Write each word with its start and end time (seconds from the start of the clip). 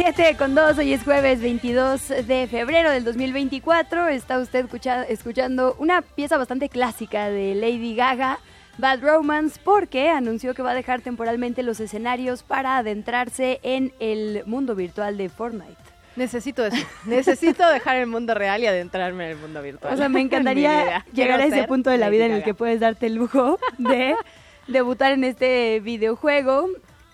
Siete 0.00 0.36
con 0.38 0.54
dos, 0.54 0.78
hoy 0.78 0.92
es 0.92 1.02
jueves 1.02 1.40
22 1.40 2.08
de 2.28 2.46
febrero 2.48 2.92
del 2.92 3.02
2024. 3.02 4.06
Está 4.06 4.38
usted 4.38 4.64
escucha- 4.66 5.02
escuchando 5.02 5.74
una 5.80 6.02
pieza 6.02 6.38
bastante 6.38 6.68
clásica 6.68 7.30
de 7.30 7.56
Lady 7.56 7.96
Gaga, 7.96 8.38
Bad 8.78 9.00
Romance, 9.02 9.58
porque 9.64 10.08
anunció 10.08 10.54
que 10.54 10.62
va 10.62 10.70
a 10.70 10.74
dejar 10.74 11.00
temporalmente 11.00 11.64
los 11.64 11.80
escenarios 11.80 12.44
para 12.44 12.76
adentrarse 12.78 13.58
en 13.64 13.92
el 13.98 14.44
mundo 14.46 14.76
virtual 14.76 15.16
de 15.16 15.28
Fortnite. 15.28 15.74
Necesito 16.14 16.64
eso. 16.64 16.76
Necesito 17.04 17.68
dejar 17.68 17.96
el 17.96 18.06
mundo 18.06 18.34
real 18.34 18.62
y 18.62 18.66
adentrarme 18.66 19.24
en 19.24 19.30
el 19.32 19.36
mundo 19.38 19.60
virtual. 19.62 19.92
O 19.92 19.96
sea, 19.96 20.08
me 20.08 20.20
encantaría 20.20 21.04
llegar 21.12 21.40
a 21.40 21.46
ese 21.46 21.64
punto 21.64 21.90
de 21.90 21.98
la 21.98 22.08
vida 22.08 22.24
en 22.24 22.32
el 22.34 22.44
que 22.44 22.54
puedes 22.54 22.78
darte 22.78 23.06
el 23.06 23.16
lujo 23.16 23.58
de 23.78 24.14
debutar 24.68 25.10
en 25.10 25.24
este 25.24 25.80
videojuego 25.80 26.68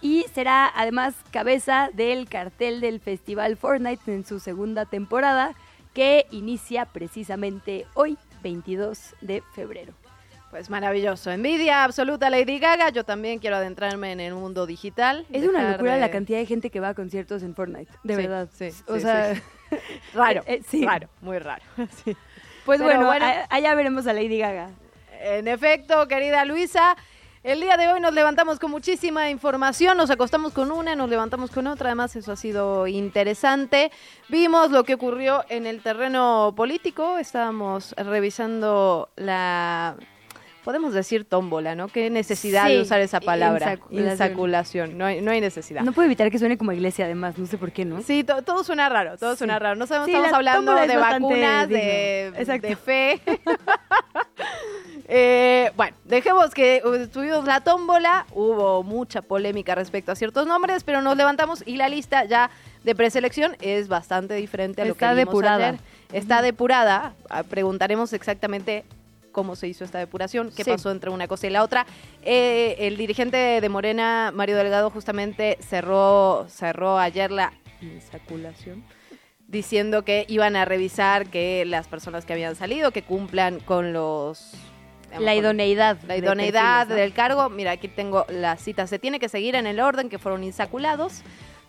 y 0.04 0.26
será 0.34 0.70
además 0.76 1.14
cabeza 1.32 1.88
del 1.94 2.28
cartel 2.28 2.82
del 2.82 3.00
Festival 3.00 3.56
Fortnite 3.56 4.12
en 4.12 4.26
su 4.26 4.38
segunda 4.38 4.84
temporada 4.84 5.54
que 5.94 6.26
inicia 6.30 6.84
precisamente 6.84 7.86
hoy, 7.94 8.18
22 8.42 9.14
de 9.22 9.42
febrero. 9.54 9.94
Pues 10.50 10.68
maravilloso. 10.68 11.30
Envidia 11.32 11.84
absoluta 11.84 12.28
Lady 12.28 12.58
Gaga. 12.58 12.90
Yo 12.90 13.04
también 13.04 13.38
quiero 13.38 13.56
adentrarme 13.56 14.12
en 14.12 14.20
el 14.20 14.34
mundo 14.34 14.66
digital. 14.66 15.24
Es 15.32 15.48
una 15.48 15.72
locura 15.72 15.94
de- 15.94 16.00
la 16.00 16.10
cantidad 16.10 16.38
de 16.38 16.44
gente 16.46 16.68
que 16.68 16.80
va 16.80 16.90
a 16.90 16.94
conciertos 16.94 17.42
en 17.42 17.54
Fortnite, 17.54 17.90
de 18.04 18.14
Sí, 18.14 18.22
verdad. 18.22 18.48
sí, 18.52 18.68
o 18.86 18.96
sí, 18.96 19.00
sea, 19.00 19.34
sí. 19.34 19.40
Raro. 20.14 20.42
Eh, 20.46 20.56
eh, 20.56 20.62
sí. 20.68 20.84
Raro. 20.84 21.08
Muy 21.22 21.38
raro. 21.38 21.62
Sí. 22.04 22.14
pues 22.66 22.78
Pero 22.78 22.84
bueno, 22.84 23.06
bueno. 23.06 23.26
allá 23.48 23.74
veremos 23.74 24.06
a 24.06 24.12
Lady 24.12 24.38
Gaga. 24.38 24.68
En 25.22 25.48
efecto, 25.48 26.06
querida 26.08 26.44
Luisa, 26.44 26.96
el 27.44 27.60
día 27.60 27.76
de 27.76 27.88
hoy 27.88 28.00
nos 28.00 28.14
levantamos 28.14 28.58
con 28.58 28.70
muchísima 28.70 29.28
información, 29.30 29.96
nos 29.98 30.10
acostamos 30.10 30.52
con 30.54 30.72
una, 30.72 30.96
nos 30.96 31.10
levantamos 31.10 31.50
con 31.50 31.66
otra, 31.66 31.88
además 31.90 32.16
eso 32.16 32.32
ha 32.32 32.36
sido 32.36 32.86
interesante. 32.86 33.92
Vimos 34.30 34.70
lo 34.70 34.84
que 34.84 34.94
ocurrió 34.94 35.44
en 35.50 35.66
el 35.66 35.82
terreno 35.82 36.54
político, 36.56 37.18
estábamos 37.18 37.94
revisando 37.98 39.10
la... 39.16 39.94
Podemos 40.64 40.94
decir 40.94 41.26
tómbola, 41.26 41.74
¿no? 41.74 41.88
Qué 41.88 42.08
necesidad 42.08 42.68
Sí, 42.68 42.72
de 42.76 42.80
usar 42.80 42.98
esa 43.02 43.20
palabra. 43.20 43.72
insaculación. 43.74 44.10
Insaculación. 44.12 44.96
No 44.98 45.04
hay, 45.04 45.20
no 45.20 45.30
hay 45.30 45.42
necesidad. 45.42 45.82
No 45.82 45.92
puedo 45.92 46.06
evitar 46.06 46.30
que 46.30 46.38
suene 46.38 46.56
como 46.56 46.72
iglesia 46.72 47.04
además, 47.04 47.36
no 47.36 47.44
sé 47.44 47.58
por 47.58 47.70
qué, 47.70 47.84
¿no? 47.84 48.00
Sí, 48.00 48.24
to- 48.24 48.40
todo 48.40 48.64
suena 48.64 48.88
raro, 48.88 49.18
todo 49.18 49.36
suena 49.36 49.58
raro. 49.58 49.76
No 49.76 49.86
sabemos, 49.86 50.06
Sí, 50.06 50.12
estamos 50.12 50.30
la 50.30 50.36
hablando 50.38 50.74
de 50.74 50.96
vacunas, 50.96 51.68
digno. 51.68 51.84
de, 51.84 52.26
Exacto. 52.38 52.68
de 52.68 52.76
fe. 52.76 53.20
Eh, 55.06 55.70
bueno, 55.76 55.94
dejemos 56.04 56.50
que 56.54 56.80
uh, 56.84 57.06
tuvimos 57.08 57.44
la 57.44 57.60
tómbola, 57.60 58.26
hubo 58.32 58.82
mucha 58.82 59.20
polémica 59.20 59.74
respecto 59.74 60.12
a 60.12 60.16
ciertos 60.16 60.46
nombres, 60.46 60.82
pero 60.82 61.02
nos 61.02 61.16
levantamos 61.16 61.62
y 61.66 61.76
la 61.76 61.88
lista 61.88 62.24
ya 62.24 62.50
de 62.84 62.94
preselección 62.94 63.56
es 63.60 63.88
bastante 63.88 64.34
diferente 64.34 64.80
a 64.82 64.86
lo 64.86 64.92
Está 64.92 65.10
que 65.10 65.14
vimos 65.16 65.32
depurada. 65.34 65.68
ayer. 65.68 65.80
Está 66.12 66.40
depurada, 66.42 67.14
Ah, 67.28 67.42
preguntaremos 67.42 68.12
exactamente 68.14 68.84
cómo 69.32 69.56
se 69.56 69.66
hizo 69.68 69.84
esta 69.84 69.98
depuración, 69.98 70.50
qué 70.56 70.64
Sí. 70.64 70.70
pasó 70.70 70.90
entre 70.90 71.10
una 71.10 71.26
cosa 71.28 71.48
y 71.48 71.50
la 71.50 71.62
otra. 71.64 71.86
Eh, 72.22 72.76
el 72.78 72.96
dirigente 72.96 73.36
de 73.60 73.68
Morena, 73.68 74.30
Mario 74.34 74.56
Delgado, 74.56 74.90
justamente 74.90 75.58
cerró, 75.60 76.46
cerró 76.48 76.98
ayer 76.98 77.30
la 77.30 77.52
insaculación 77.82 78.84
diciendo 79.48 80.02
que 80.04 80.24
iban 80.28 80.56
a 80.56 80.64
revisar 80.64 81.26
que 81.26 81.64
las 81.66 81.88
personas 81.88 82.24
que 82.24 82.32
habían 82.32 82.56
salido, 82.56 82.90
que 82.92 83.02
cumplan 83.02 83.60
con 83.60 83.92
los... 83.92 84.52
digamos, 85.18 85.24
La 85.24 85.34
idoneidad. 85.34 85.98
la 86.06 86.16
idoneidad 86.16 86.86
del 86.86 87.12
cargo. 87.12 87.48
Mira, 87.50 87.72
aquí 87.72 87.88
tengo 87.88 88.26
la 88.28 88.56
cita. 88.56 88.86
Se 88.86 88.98
tiene 88.98 89.18
que 89.18 89.28
seguir 89.28 89.54
en 89.54 89.66
el 89.66 89.80
orden 89.80 90.08
que 90.08 90.18
fueron 90.18 90.44
insaculados. 90.44 91.22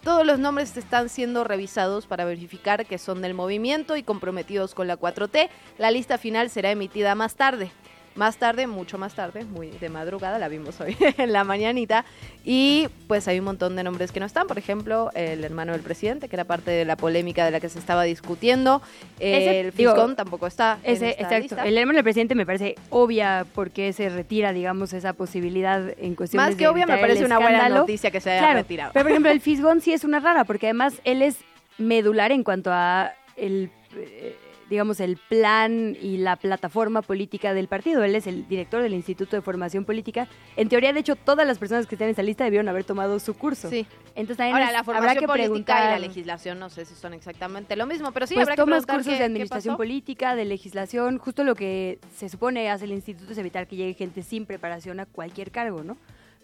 Todos 0.03 0.25
los 0.25 0.38
nombres 0.38 0.78
están 0.78 1.09
siendo 1.09 1.44
revisados 1.44 2.06
para 2.06 2.25
verificar 2.25 2.85
que 2.85 2.97
son 3.00 3.22
del 3.22 3.33
movimiento 3.33 3.97
y 3.97 4.03
comprometidos 4.03 4.75
con 4.75 4.88
la 4.88 4.97
4T. 4.97 5.50
La 5.79 5.89
lista 5.89 6.17
final 6.19 6.50
será 6.51 6.69
emitida 6.72 7.16
más 7.16 7.35
tarde. 7.35 7.72
Más 8.16 8.38
tarde, 8.38 8.66
mucho 8.66 8.98
más 8.98 9.14
tarde, 9.14 9.44
muy 9.44 9.70
de 9.72 9.90
madrugada, 9.90 10.40
la 10.40 10.48
vimos 10.48 10.80
hoy 10.80 10.96
en 11.18 11.34
la 11.34 11.44
mañanita. 11.44 12.06
Y 12.46 12.88
pues 13.08 13.28
hay 13.28 13.40
un 13.40 13.46
montón 13.46 13.76
de 13.76 13.84
nombres 13.84 14.12
que 14.14 14.22
no 14.22 14.26
están. 14.26 14.48
Por 14.48 14.58
ejemplo, 14.58 15.12
el 15.16 15.44
hermano 15.44 15.74
del 15.74 15.81
presidente, 15.81 16.30
que 16.30 16.36
era 16.38 16.46
parte 16.46 16.72
de 16.72 16.86
la 16.86 16.96
polémica 16.96 17.44
de 17.44 17.52
la 17.52 17.59
que 17.59 17.68
se 17.68 17.78
estaba 17.78 18.04
discutiendo. 18.04 18.81
Ese, 19.20 19.59
el 19.59 19.72
fiscón 19.74 20.16
tampoco 20.16 20.48
está. 20.48 20.80
Ese, 20.84 21.09
exacto. 21.09 21.40
lista. 21.40 21.66
El 21.66 21.78
hermano 21.78 21.98
del 21.98 22.04
presidente 22.04 22.36
me 22.36 22.46
parece 22.46 22.75
obvia 22.90 23.46
porque 23.54 23.92
se 23.92 24.08
retira, 24.08 24.54
digamos, 24.54 24.94
esa 24.94 25.12
posibilidad 25.14 25.81
en 25.98 26.16
cuestiones 26.16 26.48
Más 26.48 26.56
que 26.56 26.64
de 26.64 26.68
obvia, 26.70 26.86
me 26.86 26.98
parece 26.98 27.25
una 27.25 27.40
buena 27.40 27.68
noticia 27.68 28.12
que 28.12 28.22
se 28.22 28.31
haya 28.31 28.40
Claro, 28.40 28.59
retirado. 28.59 28.92
pero 28.94 29.04
por 29.04 29.12
ejemplo 29.12 29.31
el 29.31 29.42
Fisgón 29.46 29.81
sí 29.81 29.92
es 29.92 30.04
una 30.06 30.20
rara 30.22 30.46
porque 30.46 30.68
además 30.68 30.94
él 31.04 31.22
es 31.22 31.38
medular 31.78 32.31
en 32.31 32.44
cuanto 32.44 32.72
a 32.72 33.12
el 33.36 33.70
eh, 33.98 34.36
digamos 34.70 35.00
el 35.00 35.18
plan 35.18 35.96
y 36.02 36.18
la 36.18 36.36
plataforma 36.36 37.02
política 37.02 37.53
del 37.53 37.68
partido. 37.68 38.03
Él 38.03 38.16
es 38.16 38.28
el 38.28 38.48
director 38.48 38.81
del 38.81 38.94
Instituto 38.94 39.36
de 39.36 39.42
Formación 39.42 39.86
Política. 39.86 40.28
En 40.56 40.70
teoría, 40.70 40.92
de 40.94 41.00
hecho, 41.00 41.16
todas 41.16 41.46
las 41.46 41.58
personas 41.59 41.88
que 41.88 41.96
están 41.96 42.08
en 42.08 42.14
esa 42.14 42.24
lista 42.24 42.44
debieron 42.44 42.68
haber 42.70 42.84
tomado 42.84 43.20
su 43.20 43.34
curso. 43.36 43.70
Sí. 43.70 43.86
Entonces 44.16 44.46
Ahora, 44.46 44.59
la 44.72 44.80
habrá 44.80 44.84
formación 44.84 45.20
que 45.20 45.28
política 45.28 45.44
preguntar. 45.44 45.86
y 45.98 46.02
la 46.02 46.08
legislación 46.08 46.59
no 46.59 46.70
sé 46.70 46.86
si 46.86 46.96
son 46.96 47.14
exactamente 47.14 47.75
lo 47.75 47.86
mismo, 47.86 48.12
pero 48.12 48.28
sí 48.28 48.34
pues 48.34 48.44
habrá 48.44 48.56
que 48.56 48.62
tomas 48.62 48.86
cursos 48.86 49.06
qué- 49.14 49.20
de 49.20 49.24
administración 49.25 49.78
política, 49.78 50.36
de 50.36 50.46
legislación, 50.46 51.18
justo 51.18 51.44
lo 51.44 51.56
que 51.56 52.00
se 52.16 52.30
supone 52.30 52.70
hace 52.70 52.86
el 52.86 52.92
instituto 52.94 53.31
es 53.34 53.38
evitar 53.38 53.68
que 53.68 53.75
llegue 53.75 53.94
gente 53.94 54.24
sin 54.24 54.46
preparación 54.46 55.00
a 55.00 55.06
cualquier 55.06 55.52
cargo, 55.52 55.84
¿no? 55.84 55.98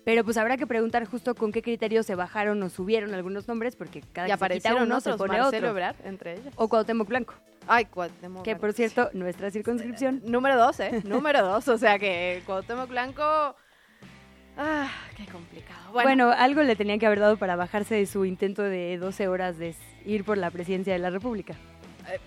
Pero 0.04 0.24
pues 0.24 0.36
habrá 0.38 0.58
que 0.58 0.66
preguntar 0.66 1.06
justo 1.06 1.36
con 1.36 1.52
qué 1.52 1.62
criterios 1.62 2.08
se 2.08 2.16
bajaron 2.16 2.62
o 2.64 2.70
subieron 2.70 3.14
algunos 3.14 3.48
nombres, 3.48 3.76
porque 3.76 4.02
cada 4.12 4.28
Y 4.28 4.32
que 4.32 4.34
se 4.34 4.38
quita 4.38 4.46
aparecieron 4.46 4.82
uno 4.84 4.98
otros, 4.98 5.14
se 5.14 5.18
pone 5.18 5.38
Marcelo 5.38 5.48
otro. 5.68 5.70
Ebrard, 5.70 5.96
entre 6.06 6.34
ellos. 6.34 6.54
O 6.56 6.68
Cuauhtémoc 6.68 7.08
Blanco, 7.08 7.36
Ay, 7.68 7.86
Cuauhtémoc 7.86 8.44
que 8.44 8.56
por 8.56 8.74
cierto, 8.74 9.10
nuestra 9.14 9.52
circunscripción. 9.52 10.22
Número 10.26 10.58
dos, 10.58 10.80
¿eh? 10.80 11.02
Número 11.06 11.44
dos, 11.46 11.68
o 11.68 11.78
sea 11.78 12.00
que 12.00 12.42
Cuauhtémoc 12.46 12.90
Blanco... 12.90 13.56
Ah, 14.58 14.90
qué 15.16 15.26
complicado. 15.28 15.80
Bueno, 15.94 16.08
Bueno, 16.28 16.32
algo 16.32 16.62
le 16.64 16.76
tenían 16.76 17.00
que 17.00 17.06
haber 17.06 17.20
dado 17.20 17.38
para 17.38 17.56
bajarse 17.56 17.96
de 17.96 18.06
su 18.06 18.26
intento 18.26 18.62
de 18.64 18.98
12 18.98 19.28
horas 19.30 19.58
de 19.58 19.74
ir 20.06 20.26
por 20.26 20.38
la 20.38 20.52
presidencia 20.52 20.92
de 20.94 21.00
la 21.00 21.10
República. 21.10 21.54
Eh. 22.12 22.20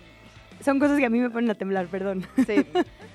Son 0.63 0.79
cosas 0.79 0.97
que 0.97 1.05
a 1.05 1.09
mí 1.09 1.19
me 1.19 1.29
ponen 1.29 1.51
a 1.51 1.55
temblar, 1.55 1.85
perdón. 1.87 2.25
sí, 2.47 2.65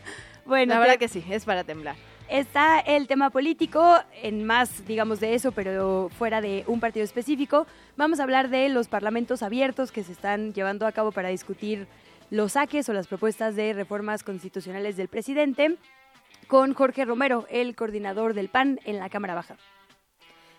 Bueno, 0.47 0.75
la 0.75 0.81
verdad 0.81 0.95
te- 0.95 0.99
que 1.01 1.09
sí, 1.09 1.25
es 1.29 1.45
para 1.45 1.65
temblar. 1.65 1.97
Está 2.29 2.79
el 2.81 3.09
tema 3.09 3.31
político, 3.31 3.97
en 4.23 4.45
más, 4.45 4.87
digamos, 4.87 5.19
de 5.19 5.35
eso, 5.35 5.51
pero 5.51 6.09
fuera 6.17 6.41
de 6.41 6.63
un 6.69 6.79
partido 6.79 7.03
específico. 7.05 7.67
Vamos 7.97 8.21
a 8.21 8.23
hablar 8.23 8.49
de 8.49 8.69
los 8.69 8.87
parlamentos 8.87 9.43
abiertos 9.43 9.91
que 9.91 10.05
se 10.05 10.13
están 10.13 10.53
llevando 10.55 10.87
a 10.87 10.93
cabo 10.93 11.11
para 11.11 11.29
discutir 11.31 11.89
los 12.31 12.53
saques 12.53 12.89
o 12.89 12.93
las 12.93 13.07
propuestas 13.07 13.57
de 13.57 13.73
reformas 13.73 14.23
constitucionales 14.23 14.97
del 14.97 15.09
presidente, 15.09 15.77
con 16.47 16.75
Jorge 16.75 17.05
Romero, 17.05 17.47
el 17.51 17.77
coordinador 17.77 18.35
del 18.35 18.49
PAN 18.49 18.81
en 18.85 18.99
la 18.99 19.09
Cámara 19.09 19.35
Baja. 19.35 19.57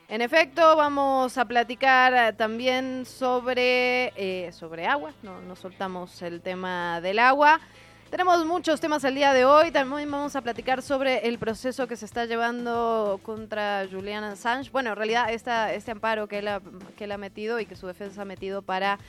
En 0.08 0.22
efecto, 0.22 0.76
vamos 0.76 1.38
a 1.38 1.46
platicar 1.46 2.14
eh, 2.14 2.34
también 2.34 3.06
sobre, 3.06 4.12
eh, 4.18 4.52
sobre 4.52 4.86
agua. 4.86 5.14
No, 5.24 5.42
no 5.42 5.56
soltamos 5.56 6.22
el 6.22 6.42
tema 6.42 7.00
del 7.00 7.18
agua. 7.18 7.62
Tenemos 8.10 8.46
muchos 8.46 8.82
temas 8.82 9.06
el 9.06 9.16
día 9.16 9.32
de 9.32 9.46
hoy. 9.46 9.72
También 9.72 10.12
vamos 10.12 10.36
a 10.36 10.42
platicar 10.42 10.82
sobre 10.82 11.30
el 11.30 11.40
proceso 11.40 11.88
que 11.88 11.96
se 11.96 12.04
está 12.04 12.26
llevando 12.26 13.22
contra 13.24 13.88
Julian 13.90 14.26
Assange. 14.26 14.70
Bueno, 14.70 14.90
en 14.90 14.96
realidad 14.98 15.32
esta, 15.32 15.74
este 15.74 15.92
amparo 15.92 16.28
que 16.28 16.40
él, 16.40 16.50
que 16.98 17.06
él 17.06 17.14
ha 17.14 17.18
metido 17.18 17.62
y 17.62 17.66
que 17.66 17.78
su 17.78 17.88
defensa 17.88 18.24
ha 18.24 18.26
metido 18.26 18.62
para 18.62 19.00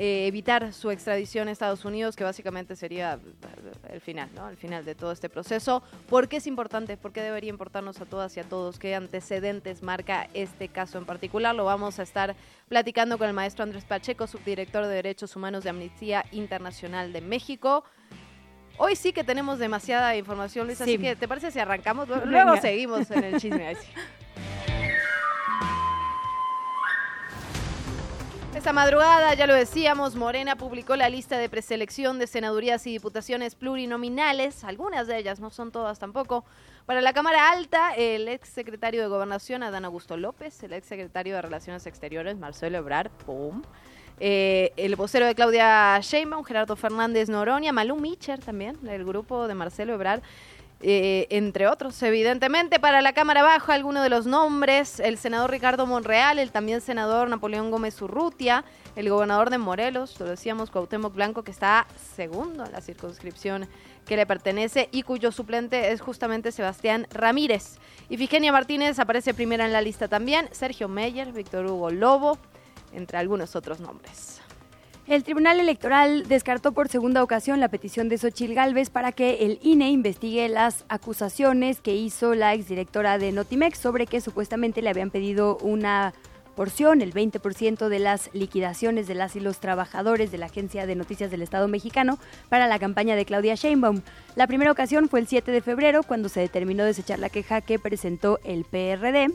eh, 0.00 0.28
evitar 0.28 0.72
su 0.72 0.92
extradición 0.92 1.48
a 1.48 1.50
Estados 1.50 1.84
Unidos, 1.84 2.14
que 2.14 2.22
básicamente 2.22 2.76
sería 2.76 3.14
eh, 3.14 3.92
el 3.94 4.00
final, 4.00 4.30
¿no? 4.36 4.48
El 4.48 4.56
final 4.56 4.84
de 4.84 4.94
todo 4.94 5.10
este 5.10 5.28
proceso. 5.28 5.82
¿Por 6.08 6.28
qué 6.28 6.36
es 6.36 6.46
importante? 6.46 6.96
¿Por 6.96 7.12
qué 7.12 7.20
debería 7.20 7.50
importarnos 7.50 8.00
a 8.00 8.06
todas 8.06 8.36
y 8.36 8.40
a 8.40 8.44
todos? 8.44 8.78
¿Qué 8.78 8.94
antecedentes 8.94 9.82
marca 9.82 10.28
este 10.34 10.68
caso 10.68 10.98
en 10.98 11.04
particular? 11.04 11.52
Lo 11.56 11.64
vamos 11.64 11.98
a 11.98 12.04
estar 12.04 12.36
platicando 12.68 13.18
con 13.18 13.26
el 13.26 13.34
maestro 13.34 13.64
Andrés 13.64 13.84
Pacheco, 13.84 14.28
subdirector 14.28 14.86
de 14.86 14.94
Derechos 14.94 15.34
Humanos 15.34 15.64
de 15.64 15.70
Amnistía 15.70 16.24
Internacional 16.30 17.12
de 17.12 17.20
México. 17.20 17.82
Hoy 18.76 18.94
sí 18.94 19.12
que 19.12 19.24
tenemos 19.24 19.58
demasiada 19.58 20.14
información, 20.16 20.68
Luis, 20.68 20.80
así 20.80 20.92
Sí. 20.92 20.98
que 20.98 21.16
¿te 21.16 21.26
parece 21.26 21.50
si 21.50 21.58
arrancamos? 21.58 22.06
Luego 22.08 22.24
Venga. 22.52 22.60
seguimos 22.60 23.10
en 23.10 23.24
el 23.24 23.40
chisme. 23.40 23.76
Esta 28.58 28.72
madrugada, 28.72 29.34
ya 29.34 29.46
lo 29.46 29.54
decíamos, 29.54 30.16
Morena 30.16 30.56
publicó 30.56 30.96
la 30.96 31.08
lista 31.08 31.38
de 31.38 31.48
preselección 31.48 32.18
de 32.18 32.26
senadurías 32.26 32.84
y 32.88 32.90
diputaciones 32.90 33.54
plurinominales, 33.54 34.64
algunas 34.64 35.06
de 35.06 35.16
ellas, 35.16 35.38
no 35.38 35.50
son 35.50 35.70
todas 35.70 36.00
tampoco. 36.00 36.44
Para 36.84 37.00
la 37.00 37.12
Cámara 37.12 37.52
Alta, 37.52 37.94
el 37.94 38.26
ex 38.26 38.48
secretario 38.48 39.00
de 39.00 39.06
Gobernación, 39.06 39.62
Adán 39.62 39.84
Augusto 39.84 40.16
López, 40.16 40.60
el 40.64 40.72
ex 40.72 40.88
secretario 40.88 41.36
de 41.36 41.42
Relaciones 41.42 41.86
Exteriores, 41.86 42.36
Marcelo 42.36 42.78
Ebrard, 42.78 43.12
¡pum! 43.24 43.62
Eh, 44.18 44.72
el 44.76 44.96
vocero 44.96 45.24
de 45.26 45.36
Claudia 45.36 45.96
Sheinbaum, 46.00 46.42
Gerardo 46.42 46.74
Fernández 46.74 47.28
Noronia, 47.28 47.72
Malú 47.72 47.94
Micher 47.94 48.40
también, 48.40 48.76
del 48.82 49.04
grupo 49.04 49.46
de 49.46 49.54
Marcelo 49.54 49.94
Ebrard, 49.94 50.20
eh, 50.80 51.26
entre 51.30 51.66
otros, 51.66 52.00
evidentemente. 52.02 52.78
Para 52.78 53.02
la 53.02 53.12
Cámara 53.12 53.42
Baja, 53.42 53.74
algunos 53.74 54.02
de 54.02 54.10
los 54.10 54.26
nombres, 54.26 55.00
el 55.00 55.18
senador 55.18 55.50
Ricardo 55.50 55.86
Monreal, 55.86 56.38
el 56.38 56.52
también 56.52 56.80
senador 56.80 57.28
Napoleón 57.28 57.70
Gómez 57.70 58.00
Urrutia, 58.00 58.64
el 58.94 59.10
gobernador 59.10 59.50
de 59.50 59.58
Morelos, 59.58 60.18
lo 60.20 60.26
decíamos, 60.26 60.70
Cuauhtémoc 60.70 61.14
Blanco, 61.14 61.42
que 61.42 61.50
está 61.50 61.86
segundo 62.14 62.64
en 62.64 62.72
la 62.72 62.80
circunscripción 62.80 63.68
que 64.06 64.16
le 64.16 64.26
pertenece 64.26 64.88
y 64.92 65.02
cuyo 65.02 65.32
suplente 65.32 65.92
es 65.92 66.00
justamente 66.00 66.52
Sebastián 66.52 67.06
Ramírez. 67.10 67.78
Y 68.08 68.16
Figenia 68.16 68.52
Martínez 68.52 68.98
aparece 68.98 69.34
primera 69.34 69.66
en 69.66 69.72
la 69.72 69.82
lista 69.82 70.08
también, 70.08 70.48
Sergio 70.52 70.88
Meyer, 70.88 71.32
Víctor 71.32 71.66
Hugo 71.66 71.90
Lobo, 71.90 72.38
entre 72.92 73.18
algunos 73.18 73.54
otros 73.54 73.80
nombres. 73.80 74.37
El 75.08 75.24
Tribunal 75.24 75.58
Electoral 75.58 76.28
descartó 76.28 76.72
por 76.72 76.88
segunda 76.88 77.22
ocasión 77.22 77.60
la 77.60 77.70
petición 77.70 78.10
de 78.10 78.18
Xochil 78.18 78.54
Gálvez 78.54 78.90
para 78.90 79.10
que 79.10 79.46
el 79.46 79.58
INE 79.62 79.88
investigue 79.88 80.50
las 80.50 80.84
acusaciones 80.90 81.80
que 81.80 81.96
hizo 81.96 82.34
la 82.34 82.52
exdirectora 82.52 83.16
de 83.16 83.32
Notimex 83.32 83.78
sobre 83.78 84.06
que 84.06 84.20
supuestamente 84.20 84.82
le 84.82 84.90
habían 84.90 85.08
pedido 85.08 85.56
una 85.62 86.12
porción, 86.56 87.00
el 87.00 87.14
20% 87.14 87.88
de 87.88 87.98
las 88.00 88.28
liquidaciones 88.34 89.06
de 89.06 89.14
las 89.14 89.34
y 89.34 89.40
los 89.40 89.60
trabajadores 89.60 90.30
de 90.30 90.36
la 90.36 90.46
Agencia 90.46 90.86
de 90.86 90.94
Noticias 90.94 91.30
del 91.30 91.40
Estado 91.40 91.68
mexicano 91.68 92.18
para 92.50 92.68
la 92.68 92.78
campaña 92.78 93.16
de 93.16 93.24
Claudia 93.24 93.54
Sheinbaum. 93.54 94.02
La 94.36 94.46
primera 94.46 94.72
ocasión 94.72 95.08
fue 95.08 95.20
el 95.20 95.26
7 95.26 95.52
de 95.52 95.62
febrero, 95.62 96.02
cuando 96.02 96.28
se 96.28 96.40
determinó 96.40 96.84
desechar 96.84 97.18
la 97.18 97.30
queja 97.30 97.62
que 97.62 97.78
presentó 97.78 98.40
el 98.44 98.64
PRD 98.64 99.28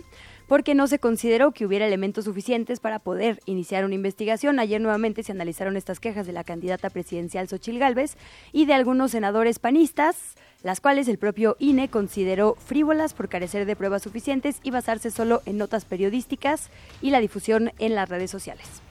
porque 0.48 0.76
no 0.76 0.88
se 0.88 1.00
consideró 1.00 1.52
que 1.52 1.66
hubiera 1.66 1.88
elementos 1.88 2.26
suficientes 2.26 2.80
para 2.80 3.00
poder 3.00 3.40
iniciar 3.46 3.86
una 3.86 3.96
investigación. 3.96 4.60
Ayer 4.60 4.82
nuevamente 4.82 5.24
se 5.24 5.32
analizaron 5.32 5.78
estas 5.78 6.00
quejas 6.00 6.28
de 6.28 6.34
la 6.34 6.44
candidata 6.44 6.90
presidencial 6.90 7.48
Xochil 7.48 7.80
Gálvez 7.80 8.18
y 8.52 8.66
de 8.66 8.74
algunos 8.74 9.12
senadores 9.12 9.60
panistas, 9.60 10.36
las 10.62 10.80
cuales 10.80 11.08
el 11.08 11.18
propio 11.18 11.56
INE 11.60 11.90
consideró 11.90 12.56
frívolas 12.56 13.14
por 13.14 13.30
carecer 13.30 13.66
de 13.66 13.76
pruebas 13.76 14.04
suficientes 14.04 14.60
y 14.64 14.72
basarse 14.72 15.12
solo 15.12 15.42
en 15.46 15.58
notas 15.58 15.86
periodísticas 15.86 16.70
y 17.02 17.10
la 17.10 17.20
difusión 17.20 17.72
en 17.80 17.96
las 17.96 18.10
redes 18.10 18.32
sociales. 18.32 18.82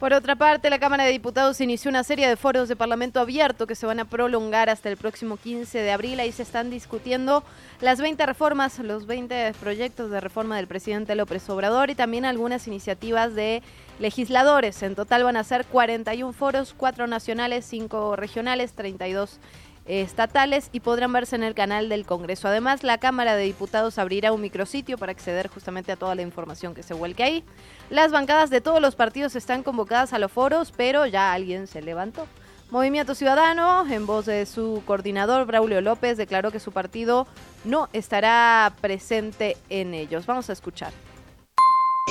Por 0.00 0.14
otra 0.14 0.34
parte, 0.34 0.70
la 0.70 0.78
Cámara 0.78 1.04
de 1.04 1.10
Diputados 1.10 1.60
inició 1.60 1.90
una 1.90 2.04
serie 2.04 2.26
de 2.26 2.36
foros 2.36 2.70
de 2.70 2.74
Parlamento 2.74 3.20
abierto 3.20 3.66
que 3.66 3.74
se 3.74 3.84
van 3.84 4.00
a 4.00 4.06
prolongar 4.06 4.70
hasta 4.70 4.88
el 4.88 4.96
próximo 4.96 5.36
15 5.36 5.78
de 5.78 5.92
abril. 5.92 6.18
Ahí 6.20 6.32
se 6.32 6.42
están 6.42 6.70
discutiendo 6.70 7.44
las 7.82 8.00
20 8.00 8.24
reformas, 8.24 8.78
los 8.78 9.04
20 9.04 9.52
proyectos 9.60 10.10
de 10.10 10.22
reforma 10.22 10.56
del 10.56 10.68
presidente 10.68 11.14
López 11.14 11.50
Obrador 11.50 11.90
y 11.90 11.94
también 11.94 12.24
algunas 12.24 12.66
iniciativas 12.66 13.34
de 13.34 13.62
legisladores. 13.98 14.82
En 14.82 14.94
total 14.94 15.22
van 15.22 15.36
a 15.36 15.44
ser 15.44 15.66
41 15.66 16.32
foros, 16.32 16.74
4 16.74 17.06
nacionales, 17.06 17.66
5 17.66 18.16
regionales, 18.16 18.72
32 18.72 19.38
estatales 19.86 20.68
y 20.72 20.80
podrán 20.80 21.12
verse 21.12 21.36
en 21.36 21.42
el 21.42 21.54
canal 21.54 21.88
del 21.88 22.06
Congreso. 22.06 22.48
Además, 22.48 22.82
la 22.82 22.98
Cámara 22.98 23.36
de 23.36 23.44
Diputados 23.44 23.98
abrirá 23.98 24.32
un 24.32 24.40
micrositio 24.40 24.98
para 24.98 25.12
acceder 25.12 25.48
justamente 25.48 25.92
a 25.92 25.96
toda 25.96 26.14
la 26.14 26.22
información 26.22 26.74
que 26.74 26.82
se 26.82 26.94
vuelque 26.94 27.22
ahí. 27.22 27.44
Las 27.90 28.12
bancadas 28.12 28.50
de 28.50 28.60
todos 28.60 28.80
los 28.80 28.94
partidos 28.94 29.36
están 29.36 29.62
convocadas 29.62 30.12
a 30.12 30.18
los 30.18 30.30
foros, 30.30 30.72
pero 30.76 31.06
ya 31.06 31.32
alguien 31.32 31.66
se 31.66 31.82
levantó. 31.82 32.26
Movimiento 32.70 33.16
Ciudadano, 33.16 33.84
en 33.90 34.06
voz 34.06 34.26
de 34.26 34.46
su 34.46 34.82
coordinador 34.86 35.44
Braulio 35.44 35.80
López, 35.80 36.16
declaró 36.16 36.52
que 36.52 36.60
su 36.60 36.70
partido 36.70 37.26
no 37.64 37.88
estará 37.92 38.72
presente 38.80 39.56
en 39.70 39.92
ellos. 39.92 40.26
Vamos 40.26 40.50
a 40.50 40.52
escuchar 40.52 40.92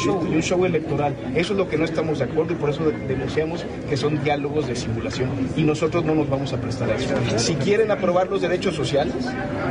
un 0.07 0.41
show 0.41 0.65
electoral. 0.65 1.15
Eso 1.35 1.53
es 1.53 1.59
lo 1.59 1.67
que 1.67 1.77
no 1.77 1.85
estamos 1.85 2.19
de 2.19 2.25
acuerdo 2.25 2.53
y 2.53 2.55
por 2.55 2.69
eso 2.69 2.89
denunciamos 3.07 3.65
que 3.89 3.97
son 3.97 4.23
diálogos 4.23 4.67
de 4.67 4.75
simulación 4.75 5.29
y 5.55 5.63
nosotros 5.63 6.05
no 6.05 6.15
nos 6.15 6.29
vamos 6.29 6.53
a 6.53 6.61
prestar 6.61 6.89
a 6.89 6.95
eso. 6.95 7.15
Si 7.37 7.55
quieren 7.55 7.91
aprobar 7.91 8.29
los 8.29 8.41
derechos 8.41 8.75
sociales, 8.75 9.15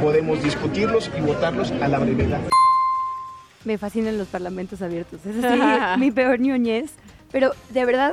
podemos 0.03 0.43
discutirlos 0.43 1.11
y 1.17 1.21
votarlos 1.21 1.71
a 1.73 1.89
la 1.89 1.99
brevedad. 1.99 2.41
Me 3.65 3.79
fascinan 3.79 4.19
los 4.19 4.29
parlamentos 4.29 4.83
abiertos. 4.83 5.21
Es 5.27 5.37
mi 5.99 6.11
peor 6.11 6.41
ñoñez. 6.41 6.93
Pero 7.31 7.53
de 7.71 7.85
verdad, 7.85 8.13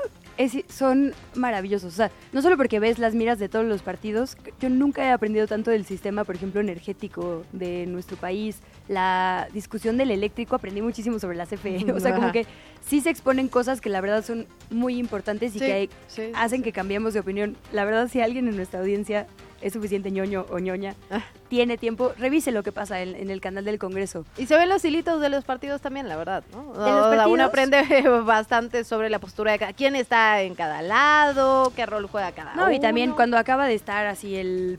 son 0.67 1.13
maravillosos. 1.35 1.93
O 1.93 1.95
sea, 1.95 2.11
no 2.33 2.41
solo 2.41 2.57
porque 2.57 2.79
ves 2.79 2.99
las 2.99 3.15
miras 3.15 3.39
de 3.39 3.49
todos 3.49 3.65
los 3.65 3.81
partidos, 3.81 4.37
yo 4.59 4.69
nunca 4.69 5.05
he 5.05 5.11
aprendido 5.11 5.47
tanto 5.47 5.71
del 5.71 5.85
sistema, 5.85 6.23
por 6.23 6.35
ejemplo, 6.35 6.61
energético 6.61 7.43
de 7.51 7.85
nuestro 7.85 8.17
país. 8.17 8.59
La 8.87 9.47
discusión 9.53 9.97
del 9.97 10.11
eléctrico, 10.11 10.55
aprendí 10.55 10.81
muchísimo 10.81 11.19
sobre 11.19 11.37
la 11.37 11.45
CFE. 11.45 11.91
O 11.91 11.99
sea, 11.99 12.15
como 12.15 12.31
que 12.31 12.45
sí 12.87 13.01
se 13.01 13.09
exponen 13.09 13.47
cosas 13.47 13.81
que 13.81 13.89
la 13.89 14.01
verdad 14.01 14.23
son 14.23 14.45
muy 14.69 14.97
importantes 14.97 15.55
y 15.55 15.59
que 15.59 15.89
hacen 16.33 16.63
que 16.63 16.71
cambiemos 16.71 17.13
de 17.13 17.19
opinión. 17.19 17.57
La 17.71 17.85
verdad, 17.85 18.07
si 18.09 18.21
alguien 18.21 18.47
en 18.47 18.55
nuestra 18.55 18.79
audiencia 18.79 19.27
es 19.65 19.73
suficiente 19.73 20.11
ñoño 20.11 20.45
o 20.51 20.59
ñoña, 20.59 20.93
ah. 21.09 21.23
tiene 21.49 21.79
tiempo, 21.79 22.13
revise 22.19 22.51
lo 22.51 22.61
que 22.61 22.71
pasa 22.71 23.01
en, 23.01 23.31
el 23.31 23.41
canal 23.41 23.65
del 23.65 23.79
Congreso. 23.79 24.23
Y 24.37 24.45
se 24.45 24.55
ven 24.55 24.69
los 24.69 24.85
hilitos 24.85 25.19
de 25.19 25.29
los 25.29 25.43
partidos 25.43 25.81
también, 25.81 26.07
la 26.07 26.15
verdad, 26.17 26.43
¿no? 26.51 27.27
uno 27.27 27.43
aprende 27.43 27.81
bastante 28.23 28.83
sobre 28.83 29.09
la 29.09 29.17
postura 29.17 29.53
de 29.53 29.59
cada, 29.59 29.73
quién 29.73 29.95
está 29.95 30.43
en 30.43 30.53
cada 30.53 30.83
lado, 30.83 31.73
qué 31.75 31.87
rol 31.87 32.05
juega 32.05 32.31
cada 32.31 32.53
uno. 32.53 32.67
No, 32.67 32.71
y 32.71 32.79
también 32.79 33.13
cuando 33.13 33.39
acaba 33.39 33.65
de 33.65 33.73
estar 33.73 34.05
así 34.05 34.35
el 34.35 34.77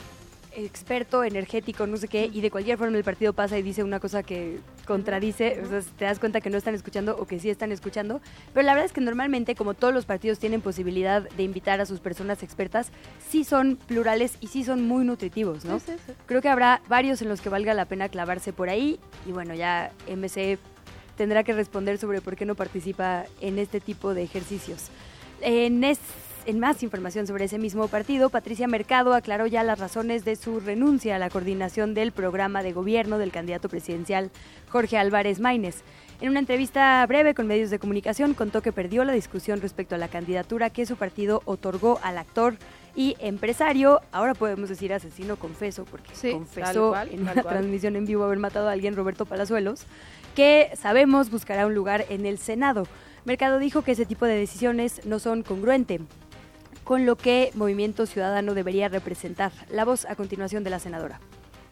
experto 0.57 1.23
energético, 1.23 1.87
no 1.87 1.97
sé 1.99 2.09
qué, 2.09 2.31
y 2.33 2.41
de 2.41 2.51
cualquier 2.51 2.79
forma 2.79 2.97
el 2.97 3.05
partido 3.05 3.33
pasa 3.33 3.59
y 3.59 3.63
dice 3.63 3.85
una 3.85 4.01
cosa 4.01 4.23
que 4.23 4.59
contradice, 4.87 5.61
o 5.63 5.69
sea, 5.69 5.81
te 5.97 6.07
das 6.07 6.19
cuenta 6.19 6.41
que 6.41 6.49
no 6.49 6.57
están 6.57 6.75
escuchando 6.75 7.17
o 7.17 7.27
que 7.27 7.39
sí 7.39 7.51
están 7.51 7.73
escuchando. 7.73 8.21
Pero 8.55 8.65
la 8.65 8.73
verdad 8.73 8.87
es 8.87 8.93
que 8.93 9.01
normalmente, 9.01 9.55
como 9.55 9.75
todos 9.75 9.93
los 9.93 10.07
partidos 10.07 10.39
tienen 10.39 10.63
posibilidad 10.63 11.29
de 11.29 11.43
invitar 11.43 11.81
a 11.81 11.87
sus 11.87 12.01
personas 12.01 12.43
expertas, 12.43 12.91
sí 13.29 13.45
son 13.45 13.77
plurales 13.77 14.39
y 14.41 14.49
sí 14.49 14.65
son 14.65 14.87
muy 14.89 15.05
nutritivos, 15.05 15.65
¿no? 15.65 15.81
Creo 16.27 16.41
que 16.41 16.49
habrá 16.49 16.81
varios 16.89 17.21
en 17.23 17.29
los 17.29 17.41
que 17.41 17.51
valga 17.51 17.75
la 17.75 17.85
pena 17.85 18.09
clavarse 18.09 18.53
por 18.53 18.69
ahí, 18.69 18.99
y 19.27 19.33
bueno, 19.33 19.55
ya 19.55 19.93
MC 20.09 20.59
tendrá 21.17 21.45
que 21.45 21.53
responder 21.53 21.99
sobre 21.99 22.21
por 22.21 22.37
qué 22.37 22.47
no 22.47 22.55
participa 22.55 23.25
en 23.41 23.59
este 23.59 23.81
tipo 23.81 24.15
de 24.15 24.23
ejercicios. 24.23 24.91
En 25.43 25.85
este 25.85 26.05
en 26.47 26.61
más 26.61 26.83
información 26.83 27.27
sobre 27.27 27.47
ese 27.47 27.59
mismo 27.59 27.89
partido, 27.89 28.31
Patricia 28.31 28.69
Mercado 28.69 29.15
aclaró 29.15 29.47
ya 29.47 29.65
las 29.65 29.79
razones 29.79 30.25
de 30.25 30.37
su 30.37 30.61
renuncia 30.61 31.17
a 31.17 31.19
la 31.19 31.29
coordinación 31.29 31.93
del 31.93 32.13
programa 32.13 32.63
de 32.63 32.73
gobierno 32.73 33.19
del 33.19 33.33
candidato 33.33 33.69
presidencial 33.69 34.31
Jorge 34.69 34.97
Álvarez 34.97 35.41
Maínez. 35.41 35.83
En 36.21 36.31
una 36.31 36.39
entrevista 36.39 37.05
breve 37.07 37.35
con 37.35 37.47
medios 37.47 37.71
de 37.71 37.79
comunicación 37.79 38.33
contó 38.33 38.63
que 38.63 38.73
perdió 38.73 39.05
la 39.05 39.13
discusión 39.13 39.61
respecto 39.61 39.97
a 39.97 39.99
la 39.99 40.09
candidatura 40.09 40.71
que 40.71 40.87
su 40.87 40.97
partido 40.97 41.43
otorgó 41.45 41.99
al 42.03 42.17
actor 42.17 42.57
y 42.95 43.17
empresario, 43.19 44.01
ahora 44.13 44.35
podemos 44.35 44.69
decir 44.69 44.93
asesino 44.93 45.37
confeso, 45.37 45.85
porque 45.85 46.13
confesó 46.31 46.97
en 46.97 47.23
una 47.23 47.35
transmisión 47.35 47.97
en 47.97 48.07
vivo 48.07 48.25
haber 48.25 48.39
matado 48.39 48.69
a 48.69 48.73
alguien, 48.73 48.97
Roberto 48.97 49.27
Palazuelos, 49.27 49.85
que 50.35 50.71
sabemos 50.75 51.29
buscará 51.31 51.67
un 51.67 51.75
lugar 51.75 52.07
en 52.09 52.25
el 52.25 52.39
Senado. 52.39 52.85
Mercado 53.25 53.59
dijo 53.59 53.83
que 53.83 53.93
ese 53.93 54.07
tipo 54.07 54.25
de 54.25 54.37
decisiones 54.37 55.05
no 55.05 55.19
son 55.19 55.43
congruentes 55.43 56.01
con 56.87 57.05
lo 57.05 57.17
que 57.17 57.51
Movimiento 57.55 58.07
Ciudadano 58.07 58.55
debería 58.55 58.89
representar. 58.89 59.51
La 59.71 59.85
voz 59.85 60.07
a 60.07 60.15
continuación 60.15 60.63
de 60.63 60.71
la 60.71 60.79
senadora. 60.79 61.19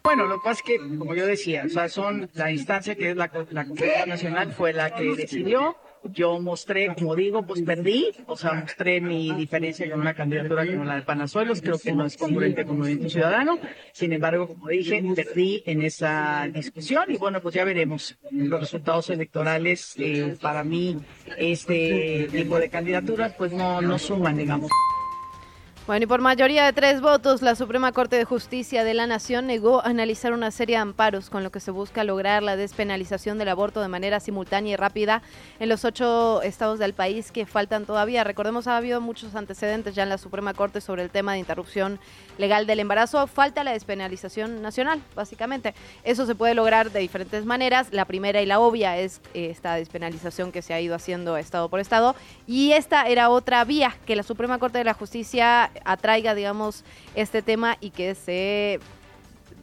Bueno, 0.03 0.27
lo 0.27 0.35
que 0.35 0.43
pasa 0.43 0.61
es 0.63 0.79
que, 0.79 0.97
como 0.97 1.15
yo 1.15 1.25
decía, 1.25 1.63
o 1.65 1.69
sea, 1.69 1.87
son 1.87 2.29
la 2.33 2.51
instancia 2.51 2.95
que 2.95 3.11
es 3.11 3.15
la, 3.15 3.31
la 3.49 3.63
Nacional 4.05 4.51
fue 4.51 4.73
la 4.73 4.93
que 4.93 5.15
decidió. 5.15 5.77
Yo 6.03 6.39
mostré, 6.39 6.93
como 6.93 7.15
digo, 7.15 7.47
pues 7.47 7.61
perdí, 7.61 8.11
o 8.27 8.35
sea, 8.35 8.53
mostré 8.53 8.99
mi 9.01 9.31
diferencia 9.31 9.89
con 9.89 10.01
una 10.01 10.13
candidatura 10.13 10.67
como 10.67 10.83
la 10.83 10.95
de 10.95 11.01
Panazuelos, 11.01 11.61
creo 11.61 11.79
que 11.79 11.93
no 11.93 12.05
es 12.05 12.17
congruente 12.17 12.65
con 12.65 12.77
Movimiento 12.77 13.09
Ciudadano. 13.09 13.57
Sin 13.93 14.11
embargo, 14.11 14.49
como 14.49 14.67
dije, 14.67 15.01
perdí 15.15 15.63
en 15.65 15.81
esa 15.81 16.47
discusión 16.53 17.05
y 17.07 17.17
bueno, 17.17 17.41
pues 17.41 17.55
ya 17.55 17.63
veremos 17.63 18.17
los 18.29 18.59
resultados 18.59 19.09
electorales. 19.09 19.95
Eh, 19.97 20.35
para 20.39 20.63
mí, 20.65 20.97
este 21.37 22.27
tipo 22.31 22.59
de 22.59 22.69
candidaturas, 22.69 23.33
pues 23.35 23.53
no, 23.53 23.81
no 23.81 23.97
suman, 23.97 24.37
digamos. 24.37 24.69
Bueno, 25.87 26.05
y 26.05 26.07
por 26.07 26.19
mayoría 26.19 26.65
de 26.65 26.73
tres 26.73 26.99
votos, 26.99 27.43
la 27.43 27.53
Suprema 27.53 27.91
Corte 27.91 28.15
de 28.15 28.25
Justicia 28.25 28.83
de 28.83 28.95
la 28.95 29.05
Nación 29.05 29.45
negó 29.45 29.85
analizar 29.85 30.33
una 30.33 30.49
serie 30.49 30.77
de 30.77 30.81
amparos 30.81 31.29
con 31.29 31.43
lo 31.43 31.51
que 31.51 31.59
se 31.59 31.69
busca 31.69 32.03
lograr 32.03 32.41
la 32.41 32.55
despenalización 32.55 33.37
del 33.37 33.49
aborto 33.49 33.81
de 33.81 33.87
manera 33.87 34.19
simultánea 34.19 34.73
y 34.73 34.75
rápida 34.77 35.21
en 35.59 35.69
los 35.69 35.85
ocho 35.85 36.41
estados 36.41 36.79
del 36.79 36.95
país 36.95 37.31
que 37.31 37.45
faltan 37.45 37.85
todavía. 37.85 38.23
Recordemos, 38.23 38.65
ha 38.65 38.77
habido 38.77 38.99
muchos 38.99 39.35
antecedentes 39.35 39.93
ya 39.93 40.01
en 40.01 40.09
la 40.09 40.17
Suprema 40.17 40.55
Corte 40.55 40.81
sobre 40.81 41.03
el 41.03 41.11
tema 41.11 41.33
de 41.33 41.37
interrupción 41.37 41.99
legal 42.39 42.65
del 42.65 42.79
embarazo. 42.79 43.27
Falta 43.27 43.63
la 43.63 43.73
despenalización 43.73 44.63
nacional, 44.63 45.03
básicamente. 45.15 45.75
Eso 46.03 46.25
se 46.25 46.33
puede 46.33 46.55
lograr 46.55 46.89
de 46.89 46.99
diferentes 46.99 47.45
maneras. 47.45 47.89
La 47.91 48.05
primera 48.05 48.41
y 48.41 48.47
la 48.47 48.59
obvia 48.59 48.97
es 48.97 49.21
esta 49.35 49.75
despenalización 49.75 50.51
que 50.51 50.63
se 50.63 50.73
ha 50.73 50.81
ido 50.81 50.95
haciendo 50.95 51.37
estado 51.37 51.69
por 51.69 51.79
estado. 51.79 52.15
Y 52.47 52.71
esta 52.71 53.07
era 53.07 53.29
otra 53.29 53.63
vía 53.65 53.95
que 54.07 54.15
la 54.15 54.23
Suprema 54.23 54.57
Corte 54.57 54.79
de 54.79 54.83
la 54.83 54.95
Justicia 54.95 55.69
atraiga, 55.83 56.35
digamos, 56.35 56.83
este 57.15 57.41
tema 57.41 57.77
y 57.81 57.89
que 57.89 58.15
se 58.15 58.79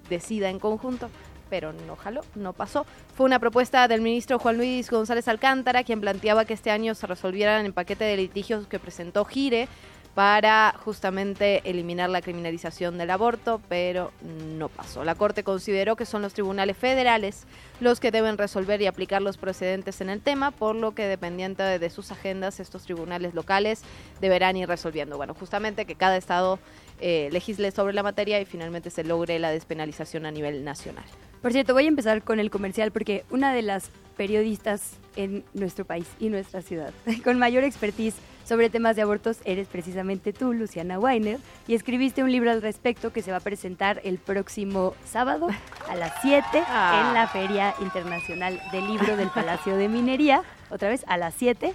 decida 0.08 0.50
en 0.50 0.58
conjunto 0.58 1.08
pero 1.52 1.74
no 1.74 1.96
jaló, 1.96 2.22
no 2.34 2.54
pasó. 2.54 2.86
Fue 3.14 3.26
una 3.26 3.38
propuesta 3.38 3.86
del 3.86 4.00
ministro 4.00 4.38
Juan 4.38 4.56
Luis 4.56 4.88
González 4.88 5.28
Alcántara, 5.28 5.84
quien 5.84 6.00
planteaba 6.00 6.46
que 6.46 6.54
este 6.54 6.70
año 6.70 6.94
se 6.94 7.06
resolvieran 7.06 7.66
el 7.66 7.74
paquete 7.74 8.04
de 8.04 8.16
litigios 8.16 8.66
que 8.66 8.78
presentó 8.78 9.26
Gire 9.26 9.68
para 10.14 10.74
justamente 10.84 11.62
eliminar 11.68 12.10
la 12.10 12.20
criminalización 12.20 12.98
del 12.98 13.10
aborto, 13.10 13.62
pero 13.68 14.12
no 14.58 14.68
pasó. 14.68 15.04
La 15.04 15.14
Corte 15.14 15.42
consideró 15.42 15.96
que 15.96 16.04
son 16.04 16.20
los 16.20 16.34
tribunales 16.34 16.76
federales 16.76 17.44
los 17.80 17.98
que 17.98 18.10
deben 18.10 18.36
resolver 18.36 18.80
y 18.82 18.86
aplicar 18.86 19.22
los 19.22 19.38
precedentes 19.38 20.02
en 20.02 20.10
el 20.10 20.20
tema, 20.20 20.50
por 20.50 20.76
lo 20.76 20.94
que 20.94 21.06
dependiente 21.06 21.62
de 21.62 21.90
sus 21.90 22.12
agendas, 22.12 22.60
estos 22.60 22.82
tribunales 22.82 23.34
locales 23.34 23.82
deberán 24.20 24.56
ir 24.56 24.68
resolviendo. 24.68 25.16
Bueno, 25.16 25.34
justamente 25.34 25.86
que 25.86 25.94
cada 25.94 26.18
estado 26.18 26.58
eh, 27.00 27.30
legisle 27.32 27.70
sobre 27.70 27.94
la 27.94 28.02
materia 28.02 28.38
y 28.40 28.44
finalmente 28.44 28.90
se 28.90 29.04
logre 29.04 29.38
la 29.38 29.50
despenalización 29.50 30.26
a 30.26 30.30
nivel 30.30 30.62
nacional. 30.62 31.04
Por 31.40 31.52
cierto, 31.52 31.72
voy 31.72 31.86
a 31.86 31.88
empezar 31.88 32.22
con 32.22 32.38
el 32.38 32.50
comercial 32.50 32.92
porque 32.92 33.24
una 33.30 33.52
de 33.52 33.62
las 33.62 33.90
periodistas 34.16 34.92
en 35.16 35.42
nuestro 35.54 35.84
país 35.84 36.06
y 36.20 36.28
nuestra 36.28 36.62
ciudad 36.62 36.92
con 37.24 37.38
mayor 37.38 37.64
expertise 37.64 38.14
sobre 38.44 38.70
temas 38.70 38.96
de 38.96 39.02
abortos 39.02 39.38
eres 39.44 39.68
precisamente 39.68 40.32
tú, 40.32 40.52
Luciana 40.52 40.98
Weiner, 40.98 41.38
y 41.66 41.74
escribiste 41.74 42.22
un 42.22 42.32
libro 42.32 42.50
al 42.50 42.62
respecto 42.62 43.12
que 43.12 43.22
se 43.22 43.30
va 43.30 43.38
a 43.38 43.40
presentar 43.40 44.00
el 44.04 44.18
próximo 44.18 44.94
sábado 45.04 45.48
a 45.88 45.94
las 45.96 46.12
7 46.22 46.44
Ah. 46.68 47.06
en 47.08 47.14
la 47.14 47.28
Feria 47.28 47.74
Internacional 47.80 48.60
del 48.72 48.86
Libro 48.86 49.16
del 49.16 49.28
Palacio 49.28 49.76
de 49.76 49.88
Minería, 49.88 50.42
otra 50.70 50.88
vez 50.88 51.04
a 51.06 51.16
las 51.18 51.34
7. 51.34 51.72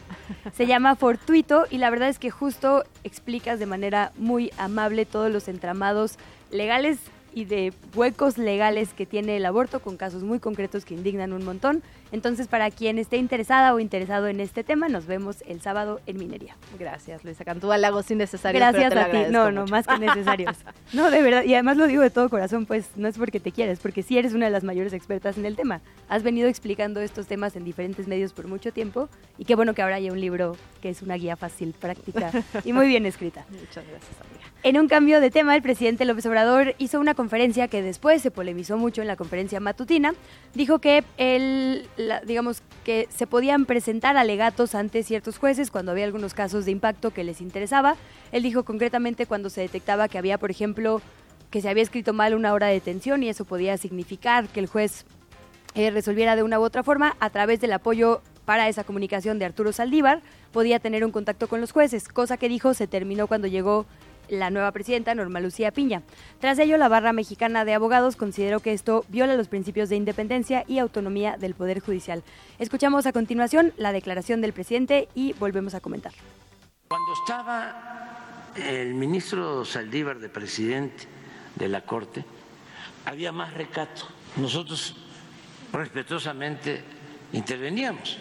Se 0.54 0.66
llama 0.66 0.96
Fortuito 0.96 1.66
y 1.70 1.78
la 1.78 1.90
verdad 1.90 2.10
es 2.10 2.20
que 2.20 2.32
justo 2.32 2.84
explicas 3.04 3.60
de 3.60 3.66
manera 3.66 4.12
muy 4.18 4.52
amable 4.58 5.06
todos 5.06 5.32
los 5.32 5.48
entramados 5.48 6.18
legales 6.52 6.98
y 7.34 7.46
de 7.46 7.74
huecos 7.94 8.38
legales 8.40 8.94
que 8.94 9.06
tiene 9.06 9.38
el 9.38 9.46
aborto 9.46 9.80
con 9.80 9.98
casos 9.98 10.24
muy 10.24 10.40
concretos 10.40 10.86
que 10.86 10.96
indignan 10.96 11.34
un 11.34 11.46
montón. 11.46 11.84
Entonces, 12.12 12.48
para 12.48 12.72
quien 12.72 12.98
esté 12.98 13.18
interesada 13.18 13.74
o 13.74 13.80
interesado 13.80 14.28
en 14.28 14.40
este 14.40 14.64
tema, 14.64 14.90
nos 14.90 15.06
vemos 15.06 15.44
el 15.48 15.62
sábado 15.62 16.00
en 16.06 16.18
Minería. 16.18 16.56
Gracias, 16.80 17.24
Luisa 17.24 17.44
Cantú, 17.44 17.72
halagos 17.72 18.10
innecesarios. 18.12 18.60
Gracias 18.60 18.94
pero 18.94 19.10
te 19.10 19.18
a 19.18 19.26
ti. 19.26 19.32
No, 19.32 19.52
no, 19.52 19.62
mucho. 19.62 19.72
más 19.72 19.88
que 19.88 20.00
necesarios. 20.00 20.56
No, 20.94 21.12
de 21.12 21.22
verdad. 21.22 21.44
Y 21.44 21.54
además 21.54 21.76
lo 21.76 21.86
digo 21.86 22.02
de 22.02 22.10
todo 22.10 22.30
corazón, 22.30 22.66
pues 22.66 22.92
no 22.96 23.10
es 23.10 23.18
porque 23.18 23.42
te 23.42 23.52
quieres, 23.52 23.80
porque 23.80 24.04
sí 24.04 24.18
eres 24.18 24.34
una 24.34 24.46
de 24.46 24.52
las 24.52 24.64
mayores 24.64 24.94
expertas 24.94 25.38
en 25.38 25.46
el 25.46 25.58
tema. 25.58 25.82
Has 26.08 26.24
venido 26.24 26.48
explicando 26.48 27.02
estos 27.02 27.28
temas 27.28 27.58
en 27.58 27.66
diferentes 27.66 28.08
medios 28.08 28.32
por 28.32 28.48
mucho 28.48 28.72
tiempo 28.72 29.10
y 29.38 29.44
qué 29.44 29.56
bueno 29.56 29.74
que 29.74 29.82
ahora 29.82 29.96
haya 29.96 30.12
un 30.12 30.22
libro 30.22 30.56
que 30.82 30.90
es 30.90 31.02
una 31.02 31.16
guía 31.16 31.36
fácil, 31.36 31.74
práctica 31.78 32.32
y 32.64 32.72
muy 32.72 32.88
bien 32.88 33.06
escrita. 33.06 33.46
Muchas 33.50 33.86
gracias, 33.86 34.22
amiga. 34.22 34.48
En 34.64 34.78
un 34.78 34.88
cambio 34.88 35.22
de 35.22 35.30
tema, 35.30 35.56
el 35.56 35.62
presidente 35.62 36.04
López 36.04 36.26
Obrador 36.26 36.76
hizo 36.78 37.00
una 37.00 37.14
conferencia 37.14 37.68
que 37.68 37.82
después 37.82 38.22
se 38.22 38.32
polemizó 38.32 38.78
mucho 38.78 39.02
en 39.02 39.08
la 39.08 39.16
conferencia 39.16 39.60
matutina. 39.60 40.14
Dijo 40.56 40.80
que 40.80 41.04
él, 41.18 41.88
digamos 42.26 42.62
que 42.84 43.08
se 43.10 43.28
podían 43.28 43.66
presentar 43.66 44.18
alegatos 44.18 44.76
ante 44.76 45.04
ciertos 45.04 45.38
jueces 45.38 45.72
cuando 45.72 45.92
había 45.92 46.06
algunos 46.06 46.34
casos 46.34 46.66
de 46.66 46.72
impacto 46.72 47.12
que 47.12 47.24
les 47.24 47.42
interesaba. 47.42 47.96
Él 48.32 48.44
dijo 48.44 48.64
concretamente 48.64 49.26
cuando 49.26 49.50
se 49.50 49.62
detectaba 49.62 50.08
que 50.08 50.18
había, 50.18 50.38
por 50.38 50.52
ejemplo, 50.52 51.02
que 51.50 51.62
se 51.62 51.70
había 51.70 51.84
escrito 51.84 52.14
mal 52.14 52.36
una 52.36 52.54
hora 52.54 52.68
de 52.68 52.74
detención 52.74 53.24
y 53.24 53.30
eso 53.30 53.46
podía 53.46 53.78
significar 53.78 54.48
que 54.48 54.60
el 54.60 54.68
juez 54.68 55.06
eh, 55.76 55.92
resolviera 55.92 56.36
de 56.36 56.44
una 56.44 56.60
u 56.60 56.64
otra 56.64 56.84
forma 56.84 57.16
a 57.20 57.30
través 57.30 57.60
del 57.62 57.74
apoyo 57.74 58.22
para 58.46 58.70
esa 58.70 58.84
comunicación 58.84 59.40
de 59.40 59.46
Arturo 59.46 59.74
Saldívar, 59.74 60.22
podía 60.54 60.80
tener 60.80 61.04
un 61.04 61.12
contacto 61.12 61.48
con 61.48 61.60
los 61.60 61.74
jueces, 61.74 62.08
cosa 62.08 62.38
que 62.38 62.48
dijo 62.48 62.74
se 62.74 62.88
terminó 62.88 63.28
cuando 63.28 63.48
llegó 63.48 63.86
la 64.30 64.50
nueva 64.50 64.72
presidenta, 64.72 65.16
Norma 65.16 65.40
Lucía 65.40 65.72
Piña. 65.72 66.04
Tras 66.40 66.60
ello, 66.60 66.78
la 66.78 66.88
barra 66.88 67.14
mexicana 67.14 67.66
de 67.66 67.74
abogados 67.74 68.16
consideró 68.16 68.60
que 68.60 68.74
esto 68.74 69.06
viola 69.10 69.36
los 69.36 69.48
principios 69.48 69.90
de 69.90 69.96
independencia 69.96 70.64
y 70.68 70.80
autonomía 70.80 71.38
del 71.38 71.54
Poder 71.54 71.80
Judicial. 71.80 72.24
Escuchamos 72.60 73.06
a 73.06 73.14
continuación 73.14 73.74
la 73.78 73.92
declaración 73.92 74.42
del 74.42 74.54
presidente 74.54 75.08
y 75.16 75.34
volvemos 75.34 75.74
a 75.74 75.80
comentar. 75.80 76.14
Cuando 76.88 77.14
estaba 77.14 78.54
el 78.56 78.94
ministro 78.94 79.66
Saldívar 79.66 80.20
de 80.20 80.30
presidente 80.30 81.04
de 81.56 81.68
la 81.68 81.82
Corte, 81.82 82.24
había 83.06 83.32
más 83.32 83.54
recato. 83.54 84.08
Nosotros 84.38 84.96
respetuosamente 85.72 86.82
interveníamos, 87.34 88.18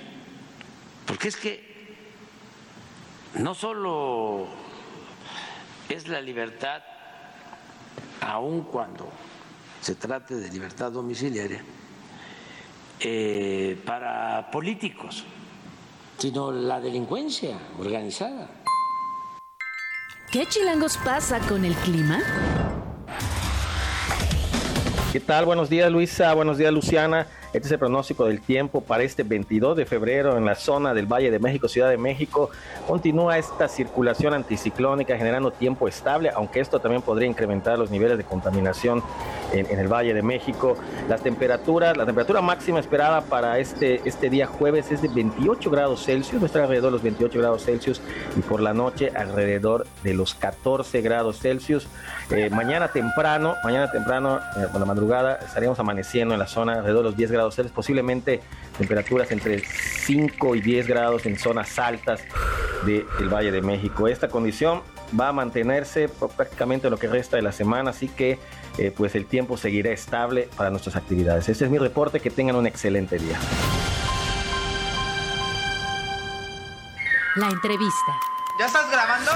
porque 1.07 1.29
es 1.29 1.37
que 1.37 1.77
no 3.39 3.55
solo 3.55 4.47
es 5.89 6.09
la 6.09 6.21
libertad, 6.21 6.83
aun 8.21 8.63
cuando 8.63 9.09
se 9.81 9.95
trate 9.95 10.35
de 10.37 10.49
libertad 10.51 10.91
domiciliaria, 10.91 11.63
eh, 13.01 13.81
para 13.85 14.51
políticos, 14.51 15.25
sino 16.19 16.51
la 16.51 16.81
delincuencia 16.81 17.59
organizada. 17.79 18.49
¿Qué 20.33 20.47
chilangos 20.47 20.97
pasa 20.99 21.39
con 21.41 21.65
el 21.65 21.75
clima? 21.75 22.21
¿Qué 25.13 25.21
tal? 25.21 25.47
Buenos 25.47 25.71
días 25.71 25.91
Luisa, 25.91 26.35
buenos 26.35 26.59
días 26.59 26.73
Luciana. 26.73 27.27
Este 27.57 27.69
es 27.69 27.73
el 27.73 27.79
pronóstico 27.79 28.27
del 28.27 28.43
tiempo 28.43 28.83
para 28.83 29.03
este 29.03 29.23
22 29.23 29.79
de 29.79 29.87
febrero 29.87 30.37
en 30.37 30.45
la 30.45 30.55
zona 30.57 30.93
del 30.93 31.07
Valle 31.07 31.31
de 31.31 31.39
México, 31.39 31.69
Ciudad 31.69 31.89
de 31.89 31.97
México. 31.97 32.51
Continúa 32.87 33.39
esta 33.39 33.67
circulación 33.67 34.35
anticiclónica 34.35 35.17
generando 35.17 35.51
tiempo 35.51 35.89
estable, 35.89 36.31
aunque 36.35 36.61
esto 36.61 36.81
también 36.81 37.01
podría 37.01 37.27
incrementar 37.27 37.79
los 37.79 37.91
niveles 37.91 38.19
de 38.19 38.25
contaminación 38.25 39.03
en, 39.55 39.79
el 39.79 39.89
Valle 39.89 40.13
de 40.13 40.21
México. 40.21 40.77
Las 41.09 41.23
temperaturas, 41.23 41.97
la 41.97 42.05
temperatura 42.05 42.43
máxima 42.43 42.79
esperada 42.79 43.23
para 43.23 43.59
este, 43.59 44.07
este 44.07 44.29
día 44.29 44.47
jueves 44.47 44.93
es 44.93 45.01
de 45.01 45.09
28 45.09 45.71
grados 45.71 46.05
Celsius, 46.05 46.43
va 46.43 46.45
a 46.45 46.49
estar 46.49 46.61
alrededor 46.61 46.91
de 46.91 46.97
los 46.97 47.03
28 47.03 47.39
grados 47.39 47.65
Celsius 47.65 48.03
y 48.37 48.41
por 48.41 48.61
la 48.61 48.75
noche 48.75 49.13
alrededor 49.17 49.87
de 50.05 50.13
los 50.13 50.35
14 50.35 51.01
grados 51.01 51.39
Celsius. 51.39 51.89
Eh, 52.31 52.51
mañana 52.51 52.89
temprano, 52.89 53.55
mañana 53.65 53.91
temprano, 53.91 54.41
eh, 54.59 54.67
por 54.71 54.79
la 54.79 54.87
madrugada, 54.87 55.37
estaríamos 55.37 55.79
amaneciendo 55.79 56.35
en 56.35 56.41
la 56.41 56.49
zona 56.49 56.75
alrededor 56.75 57.05
de 57.05 57.11
los 57.11 57.17
10 57.17 57.31
grados 57.31 57.46
Celsius, 57.55 57.75
posiblemente 57.75 58.41
temperaturas 58.79 59.31
entre 59.31 59.61
5 59.61 60.57
y 60.57 60.61
10 60.61 60.87
grados 60.87 61.27
en 61.27 61.39
zonas 61.39 61.79
altas 61.79 62.21
del 62.85 63.29
Valle 63.29 63.51
de 63.51 63.63
México. 63.63 64.09
Esta 64.09 64.29
condición 64.29 64.83
va 65.19 65.29
a 65.29 65.33
mantenerse 65.33 66.09
por 66.09 66.31
prácticamente 66.31 66.91
lo 66.91 66.99
que 66.99 67.09
resta 67.09 67.37
de 67.37 67.43
la 67.43 67.53
semana, 67.53 67.91
así 67.91 68.09
que 68.09 68.39
eh, 68.79 68.93
pues 68.97 69.15
el 69.15 69.27
tiempo 69.27 69.57
seguirá 69.57 69.91
estable 69.91 70.49
para 70.57 70.71
nuestras 70.71 70.97
actividades. 70.97 71.49
Este 71.49 71.65
es 71.65 71.71
mi 71.71 71.79
reporte, 71.79 72.21
que 72.21 72.31
tengan 72.31 72.57
un 72.57 72.67
excelente 72.67 73.19
día. 73.19 73.39
La 77.37 77.49
entrevista. 77.49 78.13
¿Ya 78.59 78.67
estás 78.67 78.91
grabando? 78.91 79.31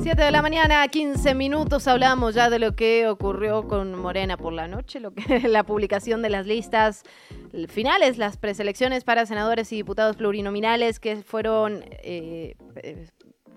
7 0.00 0.22
de 0.22 0.30
la 0.30 0.42
mañana, 0.42 0.86
15 0.86 1.34
minutos, 1.34 1.88
hablamos 1.88 2.34
ya 2.34 2.50
de 2.50 2.60
lo 2.60 2.76
que 2.76 3.08
ocurrió 3.08 3.66
con 3.66 3.94
Morena 3.96 4.36
por 4.36 4.52
la 4.52 4.68
noche, 4.68 5.00
lo 5.00 5.12
que 5.12 5.40
la 5.48 5.64
publicación 5.64 6.22
de 6.22 6.30
las 6.30 6.46
listas 6.46 7.02
finales, 7.68 8.16
las 8.16 8.36
preselecciones 8.36 9.02
para 9.02 9.26
senadores 9.26 9.72
y 9.72 9.76
diputados 9.76 10.16
plurinominales 10.16 11.00
que 11.00 11.16
fueron 11.16 11.82
eh, 12.02 12.54
eh, 12.76 13.06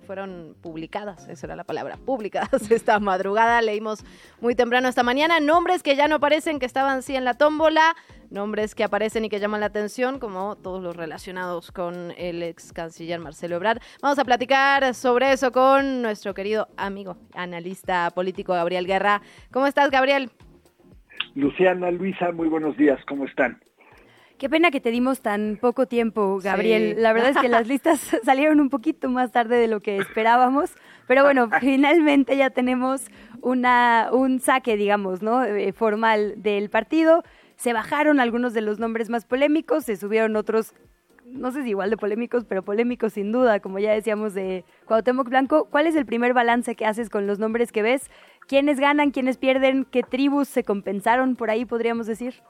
fueron 0.01 0.55
publicadas, 0.62 1.27
esa 1.27 1.48
era 1.48 1.55
la 1.55 1.63
palabra, 1.63 1.98
publicadas 1.98 2.51
esta 2.72 3.00
madrugada, 3.00 3.62
leímos 3.62 4.03
muy 4.41 4.55
temprano 4.55 4.88
esta 4.88 5.03
mañana, 5.03 5.39
nombres 5.39 5.84
que 5.84 5.96
ya 5.96 6.08
no 6.08 6.15
aparecen, 6.15 6.60
que 6.60 6.65
estaban 6.65 7.01
sí 7.03 7.15
en 7.15 7.25
la 7.25 7.36
tómbola, 7.36 7.96
nombres 8.29 8.75
que 8.75 8.84
aparecen 8.84 9.25
y 9.25 9.29
que 9.29 9.39
llaman 9.39 9.60
la 9.60 9.67
atención, 9.67 10.20
como 10.20 10.55
todos 10.55 10.81
los 10.81 10.96
relacionados 10.96 11.72
con 11.72 12.13
el 12.17 12.43
ex 12.43 12.74
canciller 12.74 13.20
Marcelo 13.20 13.58
Ebrard. 13.58 13.79
Vamos 14.01 14.20
a 14.20 14.25
platicar 14.25 14.93
sobre 14.93 15.31
eso 15.31 15.51
con 15.51 16.01
nuestro 16.01 16.34
querido 16.34 16.67
amigo, 16.77 17.17
analista 17.34 18.10
político 18.12 18.53
Gabriel 18.53 18.88
Guerra. 18.88 19.22
¿Cómo 19.51 19.67
estás, 19.67 19.91
Gabriel? 19.91 20.29
Luciana, 21.36 21.91
Luisa, 21.91 22.31
muy 22.31 22.48
buenos 22.48 22.75
días, 22.77 23.00
¿cómo 23.08 23.25
están? 23.25 23.62
Qué 24.41 24.50
pena 24.50 24.71
que 24.71 24.81
te 24.81 24.89
dimos 24.89 25.21
tan 25.21 25.60
poco 25.62 25.86
tiempo, 25.86 26.39
Gabriel. 26.41 26.95
La 26.98 27.13
verdad 27.13 27.29
es 27.29 27.38
que 27.38 27.48
las 27.48 27.67
listas 27.67 28.00
salieron 28.25 28.60
un 28.60 28.71
poquito 28.71 29.07
más 29.07 29.31
tarde 29.31 29.57
de 29.57 29.67
lo 29.67 29.81
que 29.81 29.98
esperábamos, 29.98 30.71
pero 31.05 31.24
bueno, 31.24 31.48
finalmente 31.60 32.36
ya 32.36 32.50
tenemos 32.50 33.03
una, 33.43 34.10
un 34.12 34.39
saque, 34.39 34.77
digamos, 34.77 35.21
¿no? 35.21 35.43
Eh, 35.43 35.74
formal 35.74 36.41
del 36.41 36.71
partido. 36.71 37.24
Se 37.55 37.71
bajaron 37.71 38.19
algunos 38.19 38.55
de 38.55 38.62
los 38.62 38.79
nombres 38.79 39.12
más 39.12 39.25
polémicos, 39.25 39.83
se 39.83 39.95
subieron 39.95 40.36
otros, 40.36 40.74
no 41.24 41.51
sé 41.51 41.62
si 41.62 41.69
igual 41.69 41.91
de 41.91 41.98
polémicos, 41.98 42.43
pero 42.43 42.63
polémicos 42.63 43.13
sin 43.13 43.31
duda, 43.31 43.60
como 43.60 43.77
ya 43.77 43.91
decíamos 43.91 44.33
de 44.33 44.65
Cuauhtémoc 44.86 45.29
Blanco. 45.29 45.65
¿Cuál 45.65 45.86
es 45.86 45.95
el 45.95 46.07
primer 46.07 46.33
balance 46.33 46.74
que 46.75 46.88
haces 46.88 47.12
con 47.12 47.27
los 47.27 47.38
nombres 47.38 47.71
que 47.71 47.83
ves? 47.83 48.10
¿Quiénes 48.48 48.79
ganan, 48.79 49.12
quiénes 49.12 49.38
pierden? 49.38 49.86
¿Qué 49.86 50.01
tribus 50.01 50.48
se 50.48 50.63
compensaron 50.63 51.36
por 51.36 51.51
ahí, 51.51 51.63
podríamos 51.63 52.07
decir? 52.07 52.41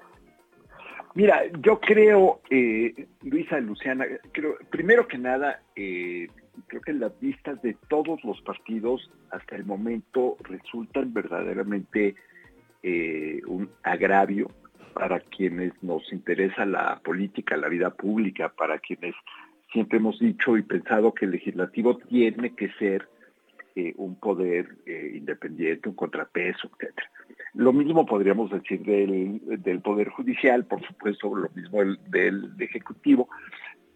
Mira, 1.13 1.43
yo 1.61 1.79
creo, 1.79 2.41
eh, 2.49 3.07
Luisa, 3.23 3.59
Luciana, 3.59 4.05
creo, 4.31 4.57
primero 4.69 5.07
que 5.07 5.17
nada, 5.17 5.61
eh, 5.75 6.29
creo 6.67 6.81
que 6.81 6.93
las 6.93 7.19
vistas 7.19 7.61
de 7.61 7.75
todos 7.89 8.23
los 8.23 8.41
partidos 8.41 9.11
hasta 9.29 9.55
el 9.55 9.65
momento 9.65 10.37
resultan 10.43 11.13
verdaderamente 11.13 12.15
eh, 12.83 13.41
un 13.45 13.69
agravio 13.83 14.49
para 14.93 15.19
quienes 15.19 15.73
nos 15.83 16.11
interesa 16.13 16.65
la 16.65 16.99
política, 17.03 17.57
la 17.57 17.67
vida 17.67 17.89
pública, 17.89 18.49
para 18.49 18.79
quienes 18.79 19.13
siempre 19.71 19.99
hemos 19.99 20.19
dicho 20.19 20.57
y 20.57 20.63
pensado 20.63 21.13
que 21.13 21.25
el 21.25 21.31
legislativo 21.31 21.97
tiene 21.97 22.55
que 22.55 22.69
ser 22.73 23.07
eh, 23.75 23.93
un 23.97 24.15
poder 24.15 24.77
eh, 24.85 25.13
independiente, 25.15 25.89
un 25.89 25.95
contrapeso, 25.95 26.69
etcétera. 26.73 27.09
Lo 27.53 27.73
mismo 27.73 28.05
podríamos 28.05 28.51
decir 28.51 28.81
del, 28.81 29.41
del 29.61 29.81
Poder 29.81 30.09
Judicial, 30.09 30.65
por 30.65 30.85
supuesto, 30.85 31.33
lo 31.35 31.49
mismo 31.55 31.79
del, 32.07 32.51
Ejecutivo, 32.59 33.29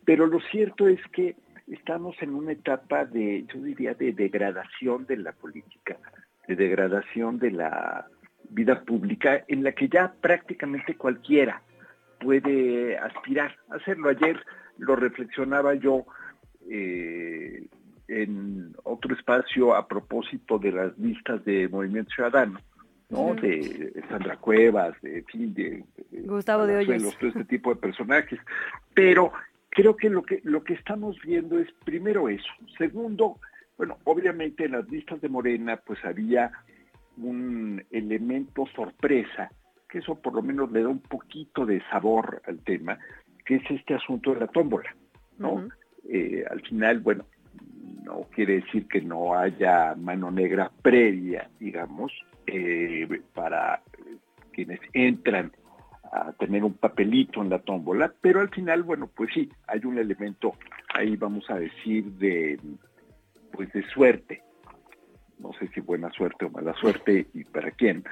pero 0.03 0.27
lo 0.27 0.39
cierto 0.39 0.87
es 0.87 0.99
que 1.11 1.35
estamos 1.67 2.15
en 2.21 2.35
una 2.35 2.51
etapa 2.51 3.05
de, 3.05 3.45
yo 3.53 3.61
diría, 3.61 3.93
de 3.93 4.11
degradación 4.11 5.05
de 5.05 5.17
la 5.17 5.31
política, 5.31 5.97
de 6.47 6.55
degradación 6.55 7.39
de 7.39 7.51
la 7.51 8.07
vida 8.49 8.81
pública, 8.81 9.43
en 9.47 9.63
la 9.63 9.71
que 9.71 9.87
ya 9.89 10.13
prácticamente 10.21 10.95
cualquiera 10.95 11.61
puede 12.19 12.97
aspirar 12.97 13.55
a 13.69 13.75
hacerlo. 13.75 14.09
Ayer 14.09 14.39
lo 14.77 14.95
reflexionaba 14.95 15.75
yo 15.75 16.05
eh, 16.69 17.67
en 18.07 18.75
otro 18.83 19.15
espacio 19.15 19.75
a 19.75 19.87
propósito 19.87 20.57
de 20.59 20.71
las 20.71 20.97
listas 20.97 21.43
de 21.45 21.67
Movimiento 21.67 22.11
Ciudadano 22.13 22.59
¿no? 23.09 23.35
De 23.35 24.03
Sandra 24.09 24.37
Cuevas, 24.37 24.99
de, 25.01 25.23
fin, 25.23 25.53
de, 25.53 25.83
Gustavo 26.25 26.65
de 26.65 26.77
Hoyos. 26.77 27.17
todo 27.17 27.29
este 27.29 27.45
tipo 27.45 27.73
de 27.73 27.79
personajes. 27.79 28.39
Pero 28.93 29.31
creo 29.69 29.95
que 29.95 30.09
lo 30.09 30.23
que 30.23 30.41
lo 30.43 30.63
que 30.63 30.73
estamos 30.73 31.19
viendo 31.21 31.59
es 31.59 31.71
primero 31.83 32.29
eso. 32.29 32.49
Segundo, 32.77 33.39
bueno, 33.77 33.97
obviamente 34.05 34.65
en 34.65 34.73
las 34.73 34.89
listas 34.89 35.21
de 35.21 35.29
Morena 35.29 35.77
pues 35.77 36.03
había 36.03 36.51
un 37.17 37.83
elemento 37.91 38.65
sorpresa, 38.75 39.49
que 39.87 39.99
eso 39.99 40.15
por 40.15 40.33
lo 40.33 40.41
menos 40.41 40.71
le 40.71 40.83
da 40.83 40.89
un 40.89 40.99
poquito 40.99 41.65
de 41.65 41.81
sabor 41.89 42.41
al 42.45 42.59
tema, 42.59 42.97
que 43.45 43.55
es 43.55 43.63
este 43.69 43.93
asunto 43.93 44.33
de 44.33 44.41
la 44.41 44.47
tómbola, 44.47 44.95
¿no? 45.37 45.67
Eh, 46.07 46.43
al 46.49 46.61
final, 46.61 46.99
bueno, 46.99 47.25
no 48.05 48.27
quiere 48.33 48.61
decir 48.61 48.87
que 48.87 49.01
no 49.01 49.35
haya 49.35 49.95
mano 49.95 50.31
negra 50.31 50.71
previa, 50.81 51.49
digamos, 51.59 52.11
eh, 52.47 53.07
para 53.33 53.81
quienes 54.51 54.79
entran 54.93 55.51
a 56.11 56.31
tener 56.33 56.63
un 56.63 56.73
papelito 56.73 57.41
en 57.41 57.49
la 57.49 57.59
tómbola, 57.59 58.13
pero 58.21 58.39
al 58.39 58.49
final, 58.49 58.83
bueno, 58.83 59.09
pues 59.13 59.31
sí, 59.33 59.49
hay 59.67 59.81
un 59.83 59.97
elemento 59.97 60.53
ahí, 60.93 61.15
vamos 61.15 61.49
a 61.49 61.55
decir, 61.55 62.05
de 62.13 62.59
pues 63.51 63.71
de 63.73 63.83
suerte. 63.89 64.41
No 65.39 65.51
sé 65.53 65.67
si 65.69 65.81
buena 65.81 66.09
suerte 66.11 66.45
o 66.45 66.49
mala 66.49 66.73
suerte 66.75 67.27
y 67.33 67.43
para 67.43 67.71
quién, 67.71 68.03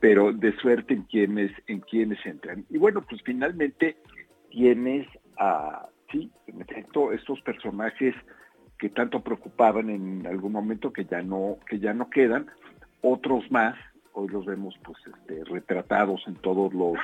pero 0.00 0.32
de 0.32 0.52
suerte 0.56 0.94
en 0.94 1.02
quienes, 1.02 1.52
en 1.66 1.80
quienes 1.80 2.24
entran. 2.24 2.64
Y 2.70 2.78
bueno, 2.78 3.02
pues 3.02 3.20
finalmente 3.22 3.96
tienes 4.50 5.06
a, 5.38 5.86
sí, 6.10 6.30
en 6.46 6.62
efecto, 6.62 7.12
estos 7.12 7.40
personajes 7.42 8.14
que 8.78 8.88
tanto 8.90 9.20
preocupaban 9.20 9.90
en 9.90 10.26
algún 10.26 10.52
momento 10.52 10.92
que 10.92 11.04
ya 11.04 11.22
no, 11.22 11.58
que 11.68 11.78
ya 11.78 11.94
no 11.94 12.10
quedan, 12.10 12.46
otros 13.00 13.50
más, 13.50 13.76
hoy 14.12 14.28
los 14.28 14.44
vemos 14.44 14.74
pues 14.84 14.98
este, 15.06 15.44
retratados 15.44 16.22
en 16.26 16.34
todos 16.36 16.72
los 16.74 16.98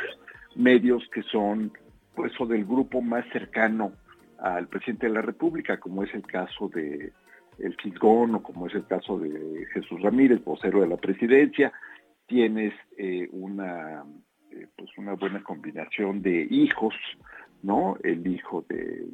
medios 0.54 1.02
que 1.12 1.22
son 1.22 1.72
pues 2.14 2.32
o 2.40 2.46
del 2.46 2.64
grupo 2.64 3.00
más 3.00 3.24
cercano 3.32 3.92
al 4.38 4.68
presidente 4.68 5.06
de 5.06 5.14
la 5.14 5.22
República, 5.22 5.78
como 5.78 6.02
es 6.02 6.12
el 6.14 6.22
caso 6.22 6.68
de 6.68 7.12
el 7.58 7.76
Fisgón 7.76 8.34
o 8.34 8.42
como 8.42 8.66
es 8.66 8.74
el 8.74 8.86
caso 8.86 9.18
de 9.18 9.66
Jesús 9.72 10.00
Ramírez, 10.02 10.42
vocero 10.44 10.80
de 10.80 10.88
la 10.88 10.96
presidencia, 10.96 11.72
tienes 12.26 12.74
eh, 12.98 13.28
una 13.30 14.04
eh, 14.50 14.66
pues 14.76 14.90
una 14.98 15.14
buena 15.14 15.42
combinación 15.42 16.22
de 16.22 16.46
hijos, 16.50 16.94
¿no? 17.62 17.96
El 18.02 18.26
hijo 18.26 18.64
del 18.68 19.10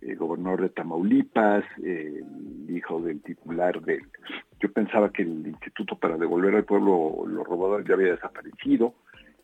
el 0.00 0.16
gobernador 0.16 0.62
de 0.62 0.68
Tamaulipas, 0.70 1.64
el 1.82 2.66
hijo 2.68 3.00
del 3.00 3.20
titular 3.22 3.80
del... 3.82 4.02
Yo 4.60 4.72
pensaba 4.72 5.10
que 5.10 5.22
el 5.22 5.46
Instituto 5.46 5.98
para 5.98 6.16
Devolver 6.16 6.54
al 6.54 6.64
Pueblo 6.64 7.24
lo 7.26 7.44
robado 7.44 7.80
ya 7.80 7.94
había 7.94 8.12
desaparecido, 8.12 8.94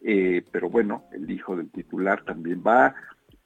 eh, 0.03 0.43
pero 0.51 0.69
bueno, 0.69 1.05
el 1.13 1.31
hijo 1.31 1.57
del 1.57 1.71
titular 1.71 2.25
también 2.25 2.63
va, 2.67 2.95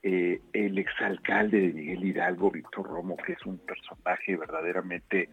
eh, 0.03 0.40
el 0.53 0.79
exalcalde 0.79 1.61
de 1.61 1.73
Miguel 1.73 2.05
Hidalgo, 2.05 2.51
Víctor 2.51 2.87
Romo, 2.87 3.16
que 3.16 3.33
es 3.33 3.45
un 3.45 3.59
personaje 3.59 4.37
verdaderamente 4.37 5.29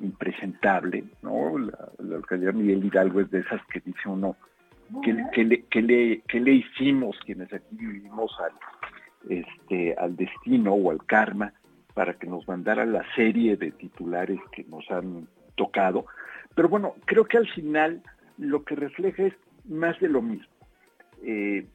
impresentable, 0.00 1.04
¿no? 1.22 1.58
La, 1.58 2.16
alcaldía 2.16 2.52
Miguel 2.52 2.84
Hidalgo 2.84 3.20
es 3.20 3.30
de 3.30 3.40
esas 3.40 3.60
que 3.66 3.80
dice 3.80 4.08
uno, 4.08 4.36
¿qué, 5.02 5.12
le, 5.44 5.64
qué 5.70 5.82
le, 5.82 6.22
qué 6.22 6.40
le 6.40 6.52
hicimos 6.52 7.18
quienes 7.24 7.52
aquí 7.52 7.76
vivimos 7.76 8.36
al 8.40 8.52
este, 9.28 9.94
al 9.94 10.16
destino 10.16 10.74
o 10.74 10.90
al 10.90 11.04
karma 11.04 11.52
para 11.94 12.14
que 12.14 12.26
nos 12.26 12.46
mandara 12.46 12.86
la 12.86 13.04
serie 13.14 13.56
de 13.56 13.72
titulares 13.72 14.38
que 14.52 14.64
nos 14.64 14.88
han 14.90 15.26
tocado. 15.56 16.06
Pero 16.54 16.68
bueno, 16.68 16.94
creo 17.04 17.24
que 17.24 17.38
al 17.38 17.48
final 17.48 18.02
lo 18.38 18.64
que 18.64 18.76
refleja 18.76 19.24
es 19.24 19.34
más 19.64 19.98
de 20.00 20.08
lo 20.08 20.22
mismo. 20.22 20.46
Eh, 21.22 21.66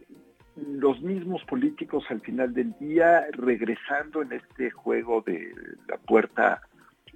los 0.55 1.01
mismos 1.01 1.43
políticos 1.45 2.05
al 2.09 2.21
final 2.21 2.53
del 2.53 2.73
día 2.79 3.25
regresando 3.31 4.21
en 4.21 4.33
este 4.33 4.69
juego 4.69 5.21
de 5.21 5.51
la 5.87 5.97
puerta 5.97 6.61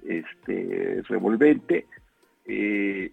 este, 0.04 1.02
revolvente, 1.08 1.86
eh, 2.46 3.12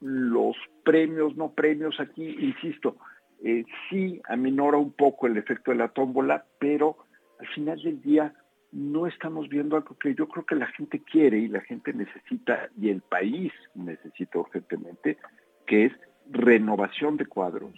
los 0.00 0.56
premios, 0.84 1.36
no 1.36 1.50
premios 1.52 1.98
aquí, 1.98 2.36
insisto, 2.38 2.96
eh, 3.44 3.64
sí 3.88 4.20
aminora 4.28 4.78
un 4.78 4.92
poco 4.92 5.26
el 5.26 5.36
efecto 5.36 5.70
de 5.70 5.78
la 5.78 5.88
tómbola, 5.88 6.44
pero 6.58 6.96
al 7.38 7.46
final 7.48 7.82
del 7.82 8.00
día 8.00 8.34
no 8.72 9.06
estamos 9.06 9.48
viendo 9.48 9.76
algo 9.76 9.96
que 9.98 10.14
yo 10.14 10.28
creo 10.28 10.44
que 10.44 10.54
la 10.54 10.66
gente 10.66 11.00
quiere 11.00 11.38
y 11.38 11.48
la 11.48 11.60
gente 11.60 11.92
necesita 11.92 12.68
y 12.80 12.90
el 12.90 13.02
país 13.02 13.52
necesita 13.74 14.38
urgentemente, 14.38 15.18
que 15.66 15.86
es 15.86 15.92
renovación 16.30 17.16
de 17.16 17.26
cuadros, 17.26 17.74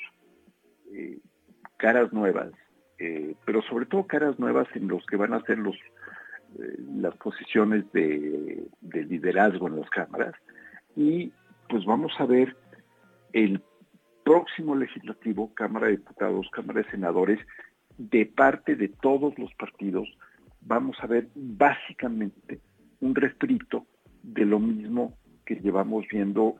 eh, 0.92 1.18
caras 1.76 2.12
nuevas, 2.12 2.50
eh, 2.98 3.34
pero 3.44 3.62
sobre 3.62 3.86
todo 3.86 4.06
caras 4.06 4.38
nuevas 4.38 4.68
en 4.74 4.88
los 4.88 5.04
que 5.06 5.16
van 5.16 5.34
a 5.34 5.42
ser 5.42 5.58
los 5.58 5.76
las 6.94 7.14
posiciones 7.16 7.84
de, 7.92 8.66
de 8.80 9.04
liderazgo 9.04 9.68
en 9.68 9.80
las 9.80 9.90
cámaras. 9.90 10.34
Y 10.96 11.30
pues 11.68 11.84
vamos 11.84 12.12
a 12.18 12.24
ver 12.24 12.56
el 13.32 13.60
próximo 14.28 14.76
legislativo, 14.76 15.54
Cámara 15.54 15.86
de 15.86 15.96
Diputados, 15.96 16.50
Cámara 16.52 16.82
de 16.82 16.90
Senadores, 16.90 17.38
de 17.96 18.26
parte 18.26 18.76
de 18.76 18.88
todos 18.88 19.38
los 19.38 19.54
partidos, 19.54 20.06
vamos 20.60 20.98
a 21.00 21.06
ver 21.06 21.28
básicamente 21.34 22.60
un 23.00 23.14
refrito 23.14 23.86
de 24.22 24.44
lo 24.44 24.58
mismo 24.58 25.14
que 25.46 25.54
llevamos 25.54 26.04
viendo 26.12 26.56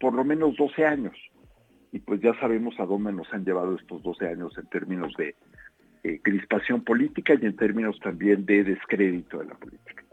por 0.00 0.14
lo 0.14 0.24
menos 0.24 0.56
12 0.56 0.86
años. 0.86 1.14
Y 1.92 1.98
pues 1.98 2.22
ya 2.22 2.32
sabemos 2.40 2.80
a 2.80 2.86
dónde 2.86 3.12
nos 3.12 3.30
han 3.34 3.44
llevado 3.44 3.74
estos 3.74 4.02
12 4.02 4.26
años 4.26 4.56
en 4.56 4.66
términos 4.68 5.12
de 5.18 5.34
eh, 6.04 6.20
crispación 6.22 6.84
política 6.84 7.34
y 7.34 7.44
en 7.44 7.54
términos 7.54 7.98
también 7.98 8.46
de 8.46 8.64
descrédito 8.64 9.40
de 9.40 9.44
la 9.44 9.54
política. 9.56 10.03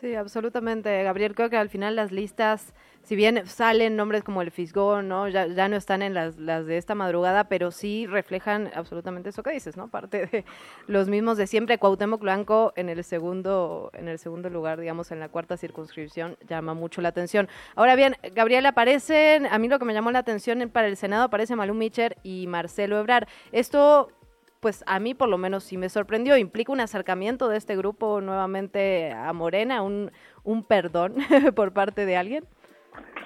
Sí, 0.00 0.14
absolutamente, 0.14 1.02
Gabriel. 1.02 1.34
Creo 1.34 1.50
que 1.50 1.56
al 1.56 1.68
final 1.68 1.96
las 1.96 2.12
listas, 2.12 2.72
si 3.02 3.16
bien 3.16 3.44
salen 3.48 3.96
nombres 3.96 4.22
como 4.22 4.42
el 4.42 4.52
Fisgón, 4.52 5.08
¿no? 5.08 5.26
Ya, 5.26 5.48
ya 5.48 5.68
no 5.68 5.74
están 5.74 6.02
en 6.02 6.14
las, 6.14 6.36
las 6.38 6.66
de 6.66 6.76
esta 6.76 6.94
madrugada, 6.94 7.48
pero 7.48 7.72
sí 7.72 8.06
reflejan 8.06 8.70
absolutamente 8.76 9.30
eso 9.30 9.42
que 9.42 9.50
dices, 9.50 9.76
¿no? 9.76 9.88
Parte 9.88 10.26
de 10.26 10.44
los 10.86 11.08
mismos 11.08 11.36
de 11.36 11.48
siempre. 11.48 11.78
Cuauhtémoc 11.78 12.20
Blanco 12.20 12.72
en 12.76 12.88
el 12.88 13.02
segundo, 13.02 13.90
en 13.92 14.06
el 14.06 14.20
segundo 14.20 14.50
lugar, 14.50 14.78
digamos, 14.78 15.10
en 15.10 15.18
la 15.18 15.30
cuarta 15.30 15.56
circunscripción, 15.56 16.36
llama 16.46 16.74
mucho 16.74 17.02
la 17.02 17.08
atención. 17.08 17.48
Ahora 17.74 17.96
bien, 17.96 18.14
Gabriel, 18.36 18.66
aparecen, 18.66 19.46
a 19.46 19.58
mí 19.58 19.66
lo 19.66 19.80
que 19.80 19.84
me 19.84 19.94
llamó 19.94 20.12
la 20.12 20.20
atención 20.20 20.70
para 20.70 20.86
el 20.86 20.96
Senado 20.96 21.24
aparece 21.24 21.56
Malú 21.56 21.74
Micher 21.74 22.18
y 22.22 22.46
Marcelo 22.46 23.00
Ebrar. 23.00 23.26
Esto 23.50 24.10
pues 24.60 24.84
a 24.86 24.98
mí 25.00 25.14
por 25.14 25.28
lo 25.28 25.38
menos 25.38 25.64
sí 25.64 25.76
me 25.76 25.88
sorprendió. 25.88 26.36
Implica 26.36 26.72
un 26.72 26.80
acercamiento 26.80 27.48
de 27.48 27.56
este 27.56 27.76
grupo 27.76 28.20
nuevamente 28.20 29.12
a 29.12 29.32
Morena, 29.32 29.82
un, 29.82 30.10
un 30.44 30.64
perdón 30.64 31.14
por 31.54 31.72
parte 31.72 32.06
de 32.06 32.16
alguien. 32.16 32.44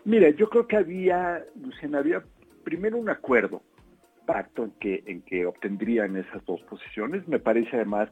Mira, 0.05 0.31
yo 0.31 0.49
creo 0.49 0.67
que 0.67 0.77
había, 0.77 1.45
Luciana, 1.61 1.99
había 1.99 2.23
primero 2.65 2.97
un 2.97 3.09
acuerdo, 3.09 3.63
pacto 4.27 4.65
en 4.65 4.71
que, 4.73 5.03
en 5.07 5.23
que 5.23 5.47
obtendrían 5.47 6.17
esas 6.17 6.45
dos 6.45 6.61
posiciones. 6.63 7.27
Me 7.29 7.39
parece 7.39 7.77
además 7.77 8.09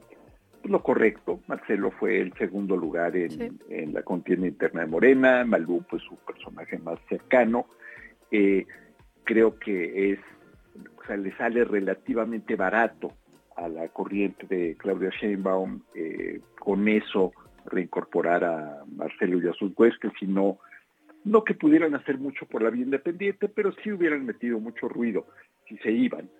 lo 0.64 0.82
correcto. 0.82 1.40
Marcelo 1.46 1.90
fue 1.92 2.20
el 2.20 2.32
segundo 2.34 2.76
lugar 2.76 3.16
en, 3.16 3.58
en 3.68 3.94
la 3.94 4.02
contienda 4.02 4.46
interna 4.46 4.82
de 4.82 4.86
Morena, 4.86 5.44
Malú 5.44 5.84
pues 5.88 6.02
su 6.02 6.16
personaje 6.16 6.78
más 6.78 6.98
cercano. 7.08 7.66
Eh, 8.30 8.66
creo 9.24 9.58
que 9.58 10.12
es, 10.12 10.18
o 11.00 11.06
sea, 11.06 11.16
le 11.16 11.34
sale 11.36 11.64
relativamente 11.64 12.56
barato 12.56 13.12
a 13.56 13.68
la 13.68 13.88
corriente 13.88 14.46
de 14.46 14.76
Claudia 14.76 15.10
Sheinbaum 15.10 15.80
eh, 15.94 16.40
con 16.58 16.88
eso 16.88 17.32
reincorporar 17.66 18.44
a 18.44 18.84
Marcelo 18.96 19.40
y 19.40 19.48
a 19.48 19.52
sus 19.52 19.72
huestes, 19.76 20.12
sino 20.18 20.58
no 21.24 21.44
que 21.44 21.54
pudieran 21.54 21.94
hacer 21.94 22.18
mucho 22.18 22.46
por 22.46 22.62
la 22.62 22.70
vía 22.70 22.84
independiente, 22.84 23.48
pero 23.48 23.72
sí 23.82 23.92
hubieran 23.92 24.24
metido 24.24 24.58
mucho 24.58 24.88
ruido 24.88 25.26
si 25.68 25.76
se 25.78 25.92
iban 25.92 26.30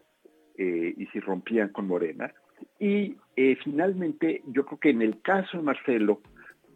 eh, 0.56 0.94
y 0.96 1.06
si 1.06 1.20
rompían 1.20 1.68
con 1.68 1.86
Morena. 1.86 2.32
Y 2.78 3.16
eh, 3.36 3.56
finalmente, 3.62 4.42
yo 4.46 4.64
creo 4.64 4.78
que 4.78 4.90
en 4.90 5.02
el 5.02 5.20
caso 5.20 5.58
de 5.58 5.62
Marcelo, 5.62 6.20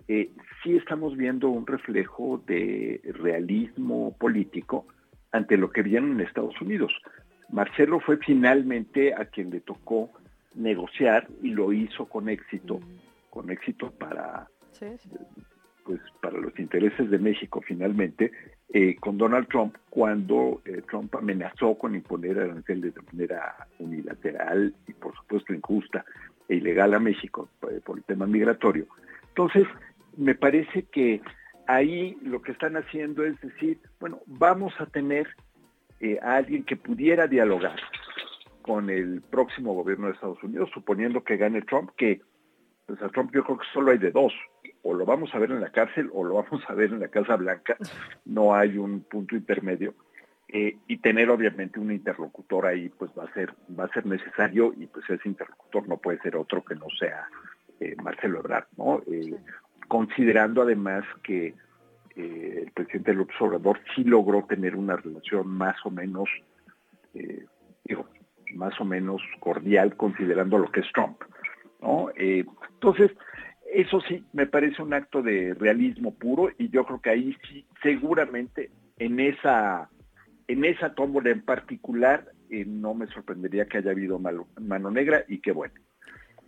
sí 0.07 0.77
estamos 0.77 1.17
viendo 1.17 1.49
un 1.49 1.67
reflejo 1.67 2.43
de 2.47 3.01
realismo 3.15 4.15
político 4.19 4.87
ante 5.33 5.57
lo 5.57 5.71
que 5.71 5.83
viene 5.83 6.13
en 6.13 6.21
Estados 6.21 6.61
Unidos. 6.61 6.93
Marcelo 7.51 8.01
fue 8.01 8.17
finalmente 8.19 9.15
a 9.15 9.27
quien 9.27 9.51
le 9.51 9.61
tocó 9.61 10.11
negociar 10.55 11.27
y 11.43 11.51
lo 11.51 11.73
hizo 11.73 12.07
con 12.07 12.29
éxito, 12.29 12.81
con 13.31 13.51
éxito 13.51 13.91
para 13.93 14.49
pues 15.85 16.01
para 16.21 16.39
los 16.39 16.59
intereses 16.59 17.11
de 17.11 17.19
México 17.19 17.61
finalmente, 17.61 18.33
eh, 18.71 18.97
con 18.97 19.19
Donald 19.19 19.47
Trump 19.49 19.77
cuando 19.91 20.63
eh, 20.65 20.83
Trump 20.89 21.15
amenazó 21.15 21.77
con 21.77 21.95
imponer 21.95 22.39
aranceles 22.39 22.95
de 22.95 23.03
manera 23.03 23.69
unilateral 23.79 24.75
y 24.89 24.93
por 24.95 25.15
supuesto 25.15 25.53
injusta 25.53 26.05
e 26.49 26.57
ilegal 26.57 26.95
a 26.95 26.99
México 26.99 27.49
eh, 27.71 27.81
por 27.85 27.99
el 27.99 28.05
tema 28.05 28.27
migratorio. 28.27 28.87
Entonces, 29.29 29.67
me 30.17 30.35
parece 30.35 30.85
que 30.85 31.21
ahí 31.67 32.17
lo 32.23 32.41
que 32.43 32.53
están 32.53 32.77
haciendo 32.77 33.25
es 33.25 33.41
decir, 33.41 33.79
bueno, 34.01 34.21
vamos 34.27 34.73
a 34.79 34.87
tener 34.87 35.29
a 36.23 36.37
alguien 36.37 36.65
que 36.65 36.77
pudiera 36.77 37.27
dialogar 37.27 37.77
con 38.63 38.89
el 38.89 39.21
próximo 39.23 39.75
gobierno 39.75 40.07
de 40.07 40.15
Estados 40.15 40.43
Unidos, 40.43 40.71
suponiendo 40.73 41.23
que 41.23 41.37
gane 41.37 41.63
Trump, 41.63 41.91
que 41.97 42.23
pues 42.87 43.01
a 43.03 43.09
Trump 43.09 43.31
yo 43.35 43.45
creo 43.45 43.59
que 43.59 43.67
solo 43.73 43.93
hay 43.93 43.99
de 43.99 44.11
dos, 44.11 44.33
o 44.83 44.95
lo 44.95 45.05
vamos 45.05 45.35
a 45.35 45.39
ver 45.39 45.51
en 45.51 45.61
la 45.61 45.71
cárcel 45.71 46.11
o 46.13 46.25
lo 46.25 46.35
vamos 46.35 46.63
a 46.69 46.75
ver 46.75 46.91
en 46.91 47.01
la 47.01 47.09
Casa 47.09 47.37
Blanca, 47.37 47.77
no 48.25 48.55
hay 48.55 48.79
un 48.79 49.03
punto 49.03 49.37
intermedio. 49.37 49.95
Eh, 50.49 50.77
y 50.87 50.99
tener 50.99 51.31
obviamente 51.31 51.81
un 51.81 51.91
interlocutor 51.91 52.67
ahí 52.67 52.91
pues 52.91 53.11
va 53.19 53.25
a 53.25 53.33
ser 53.33 53.55
va 53.77 53.85
a 53.85 53.93
ser 53.93 54.05
necesario 54.05 54.75
y 54.77 54.87
pues 54.87 55.09
ese 55.09 55.27
interlocutor 55.27 55.89
no 55.89 55.97
puede 55.97 56.19
ser 56.21 56.37
otro 56.37 56.63
que 56.63 56.75
no 56.75 56.85
sea 56.99 57.27
eh, 57.81 57.97
Marcelo 58.03 58.41
Ebrard, 58.41 58.67
¿no? 58.77 59.03
Eh, 59.11 59.35
considerando 59.89 60.63
además 60.63 61.05
que 61.23 61.55
el 62.17 62.71
presidente 62.73 63.15
López 63.15 63.37
Obrador 63.41 63.81
sí 63.95 64.05
logró 64.05 64.45
tener 64.45 64.77
una 64.77 64.97
relación 64.97 65.49
más 65.49 65.77
o 65.85 65.91
menos 65.91 66.29
digo, 67.85 68.09
más 68.55 68.81
o 68.81 68.85
menos 68.85 69.23
cordial 69.39 69.97
considerando 69.97 70.59
lo 70.59 70.71
que 70.73 70.81
es 70.81 70.87
Trump, 70.93 71.23
¿no? 71.81 72.09
entonces 72.17 73.13
eso 73.75 74.01
sí, 74.03 74.25
me 74.33 74.47
parece 74.47 74.83
un 74.83 74.95
acto 74.95 75.21
de 75.23 75.55
realismo 75.55 76.15
puro 76.15 76.51
y 76.59 76.69
yo 76.69 76.85
creo 76.85 77.01
que 77.01 77.11
ahí 77.11 77.37
sí, 77.49 77.67
seguramente 77.83 78.71
en 78.99 79.19
esa, 79.19 79.91
en 80.47 80.65
esa 80.65 80.95
tómbola 80.95 81.31
en 81.31 81.43
particular, 81.43 82.31
eh, 82.51 82.65
no 82.65 82.95
me 82.95 83.09
sorprendería 83.09 83.67
que 83.67 83.79
haya 83.79 83.91
habido 83.91 84.21
mano 84.21 84.91
negra 84.91 85.25
y 85.27 85.39
qué 85.39 85.51
bueno. 85.51 85.75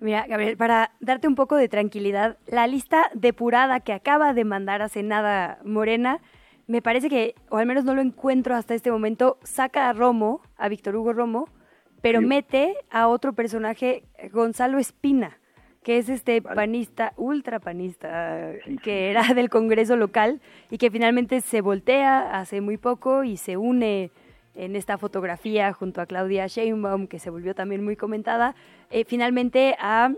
Mira, 0.01 0.27
Gabriel, 0.27 0.57
para 0.57 0.93
darte 1.01 1.27
un 1.27 1.35
poco 1.35 1.57
de 1.57 1.69
tranquilidad, 1.69 2.37
la 2.47 2.67
lista 2.67 3.11
depurada 3.15 3.81
que 3.81 3.93
acaba 3.93 4.35
de 4.35 4.45
mandar 4.45 4.83
a 4.83 4.89
Senada 4.89 5.59
Morena, 5.65 6.21
me 6.67 6.83
parece 6.83 7.09
que, 7.09 7.35
o 7.49 7.57
al 7.57 7.67
menos 7.67 7.85
no 7.85 7.95
lo 7.95 8.03
encuentro 8.03 8.55
hasta 8.55 8.75
este 8.75 8.91
momento, 8.91 9.39
saca 9.43 9.89
a 9.89 9.93
Romo, 9.93 10.43
a 10.57 10.69
Víctor 10.69 10.97
Hugo 10.97 11.13
Romo, 11.13 11.49
pero 12.03 12.21
mete 12.21 12.75
a 12.91 13.09
otro 13.09 13.33
personaje, 13.33 14.05
Gonzalo 14.33 14.79
Espina 14.79 15.39
que 15.87 15.99
es 15.99 16.09
este 16.09 16.43
panista, 16.43 17.13
ultra 17.17 17.61
panista, 17.61 18.51
que 18.83 19.09
era 19.09 19.23
del 19.35 19.49
Congreso 19.49 19.95
local 19.95 20.41
y 20.69 20.79
que 20.79 20.91
finalmente 20.91 21.41
se 21.41 21.61
voltea 21.61 22.41
hace 22.41 22.61
muy 22.61 22.77
poco 22.77 23.23
y 23.23 23.37
se 23.37 23.57
une 23.57 24.11
en 24.57 24.77
esta 24.77 24.99
fotografía 24.99 25.73
junto 25.73 26.01
a 26.01 26.07
Claudia 26.07 26.47
Sheinbaum, 26.47 27.07
que 27.07 27.19
se 27.19 27.31
volvió 27.31 27.55
también 27.55 27.85
muy 27.85 27.97
comentada, 27.97 28.55
eh, 28.91 29.05
finalmente 29.05 29.77
a 29.79 30.13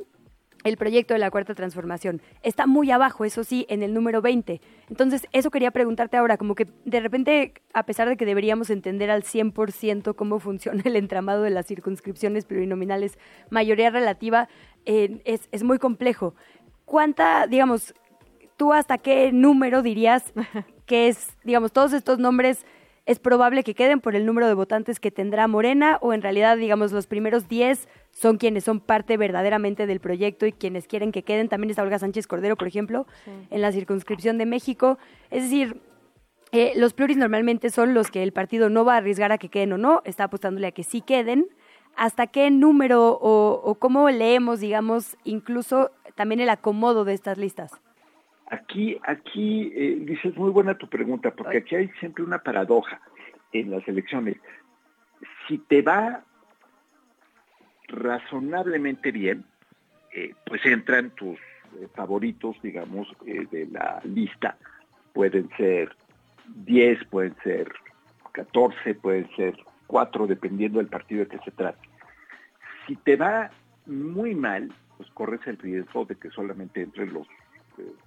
el 0.64 0.77
proyecto 0.77 1.14
de 1.14 1.20
la 1.20 1.31
cuarta 1.31 1.55
transformación. 1.55 2.20
Está 2.42 2.66
muy 2.66 2.90
abajo, 2.90 3.24
eso 3.24 3.44
sí, 3.44 3.66
en 3.68 3.83
el 3.83 3.94
número 3.94 4.22
20. 4.22 4.61
Entonces, 4.88 5.27
eso 5.33 5.51
quería 5.51 5.70
preguntarte 5.70 6.16
ahora, 6.16 6.37
como 6.37 6.55
que 6.55 6.66
de 6.85 7.01
repente, 7.01 7.55
a 7.72 7.85
pesar 7.85 8.09
de 8.09 8.16
que 8.16 8.27
deberíamos 8.27 8.70
entender 8.70 9.11
al 9.11 9.22
100% 9.22 10.14
cómo 10.14 10.40
funciona 10.40 10.83
el 10.85 10.96
entramado 10.96 11.42
de 11.42 11.51
las 11.51 11.66
circunscripciones 11.66 12.44
plurinominales, 12.44 13.18
mayoría 13.51 13.90
relativa, 13.90 14.48
eh, 14.85 15.20
es, 15.24 15.48
es 15.53 15.62
muy 15.62 15.79
complejo. 15.79 16.35
¿Cuánta, 16.85 17.46
digamos, 17.46 17.94
tú 18.57 18.72
hasta 18.72 18.98
qué 18.98 19.31
número 19.33 19.83
dirías 19.83 20.33
que 20.87 21.09
es, 21.09 21.37
digamos, 21.44 21.72
todos 21.72 21.92
estos 21.92 22.18
nombres 22.18 22.66
es 23.09 23.18
probable 23.18 23.64
que 23.64 23.75
queden 23.75 24.01
por 24.03 24.14
el 24.14 24.27
número 24.27 24.49
de 24.49 24.53
votantes 24.53 25.01
que 25.01 25.11
tendrá 25.11 25.49
Morena 25.49 25.97
o 26.03 26.12
en 26.12 26.21
realidad, 26.21 26.59
digamos, 26.59 26.92
los 26.92 27.07
primeros 27.07 27.49
10 27.49 27.88
son 28.11 28.37
quienes 28.37 28.64
son 28.64 28.81
parte 28.81 29.16
verdaderamente 29.16 29.87
del 29.87 29.99
proyecto 29.99 30.44
y 30.44 30.53
quienes 30.53 30.87
quieren 30.87 31.11
que 31.11 31.23
queden. 31.23 31.49
También 31.49 31.71
está 31.71 31.83
Olga 31.83 31.99
Sánchez 31.99 32.27
Cordero, 32.27 32.55
por 32.55 32.68
ejemplo, 32.68 33.07
en 33.49 33.62
la 33.62 33.73
circunscripción 33.73 34.37
de 34.37 34.44
México. 34.44 34.99
Es 35.31 35.44
decir, 35.44 35.81
eh, 36.53 36.75
los 36.77 36.92
pluris 36.92 37.16
normalmente 37.16 37.71
son 37.71 37.94
los 37.94 38.11
que 38.11 38.23
el 38.23 38.33
partido 38.33 38.68
no 38.68 38.85
va 38.85 38.92
a 38.92 38.97
arriesgar 38.99 39.33
a 39.33 39.38
que 39.38 39.49
queden 39.49 39.73
o 39.73 39.79
no, 39.79 40.03
está 40.05 40.25
apostándole 40.25 40.66
a 40.66 40.73
que 40.73 40.85
sí 40.85 41.01
queden. 41.01 41.49
¿Hasta 41.97 42.27
qué 42.27 42.51
número 42.51 43.18
o, 43.23 43.75
cómo 43.77 44.11
leemos, 44.11 44.61
digamos, 44.61 45.16
incluso 45.25 45.92
también 46.14 46.42
el 46.42 46.51
acomodo 46.51 47.07
de 47.07 47.14
estas 47.14 47.38
listas? 47.38 47.73
Aquí, 48.51 48.99
aquí, 49.03 49.73
eh, 49.75 49.99
dices, 50.01 50.37
muy 50.37 50.51
buena 50.51 50.77
tu 50.77 50.89
pregunta, 50.89 51.31
porque 51.33 51.59
aquí 51.59 51.77
hay 51.77 51.89
siempre 52.01 52.25
una 52.25 52.39
paradoja 52.39 53.01
en 53.53 53.71
las 53.71 53.87
elecciones. 53.87 54.37
Si 55.47 55.59
te 55.59 55.83
va 55.83 56.25
razonablemente 57.89 59.11
bien, 59.11 59.45
eh, 60.15 60.35
pues 60.47 60.65
entran 60.65 61.11
tus 61.11 61.39
eh, 61.39 61.89
favoritos, 61.95 62.57
digamos, 62.63 63.09
eh, 63.27 63.47
de 63.51 63.67
la 63.67 64.01
lista. 64.05 64.57
Pueden 65.13 65.49
ser 65.57 65.95
10, 66.65 67.05
pueden 67.07 67.37
ser 67.43 67.73
14, 68.33 68.95
pueden 68.95 69.29
ser 69.37 69.57
4, 69.87 70.27
dependiendo 70.27 70.79
del 70.79 70.89
partido 70.89 71.25
de 71.25 71.29
que 71.29 71.45
se 71.45 71.51
trate. 71.51 71.89
Si 72.87 72.97
te 72.97 73.17
va 73.17 73.51
muy 73.87 74.35
mal, 74.35 74.73
pues 74.97 75.11
corres 75.11 75.41
el 75.47 75.59
riesgo 75.59 76.05
de 76.05 76.17
que 76.17 76.31
solamente 76.31 76.83
entren 76.83 77.13
los 77.13 77.27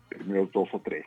primeros 0.10 0.52
dos 0.52 0.70
o 0.74 0.80
tres. 0.80 1.06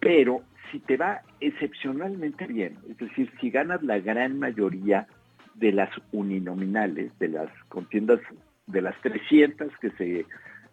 Pero 0.00 0.42
si 0.70 0.80
te 0.80 0.96
va 0.96 1.22
excepcionalmente 1.40 2.46
bien, 2.46 2.78
es 2.88 2.96
decir, 2.98 3.30
si 3.40 3.50
ganas 3.50 3.82
la 3.82 3.98
gran 3.98 4.38
mayoría 4.38 5.06
de 5.54 5.72
las 5.72 5.90
uninominales, 6.12 7.16
de 7.18 7.28
las 7.28 7.50
contiendas, 7.68 8.20
de 8.66 8.82
las 8.82 9.00
300 9.00 9.72
que 9.80 9.90
se 9.92 10.26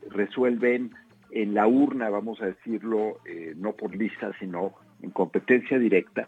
resuelven 0.10 0.92
en 1.32 1.54
la 1.54 1.68
urna, 1.68 2.10
vamos 2.10 2.42
a 2.42 2.48
decirlo, 2.48 3.20
eh, 3.26 3.54
no 3.58 3.74
por 3.74 3.96
lista, 3.96 4.32
sino 4.40 4.74
en 5.02 5.10
competencia 5.12 5.80
directa, 5.80 6.28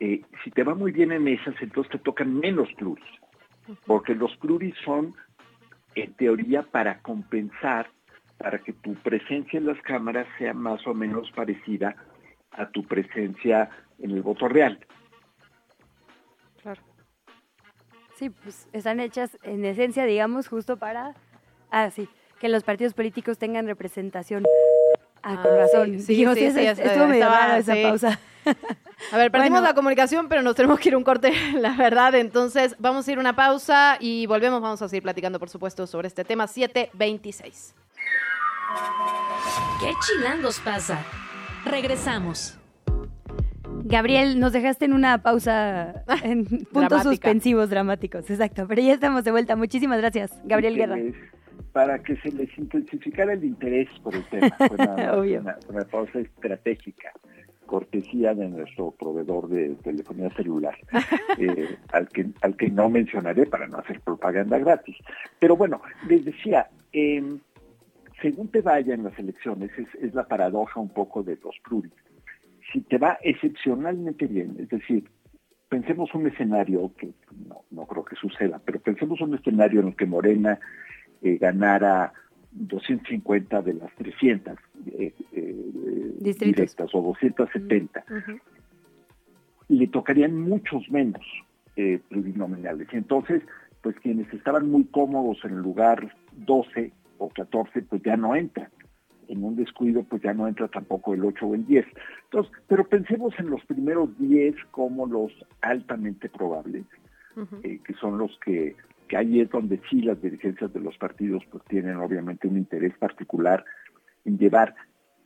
eh, 0.00 0.22
si 0.42 0.50
te 0.50 0.62
va 0.62 0.74
muy 0.74 0.92
bien 0.92 1.12
en 1.12 1.28
esas, 1.28 1.54
entonces 1.60 1.92
te 1.92 1.98
tocan 1.98 2.34
menos 2.34 2.68
pluris, 2.74 3.04
porque 3.86 4.14
los 4.14 4.36
pluris 4.36 4.74
son, 4.84 5.14
en 5.94 6.12
teoría, 6.14 6.62
para 6.62 7.00
compensar, 7.00 7.88
para 8.38 8.58
que 8.58 8.72
tu 8.72 8.94
presencia 8.96 9.58
en 9.58 9.66
las 9.66 9.80
cámaras 9.82 10.26
sea 10.38 10.52
más 10.54 10.86
o 10.86 10.94
menos 10.94 11.30
parecida 11.32 11.96
a 12.52 12.68
tu 12.68 12.84
presencia 12.86 13.70
en 13.98 14.10
el 14.10 14.22
voto 14.22 14.48
real. 14.48 14.78
Sí, 18.16 18.30
pues 18.30 18.68
están 18.72 18.98
hechas 19.00 19.38
en 19.42 19.64
esencia, 19.64 20.04
digamos, 20.06 20.48
justo 20.48 20.78
para, 20.78 21.14
ah, 21.70 21.90
sí, 21.90 22.08
que 22.40 22.48
los 22.48 22.64
partidos 22.64 22.94
políticos 22.94 23.38
tengan 23.38 23.66
representación. 23.66 24.44
Ah, 25.22 25.40
con 25.42 25.56
razón. 25.56 25.98
Sí, 26.00 26.16
sí, 26.16 26.34
sí, 26.34 26.44
"Esa- 26.44 26.74
sí, 26.74 26.82
estuvo 26.82 27.06
medio 27.08 27.26
esa 27.58 27.74
sí. 27.74 27.82
pausa. 27.82 28.20
A 29.12 29.16
ver, 29.18 29.30
perdimos 29.30 29.58
Bueno. 29.60 29.68
la 29.68 29.74
comunicación, 29.74 30.28
pero 30.28 30.42
nos 30.42 30.54
tenemos 30.54 30.80
que 30.80 30.88
ir 30.88 30.94
a 30.94 30.98
un 30.98 31.04
corte, 31.04 31.32
la 31.60 31.76
verdad. 31.76 32.14
Entonces, 32.14 32.74
vamos 32.78 33.06
a 33.06 33.12
ir 33.12 33.18
a 33.18 33.20
una 33.20 33.36
pausa 33.36 33.96
y 34.00 34.26
volvemos. 34.26 34.60
Vamos 34.62 34.80
a 34.82 34.88
seguir 34.88 35.02
platicando, 35.02 35.38
por 35.38 35.48
supuesto, 35.50 35.86
sobre 35.86 36.08
este 36.08 36.24
tema 36.24 36.46
726. 36.46 37.74
¿Qué 39.80 39.92
chilangos 40.06 40.60
pasa? 40.60 41.04
Regresamos. 41.64 42.58
Gabriel, 43.84 44.40
nos 44.40 44.52
dejaste 44.52 44.86
en 44.86 44.92
una 44.94 45.22
pausa 45.22 46.02
en 46.22 46.44
puntos 46.46 46.72
Dramática. 46.72 47.02
suspensivos 47.02 47.70
dramáticos, 47.70 48.28
exacto. 48.30 48.66
Pero 48.66 48.82
ya 48.82 48.94
estamos 48.94 49.22
de 49.24 49.30
vuelta. 49.30 49.54
Muchísimas 49.56 49.98
gracias, 49.98 50.32
Gabriel 50.44 50.76
Guerra. 50.76 50.96
para 51.72 51.98
que 52.02 52.16
se 52.16 52.30
les 52.32 52.48
intensificara 52.58 53.34
el 53.34 53.44
interés 53.44 53.88
por 54.02 54.14
el 54.14 54.24
tema. 54.28 54.50
Fue 54.56 55.10
Obvio. 55.10 55.40
Una, 55.40 55.58
una 55.68 55.84
pausa 55.84 56.18
estratégica, 56.18 57.12
cortesía 57.66 58.34
de 58.34 58.48
nuestro 58.48 58.92
proveedor 58.92 59.48
de 59.48 59.74
telefonía 59.76 60.30
celular, 60.30 60.76
eh, 61.38 61.76
al, 61.92 62.08
que, 62.08 62.26
al 62.42 62.56
que 62.56 62.70
no 62.70 62.88
mencionaré 62.88 63.46
para 63.46 63.66
no 63.66 63.78
hacer 63.78 64.00
propaganda 64.00 64.58
gratis. 64.58 64.96
Pero 65.38 65.56
bueno, 65.56 65.82
les 66.08 66.24
decía, 66.24 66.68
em, 66.92 67.40
según 68.22 68.48
te 68.48 68.62
vaya 68.62 68.94
en 68.94 69.04
las 69.04 69.18
elecciones, 69.18 69.70
es, 69.78 70.14
la 70.14 70.26
paradoja 70.26 70.80
un 70.80 70.88
poco 70.88 71.22
de 71.22 71.38
los 71.42 71.56
pluris. 71.62 71.92
Si 72.72 72.80
te 72.80 72.98
va 72.98 73.18
excepcionalmente 73.22 74.26
bien, 74.26 74.56
es 74.58 74.68
decir, 74.68 75.08
pensemos 75.68 76.14
un 76.14 76.26
escenario 76.26 76.92
que 76.96 77.12
no, 77.48 77.62
no 77.70 77.86
creo 77.86 78.04
que 78.04 78.16
suceda, 78.16 78.60
pero 78.64 78.80
pensemos 78.80 79.20
un 79.20 79.34
escenario 79.34 79.80
en 79.80 79.88
el 79.88 79.96
que 79.96 80.06
Morena 80.06 80.58
eh, 81.22 81.38
ganara 81.38 82.12
250 82.56 83.62
de 83.62 83.74
las 83.74 83.92
300 83.96 84.56
eh, 84.86 85.12
eh, 85.32 85.45
Distritos. 86.26 86.56
directas 86.56 86.94
o 86.94 87.02
270, 87.02 88.04
le 89.68 89.86
tocarían 89.86 90.40
muchos 90.40 90.88
menos 90.90 91.24
eh, 91.76 92.00
plurinominales. 92.08 92.88
Y 92.92 92.96
entonces, 92.96 93.42
pues 93.80 93.94
quienes 94.00 94.32
estaban 94.32 94.68
muy 94.68 94.84
cómodos 94.86 95.38
en 95.44 95.52
el 95.52 95.60
lugar 95.60 96.12
12 96.32 96.92
o 97.18 97.28
14, 97.28 97.82
pues 97.82 98.02
ya 98.02 98.16
no 98.16 98.34
entran. 98.34 98.70
En 99.28 99.44
un 99.44 99.54
descuido, 99.54 100.02
pues 100.02 100.22
ya 100.22 100.34
no 100.34 100.48
entra 100.48 100.68
tampoco 100.68 101.14
el 101.14 101.24
8 101.24 101.46
o 101.46 101.54
el 101.54 101.66
10. 101.66 101.86
Entonces, 102.24 102.52
pero 102.66 102.88
pensemos 102.88 103.34
en 103.38 103.50
los 103.50 103.64
primeros 103.64 104.16
10 104.18 104.56
como 104.72 105.06
los 105.06 105.32
altamente 105.60 106.28
probables, 106.28 106.84
eh, 107.62 107.80
que 107.84 107.94
son 107.94 108.18
los 108.18 108.36
que, 108.44 108.74
que 109.08 109.16
ahí 109.16 109.40
es 109.40 109.50
donde 109.50 109.80
sí 109.88 110.02
las 110.02 110.20
dirigencias 110.20 110.72
de 110.72 110.80
los 110.80 110.96
partidos 110.98 111.44
pues 111.50 111.62
tienen 111.64 111.96
obviamente 111.96 112.48
un 112.48 112.56
interés 112.56 112.96
particular 112.98 113.64
en 114.24 114.38
llevar 114.38 114.74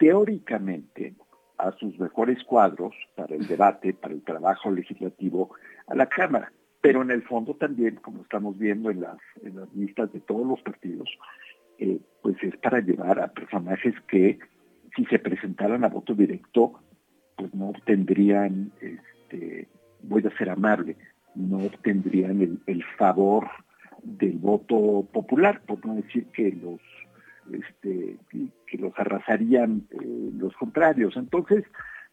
teóricamente 0.00 1.14
a 1.58 1.72
sus 1.72 1.96
mejores 2.00 2.42
cuadros 2.44 2.94
para 3.14 3.36
el 3.36 3.46
debate, 3.46 3.92
para 3.92 4.14
el 4.14 4.22
trabajo 4.22 4.70
legislativo 4.70 5.54
a 5.86 5.94
la 5.94 6.06
Cámara. 6.06 6.50
Pero 6.80 7.02
en 7.02 7.10
el 7.10 7.22
fondo 7.22 7.54
también, 7.54 7.96
como 7.96 8.22
estamos 8.22 8.58
viendo 8.58 8.90
en 8.90 9.02
las, 9.02 9.18
en 9.44 9.56
las 9.56 9.72
listas 9.74 10.10
de 10.14 10.20
todos 10.20 10.46
los 10.46 10.62
partidos, 10.62 11.06
eh, 11.78 12.00
pues 12.22 12.42
es 12.42 12.56
para 12.56 12.80
llevar 12.80 13.20
a 13.20 13.28
personajes 13.28 13.94
que 14.08 14.38
si 14.96 15.04
se 15.04 15.18
presentaran 15.18 15.84
a 15.84 15.88
voto 15.88 16.14
directo, 16.14 16.80
pues 17.36 17.54
no 17.54 17.68
obtendrían, 17.68 18.72
este, 18.80 19.68
voy 20.02 20.26
a 20.26 20.38
ser 20.38 20.48
amable, 20.48 20.96
no 21.34 21.58
obtendrían 21.58 22.40
el, 22.40 22.58
el 22.66 22.82
favor 22.96 23.48
del 24.02 24.38
voto 24.38 25.06
popular, 25.12 25.60
por 25.66 25.84
no 25.84 25.96
decir 25.96 26.24
que 26.32 26.52
los 26.52 26.80
este, 27.54 28.16
que 28.66 28.78
los 28.78 28.92
arrasarían 28.96 29.86
eh, 29.90 30.30
los 30.36 30.54
contrarios. 30.56 31.16
Entonces, 31.16 31.64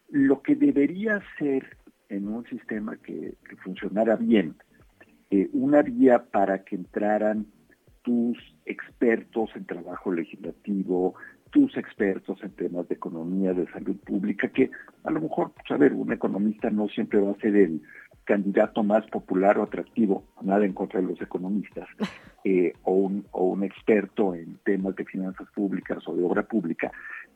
lo 0.08 0.42
que 0.42 0.54
debería 0.54 1.22
ser 1.38 1.76
en 2.08 2.28
un 2.28 2.44
sistema 2.46 2.96
que, 2.96 3.34
funcionara 3.62 4.16
bien, 4.16 4.56
eh, 5.30 5.48
una 5.52 5.82
vía 5.82 6.24
para 6.30 6.64
que 6.64 6.76
entraran 6.76 7.46
tus 8.02 8.38
expertos 8.64 9.50
en 9.54 9.66
trabajo 9.66 10.12
legislativo, 10.12 11.14
tus 11.50 11.76
expertos 11.76 12.38
en 12.42 12.50
temas 12.52 12.88
de 12.88 12.94
economía, 12.94 13.52
de 13.52 13.66
salud 13.70 13.96
pública, 13.98 14.48
que 14.48 14.70
a 15.04 15.10
lo 15.10 15.20
mejor, 15.20 15.52
pues, 15.52 15.70
a 15.70 15.76
ver, 15.76 15.92
un 15.92 16.12
economista 16.12 16.70
no 16.70 16.88
siempre 16.88 17.20
va 17.20 17.32
a 17.32 17.40
ser 17.40 17.56
el 17.56 17.82
candidato 18.28 18.82
más 18.82 19.06
popular 19.06 19.58
o 19.58 19.62
atractivo, 19.62 20.22
nada 20.42 20.66
en 20.66 20.74
contra 20.74 21.00
de 21.00 21.06
los 21.06 21.20
economistas, 21.22 21.88
eh, 22.44 22.74
o, 22.82 22.92
un, 22.92 23.24
o 23.30 23.44
un 23.46 23.64
experto 23.64 24.34
en 24.34 24.58
temas 24.64 24.94
de 24.96 25.06
finanzas 25.06 25.48
públicas 25.54 26.06
o 26.06 26.14
de 26.14 26.22
obra 26.22 26.42
pública, 26.42 26.92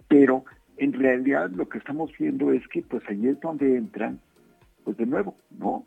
pero 0.07 0.45
en 0.77 0.93
realidad 0.93 1.51
lo 1.51 1.67
que 1.67 1.79
estamos 1.79 2.11
viendo 2.19 2.53
es 2.53 2.69
que 2.69 2.83
pues 2.83 3.03
ahí 3.09 3.27
es 3.27 3.41
donde 3.41 3.79
entran, 3.79 4.21
pues 4.85 4.99
de 4.99 5.07
nuevo, 5.07 5.35
¿no? 5.59 5.87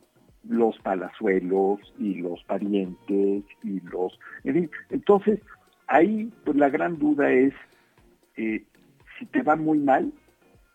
Los 0.50 0.76
palazuelos 0.80 1.80
y 2.00 2.16
los 2.16 2.44
parientes 2.46 3.44
y 3.64 3.80
los... 3.82 4.20
En 4.44 4.54
fin, 4.56 4.72
entonces 4.90 5.40
ahí 5.86 6.32
pues 6.44 6.58
la 6.58 6.70
gran 6.70 6.98
duda 6.98 7.32
es 7.32 7.54
eh, 8.38 8.64
si 9.20 9.28
te 9.28 9.44
va 9.44 9.56
muy 9.56 9.78
mal, 9.78 10.12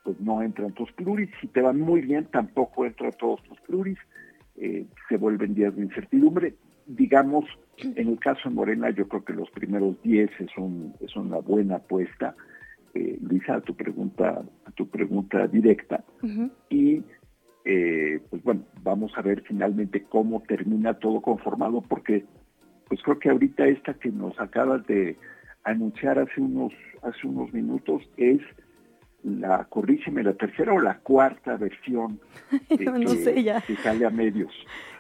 pues 0.05 0.21
no 0.21 0.40
entran 0.40 0.73
tus 0.73 0.93
pluris, 0.93 1.31
si 1.40 1.49
te 1.49 1.62
van 1.62 1.81
muy 1.81 2.01
bien, 2.01 2.27
tampoco 2.27 2.87
entran 2.87 3.12
todos 3.19 3.43
tus 3.43 3.61
pluris, 3.62 3.99
eh, 4.61 4.87
se 5.09 5.16
vuelven 5.16 5.55
días 5.55 5.75
de 5.75 5.83
incertidumbre. 5.83 6.55
Digamos, 6.87 7.46
en 7.79 8.09
el 8.09 8.18
caso 8.18 8.49
de 8.49 8.55
Morena, 8.55 8.90
yo 8.90 9.09
creo 9.09 9.25
que 9.25 9.33
los 9.33 9.51
primeros 9.51 10.01
10 10.03 10.31
es, 10.38 10.51
un, 10.59 10.94
es 11.01 11.16
una 11.16 11.38
buena 11.38 11.77
apuesta. 11.77 12.37
Eh, 12.92 13.18
Luisa, 13.23 13.55
a 13.55 13.61
tu 13.62 13.75
pregunta, 13.75 14.42
a 14.66 14.70
tu 14.73 14.87
pregunta 14.88 15.46
directa. 15.46 16.05
Y 16.68 17.03
eh, 17.64 18.20
pues 18.29 18.42
bueno, 18.42 18.64
vamos 18.83 19.12
a 19.16 19.23
ver 19.23 19.42
finalmente 19.46 20.05
cómo 20.05 20.42
termina 20.42 20.94
todo 20.94 21.23
conformado, 21.23 21.83
porque 21.83 22.27
pues 22.87 23.01
creo 23.03 23.18
que 23.18 23.31
ahorita 23.31 23.66
esta 23.66 23.94
que 23.94 24.11
nos 24.11 24.38
acabas 24.38 24.87
de 24.87 25.16
anunciar 25.64 26.18
hace 26.18 26.40
unos, 26.40 26.73
hace 27.03 27.27
unos 27.27 27.53
minutos 27.55 28.03
es 28.18 28.42
la, 29.22 29.64
corrígeme, 29.64 30.22
la 30.22 30.35
tercera 30.35 30.72
o 30.72 30.80
la 30.80 30.98
cuarta 30.98 31.56
versión 31.56 32.20
eh, 32.70 32.85
No 32.85 33.00
que, 33.12 33.16
sé 33.16 33.42
ya. 33.42 33.61
que 33.61 33.76
sale 33.76 34.06
a 34.06 34.11
medios. 34.11 34.52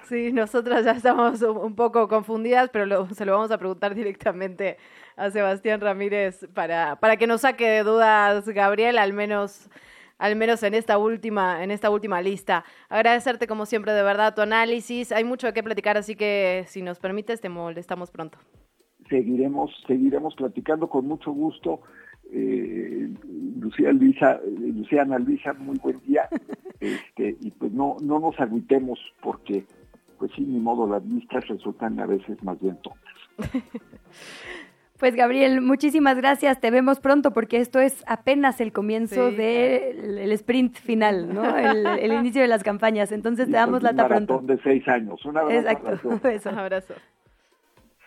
Sí, 0.04 0.32
nosotras 0.32 0.84
ya 0.84 0.90
estamos 0.92 1.40
un 1.42 1.56
un 1.56 1.74
poco 1.76 2.08
confundidas, 2.08 2.68
pero 2.72 2.84
lo- 2.84 3.06
se 3.10 3.24
lo 3.24 3.32
vamos 3.32 3.50
a 3.52 3.58
preguntar 3.58 3.94
directamente 3.94 4.76
a 5.16 5.30
Sebastián 5.30 5.80
Ramírez 5.80 6.48
para, 6.52 6.96
para 6.96 7.16
que 7.16 7.26
nos 7.28 7.42
saque 7.42 7.68
de 7.68 7.82
dudas, 7.84 8.48
Gabriel, 8.48 8.98
al 8.98 9.12
menos, 9.12 9.68
al 10.18 10.34
menos 10.34 10.62
en 10.64 10.74
esta 10.74 10.98
última, 10.98 11.62
en 11.62 11.70
esta 11.70 11.90
última 11.90 12.20
lista. 12.22 12.64
Agradecerte 12.88 13.46
como 13.46 13.66
siempre 13.66 13.92
de 13.92 14.02
verdad 14.02 14.34
tu 14.34 14.40
análisis. 14.42 15.12
Hay 15.12 15.22
mucho 15.24 15.46
de 15.46 15.52
qué 15.52 15.62
platicar, 15.62 15.96
así 15.96 16.16
que 16.16 16.64
si 16.66 16.82
nos 16.82 16.98
permites, 16.98 17.40
te 17.40 17.48
molestamos 17.48 18.10
pronto. 18.10 18.36
seguiremos 19.08 19.70
seguiremos 19.86 20.34
platicando 20.34 20.88
con 20.88 21.06
mucho 21.06 21.30
gusto 21.32 21.80
eh, 22.32 23.08
Lucía 23.58 23.92
Luisa 23.92 24.40
eh, 24.44 24.72
Luciana 24.74 25.18
Luisa 25.18 25.52
muy 25.54 25.78
buen 25.78 26.00
día 26.00 26.28
este 26.80 27.36
y 27.40 27.50
pues 27.50 27.72
no 27.72 27.96
no 28.02 28.18
nos 28.18 28.38
agüitemos 28.40 28.98
porque 29.22 29.64
pues 30.18 30.30
sí 30.36 30.42
ni 30.42 30.58
modo 30.60 30.86
las 30.86 31.04
listas 31.06 31.46
resultan 31.48 31.98
a 32.00 32.06
veces 32.06 32.42
más 32.42 32.60
bien 32.60 32.78
tontas 32.82 33.14
Pues 35.00 35.16
Gabriel, 35.16 35.62
muchísimas 35.62 36.18
gracias. 36.18 36.60
Te 36.60 36.70
vemos 36.70 37.00
pronto 37.00 37.32
porque 37.32 37.56
esto 37.56 37.80
es 37.80 38.04
apenas 38.06 38.60
el 38.60 38.70
comienzo 38.70 39.30
Sí, 39.30 39.36
del 39.36 40.18
el 40.18 40.30
sprint 40.32 40.76
final, 40.76 41.32
¿no? 41.32 41.56
El, 41.56 41.86
el 41.86 42.12
inicio 42.20 42.42
de 42.42 42.48
las 42.48 42.62
campañas. 42.62 43.10
Entonces 43.10 43.46
te 43.46 43.52
damos 43.52 43.78
un 43.78 43.84
lata 43.84 44.02
maratón 44.02 44.26
pronto. 44.26 44.52
de 44.52 44.62
seis 44.62 44.86
años 44.88 45.24
un. 45.24 45.38
Abrazo. 45.38 46.94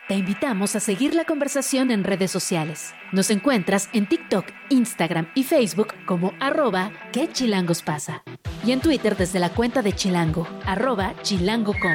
Te 0.06 0.16
invitamos 0.16 0.76
a 0.76 0.82
seguir 0.82 1.16
la 1.16 1.24
conversación 1.24 1.90
en 1.90 2.04
redes 2.04 2.30
sociales. 2.30 2.94
Nos 3.14 3.30
encuentras 3.30 3.90
en 3.94 4.06
TikTok, 4.06 4.46
Instagram 4.68 5.28
y 5.34 5.44
Facebook 5.44 5.94
como 6.06 6.34
arroba 6.42 6.92
que 7.14 7.30
chilangos 7.30 7.82
pasa. 7.84 8.22
Y 8.66 8.74
en 8.74 8.82
Twitter 8.82 9.16
desde 9.16 9.40
la 9.40 9.54
cuenta 9.54 9.82
de 9.82 9.94
Chilango, 9.94 10.46
arroba 10.66 11.14
chilango.com. 11.22 11.94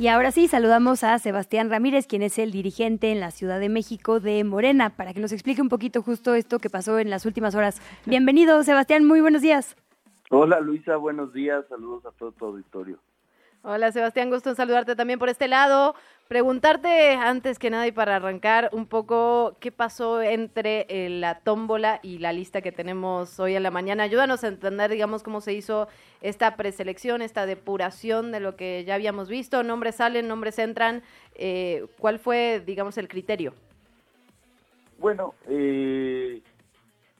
Y 0.00 0.08
ahora 0.08 0.32
sí, 0.32 0.48
saludamos 0.48 1.04
a 1.04 1.16
Sebastián 1.20 1.70
Ramírez, 1.70 2.08
quien 2.08 2.22
es 2.22 2.36
el 2.40 2.50
dirigente 2.50 3.12
en 3.12 3.20
la 3.20 3.30
Ciudad 3.30 3.60
de 3.60 3.68
México 3.68 4.18
de 4.18 4.42
Morena, 4.42 4.90
para 4.90 5.14
que 5.14 5.20
nos 5.20 5.30
explique 5.30 5.62
un 5.62 5.68
poquito 5.68 6.02
justo 6.02 6.34
esto 6.34 6.58
que 6.58 6.68
pasó 6.68 6.98
en 6.98 7.10
las 7.10 7.26
últimas 7.26 7.54
horas. 7.54 7.80
Bienvenido, 8.06 8.60
Sebastián, 8.64 9.04
muy 9.04 9.20
buenos 9.20 9.42
días. 9.42 9.76
Hola 10.30 10.58
Luisa, 10.58 10.96
buenos 10.96 11.32
días, 11.32 11.64
saludos 11.68 12.04
a 12.06 12.10
todo 12.10 12.32
tu 12.32 12.44
auditorio. 12.44 12.98
Hola 13.64 13.90
Sebastián, 13.90 14.30
gusto 14.30 14.50
en 14.50 14.56
saludarte 14.56 14.94
también 14.94 15.18
por 15.18 15.28
este 15.28 15.48
lado. 15.48 15.96
Preguntarte 16.28 17.14
antes 17.14 17.58
que 17.58 17.70
nada 17.70 17.88
y 17.88 17.92
para 17.92 18.16
arrancar 18.16 18.70
un 18.72 18.86
poco 18.86 19.56
qué 19.58 19.72
pasó 19.72 20.22
entre 20.22 20.86
eh, 20.88 21.08
la 21.08 21.40
tómbola 21.40 21.98
y 22.04 22.18
la 22.18 22.32
lista 22.32 22.62
que 22.62 22.70
tenemos 22.70 23.40
hoy 23.40 23.56
en 23.56 23.64
la 23.64 23.72
mañana. 23.72 24.04
Ayúdanos 24.04 24.44
a 24.44 24.48
entender, 24.48 24.92
digamos, 24.92 25.24
cómo 25.24 25.40
se 25.40 25.54
hizo 25.54 25.88
esta 26.20 26.54
preselección, 26.54 27.20
esta 27.20 27.46
depuración 27.46 28.30
de 28.30 28.38
lo 28.38 28.54
que 28.54 28.84
ya 28.84 28.94
habíamos 28.94 29.28
visto. 29.28 29.64
Nombres 29.64 29.96
salen, 29.96 30.28
nombres 30.28 30.60
entran. 30.60 31.02
Eh, 31.34 31.86
¿Cuál 31.98 32.20
fue, 32.20 32.62
digamos, 32.64 32.96
el 32.96 33.08
criterio? 33.08 33.54
Bueno, 34.98 35.34
eh, 35.48 36.40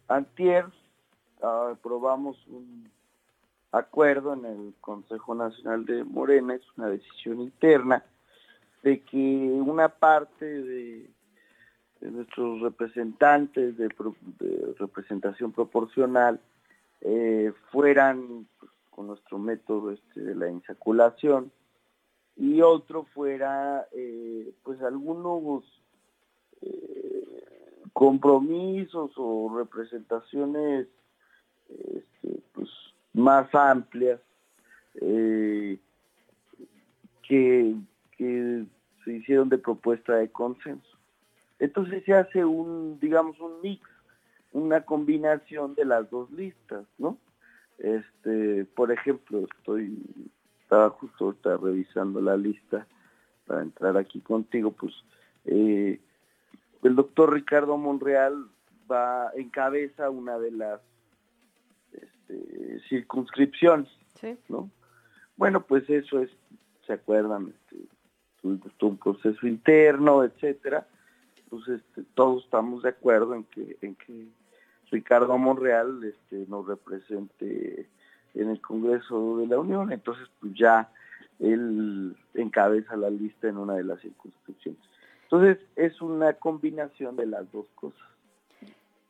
antier 0.06 0.66
aprobamos 1.42 2.36
un 2.46 2.90
acuerdo 3.72 4.34
en 4.34 4.44
el 4.44 4.74
Consejo 4.80 5.34
Nacional 5.34 5.84
de 5.84 6.04
Morena, 6.04 6.54
es 6.54 6.62
una 6.76 6.88
decisión 6.88 7.40
interna, 7.40 8.04
de 8.82 9.00
que 9.00 9.16
una 9.16 9.88
parte 9.88 10.44
de, 10.44 11.10
nuestros 12.00 12.60
representantes 12.60 13.76
de, 13.76 13.88
representación 14.78 15.52
proporcional 15.52 16.40
eh, 17.00 17.52
fueran 17.70 18.46
pues, 18.58 18.72
con 18.90 19.08
nuestro 19.08 19.38
método 19.38 19.92
este, 19.92 20.20
de 20.20 20.34
la 20.34 20.48
insaculación 20.48 21.50
y 22.36 22.60
otro 22.62 23.04
fuera 23.14 23.86
eh, 23.92 24.52
pues 24.62 24.80
algunos 24.82 25.64
eh, 26.60 27.24
compromisos 27.92 29.10
o 29.16 29.52
representaciones 29.56 30.86
este, 31.68 32.40
pues, 32.52 32.68
más 33.12 33.52
amplias 33.54 34.20
eh, 35.00 35.78
que, 37.26 37.74
se 39.04 39.12
hicieron 39.12 39.48
de 39.48 39.58
propuesta 39.58 40.16
de 40.16 40.30
consenso. 40.30 40.98
Entonces 41.58 42.04
se 42.04 42.14
hace 42.14 42.44
un, 42.44 42.98
digamos, 43.00 43.38
un 43.40 43.60
mix, 43.62 43.86
una 44.52 44.80
combinación 44.84 45.74
de 45.74 45.84
las 45.84 46.10
dos 46.10 46.30
listas, 46.32 46.84
¿no? 46.98 47.16
Este, 47.78 48.64
por 48.74 48.90
ejemplo, 48.90 49.46
estoy, 49.56 49.96
estaba 50.62 50.90
justo 50.90 51.26
ahorita 51.26 51.56
revisando 51.58 52.20
la 52.20 52.36
lista 52.36 52.86
para 53.46 53.62
entrar 53.62 53.96
aquí 53.96 54.20
contigo, 54.20 54.72
pues 54.72 54.92
eh, 55.46 56.00
el 56.82 56.94
doctor 56.96 57.32
Ricardo 57.32 57.76
Monreal 57.76 58.48
va, 58.90 59.30
encabeza 59.36 60.10
una 60.10 60.38
de 60.38 60.50
las 60.50 60.80
este, 62.28 62.80
circunscripciones, 62.88 63.88
¿no? 64.48 64.70
Bueno, 65.36 65.62
pues 65.62 65.88
eso 65.88 66.20
es, 66.20 66.30
¿se 66.86 66.92
acuerdan? 66.92 67.54
Este, 67.54 67.84
un 68.42 68.96
proceso 68.98 69.46
interno, 69.46 70.24
etcétera. 70.24 70.86
Pues 71.48 71.66
este, 71.68 72.02
todos 72.14 72.44
estamos 72.44 72.82
de 72.82 72.90
acuerdo 72.90 73.34
en 73.34 73.44
que, 73.44 73.76
en 73.80 73.94
que 73.94 74.26
Ricardo 74.90 75.36
Monreal 75.38 76.02
este, 76.04 76.44
nos 76.48 76.66
represente 76.66 77.88
en 78.34 78.50
el 78.50 78.60
Congreso 78.60 79.38
de 79.38 79.46
la 79.46 79.58
Unión, 79.58 79.92
entonces 79.92 80.28
pues 80.40 80.52
ya 80.54 80.90
él 81.40 82.16
encabeza 82.34 82.96
la 82.96 83.10
lista 83.10 83.48
en 83.48 83.56
una 83.56 83.74
de 83.74 83.84
las 83.84 84.00
circunscripciones. 84.00 84.80
Entonces 85.24 85.58
es 85.76 86.00
una 86.00 86.34
combinación 86.34 87.16
de 87.16 87.26
las 87.26 87.50
dos 87.52 87.66
cosas. 87.74 88.08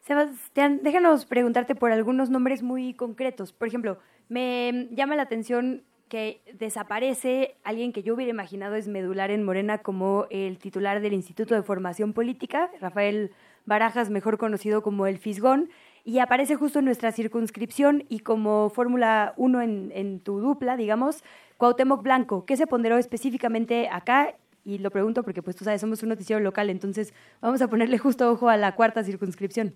Sebastián, 0.08 0.80
déjanos 0.82 1.26
preguntarte 1.26 1.74
por 1.74 1.92
algunos 1.92 2.30
nombres 2.30 2.62
muy 2.62 2.94
concretos. 2.94 3.52
Por 3.52 3.68
ejemplo, 3.68 3.98
me 4.30 4.88
llama 4.92 5.16
la 5.16 5.24
atención 5.24 5.82
que 6.08 6.40
desaparece 6.58 7.56
alguien 7.62 7.92
que 7.92 8.02
yo 8.02 8.14
hubiera 8.14 8.30
imaginado 8.30 8.74
es 8.76 8.88
medular 8.88 9.30
en 9.30 9.44
Morena 9.44 9.76
como 9.76 10.24
el 10.30 10.56
titular 10.56 11.02
del 11.02 11.12
Instituto 11.12 11.54
de 11.54 11.62
Formación 11.62 12.14
Política, 12.14 12.70
Rafael 12.80 13.32
Barajas, 13.66 14.08
mejor 14.08 14.38
conocido 14.38 14.80
como 14.82 15.06
el 15.06 15.18
Fisgón, 15.18 15.68
y 16.04 16.20
aparece 16.20 16.56
justo 16.56 16.78
en 16.78 16.86
nuestra 16.86 17.12
circunscripción 17.12 18.04
y 18.08 18.20
como 18.20 18.70
Fórmula 18.70 19.34
1 19.36 19.60
en, 19.60 20.20
tu 20.20 20.40
dupla, 20.40 20.78
digamos, 20.78 21.22
Cuauhtémoc 21.58 22.02
Blanco. 22.02 22.46
¿Qué 22.46 22.56
se 22.56 22.66
ponderó 22.66 22.96
específicamente 22.96 23.90
acá 23.92 24.36
y 24.64 24.78
lo 24.78 24.90
pregunto 24.90 25.22
porque 25.22 25.42
pues 25.42 25.54
tú 25.54 25.64
sabes, 25.64 25.82
somos 25.82 26.02
un 26.02 26.08
noticiero 26.08 26.40
local, 26.40 26.70
entonces 26.70 27.12
vamos 27.42 27.60
a 27.60 27.68
ponerle 27.68 27.98
justo 27.98 28.30
ojo 28.30 28.48
a 28.48 28.56
la 28.56 28.74
cuarta 28.74 29.04
circunscripción. 29.04 29.74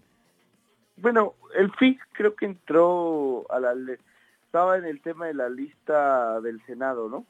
Bueno, 0.96 1.34
el 1.54 1.72
FIC 1.72 2.00
creo 2.12 2.34
que 2.34 2.46
entró 2.46 3.46
a 3.50 3.60
la 3.60 3.74
estaba 4.44 4.76
en 4.76 4.84
el 4.84 5.00
tema 5.00 5.26
de 5.26 5.34
la 5.34 5.48
lista 5.48 6.40
del 6.40 6.64
Senado, 6.66 7.08
¿no? 7.08 7.26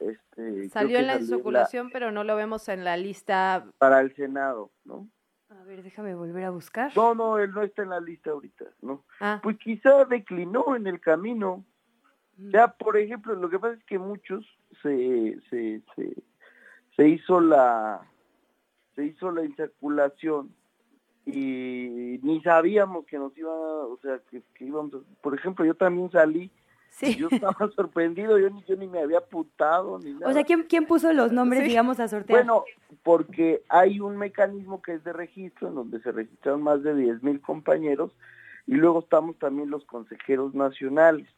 Este, 0.00 0.68
salió 0.70 0.98
en 0.98 1.06
la 1.06 1.16
insoculación, 1.16 1.90
pero 1.90 2.10
no 2.10 2.24
lo 2.24 2.34
vemos 2.36 2.68
en 2.68 2.84
la 2.84 2.96
lista 2.96 3.66
para 3.78 4.00
el 4.00 4.14
Senado, 4.14 4.70
¿no? 4.84 5.06
A 5.50 5.62
ver, 5.64 5.82
déjame 5.82 6.14
volver 6.14 6.44
a 6.44 6.50
buscar. 6.50 6.90
No, 6.96 7.14
no, 7.14 7.38
él 7.38 7.52
no 7.52 7.62
está 7.62 7.82
en 7.82 7.90
la 7.90 8.00
lista 8.00 8.30
ahorita, 8.30 8.64
¿no? 8.82 9.04
Ah. 9.20 9.40
Pues 9.42 9.58
quizá 9.58 10.04
declinó 10.06 10.74
en 10.74 10.86
el 10.86 11.00
camino. 11.00 11.64
Mm. 12.38 12.50
Ya, 12.50 12.68
por 12.68 12.96
ejemplo, 12.96 13.34
lo 13.34 13.48
que 13.48 13.58
pasa 13.58 13.74
es 13.74 13.84
que 13.84 13.98
muchos 13.98 14.44
se, 14.82 15.38
se, 15.50 15.82
se 15.94 16.14
se 16.96 17.08
hizo 17.08 17.40
la 17.40 18.00
se 18.94 19.06
hizo 19.06 19.30
la 19.32 19.44
insaculación 19.44 20.54
y 21.26 22.20
ni 22.22 22.40
sabíamos 22.42 23.06
que 23.06 23.18
nos 23.18 23.36
iba, 23.36 23.52
o 23.52 23.98
sea, 24.02 24.20
que, 24.30 24.42
íbamos, 24.60 24.92
por 25.22 25.34
ejemplo, 25.34 25.64
yo 25.64 25.74
también 25.74 26.10
salí, 26.10 26.50
sí. 26.90 27.16
yo 27.16 27.28
estaba 27.30 27.70
sorprendido, 27.76 28.38
yo 28.38 28.50
ni, 28.50 28.62
yo 28.64 28.76
ni 28.76 28.86
me 28.86 29.00
había 29.00 29.18
apuntado 29.18 29.98
ni 29.98 30.12
nada. 30.12 30.30
O 30.30 30.32
sea, 30.32 30.44
¿quién, 30.44 30.64
quién 30.64 30.86
puso 30.86 31.12
los 31.12 31.32
nombres, 31.32 31.64
digamos, 31.64 31.98
a 32.00 32.08
sortear? 32.08 32.40
Bueno, 32.40 32.64
porque 33.02 33.62
hay 33.68 34.00
un 34.00 34.16
mecanismo 34.16 34.82
que 34.82 34.94
es 34.94 35.04
de 35.04 35.12
registro, 35.12 35.68
en 35.68 35.74
donde 35.76 36.00
se 36.00 36.12
registraron 36.12 36.62
más 36.62 36.82
de 36.82 36.94
10 36.94 37.22
mil 37.22 37.40
compañeros, 37.40 38.12
y 38.66 38.74
luego 38.74 39.00
estamos 39.00 39.38
también 39.38 39.70
los 39.70 39.84
consejeros 39.84 40.54
nacionales. 40.54 41.28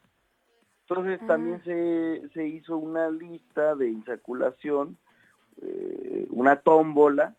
Entonces 0.88 1.18
también 1.26 1.62
se, 1.64 2.22
se 2.32 2.46
hizo 2.46 2.76
una 2.76 3.10
lista 3.10 3.74
de 3.74 3.88
insaculación 3.88 4.96
eh, 5.62 6.26
una 6.30 6.56
tómbola 6.56 7.34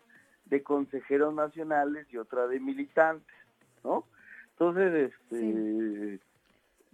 de 0.50 0.64
consejeros 0.64 1.34
nacionales 1.34 2.08
y 2.12 2.18
otra 2.18 2.48
de 2.48 2.60
militantes, 2.60 3.36
¿no? 3.84 4.06
Entonces, 4.52 5.12
este, 5.12 6.20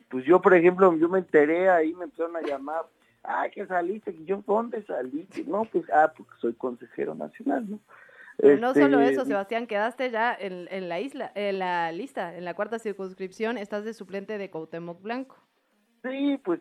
pues 0.10 0.26
yo, 0.26 0.42
por 0.42 0.54
ejemplo, 0.54 0.96
yo 0.98 1.08
me 1.08 1.20
enteré 1.20 1.70
ahí, 1.70 1.94
me 1.94 2.06
empezaron 2.06 2.36
a 2.36 2.42
llamar, 2.42 2.86
ah, 3.24 3.48
que 3.54 3.66
saliste, 3.66 4.16
yo, 4.26 4.44
¿dónde 4.46 4.84
saliste? 4.84 5.44
No, 5.46 5.66
pues, 5.66 5.86
ah, 5.92 6.12
porque 6.16 6.34
soy 6.40 6.54
consejero 6.54 7.16
nacional, 7.16 7.70
¿no? 7.70 7.80
no 8.60 8.74
solo 8.74 9.00
eso, 9.00 9.22
este, 9.22 9.26
Sebastián, 9.26 9.68
quedaste 9.68 10.10
ya 10.10 10.36
en, 10.38 10.68
en, 10.72 10.90
la 10.90 11.00
isla, 11.00 11.32
en 11.36 11.60
la 11.60 11.92
lista, 11.92 12.36
en 12.36 12.46
la 12.46 12.54
cuarta 12.54 12.80
circunscripción, 12.80 13.58
estás 13.58 13.86
de 13.86 13.94
suplente 13.94 14.38
de 14.38 14.50
Cuauhtémoc 14.50 15.02
Blanco. 15.02 15.38
Sí, 16.02 16.40
pues 16.44 16.60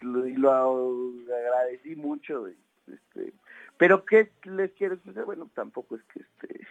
lo, 0.00 0.26
lo 0.26 1.34
agradecí 1.34 1.96
mucho, 1.96 2.46
este, 2.46 3.32
pero 3.78 4.04
¿qué 4.04 4.30
les 4.44 4.72
quiero 4.72 4.96
decir? 4.96 5.22
Bueno, 5.24 5.48
tampoco 5.54 5.96
es 5.96 6.02
que 6.04 6.20
este, 6.20 6.66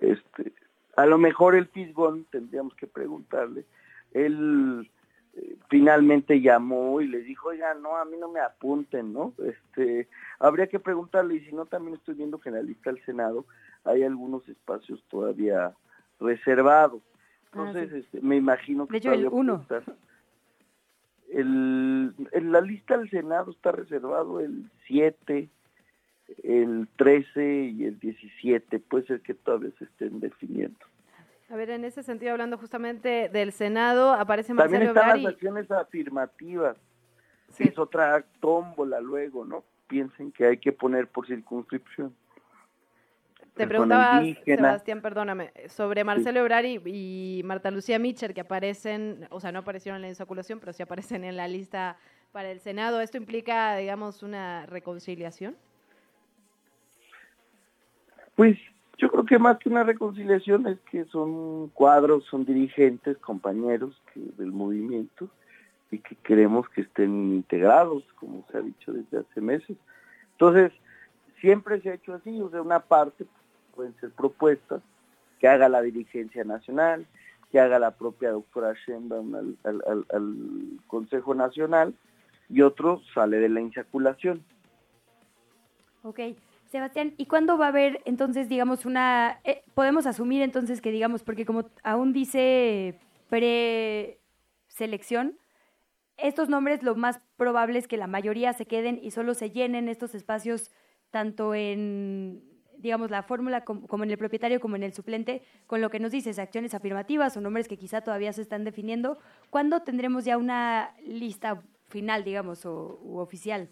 este, 0.00 0.52
a 0.96 1.06
lo 1.06 1.18
mejor 1.18 1.54
el 1.54 1.66
Fisgón 1.68 2.26
tendríamos 2.30 2.74
que 2.74 2.86
preguntarle, 2.86 3.64
él 4.12 4.90
eh, 5.34 5.56
finalmente 5.68 6.40
llamó 6.40 7.00
y 7.00 7.06
le 7.06 7.20
dijo, 7.22 7.48
oiga, 7.48 7.74
no, 7.74 7.96
a 7.96 8.04
mí 8.04 8.16
no 8.18 8.28
me 8.28 8.40
apunten, 8.40 9.12
¿no? 9.12 9.32
Este, 9.44 10.08
habría 10.38 10.66
que 10.66 10.80
preguntarle, 10.80 11.36
y 11.36 11.40
si 11.40 11.52
no, 11.52 11.66
también 11.66 11.96
estoy 11.96 12.14
viendo 12.14 12.38
que 12.38 12.48
en 12.48 12.56
la 12.56 12.62
lista 12.62 12.90
del 12.90 13.04
Senado 13.04 13.46
hay 13.84 14.02
algunos 14.02 14.48
espacios 14.48 15.02
todavía 15.08 15.72
reservados. 16.18 17.02
Ah, 17.52 17.64
Entonces, 17.66 17.92
este, 17.92 18.20
me 18.20 18.36
imagino 18.36 18.86
que... 18.86 18.92
De 18.94 18.98
hecho, 18.98 19.12
el 19.12 19.28
uno. 19.28 19.64
El, 21.28 22.12
en 22.32 22.52
la 22.52 22.60
lista 22.60 22.98
del 22.98 23.08
Senado 23.08 23.52
está 23.52 23.70
reservado 23.70 24.40
el 24.40 24.68
7, 24.88 25.48
el 26.42 26.88
13 26.96 27.64
y 27.64 27.84
el 27.84 27.98
17, 27.98 28.78
puede 28.80 29.06
ser 29.06 29.20
que 29.20 29.34
todavía 29.34 29.70
se 29.78 29.84
estén 29.84 30.20
definiendo. 30.20 30.78
A 31.50 31.56
ver, 31.56 31.70
en 31.70 31.84
ese 31.84 32.02
sentido, 32.02 32.32
hablando 32.32 32.56
justamente 32.58 33.28
del 33.28 33.52
Senado, 33.52 34.12
aparece 34.12 34.54
Marcelo 34.54 34.92
También 34.92 34.96
están 34.96 35.22
las 35.22 35.32
acciones 35.32 35.70
afirmativas, 35.70 36.76
es 37.58 37.78
otra 37.78 38.24
tómbola 38.40 39.00
luego, 39.00 39.44
¿no? 39.44 39.64
Piensen 39.88 40.30
que 40.30 40.46
hay 40.46 40.58
que 40.58 40.72
poner 40.72 41.08
por 41.08 41.26
circunscripción. 41.26 42.14
Te 43.54 43.66
preguntaba, 43.66 44.22
Sebastián, 44.44 45.02
perdóname, 45.02 45.52
sobre 45.68 46.04
Marcelo 46.04 46.40
Ebrari 46.40 46.80
y 46.86 47.42
Marta 47.44 47.70
Lucía 47.72 47.98
Mitcher, 47.98 48.32
que 48.32 48.42
aparecen, 48.42 49.26
o 49.30 49.40
sea, 49.40 49.50
no 49.50 49.58
aparecieron 49.58 49.96
en 49.96 50.02
la 50.02 50.08
insaculación, 50.08 50.60
pero 50.60 50.72
sí 50.72 50.82
aparecen 50.82 51.24
en 51.24 51.36
la 51.36 51.48
lista 51.48 51.98
para 52.30 52.50
el 52.50 52.60
Senado. 52.60 53.00
¿Esto 53.00 53.16
implica, 53.16 53.76
digamos, 53.76 54.22
una 54.22 54.66
reconciliación? 54.66 55.56
Pues 58.40 58.56
yo 58.96 59.10
creo 59.10 59.26
que 59.26 59.38
más 59.38 59.58
que 59.58 59.68
una 59.68 59.84
reconciliación 59.84 60.66
es 60.66 60.78
que 60.90 61.04
son 61.04 61.68
cuadros, 61.74 62.24
son 62.24 62.46
dirigentes, 62.46 63.18
compañeros 63.18 64.00
del 64.14 64.50
movimiento 64.50 65.28
y 65.90 65.98
que 65.98 66.16
queremos 66.16 66.66
que 66.70 66.80
estén 66.80 67.34
integrados, 67.34 68.02
como 68.14 68.46
se 68.50 68.56
ha 68.56 68.62
dicho 68.62 68.94
desde 68.94 69.18
hace 69.18 69.42
meses. 69.42 69.76
Entonces, 70.32 70.72
siempre 71.42 71.82
se 71.82 71.90
ha 71.90 71.94
hecho 71.96 72.14
así, 72.14 72.40
o 72.40 72.48
sea, 72.48 72.62
una 72.62 72.80
parte 72.80 73.26
pueden 73.74 73.94
ser 74.00 74.10
propuestas 74.12 74.80
que 75.38 75.46
haga 75.46 75.68
la 75.68 75.82
dirigencia 75.82 76.42
nacional, 76.42 77.06
que 77.52 77.60
haga 77.60 77.78
la 77.78 77.90
propia 77.90 78.30
doctora 78.30 78.72
Sheinbaum 78.72 79.34
al, 79.34 79.82
al 79.84 80.36
Consejo 80.86 81.34
Nacional 81.34 81.92
y 82.48 82.62
otro 82.62 83.02
sale 83.12 83.36
de 83.36 83.50
la 83.50 83.60
insaculación. 83.60 84.42
Ok. 86.04 86.20
Sebastián, 86.70 87.14
¿y 87.16 87.26
cuándo 87.26 87.58
va 87.58 87.66
a 87.66 87.70
haber 87.70 88.00
entonces, 88.04 88.48
digamos, 88.48 88.86
una... 88.86 89.40
Eh, 89.42 89.64
podemos 89.74 90.06
asumir 90.06 90.40
entonces 90.42 90.80
que, 90.80 90.92
digamos, 90.92 91.24
porque 91.24 91.44
como 91.44 91.68
aún 91.82 92.12
dice 92.12 92.96
preselección, 93.28 95.36
estos 96.16 96.48
nombres 96.48 96.84
lo 96.84 96.94
más 96.94 97.18
probable 97.36 97.80
es 97.80 97.88
que 97.88 97.96
la 97.96 98.06
mayoría 98.06 98.52
se 98.52 98.66
queden 98.66 99.00
y 99.02 99.10
solo 99.10 99.34
se 99.34 99.50
llenen 99.50 99.88
estos 99.88 100.14
espacios 100.14 100.70
tanto 101.10 101.56
en, 101.56 102.44
digamos, 102.78 103.10
la 103.10 103.24
fórmula 103.24 103.64
como, 103.64 104.04
en 104.04 104.10
el 104.12 104.18
propietario 104.18 104.60
como 104.60 104.76
en 104.76 104.84
el 104.84 104.92
suplente, 104.92 105.42
con 105.66 105.80
lo 105.80 105.90
que 105.90 105.98
nos 105.98 106.12
dices, 106.12 106.38
acciones 106.38 106.72
afirmativas 106.72 107.36
o 107.36 107.40
nombres 107.40 107.66
que 107.66 107.78
quizá 107.78 108.02
todavía 108.02 108.32
se 108.32 108.42
están 108.42 108.62
definiendo. 108.62 109.18
¿Cuándo 109.50 109.82
tendremos 109.82 110.24
ya 110.24 110.38
una 110.38 110.94
lista 111.04 111.64
final, 111.88 112.22
digamos, 112.22 112.64
o 112.64 113.00
u 113.02 113.18
oficial? 113.18 113.70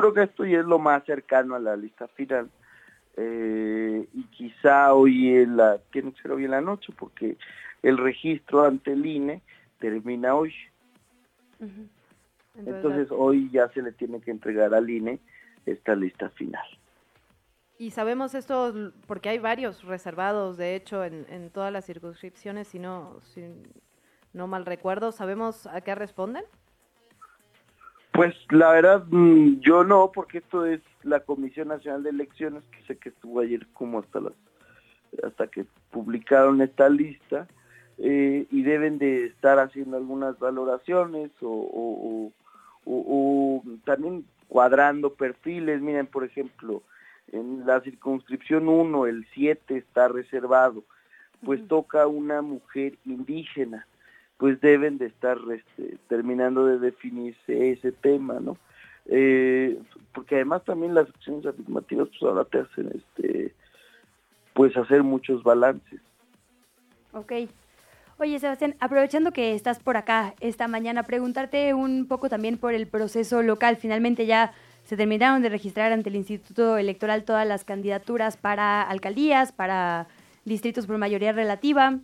Creo 0.00 0.14
que 0.14 0.22
esto 0.22 0.46
ya 0.46 0.60
es 0.60 0.64
lo 0.64 0.78
más 0.78 1.04
cercano 1.04 1.54
a 1.54 1.58
la 1.58 1.76
lista 1.76 2.08
final. 2.08 2.48
Eh, 3.18 4.08
y 4.14 4.24
quizá 4.28 4.94
hoy 4.94 5.36
en 5.36 5.58
la, 5.58 5.76
tiene 5.92 6.12
que 6.12 6.22
ser 6.22 6.32
hoy 6.32 6.46
en 6.46 6.52
la 6.52 6.62
noche, 6.62 6.90
porque 6.98 7.36
el 7.82 7.98
registro 7.98 8.64
ante 8.64 8.94
el 8.94 9.04
INE 9.04 9.42
termina 9.78 10.34
hoy. 10.34 10.54
Entonces, 12.54 13.08
hoy 13.10 13.50
ya 13.50 13.68
se 13.68 13.82
le 13.82 13.92
tiene 13.92 14.22
que 14.22 14.30
entregar 14.30 14.72
al 14.72 14.88
INE 14.88 15.18
esta 15.66 15.94
lista 15.94 16.30
final. 16.30 16.64
Y 17.76 17.90
sabemos 17.90 18.34
esto 18.34 18.72
porque 19.06 19.28
hay 19.28 19.38
varios 19.38 19.84
reservados, 19.84 20.56
de 20.56 20.76
hecho, 20.76 21.04
en, 21.04 21.26
en 21.28 21.50
todas 21.50 21.70
las 21.70 21.84
circunscripciones, 21.84 22.68
si 22.68 22.78
no, 22.78 23.20
si 23.20 23.44
no 24.32 24.46
mal 24.46 24.64
recuerdo. 24.64 25.12
¿Sabemos 25.12 25.66
a 25.66 25.82
qué 25.82 25.94
responden? 25.94 26.44
Pues 28.20 28.36
la 28.50 28.72
verdad, 28.72 29.06
mm, 29.08 29.60
yo 29.60 29.82
no, 29.82 30.12
porque 30.12 30.38
esto 30.38 30.66
es 30.66 30.82
la 31.04 31.20
Comisión 31.20 31.68
Nacional 31.68 32.02
de 32.02 32.10
Elecciones, 32.10 32.62
que 32.64 32.82
sé 32.82 32.98
que 32.98 33.08
estuvo 33.08 33.40
ayer 33.40 33.66
como 33.72 34.00
hasta 34.00 34.20
las 34.20 34.34
hasta 35.24 35.46
que 35.46 35.64
publicaron 35.90 36.60
esta 36.60 36.90
lista, 36.90 37.48
eh, 37.96 38.46
y 38.50 38.62
deben 38.62 38.98
de 38.98 39.24
estar 39.24 39.58
haciendo 39.58 39.96
algunas 39.96 40.38
valoraciones 40.38 41.30
o, 41.40 42.30
también 43.84 44.26
cuadrando 44.48 45.14
perfiles. 45.14 45.80
Miren, 45.80 46.06
por 46.06 46.22
ejemplo, 46.22 46.82
en 47.32 47.64
la 47.64 47.80
circunscripción 47.80 48.68
1, 48.68 49.06
el 49.06 49.26
7 49.32 49.78
está 49.78 50.08
reservado, 50.08 50.84
pues 51.42 51.66
toca 51.68 52.06
una 52.06 52.42
mujer 52.42 52.98
indígena 53.06 53.86
pues 54.40 54.58
deben 54.62 54.96
de 54.96 55.06
estar 55.06 55.38
este, 55.52 55.98
terminando 56.08 56.64
de 56.64 56.78
definirse 56.78 57.72
ese 57.72 57.92
tema, 57.92 58.40
¿no? 58.40 58.56
Eh, 59.04 59.78
porque 60.14 60.36
además 60.36 60.64
también 60.64 60.94
las 60.94 61.08
acciones 61.10 61.44
afirmativas 61.44 62.08
pues 62.08 62.22
ahora 62.22 62.44
te 62.46 62.60
hacen 62.60 62.90
este 62.94 63.54
pues 64.54 64.74
hacer 64.78 65.02
muchos 65.02 65.42
balances. 65.42 66.00
Ok. 67.12 67.32
Oye, 68.18 68.38
Sebastián, 68.38 68.76
aprovechando 68.80 69.32
que 69.32 69.54
estás 69.54 69.78
por 69.78 69.96
acá 69.96 70.34
esta 70.40 70.68
mañana, 70.68 71.02
preguntarte 71.02 71.74
un 71.74 72.06
poco 72.06 72.28
también 72.30 72.56
por 72.56 72.72
el 72.72 72.86
proceso 72.86 73.42
local. 73.42 73.76
Finalmente 73.76 74.24
ya 74.24 74.52
se 74.84 74.96
terminaron 74.96 75.42
de 75.42 75.50
registrar 75.50 75.92
ante 75.92 76.08
el 76.08 76.16
Instituto 76.16 76.78
Electoral 76.78 77.24
todas 77.24 77.46
las 77.46 77.64
candidaturas 77.64 78.38
para 78.38 78.82
alcaldías, 78.82 79.52
para 79.52 80.08
distritos 80.44 80.86
por 80.86 80.96
mayoría 80.96 81.32
relativa. 81.32 81.98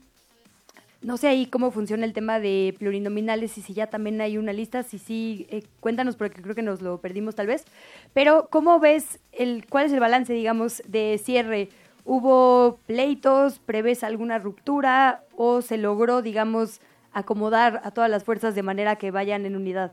No 1.07 1.16
sé 1.18 1.28
ahí 1.28 1.46
cómo 1.46 1.70
funciona 1.70 2.04
el 2.04 2.12
tema 2.12 2.40
de 2.40 2.74
plurinominales 2.80 3.57
y 3.59 3.62
si 3.62 3.74
ya 3.74 3.86
también 3.86 4.20
hay 4.20 4.38
una 4.38 4.52
lista, 4.52 4.82
si 4.82 4.98
sí, 4.98 5.46
eh, 5.50 5.62
cuéntanos 5.78 6.16
porque 6.16 6.42
creo 6.42 6.57
que 6.57 6.62
nos 6.62 6.82
lo 6.82 7.00
perdimos 7.00 7.36
tal 7.36 7.46
vez. 7.46 7.64
Pero 8.12 8.48
¿cómo 8.50 8.80
ves 8.80 9.22
el 9.30 9.66
cuál 9.68 9.86
es 9.86 9.92
el 9.92 10.00
balance, 10.00 10.32
digamos, 10.32 10.82
de 10.88 11.20
cierre? 11.22 11.68
¿Hubo 12.04 12.80
pleitos? 12.88 13.61
¿Prevés 13.61 14.02
alguna 14.02 14.40
ruptura 14.40 15.22
o 15.36 15.62
se 15.62 15.78
logró, 15.78 16.22
digamos, 16.22 16.80
acomodar 17.12 17.82
a 17.84 17.92
todas 17.92 18.11
las 18.11 18.24
fuerzas 18.24 18.57
de 18.57 18.64
manera 18.64 18.96
que 18.96 19.12
vayan 19.12 19.46
en 19.46 19.54
unidad? 19.54 19.92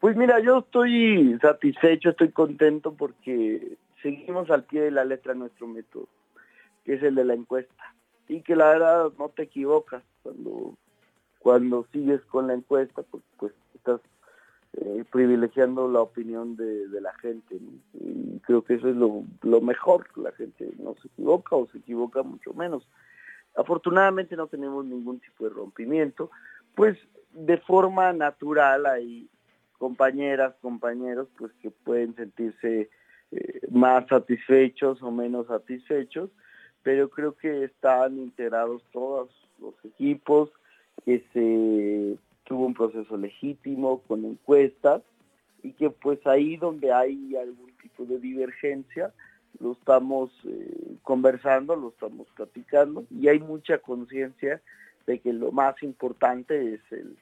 Pues 0.00 0.16
mira, 0.16 0.38
yo 0.40 0.58
estoy 0.58 1.38
satisfecho, 1.40 2.10
estoy 2.10 2.28
contento 2.28 2.92
porque 2.92 3.78
seguimos 4.02 4.50
al 4.50 4.64
pie 4.64 4.82
de 4.82 4.90
la 4.90 5.06
letra 5.06 5.32
nuestro 5.32 5.66
método, 5.66 6.08
que 6.84 6.96
es 6.96 7.02
el 7.02 7.14
de 7.14 7.24
la 7.24 7.32
encuesta 7.32 7.95
y 8.28 8.42
que 8.42 8.56
la 8.56 8.68
verdad 8.68 9.12
no 9.18 9.28
te 9.28 9.42
equivocas 9.44 10.02
cuando 10.22 10.74
cuando 11.38 11.86
sigues 11.92 12.20
con 12.22 12.48
la 12.48 12.54
encuesta 12.54 13.02
porque 13.02 13.26
pues 13.38 13.52
estás 13.74 14.00
eh, 14.72 15.04
privilegiando 15.12 15.88
la 15.88 16.00
opinión 16.00 16.56
de, 16.56 16.88
la 17.00 17.14
gente 17.14 17.56
y 17.94 18.40
creo 18.40 18.64
que 18.64 18.74
eso 18.74 18.88
es 18.88 18.96
lo, 18.96 19.22
lo 19.42 19.60
mejor 19.60 20.06
la 20.16 20.32
gente 20.32 20.68
no 20.78 20.96
se 21.00 21.06
equivoca 21.08 21.54
o 21.54 21.68
se 21.68 21.78
equivoca 21.78 22.22
mucho 22.22 22.52
menos. 22.52 22.88
Afortunadamente 23.54 24.36
no 24.36 24.48
tenemos 24.48 24.84
ningún 24.84 25.20
tipo 25.20 25.44
de 25.44 25.50
rompimiento. 25.50 26.30
Pues 26.74 26.98
de 27.32 27.58
forma 27.58 28.12
natural 28.12 28.86
hay 28.86 29.28
compañeras 29.78 30.54
compañeros 30.60 31.28
pues 31.38 31.52
que 31.62 31.70
pueden 31.70 32.14
sentirse 32.16 32.90
eh, 33.30 33.60
más 33.70 34.06
satisfechos 34.08 35.02
o 35.02 35.10
menos 35.10 35.46
satisfechos 35.46 36.30
pero 36.86 37.10
creo 37.10 37.32
que 37.32 37.64
están 37.64 38.16
integrados 38.16 38.80
todos 38.92 39.28
los 39.58 39.74
equipos, 39.84 40.50
que 41.04 41.24
se 41.32 42.16
tuvo 42.44 42.64
un 42.64 42.74
proceso 42.74 43.16
legítimo 43.16 44.02
con 44.06 44.24
encuestas 44.24 45.02
y 45.64 45.72
que 45.72 45.90
pues 45.90 46.24
ahí 46.28 46.56
donde 46.56 46.92
hay 46.92 47.34
algún 47.34 47.72
tipo 47.82 48.04
de 48.04 48.20
divergencia 48.20 49.12
lo 49.58 49.72
estamos 49.72 50.30
eh, 50.44 50.94
conversando, 51.02 51.74
lo 51.74 51.88
estamos 51.88 52.28
platicando 52.36 53.04
y 53.10 53.26
hay 53.26 53.40
mucha 53.40 53.78
conciencia 53.78 54.62
de 55.08 55.18
que 55.18 55.32
lo 55.32 55.50
más 55.50 55.82
importante 55.82 56.74
es 56.74 56.80
el 56.92 57.16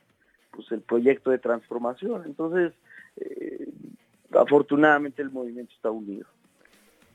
pues 0.51 0.71
el 0.73 0.83
proyecto 0.83 1.31
de 1.31 1.39
transformación. 1.39 2.25
Entonces, 2.27 2.75
eh, 3.17 3.67
afortunadamente 4.31 5.23
el 5.23 5.31
movimiento 5.31 5.73
está 5.75 5.91
unido. 5.91 6.27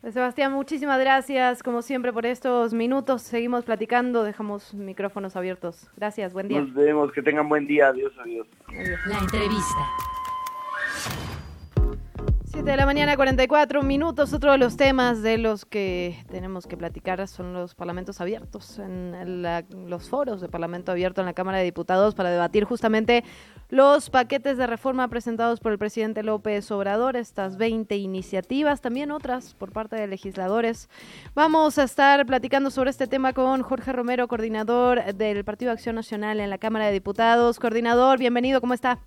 Sebastián, 0.02 0.54
muchísimas 0.54 0.98
gracias, 1.00 1.62
como 1.62 1.82
siempre, 1.82 2.14
por 2.14 2.26
estos 2.26 2.74
minutos. 2.74 3.22
Seguimos 3.22 3.66
platicando, 3.66 4.24
dejamos 4.24 4.74
micrófonos 4.74 5.36
abiertos. 5.36 5.90
Gracias, 5.98 6.32
buen 6.34 6.48
día. 6.48 6.62
Nos 6.62 6.74
vemos, 6.74 7.12
que 7.12 7.22
tengan 7.22 7.50
buen 7.50 7.68
día. 7.68 7.90
Adiós, 7.90 8.14
adiós. 8.24 8.48
La 9.08 9.20
entrevista. 9.20 9.78
7 12.52 12.72
de 12.72 12.78
la 12.78 12.88
mañana, 12.88 13.16
44 13.16 13.84
minutos. 13.84 14.34
Otro 14.34 14.52
de 14.52 14.58
los 14.58 14.76
temas 14.76 15.22
de 15.22 15.38
los 15.38 15.66
que 15.66 16.18
tenemos 16.32 16.66
que 16.66 16.78
platicar 16.78 17.28
son 17.28 17.54
los 17.54 17.76
parlamentos 17.76 18.22
abiertos, 18.22 18.80
en 18.80 19.44
los 19.88 20.10
foros 20.10 20.42
de 20.42 20.50
Parlamento 20.50 20.92
Abierto 20.92 21.22
en 21.22 21.28
la 21.28 21.34
Cámara 21.34 21.60
de 21.60 21.66
Diputados 21.66 22.16
para 22.16 22.32
debatir 22.32 22.64
justamente 22.64 23.24
los 23.70 24.10
paquetes 24.10 24.58
de 24.58 24.66
reforma 24.66 25.08
presentados 25.10 25.60
por 25.60 25.74
el 25.74 25.78
presidente 25.78 26.24
López 26.24 26.72
Obrador, 26.72 27.18
estas 27.18 27.58
20 27.58 27.96
iniciativas, 27.98 28.82
también 28.82 29.12
otras 29.12 29.54
por 29.54 29.72
parte 29.72 29.96
de 29.96 30.08
legisladores. 30.08 30.90
Vamos 31.36 31.78
a 31.78 31.84
estar 31.84 32.26
platicando 32.26 32.72
sobre 32.72 32.90
este 32.90 33.06
tema 33.06 33.32
con 33.34 33.62
Jorge 33.62 33.94
Romero, 33.94 34.28
coordinador 34.28 35.14
del 35.14 35.46
Partido 35.46 35.72
Acción 35.72 35.96
Nacional 35.96 36.40
en 36.40 36.50
la 36.50 36.58
Cámara 36.58 36.88
de 36.88 36.94
Diputados. 36.94 37.60
Coordinador, 37.60 38.18
bienvenido, 38.18 38.60
¿cómo 38.60 38.74
está? 38.74 38.98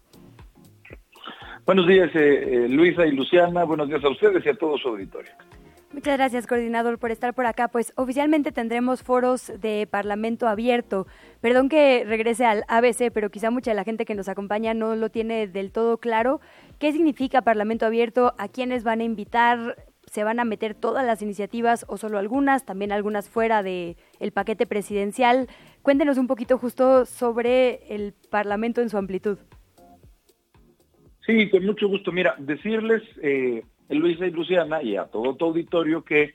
Buenos 1.65 1.87
días, 1.87 2.11
eh, 2.17 2.65
eh, 2.65 2.69
Luisa 2.69 3.07
y 3.07 3.13
Luciana. 3.13 3.63
Buenos 3.63 3.89
días 3.89 4.03
a 4.03 4.09
ustedes 4.09 4.45
y 4.45 4.49
a 4.49 4.55
todo 4.55 4.77
su 4.79 4.89
auditorio. 4.89 5.31
Muchas 5.93 6.17
gracias, 6.17 6.47
coordinador, 6.49 6.99
por 6.99 7.13
estar 7.13 7.35
por 7.35 7.47
acá. 7.47 7.69
Pues 7.69 7.93
oficialmente 7.97 8.51
tendremos 8.51 9.03
foros 9.03 9.53
de 9.61 9.87
Parlamento 9.89 10.49
abierto. 10.49 11.07
Perdón 11.41 11.69
que 11.69 12.05
regrese 12.05 12.47
al 12.47 12.65
ABC, 12.67 13.13
pero 13.13 13.31
quizá 13.31 13.51
mucha 13.51 13.71
de 13.71 13.77
la 13.77 13.85
gente 13.85 14.05
que 14.05 14.17
nos 14.17 14.29
acompaña 14.29 14.75
no 14.75 14.97
lo 14.97 15.11
tiene 15.11 15.47
del 15.47 15.71
todo 15.71 15.99
claro. 15.99 16.41
¿Qué 16.81 16.91
significa 16.93 17.43
Parlamento 17.43 17.87
abierto? 17.87 18.35
¿A 18.39 18.49
quiénes 18.49 18.83
van 18.83 19.01
a 19.01 19.05
invitar? 19.05 19.77
¿Se 20.11 20.25
van 20.25 20.41
a 20.41 20.45
meter 20.45 20.75
todas 20.75 21.07
las 21.07 21.23
iniciativas 21.23 21.85
o 21.89 21.97
solo 21.97 22.19
algunas? 22.19 22.65
También 22.65 22.91
algunas 22.91 23.29
fuera 23.29 23.63
del 23.63 23.97
el 24.19 24.33
paquete 24.33 24.67
presidencial. 24.67 25.47
Cuéntenos 25.83 26.19
un 26.19 26.27
poquito 26.27 26.59
justo 26.59 27.07
sobre 27.07 27.95
el 27.95 28.15
Parlamento 28.31 28.81
en 28.81 28.89
su 28.89 28.97
amplitud. 28.99 29.39
Sí, 31.27 31.49
con 31.51 31.65
mucho 31.65 31.89
gusto. 31.89 32.11
Mira, 32.13 32.35
decirles, 32.39 33.03
eh, 33.23 33.63
Luisa 33.89 34.27
y 34.27 34.31
Luciana, 34.31 34.83
y 34.83 34.97
a 34.97 35.05
todo 35.05 35.37
tu 35.37 35.47
auditorio, 35.47 36.05
que 36.05 36.35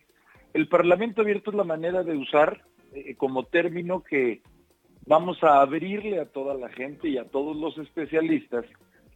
el 0.54 0.68
Parlamento 0.68 1.22
abierto 1.22 1.52
es 1.52 1.58
la 1.58 1.64
manera 1.64 2.04
de 2.04 2.16
usar 2.16 2.62
eh, 2.94 3.16
como 3.16 3.44
término 3.44 4.04
que 4.04 4.42
vamos 5.06 5.44
a 5.44 5.62
abrirle 5.62 6.20
a 6.20 6.26
toda 6.26 6.54
la 6.54 6.70
gente 6.70 7.10
y 7.10 7.18
a 7.18 7.26
todos 7.26 7.56
los 7.56 7.78
especialistas 7.78 8.66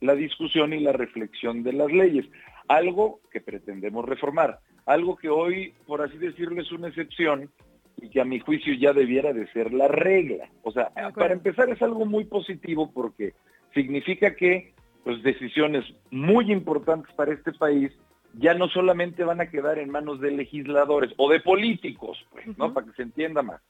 la 0.02 0.16
discusión 0.16 0.74
y 0.74 0.80
la 0.80 0.92
reflexión 0.92 1.64
de 1.64 1.74
las 1.74 1.92
leyes. 1.92 2.26
Algo 2.68 3.22
que 3.32 3.40
pretendemos 3.40 4.06
reformar, 4.06 4.60
algo 4.86 5.16
que 5.16 5.30
hoy, 5.30 5.74
por 5.86 6.02
así 6.02 6.18
decirlo, 6.18 6.62
es 6.62 6.72
una 6.72 6.88
excepción 6.88 7.50
y 7.98 8.10
que 8.10 8.20
a 8.20 8.26
mi 8.26 8.40
juicio 8.40 8.74
ya 8.74 8.94
debiera 8.94 9.32
de 9.32 9.48
ser 9.52 9.74
la 9.74 9.88
regla. 9.88 10.50
O 10.64 10.72
sea, 10.72 10.92
para 11.16 11.34
empezar 11.34 11.70
es 11.70 11.82
algo 11.82 12.06
muy 12.06 12.26
positivo 12.26 12.92
porque 12.92 13.34
significa 13.74 14.36
que 14.36 14.74
pues 15.04 15.22
decisiones 15.24 15.86
muy 16.10 16.52
importantes 16.52 17.14
para 17.16 17.34
este 17.34 17.52
país 17.54 17.92
ya 18.34 18.54
no 18.54 18.70
solamente 18.70 19.24
van 19.24 19.42
a 19.42 19.50
quedar 19.50 19.80
en 19.80 19.90
manos 19.90 20.22
de 20.22 20.32
legisladores 20.32 21.12
o 21.18 21.30
de 21.30 21.40
políticos, 21.42 22.18
pues, 22.32 22.58
¿no? 22.58 22.74
Para 22.74 22.88
que 22.88 22.94
se 22.94 23.02
entienda 23.04 23.42
más. 23.42 23.62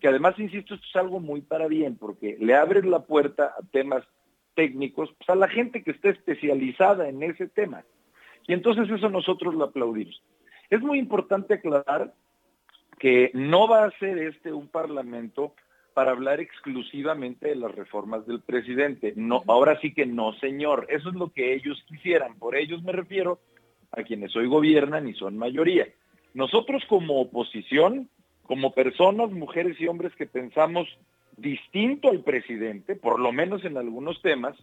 Que 0.00 0.08
además, 0.08 0.38
insisto, 0.38 0.74
esto 0.74 0.86
es 0.88 0.96
algo 0.96 1.20
muy 1.20 1.40
para 1.42 1.68
bien, 1.68 1.96
porque 1.96 2.36
le 2.40 2.54
abres 2.54 2.84
la 2.84 3.04
puerta 3.04 3.54
a 3.56 3.62
temas 3.70 4.04
técnicos, 4.54 5.10
pues 5.16 5.30
a 5.30 5.36
la 5.36 5.48
gente 5.48 5.82
que 5.82 5.92
esté 5.92 6.10
especializada 6.10 7.08
en 7.08 7.22
ese 7.22 7.46
tema. 7.48 7.84
Y 8.48 8.52
entonces 8.52 8.90
eso 8.90 9.08
nosotros 9.08 9.54
lo 9.54 9.64
aplaudimos. 9.64 10.20
Es 10.68 10.80
muy 10.80 10.98
importante 10.98 11.54
aclarar 11.54 12.12
que 12.98 13.30
no 13.34 13.68
va 13.68 13.84
a 13.84 13.98
ser 13.98 14.18
este 14.18 14.52
un 14.52 14.68
parlamento 14.68 15.54
para 15.94 16.12
hablar 16.12 16.40
exclusivamente 16.40 17.48
de 17.48 17.56
las 17.56 17.74
reformas 17.74 18.26
del 18.26 18.40
presidente. 18.40 19.12
No, 19.16 19.42
ahora 19.46 19.78
sí 19.80 19.94
que 19.94 20.06
no, 20.06 20.32
señor. 20.34 20.86
Eso 20.88 21.08
es 21.08 21.14
lo 21.14 21.30
que 21.32 21.54
ellos 21.54 21.82
quisieran. 21.88 22.38
Por 22.38 22.56
ellos 22.56 22.82
me 22.82 22.92
refiero 22.92 23.40
a 23.90 24.02
quienes 24.02 24.34
hoy 24.36 24.46
gobiernan 24.46 25.08
y 25.08 25.14
son 25.14 25.36
mayoría. 25.36 25.86
Nosotros 26.34 26.82
como 26.88 27.20
oposición, 27.20 28.08
como 28.42 28.72
personas, 28.72 29.30
mujeres 29.30 29.80
y 29.80 29.86
hombres 29.86 30.14
que 30.16 30.26
pensamos 30.26 30.88
distinto 31.36 32.08
al 32.08 32.22
presidente, 32.22 32.96
por 32.96 33.20
lo 33.20 33.32
menos 33.32 33.64
en 33.64 33.76
algunos 33.76 34.20
temas, 34.22 34.56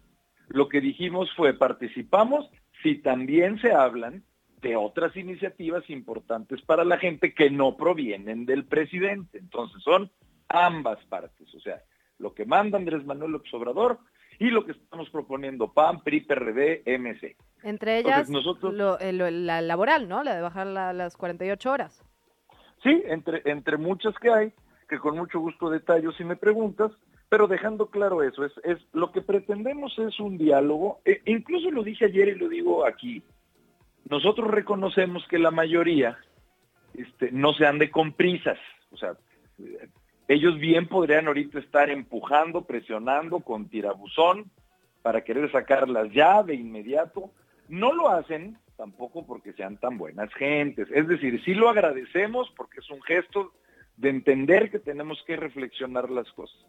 lo 0.47 0.67
que 0.67 0.81
dijimos 0.81 1.29
fue 1.35 1.53
participamos 1.53 2.49
si 2.81 2.95
también 2.95 3.59
se 3.59 3.71
hablan 3.71 4.23
de 4.61 4.75
otras 4.75 5.15
iniciativas 5.15 5.89
importantes 5.89 6.61
para 6.63 6.83
la 6.83 6.97
gente 6.97 7.33
que 7.33 7.49
no 7.49 7.77
provienen 7.77 8.45
del 8.45 8.65
presidente. 8.65 9.37
Entonces 9.37 9.81
son 9.83 10.11
ambas 10.49 11.03
partes, 11.05 11.53
o 11.55 11.59
sea, 11.59 11.81
lo 12.17 12.33
que 12.33 12.45
manda 12.45 12.77
Andrés 12.77 13.05
Manuel 13.05 13.31
López 13.31 13.53
Obrador 13.53 13.99
y 14.39 14.49
lo 14.49 14.65
que 14.65 14.71
estamos 14.71 15.09
proponiendo 15.09 15.73
PAN, 15.73 16.01
PRI, 16.01 16.21
PRD, 16.21 16.83
MC. 16.85 17.35
Entre 17.63 17.99
ellas, 17.99 18.29
nosotros, 18.29 18.73
eh, 19.01 19.11
la 19.13 19.61
laboral, 19.61 20.07
¿no? 20.07 20.23
La 20.23 20.35
de 20.35 20.41
bajar 20.41 20.67
las 20.67 21.17
48 21.17 21.71
horas. 21.71 22.03
Sí, 22.81 23.03
entre, 23.05 23.41
entre 23.45 23.77
muchas 23.77 24.15
que 24.19 24.31
hay, 24.31 24.53
que 24.87 24.97
con 24.97 25.17
mucho 25.17 25.39
gusto 25.39 25.69
detallo 25.69 26.13
si 26.13 26.23
me 26.23 26.37
preguntas, 26.37 26.91
pero 27.27 27.47
dejando 27.47 27.87
claro 27.87 28.23
eso, 28.23 28.45
es, 28.45 28.53
es 28.63 28.79
lo 28.93 29.11
que 29.11 29.21
pretendemos 29.21 29.97
es 29.99 30.19
un 30.19 30.37
diálogo, 30.37 31.01
e, 31.05 31.21
incluso 31.25 31.69
lo 31.69 31.83
dije 31.83 32.05
ayer 32.05 32.29
y 32.29 32.35
lo 32.35 32.47
digo 32.47 32.85
aquí, 32.85 33.21
nosotros 34.09 34.49
reconocemos 34.49 35.27
que 35.27 35.37
la 35.37 35.51
mayoría 35.51 36.17
este, 36.95 37.31
no 37.31 37.53
se 37.53 37.67
ande 37.67 37.91
con 37.91 38.13
prisas, 38.13 38.57
o 38.91 38.97
sea, 38.97 39.15
ellos 40.29 40.59
bien 40.59 40.87
podrían 40.87 41.25
ahorita 41.25 41.57
estar 41.57 41.89
empujando, 41.89 42.61
presionando 42.61 43.39
con 43.39 43.67
tirabuzón 43.67 44.51
para 45.01 45.23
querer 45.23 45.51
sacarlas 45.51 46.13
ya 46.13 46.43
de 46.43 46.53
inmediato. 46.53 47.31
No 47.67 47.93
lo 47.93 48.09
hacen 48.09 48.55
tampoco 48.77 49.25
porque 49.25 49.53
sean 49.53 49.77
tan 49.77 49.97
buenas 49.97 50.31
gentes. 50.35 50.87
Es 50.93 51.07
decir, 51.07 51.43
sí 51.43 51.55
lo 51.55 51.67
agradecemos 51.67 52.47
porque 52.55 52.79
es 52.79 52.89
un 52.91 53.01
gesto 53.01 53.53
de 53.97 54.09
entender 54.09 54.69
que 54.69 54.77
tenemos 54.77 55.17
que 55.25 55.35
reflexionar 55.35 56.11
las 56.11 56.31
cosas. 56.33 56.63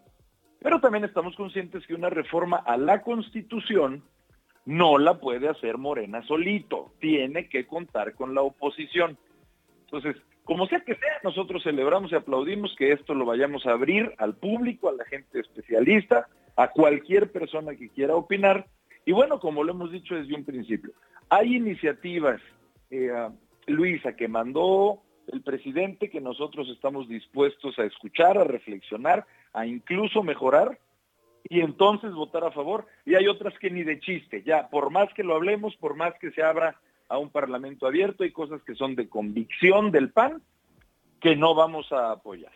Pero 0.60 0.80
también 0.80 1.04
estamos 1.04 1.36
conscientes 1.36 1.86
que 1.86 1.94
una 1.94 2.08
reforma 2.08 2.56
a 2.56 2.78
la 2.78 3.02
Constitución 3.02 4.02
no 4.64 4.96
la 4.96 5.20
puede 5.20 5.50
hacer 5.50 5.76
Morena 5.76 6.22
solito, 6.26 6.94
tiene 6.98 7.46
que 7.50 7.66
contar 7.66 8.14
con 8.14 8.34
la 8.34 8.40
oposición. 8.40 9.18
Entonces, 9.84 10.16
como 10.50 10.66
sea 10.66 10.80
que 10.80 10.96
sea, 10.96 11.20
nosotros 11.22 11.62
celebramos 11.62 12.10
y 12.10 12.16
aplaudimos 12.16 12.74
que 12.76 12.90
esto 12.90 13.14
lo 13.14 13.24
vayamos 13.24 13.66
a 13.66 13.70
abrir 13.70 14.12
al 14.18 14.34
público, 14.34 14.88
a 14.88 14.92
la 14.92 15.04
gente 15.04 15.38
especialista, 15.38 16.26
a 16.56 16.72
cualquier 16.72 17.30
persona 17.30 17.76
que 17.76 17.88
quiera 17.88 18.16
opinar. 18.16 18.66
Y 19.04 19.12
bueno, 19.12 19.38
como 19.38 19.62
lo 19.62 19.70
hemos 19.70 19.92
dicho 19.92 20.16
desde 20.16 20.34
un 20.34 20.44
principio, 20.44 20.90
hay 21.28 21.54
iniciativas, 21.54 22.40
eh, 22.90 23.12
Luisa, 23.68 24.16
que 24.16 24.26
mandó 24.26 25.00
el 25.28 25.40
presidente 25.42 26.10
que 26.10 26.20
nosotros 26.20 26.68
estamos 26.68 27.08
dispuestos 27.08 27.78
a 27.78 27.84
escuchar, 27.84 28.36
a 28.36 28.42
reflexionar, 28.42 29.26
a 29.52 29.66
incluso 29.66 30.24
mejorar 30.24 30.80
y 31.44 31.60
entonces 31.60 32.10
votar 32.10 32.42
a 32.42 32.50
favor. 32.50 32.88
Y 33.06 33.14
hay 33.14 33.28
otras 33.28 33.56
que 33.60 33.70
ni 33.70 33.84
de 33.84 34.00
chiste, 34.00 34.42
ya, 34.42 34.68
por 34.68 34.90
más 34.90 35.14
que 35.14 35.22
lo 35.22 35.36
hablemos, 35.36 35.76
por 35.76 35.94
más 35.94 36.12
que 36.18 36.32
se 36.32 36.42
abra 36.42 36.80
a 37.10 37.18
un 37.18 37.28
parlamento 37.28 37.86
abierto, 37.86 38.22
hay 38.22 38.30
cosas 38.30 38.62
que 38.62 38.74
son 38.74 38.94
de 38.94 39.08
convicción 39.08 39.90
del 39.90 40.10
PAN 40.10 40.40
que 41.20 41.36
no 41.36 41.54
vamos 41.54 41.92
a 41.92 42.12
apoyar. 42.12 42.52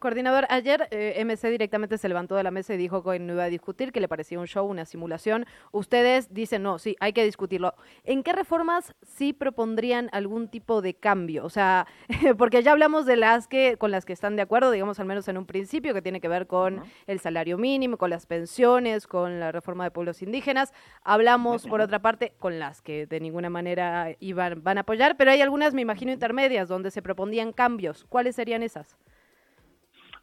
Coordinador, 0.00 0.46
ayer 0.48 0.88
eh, 0.92 1.22
MC 1.22 1.50
directamente 1.50 1.98
se 1.98 2.08
levantó 2.08 2.34
de 2.34 2.42
la 2.42 2.50
mesa 2.50 2.72
y 2.72 2.78
dijo 2.78 3.04
que 3.04 3.18
no 3.18 3.34
iba 3.34 3.44
a 3.44 3.50
discutir, 3.50 3.92
que 3.92 4.00
le 4.00 4.08
parecía 4.08 4.40
un 4.40 4.46
show, 4.46 4.66
una 4.66 4.86
simulación. 4.86 5.44
Ustedes 5.72 6.32
dicen, 6.32 6.62
no, 6.62 6.78
sí, 6.78 6.96
hay 7.00 7.12
que 7.12 7.22
discutirlo. 7.22 7.74
¿En 8.04 8.22
qué 8.22 8.32
reformas 8.32 8.94
sí 9.02 9.34
propondrían 9.34 10.08
algún 10.12 10.48
tipo 10.48 10.80
de 10.80 10.94
cambio? 10.94 11.44
O 11.44 11.50
sea, 11.50 11.86
porque 12.38 12.62
ya 12.62 12.72
hablamos 12.72 13.04
de 13.04 13.16
las 13.16 13.46
que 13.46 13.76
con 13.76 13.90
las 13.90 14.06
que 14.06 14.14
están 14.14 14.36
de 14.36 14.42
acuerdo, 14.42 14.70
digamos 14.70 14.98
al 15.00 15.04
menos 15.04 15.28
en 15.28 15.36
un 15.36 15.44
principio, 15.44 15.92
que 15.92 16.00
tiene 16.00 16.22
que 16.22 16.28
ver 16.28 16.46
con 16.46 16.82
el 17.06 17.20
salario 17.20 17.58
mínimo, 17.58 17.98
con 17.98 18.08
las 18.08 18.24
pensiones, 18.24 19.06
con 19.06 19.38
la 19.38 19.52
reforma 19.52 19.84
de 19.84 19.90
pueblos 19.90 20.22
indígenas. 20.22 20.72
Hablamos, 21.04 21.66
por 21.66 21.82
otra 21.82 21.98
parte, 21.98 22.32
con 22.38 22.58
las 22.58 22.80
que 22.80 23.04
de 23.04 23.20
ninguna 23.20 23.50
manera 23.50 24.16
iban, 24.18 24.62
van 24.62 24.78
a 24.78 24.80
apoyar, 24.80 25.18
pero 25.18 25.30
hay 25.30 25.42
algunas, 25.42 25.74
me 25.74 25.82
imagino, 25.82 26.10
intermedias 26.10 26.68
donde 26.68 26.90
se 26.90 27.02
propondían 27.02 27.52
cambios. 27.52 28.06
¿Cuáles 28.08 28.36
serían 28.36 28.62
esas? 28.62 28.96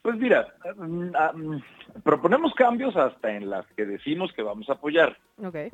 Pues 0.01 0.15
mira, 0.17 0.47
mm, 0.75 1.09
ah, 1.15 1.33
mm, 1.33 2.01
proponemos 2.03 2.53
cambios 2.53 2.95
hasta 2.95 3.35
en 3.35 3.49
las 3.49 3.65
que 3.75 3.85
decimos 3.85 4.31
que 4.33 4.41
vamos 4.41 4.69
a 4.69 4.73
apoyar. 4.73 5.17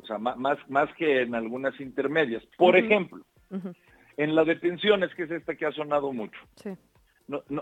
O 0.02 0.06
sea, 0.06 0.18
más, 0.18 0.58
más 0.68 0.92
que 0.94 1.22
en 1.22 1.34
algunas 1.34 1.78
intermedias. 1.80 2.42
Por 2.56 2.76
ejemplo, 2.76 3.24
en 4.16 4.34
la 4.34 4.44
de 4.44 4.56
pensiones, 4.56 5.14
que 5.14 5.24
es 5.24 5.30
esta 5.30 5.54
que 5.54 5.66
ha 5.66 5.72
sonado 5.72 6.12
mucho. 6.12 6.38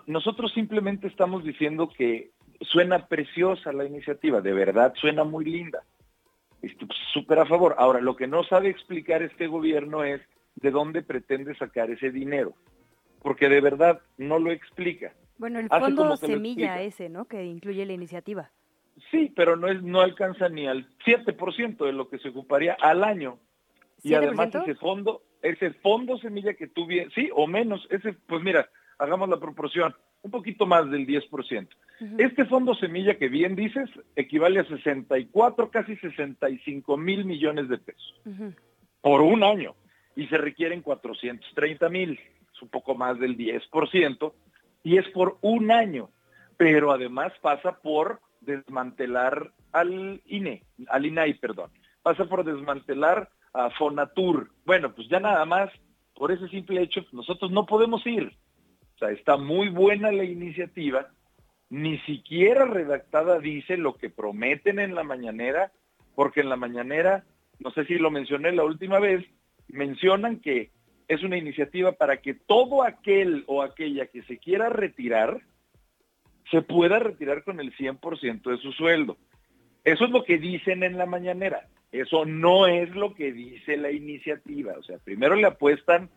nosotros 0.07 0.53
simplemente 0.53 1.07
estamos 1.07 1.45
diciendo 1.45 1.89
que 1.89 2.31
suena 2.61 3.07
preciosa 3.07 3.73
la 3.73 3.85
iniciativa, 3.85 4.41
de 4.41 4.53
verdad 4.53 4.95
suena 4.97 5.25
muy 5.25 5.45
linda. 5.45 5.83
Súper 7.13 7.41
a 7.41 7.47
favor. 7.47 7.75
Ahora, 7.79 8.01
lo 8.01 8.15
que 8.15 8.29
no 8.29 8.45
sabe 8.45 8.69
explicar 8.69 9.23
este 9.23 9.49
gobierno 9.49 10.05
es 10.05 10.21
de 10.57 10.71
dónde 10.71 11.03
pretende 11.03 11.57
sacar 11.57 11.91
ese 11.91 12.11
dinero, 12.11 12.55
porque 13.21 13.49
de 13.49 13.61
verdad 13.61 14.01
no 14.17 14.39
lo 14.39 14.53
explica. 14.53 15.13
Bueno, 15.43 15.59
el 15.59 15.69
fondo 15.69 16.17
semilla 16.17 16.81
ese, 16.83 17.09
¿no? 17.09 17.25
Que 17.25 17.45
incluye 17.45 17.85
la 17.85 17.95
iniciativa. 17.95 18.53
Sí, 19.11 19.33
pero 19.35 19.57
no 19.57 19.67
es 19.67 19.83
no 19.83 20.01
alcanza 20.01 20.49
ni 20.49 20.69
al 20.69 20.87
7% 21.05 21.85
de 21.85 21.93
lo 21.93 22.09
que 22.09 22.19
se 22.19 22.29
ocuparía 22.29 22.77
al 22.81 23.03
año. 23.03 23.41
Y 24.05 24.15
además 24.15 24.55
ese 24.55 24.77
fondo, 24.77 25.25
ese 25.43 25.73
fondo 25.73 26.17
semilla 26.19 26.55
que 26.55 26.69
tú 26.69 26.87
bien, 26.87 27.11
sí, 27.11 27.29
o 27.35 27.49
menos, 27.49 27.85
ese, 27.91 28.13
pues 28.13 28.41
mira, 28.45 28.71
hagamos 28.99 29.29
la 29.29 29.41
proporción, 29.41 29.97
un 30.23 30.31
poquito 30.31 30.65
más 30.65 30.89
del 30.93 31.09
10%. 31.09 31.69
Este 32.19 32.45
fondo 32.45 32.77
semilla 32.77 33.19
que 33.19 33.29
bien 33.29 33.57
dices 33.57 33.91
equivale 34.15 34.61
a 34.61 34.65
64, 34.65 35.73
casi 35.73 35.97
65 35.97 36.97
mil 36.97 37.25
millones 37.25 37.69
de 37.69 37.79
pesos 37.79 38.21
por 39.01 39.23
un 39.23 39.43
año 39.43 39.75
y 40.15 40.29
se 40.29 40.39
requieren 40.39 40.83
430 40.83 41.89
mil, 41.89 42.13
es 42.13 42.63
un 42.63 42.69
poco 42.69 42.95
más 42.95 43.19
del 43.19 43.37
10%, 43.37 44.33
y 44.83 44.99
es 44.99 45.09
por 45.09 45.39
un 45.41 45.71
año, 45.71 46.11
pero 46.57 46.93
además 46.93 47.33
pasa 47.41 47.79
por 47.81 48.21
desmantelar 48.41 49.53
al 49.73 50.21
INE, 50.27 50.63
al 50.89 51.07
INAI, 51.07 51.35
perdón, 51.35 51.71
pasa 52.03 52.25
por 52.27 52.45
desmantelar 52.45 53.31
a 53.53 53.71
Fonatur. 53.71 54.51
Bueno, 54.65 54.95
pues 54.95 55.09
ya 55.09 55.21
nada 55.21 55.45
más, 55.45 55.71
por 56.15 56.33
ese 56.33 56.49
simple 56.49 56.83
hecho, 56.83 57.05
nosotros 57.13 57.51
no 57.51 57.67
podemos 57.67 58.07
ir. 58.07 58.33
O 58.97 58.99
sea, 58.99 59.11
está 59.11 59.37
muy 59.37 59.69
buena 59.69 60.13
la 60.13 60.25
iniciativa, 60.25 61.09
ni 61.71 61.99
siquiera 62.01 62.67
redactada 62.67 63.39
dice 63.39 63.77
lo 63.77 63.95
que 63.95 64.11
prometen 64.11 64.79
en 64.79 64.95
la 64.95 65.05
mañanera, 65.05 65.73
porque 66.15 66.41
en 66.41 66.51
la 66.51 66.57
mañanera, 66.57 67.25
no 67.59 67.71
sé 67.71 67.85
si 67.87 67.95
lo 67.95 68.11
mencioné 68.11 68.53
la 68.53 68.65
última 68.65 68.99
vez, 68.99 69.25
mencionan 69.69 70.41
que 70.41 70.71
es 71.13 71.23
una 71.23 71.37
iniciativa 71.37 71.93
para 71.93 72.19
que 72.19 72.35
todo 72.35 72.83
aquel 72.83 73.45
o 73.47 73.63
aquella 73.63 74.07
que 74.07 74.23
se 74.23 74.39
quiera 74.39 74.69
retirar 74.69 75.41
se 76.51 76.63
pueda 76.63 76.99
retirar 76.99 77.45
con 77.45 77.61
el 77.61 77.75
100% 77.77 78.51
de 78.51 78.59
su 78.59 78.73
sueldo. 78.73 79.17
Eso 79.85 80.05
es 80.05 80.11
lo 80.11 80.25
que 80.25 80.39
dicen 80.39 80.83
en 80.83 80.97
la 80.97 81.07
mañanera. 81.07 81.69
Eso 81.91 82.25
no 82.25 82.67
es 82.67 82.91
lo 82.95 83.15
que 83.15 83.33
dice 83.33 83.77
la 83.77 83.91
iniciativa. 83.91 84.75
O 84.79 84.83
sea, 84.83 84.99
primero 84.99 85.35
le 85.35 85.47
apuestan 85.47 86.11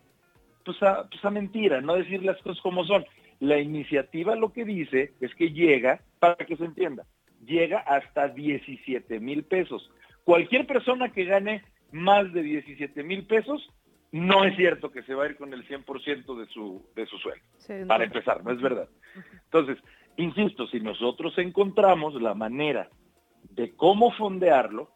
pues 0.64 0.78
pues 0.78 1.24
a 1.24 1.30
mentira, 1.30 1.80
no 1.80 1.94
decir 1.94 2.24
las 2.24 2.40
cosas 2.42 2.60
como 2.62 2.84
son. 2.84 3.04
La 3.38 3.58
iniciativa 3.58 4.34
lo 4.34 4.52
que 4.52 4.64
dice 4.64 5.12
es 5.20 5.34
que 5.34 5.52
llega, 5.52 6.00
para 6.18 6.36
que 6.36 6.56
se 6.56 6.64
entienda, 6.64 7.04
llega 7.44 7.78
hasta 7.80 8.28
17 8.28 9.20
mil 9.20 9.44
pesos. 9.44 9.90
Cualquier 10.24 10.66
persona 10.66 11.12
que 11.12 11.24
gane 11.24 11.62
más 11.92 12.32
de 12.32 12.42
17 12.42 13.02
mil 13.04 13.26
pesos 13.26 13.70
no 14.12 14.44
es 14.44 14.56
cierto 14.56 14.90
que 14.90 15.02
se 15.02 15.14
va 15.14 15.24
a 15.24 15.28
ir 15.28 15.36
con 15.36 15.52
el 15.52 15.66
100% 15.66 16.38
de 16.38 16.46
su, 16.46 16.84
de 16.94 17.06
su 17.06 17.18
sueldo. 17.18 17.44
Para 17.88 18.04
empezar, 18.04 18.44
no 18.44 18.52
es 18.52 18.60
verdad. 18.60 18.88
Entonces, 19.44 19.78
insisto, 20.16 20.66
si 20.68 20.80
nosotros 20.80 21.36
encontramos 21.38 22.20
la 22.20 22.34
manera 22.34 22.88
de 23.50 23.74
cómo 23.74 24.12
fondearlo, 24.12 24.90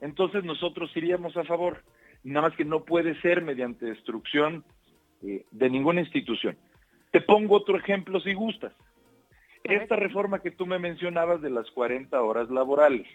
entonces 0.00 0.44
nosotros 0.44 0.90
iríamos 0.96 1.36
a 1.36 1.44
favor. 1.44 1.82
nada 2.22 2.48
más 2.48 2.56
que 2.56 2.64
no 2.64 2.84
puede 2.84 3.20
ser 3.20 3.42
mediante 3.42 3.86
destrucción 3.86 4.64
eh, 5.22 5.44
de 5.50 5.70
ninguna 5.70 6.00
institución. 6.00 6.56
Te 7.12 7.20
pongo 7.20 7.56
otro 7.56 7.78
ejemplo 7.78 8.20
si 8.20 8.34
gustas. 8.34 8.72
Esta 9.64 9.96
reforma 9.96 10.40
que 10.40 10.50
tú 10.50 10.66
me 10.66 10.78
mencionabas 10.78 11.40
de 11.40 11.50
las 11.50 11.68
40 11.70 12.20
horas 12.20 12.50
laborales, 12.50 13.06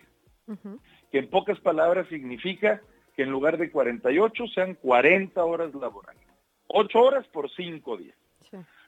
que 1.12 1.20
en 1.20 1.30
pocas 1.30 1.60
palabras 1.62 2.08
significa 2.10 2.82
que 3.16 3.24
en 3.24 3.32
lugar 3.32 3.58
de 3.58 3.72
48 3.72 4.48
sean 4.48 4.76
40 4.76 5.44
horas 5.44 5.74
laborales. 5.74 6.22
8 6.68 7.00
horas 7.00 7.28
por 7.28 7.50
5 7.50 7.98
días. 7.98 8.16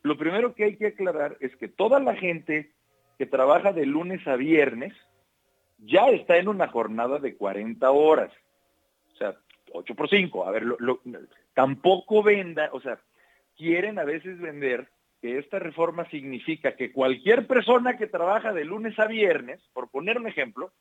Lo 0.01 0.17
primero 0.17 0.53
que 0.53 0.65
hay 0.65 0.75
que 0.75 0.87
aclarar 0.87 1.37
es 1.39 1.55
que 1.55 1.67
toda 1.67 1.99
la 1.99 2.15
gente 2.15 2.71
que 3.17 3.25
trabaja 3.25 3.71
de 3.71 3.85
lunes 3.85 4.27
a 4.27 4.35
viernes 4.35 4.93
ya 5.77 6.07
está 6.07 6.37
en 6.37 6.49
una 6.49 6.67
jornada 6.67 7.19
de 7.19 7.35
40 7.35 7.89
horas. 7.91 8.31
O 9.13 9.17
sea, 9.17 9.35
8 9.71 9.95
por 9.95 10.09
5. 10.09 10.45
A 10.45 10.51
ver, 10.51 10.65
tampoco 11.53 12.23
venda, 12.23 12.69
o 12.73 12.81
sea, 12.81 12.99
quieren 13.55 13.99
a 13.99 14.03
veces 14.03 14.39
vender 14.39 14.89
que 15.21 15.37
esta 15.37 15.59
reforma 15.59 16.09
significa 16.09 16.75
que 16.75 16.91
cualquier 16.91 17.47
persona 17.47 17.97
que 17.97 18.07
trabaja 18.07 18.51
de 18.51 18.65
lunes 18.65 18.97
a 18.99 19.07
viernes, 19.07 19.61
por 19.71 19.89
poner 19.89 20.17
un 20.17 20.27
ejemplo, 20.27 20.71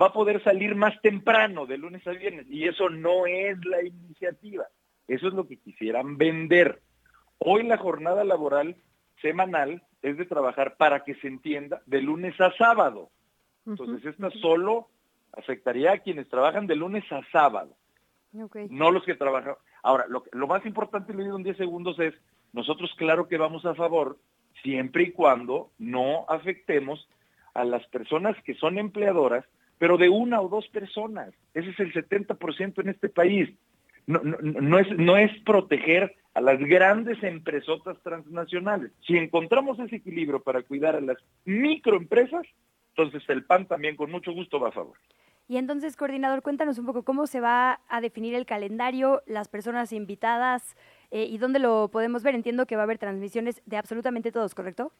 va 0.00 0.06
a 0.06 0.12
poder 0.12 0.42
salir 0.42 0.74
más 0.74 1.00
temprano 1.00 1.66
de 1.66 1.78
lunes 1.78 2.06
a 2.06 2.10
viernes. 2.10 2.46
Y 2.48 2.66
eso 2.66 2.88
no 2.88 3.26
es 3.26 3.64
la 3.64 3.82
iniciativa. 3.82 4.66
Eso 5.06 5.28
es 5.28 5.34
lo 5.34 5.46
que 5.46 5.58
quisieran 5.58 6.16
vender. 6.16 6.80
Hoy 7.38 7.62
la 7.62 7.76
jornada 7.76 8.24
laboral 8.24 8.76
semanal 9.20 9.82
es 10.02 10.16
de 10.16 10.26
trabajar, 10.26 10.76
para 10.76 11.04
que 11.04 11.14
se 11.16 11.28
entienda, 11.28 11.82
de 11.86 12.02
lunes 12.02 12.38
a 12.40 12.52
sábado. 12.52 13.10
Entonces, 13.66 14.04
esta 14.04 14.30
solo 14.30 14.88
afectaría 15.32 15.92
a 15.92 15.98
quienes 15.98 16.28
trabajan 16.28 16.66
de 16.66 16.76
lunes 16.76 17.04
a 17.10 17.22
sábado. 17.32 17.74
No 18.68 18.90
los 18.90 19.04
que 19.04 19.14
trabajan. 19.14 19.54
Ahora, 19.82 20.06
lo, 20.08 20.24
lo 20.32 20.46
más 20.46 20.66
importante, 20.66 21.14
le 21.14 21.24
digo 21.24 21.36
en 21.36 21.44
10 21.44 21.56
segundos, 21.56 21.98
es 22.00 22.14
nosotros 22.52 22.92
claro 22.96 23.28
que 23.28 23.38
vamos 23.38 23.64
a 23.64 23.74
favor 23.74 24.18
siempre 24.62 25.04
y 25.04 25.12
cuando 25.12 25.70
no 25.78 26.24
afectemos 26.28 27.08
a 27.54 27.64
las 27.64 27.86
personas 27.86 28.36
que 28.44 28.54
son 28.54 28.78
empleadoras, 28.78 29.44
pero 29.84 29.98
de 29.98 30.08
una 30.08 30.40
o 30.40 30.48
dos 30.48 30.66
personas. 30.68 31.34
Ese 31.52 31.68
es 31.68 31.78
el 31.78 31.92
70% 31.92 32.80
en 32.80 32.88
este 32.88 33.10
país. 33.10 33.50
No, 34.06 34.18
no, 34.22 34.78
es, 34.78 34.90
no 34.96 35.18
es 35.18 35.30
proteger 35.42 36.16
a 36.32 36.40
las 36.40 36.58
grandes 36.58 37.22
empresotas 37.22 38.02
transnacionales. 38.02 38.92
Si 39.06 39.14
encontramos 39.18 39.78
ese 39.78 39.96
equilibrio 39.96 40.40
para 40.40 40.62
cuidar 40.62 40.96
a 40.96 41.02
las 41.02 41.18
microempresas, 41.44 42.46
entonces 42.96 43.28
el 43.28 43.44
PAN 43.44 43.66
también 43.66 43.94
con 43.94 44.10
mucho 44.10 44.32
gusto 44.32 44.58
va 44.58 44.70
a 44.70 44.72
favor. 44.72 44.96
Y 45.48 45.58
entonces, 45.58 45.98
coordinador, 45.98 46.40
cuéntanos 46.40 46.78
un 46.78 46.86
poco 46.86 47.02
cómo 47.02 47.26
se 47.26 47.42
va 47.42 47.82
a 47.86 48.00
definir 48.00 48.34
el 48.34 48.46
calendario, 48.46 49.22
las 49.26 49.48
personas 49.48 49.92
invitadas, 49.92 50.76
eh, 51.10 51.26
¿Y 51.26 51.36
dónde 51.36 51.58
lo 51.58 51.90
podemos 51.92 52.22
ver? 52.22 52.34
Entiendo 52.34 52.64
que 52.64 52.76
va 52.76 52.82
a 52.82 52.84
haber 52.84 52.96
transmisiones 52.96 53.60
de 53.66 53.76
absolutamente 53.76 54.32
todos, 54.32 54.54
¿correcto? 54.54 54.92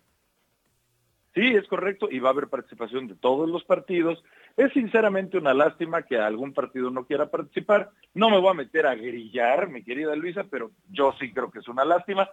Sí, 1.35 1.55
es 1.55 1.67
correcto, 1.67 2.09
y 2.11 2.21
va 2.21 2.29
a 2.29 2.33
haber 2.33 2.49
participación 2.49 3.09
de 3.09 3.17
todos 3.17 3.49
los 3.49 3.65
partidos. 3.65 4.23
Es 4.57 4.73
sinceramente 4.73 5.37
una 5.37 5.53
lástima 5.53 6.03
que 6.03 6.17
algún 6.17 6.53
partido 6.53 6.91
no 6.91 7.07
quiera 7.07 7.31
participar. 7.31 7.91
No 8.15 8.31
me 8.31 8.39
voy 8.39 8.51
a 8.51 8.55
meter 8.55 8.87
a 8.87 8.95
grillar, 8.95 9.69
mi 9.69 9.83
querida 9.83 10.15
Luisa, 10.15 10.45
pero 10.49 10.71
yo 10.91 11.13
sí 11.19 11.33
creo 11.33 11.51
que 11.51 11.59
es 11.59 11.69
una 11.69 11.85
lástima 11.85 12.31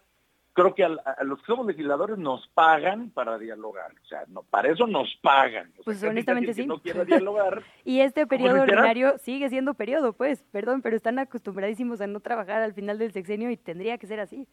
creo 0.54 0.76
que 0.76 0.84
a, 0.84 1.24
los 1.24 1.39
que 1.39 1.45
somos 1.45 1.66
legisladores 1.66 2.18
nos 2.18 2.47
pagan 2.49 3.10
para 3.12 3.38
dialogar, 3.38 3.91
o 4.04 4.06
sea, 4.06 4.24
no, 4.28 4.43
para 4.43 4.72
eso 4.72 4.88
nos 4.88 5.16
pagan. 5.22 5.72
pues 5.84 6.04
honestamente 6.04 6.54
sí. 6.54 6.66
no 6.66 6.78
dialogar. 7.06 7.64
y 7.86 8.02
este 8.02 8.28
periodo 8.28 8.62
ordinario 8.62 9.18
sigue 9.18 9.49
siendo 9.49 9.74
periodo, 9.74 10.14
pues, 10.14 10.43
perdón, 10.52 10.82
pero 10.82 10.95
están 10.95 11.20
acostumbradísimos 11.20 12.02
a 12.02 12.08
no 12.08 12.20
trabajar 12.20 12.62
al 12.62 12.74
final 12.74 12.97
del 12.97 13.12
sexenio 13.12 13.49
y 13.49 13.58
tendría 13.58 13.97
que 13.97 14.08
ser 14.08 14.20
así. 14.20 14.47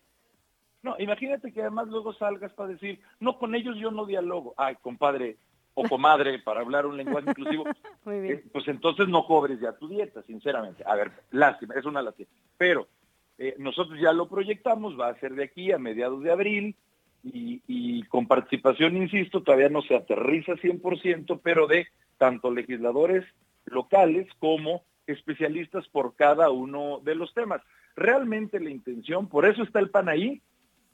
No, 0.89 0.97
imagínate 0.99 1.53
que 1.53 1.61
además 1.61 1.89
luego 1.89 2.14
salgas 2.14 2.53
para 2.55 2.70
decir, 2.70 2.99
no, 3.20 3.39
con 3.39 3.55
ellos 3.55 3.76
yo 3.76 3.91
no 3.91 4.07
dialogo. 4.07 4.55
Ay, 4.57 4.76
compadre 4.80 5.36
o 5.74 5.82
comadre, 5.84 6.39
para 6.39 6.61
hablar 6.61 6.86
un 6.86 6.97
lenguaje 6.97 7.28
inclusivo, 7.30 7.64
Muy 8.05 8.20
bien. 8.20 8.39
Eh, 8.39 8.45
pues 8.51 8.66
entonces 8.68 9.07
no 9.07 9.26
cobres 9.26 9.61
ya 9.61 9.72
tu 9.72 9.86
dieta, 9.86 10.22
sinceramente. 10.22 10.82
A 10.86 10.95
ver, 10.95 11.12
lástima, 11.30 11.74
es 11.74 11.84
una 11.84 12.01
lástima. 12.01 12.28
Pero 12.57 12.89
eh, 13.36 13.55
nosotros 13.59 14.01
ya 14.01 14.12
lo 14.12 14.28
proyectamos, 14.28 14.99
va 14.99 15.09
a 15.09 15.20
ser 15.20 15.34
de 15.34 15.45
aquí 15.45 15.70
a 15.70 15.78
mediados 15.78 16.22
de 16.22 16.32
abril 16.32 16.74
y, 17.22 18.03
con 18.05 18.26
participación, 18.26 18.97
insisto, 18.97 19.43
todavía 19.43 19.68
no 19.68 19.82
se 19.82 19.95
aterriza 19.95 20.53
100%, 20.53 21.41
pero 21.43 21.66
de 21.66 21.86
tanto 22.16 22.51
legisladores 22.51 23.24
locales 23.66 24.26
como 24.39 24.84
especialistas 25.07 25.86
por 25.89 26.16
cada 26.16 26.51
uno 26.51 27.01
de 27.05 27.14
los 27.14 27.34
temas. 27.34 27.61
Realmente 27.97 28.61
la 28.61 28.70
intención, 28.70 29.28
por 29.28 29.45
eso 29.45 29.62
está 29.62 29.78
el 29.78 29.91
PAN 29.91 30.09
ahí, 30.09 30.41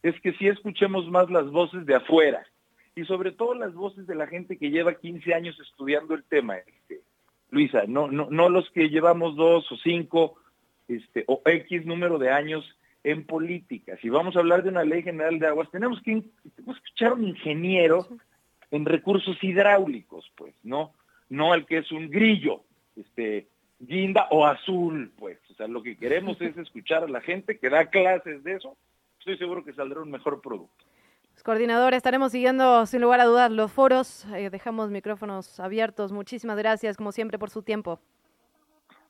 es 0.04 0.20
que 0.20 0.34
sí 0.34 0.46
escuchemos 0.46 1.08
más 1.08 1.30
las 1.30 1.50
voces 1.50 1.86
de 1.86 1.94
afuera 1.94 2.46
y 2.94 3.04
sobre 3.06 3.32
todo 3.32 3.54
las 3.54 3.72
voces 3.72 4.06
de 4.06 4.14
la 4.14 4.26
gente 4.26 4.58
que 4.58 4.70
lleva 4.70 5.00
15 5.00 5.32
años 5.32 5.58
estudiando 5.58 6.14
el 6.14 6.22
tema. 6.24 6.58
Este, 6.58 7.00
Luisa, 7.50 7.84
no, 7.88 8.08
no, 8.08 8.28
no 8.30 8.50
los 8.50 8.68
que 8.70 8.90
llevamos 8.90 9.34
dos 9.34 9.72
o 9.72 9.76
cinco 9.78 10.36
este, 10.88 11.24
o 11.26 11.40
X 11.46 11.86
número 11.86 12.18
de 12.18 12.30
años 12.30 12.64
en 13.02 13.24
política. 13.24 13.96
Si 14.02 14.10
vamos 14.10 14.36
a 14.36 14.40
hablar 14.40 14.62
de 14.62 14.68
una 14.68 14.84
ley 14.84 15.02
general 15.02 15.38
de 15.38 15.46
aguas, 15.46 15.70
tenemos 15.70 15.98
que, 16.02 16.22
escuchar 16.68 17.12
a 17.12 17.14
un 17.14 17.28
ingeniero 17.28 18.06
en 18.70 18.84
recursos 18.84 19.42
hidráulicos, 19.42 20.30
pues, 20.36 20.54
no, 20.62 20.92
no 21.30 21.54
al 21.54 21.64
que 21.64 21.78
es 21.78 21.90
un 21.90 22.10
grillo, 22.10 22.60
este, 22.94 23.48
guinda 23.78 24.28
o 24.30 24.44
azul, 24.44 25.12
pues. 25.18 25.38
O 25.50 25.54
sea, 25.54 25.66
lo 25.66 25.82
que 25.82 25.96
queremos 25.96 26.38
es 26.42 26.58
escuchar 26.58 27.04
a 27.04 27.08
la 27.08 27.22
gente 27.22 27.58
que 27.58 27.70
da 27.70 27.86
clases 27.86 28.44
de 28.44 28.56
eso. 28.56 28.76
Estoy 29.24 29.38
seguro 29.38 29.64
que 29.64 29.72
saldrá 29.72 30.02
un 30.02 30.10
mejor 30.10 30.42
producto. 30.42 30.84
Pues, 31.30 31.42
coordinador, 31.42 31.94
estaremos 31.94 32.30
siguiendo 32.30 32.84
sin 32.84 33.00
lugar 33.00 33.20
a 33.20 33.24
dudas 33.24 33.50
los 33.50 33.72
foros. 33.72 34.26
Eh, 34.36 34.50
dejamos 34.50 34.90
micrófonos 34.90 35.58
abiertos. 35.60 36.12
Muchísimas 36.12 36.58
gracias, 36.58 36.98
como 36.98 37.10
siempre, 37.10 37.38
por 37.38 37.48
su 37.48 37.62
tiempo. 37.62 37.98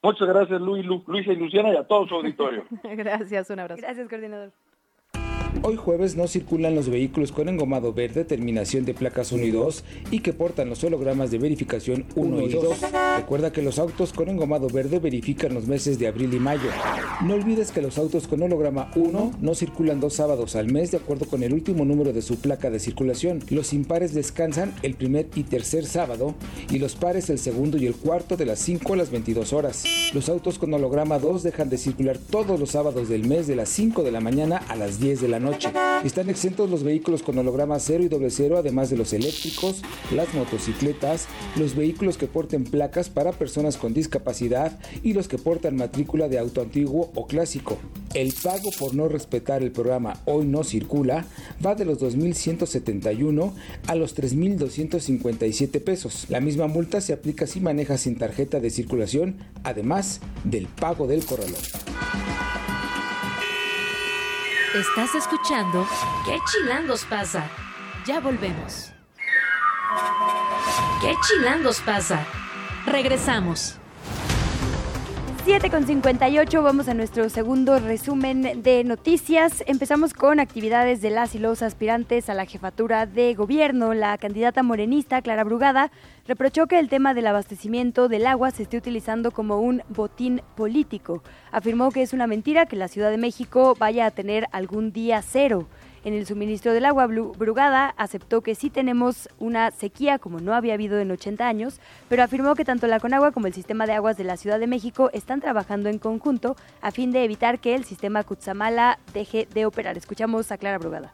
Muchas 0.05 0.29
gracias, 0.29 0.61
Luis, 0.61 0.87
Luisa 0.87 1.33
y 1.33 1.37
Luciana, 1.37 1.73
y 1.73 1.77
a 1.77 1.83
todo 1.83 2.07
su 2.07 2.15
auditorio. 2.15 2.65
gracias, 2.85 3.51
un 3.51 3.59
abrazo. 3.59 3.83
Gracias, 3.83 4.09
coordinador. 4.09 4.53
Hoy 5.63 5.77
jueves 5.77 6.17
no 6.17 6.27
circulan 6.27 6.75
los 6.75 6.89
vehículos 6.89 7.33
con 7.33 7.49
engomado 7.49 7.93
verde, 7.93 8.25
terminación 8.25 8.85
de 8.85 8.93
placas 8.93 9.33
1 9.33 9.45
y 9.45 9.51
2 9.51 9.85
y 10.11 10.21
que 10.21 10.33
portan 10.33 10.69
los 10.69 10.85
hologramas 10.85 11.31
de 11.31 11.39
verificación 11.39 12.05
1 12.17 12.41
y 12.43 12.49
2. 12.51 12.81
Recuerda 13.17 13.53
que 13.53 13.63
los 13.63 13.79
autos 13.79 14.13
con 14.13 14.29
engomado 14.29 14.69
verde 14.69 14.99
verifican 14.99 15.55
los 15.55 15.67
meses 15.67 15.99
de 15.99 16.09
abril 16.09 16.35
y 16.35 16.41
mayo. 16.41 16.69
No 17.23 17.35
olvides 17.35 17.71
que 17.71 17.81
los 17.81 17.97
autos 17.97 18.29
con 18.29 18.43
holograma 18.43 18.91
1 18.95 19.33
no 19.41 19.55
circulan 19.55 20.01
dos 20.01 20.15
sábados 20.15 20.57
al 20.57 20.71
mes 20.71 20.91
de 20.91 20.99
acuerdo 20.99 21.27
con 21.27 21.43
el 21.43 21.55
último 21.55 21.85
número 21.85 22.13
de 22.13 22.23
su 22.23 22.37
placa 22.37 22.71
de 22.71 22.81
circulación. 22.81 23.43
Los 23.49 23.73
impares 23.73 24.13
descansan 24.13 24.75
el 24.83 24.95
primer 24.95 25.29
y 25.35 25.45
tercer 25.45 25.87
sábado 25.87 26.35
y 26.71 26.79
los 26.79 26.95
pares 26.95 27.31
el 27.31 27.39
segundo 27.39 27.79
y 27.79 27.87
el 27.87 27.95
cuarto 27.95 28.37
de 28.37 28.47
las 28.47 28.59
5 28.59 28.93
a 28.93 28.97
las 28.97 29.11
22 29.11 29.53
horas. 29.53 29.85
Los 30.13 30.29
autos 30.29 30.59
con 30.59 30.75
holograma 30.75 31.19
2 31.19 31.43
dejan 31.43 31.71
de 31.71 31.79
circular 31.79 32.19
todos 32.19 32.61
los 32.61 32.71
sábados 32.71 33.09
del 33.09 33.27
mes 33.27 33.47
de 33.47 33.57
las 33.57 33.69
5 33.71 34.03
de 34.03 34.13
la 34.13 34.21
mañana 34.21 34.59
a 34.69 34.77
las 34.77 35.01
10 35.01 35.21
de 35.21 35.29
la 35.29 35.41
noche. 35.41 35.44
Están 36.05 36.29
exentos 36.31 36.71
los 36.71 36.83
vehículos 36.83 37.23
con 37.23 37.39
holograma 37.39 37.79
0 37.79 38.05
y 38.05 38.09
doble 38.09 38.31
cero, 38.31 38.57
además 38.59 38.91
de 38.91 38.97
los 38.97 39.13
eléctricos, 39.13 39.83
las 40.13 40.33
motocicletas, 40.35 41.27
los 41.57 41.75
vehículos 41.75 42.19
que 42.19 42.27
porten 42.27 42.65
placas 42.65 43.09
para 43.09 43.33
personas 43.33 43.77
con 43.77 43.95
discapacidad 43.95 44.79
y 45.03 45.13
los 45.13 45.29
que 45.29 45.39
portan 45.39 45.77
matrícula 45.77 46.29
de 46.29 46.39
auto 46.39 46.61
antiguo 46.61 47.11
o 47.15 47.27
clásico. 47.27 47.79
El 48.15 48.33
pago 48.33 48.71
por 48.79 48.95
no 48.95 49.09
respetar 49.09 49.63
el 49.63 49.73
programa 49.73 50.21
Hoy 50.25 50.47
no 50.47 50.63
circula 50.63 51.25
va 51.65 51.75
de 51.75 51.85
los 51.85 52.01
2.171 52.01 53.53
a 53.87 53.95
los 53.95 54.17
3.257 54.17 55.83
pesos. 55.83 56.27
La 56.29 56.41
misma 56.41 56.67
multa 56.67 57.01
se 57.01 57.13
aplica 57.13 57.47
si 57.47 57.61
maneja 57.61 57.99
sin 57.99 58.17
tarjeta 58.17 58.61
de 58.61 58.71
circulación, 58.71 59.37
además 59.63 60.21
del 60.45 60.67
pago 60.67 61.07
del 61.07 61.25
corralón. 61.25 61.55
Estás 64.75 65.15
escuchando 65.15 65.87
¿Qué 66.25 66.37
chilangos 66.51 67.05
pasa? 67.05 67.49
Ya 68.05 68.19
volvemos. 68.19 68.91
¿Qué 71.01 71.15
chilangos 71.29 71.81
pasa? 71.81 72.27
Regresamos. 72.85 73.79
7 75.45 75.69
con 75.69 75.87
58, 75.87 76.63
vamos 76.63 76.89
a 76.89 76.95
nuestro 76.95 77.29
segundo 77.29 77.79
resumen 77.79 78.63
de 78.63 78.83
noticias. 78.83 79.63
Empezamos 79.67 80.15
con 80.15 80.41
actividades 80.41 81.03
de 81.03 81.11
las 81.11 81.35
y 81.35 81.39
los 81.39 81.61
aspirantes 81.61 82.31
a 82.31 82.35
la 82.35 82.47
jefatura 82.47 83.05
de 83.05 83.35
gobierno. 83.35 83.93
La 83.93 84.17
candidata 84.17 84.63
morenista, 84.63 85.21
Clara 85.21 85.45
Brugada, 85.45 85.91
reprochó 86.27 86.67
que 86.67 86.79
el 86.79 86.89
tema 86.89 87.13
del 87.13 87.27
abastecimiento 87.27 88.09
del 88.09 88.27
agua 88.27 88.53
se 88.53 88.63
esté 88.63 88.79
utilizando 88.79 89.33
como 89.33 89.61
un 89.61 89.83
botín 89.91 90.41
político. 90.57 91.23
Afirmó 91.53 91.91
que 91.91 92.01
es 92.01 92.15
una 92.15 92.27
mentira 92.27 92.65
que 92.65 92.77
la 92.77 92.89
Ciudad 92.89 93.11
de 93.11 93.19
México 93.19 93.77
vaya 93.79 94.07
a 94.07 94.13
tener 94.13 94.47
algún 94.51 94.93
día 94.93 95.21
cero. 95.21 95.67
En 96.05 96.15
el 96.15 96.27
suministro 96.27 96.73
del 96.73 96.85
agua. 96.85 97.07
Brugada 97.07 97.95
aceptó 97.97 98.43
que 98.43 98.55
sí 98.55 98.71
tenemos 98.71 99.29
una 99.39 99.71
sequía 99.71 100.19
como 100.19 100.41
no 100.41 100.55
había 100.55 100.75
habido 100.75 100.99
en 100.99 101.11
80 101.11 101.47
años, 101.47 101.81
pero 102.09 102.23
afirmó 102.23 102.55
que 102.55 102.65
tanto 102.65 102.87
la 102.87 103.01
Conagua 103.01 103.33
como 103.33 103.47
el 103.47 103.55
sistema 103.55 103.87
de 103.87 103.95
aguas 103.95 104.17
de 104.17 104.25
la 104.25 104.37
Ciudad 104.37 104.59
de 104.59 104.67
México 104.67 105.11
están 105.13 105.41
trabajando 105.41 105.89
en 105.89 105.99
conjunto 105.99 106.57
a 106.81 106.91
fin 106.91 107.11
de 107.11 107.25
evitar 107.25 107.59
que 107.59 107.75
el 107.75 107.85
sistema 107.85 108.25
Cutzamala 108.25 108.99
deje 109.13 109.49
de 109.53 109.67
operar. 109.67 109.97
Escuchamos 109.97 110.53
a 110.53 110.59
Clara 110.59 110.79
Brugada. 110.79 111.13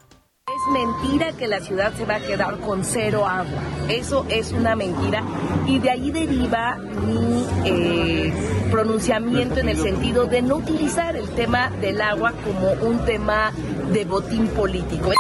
Es 0.60 0.72
mentira 0.72 1.32
que 1.32 1.48
la 1.48 1.60
ciudad 1.60 1.94
se 1.94 2.04
va 2.04 2.16
a 2.16 2.20
quedar 2.20 2.58
con 2.58 2.84
cero 2.84 3.26
agua. 3.26 3.62
Eso 3.88 4.26
es 4.28 4.52
una 4.52 4.76
mentira. 4.76 5.22
Y 5.66 5.78
de 5.78 5.90
ahí 5.90 6.10
deriva 6.10 6.76
mi 6.76 7.46
eh, 7.64 8.32
pronunciamiento 8.70 9.60
en 9.60 9.70
el 9.70 9.78
sentido 9.78 10.26
de 10.26 10.42
no 10.42 10.56
utilizar 10.56 11.16
el 11.16 11.30
tema 11.30 11.70
del 11.80 12.02
agua 12.02 12.34
como 12.44 12.72
un 12.86 13.02
tema 13.06 13.52
de 13.90 14.04
botín 14.04 14.48
político. 14.48 15.12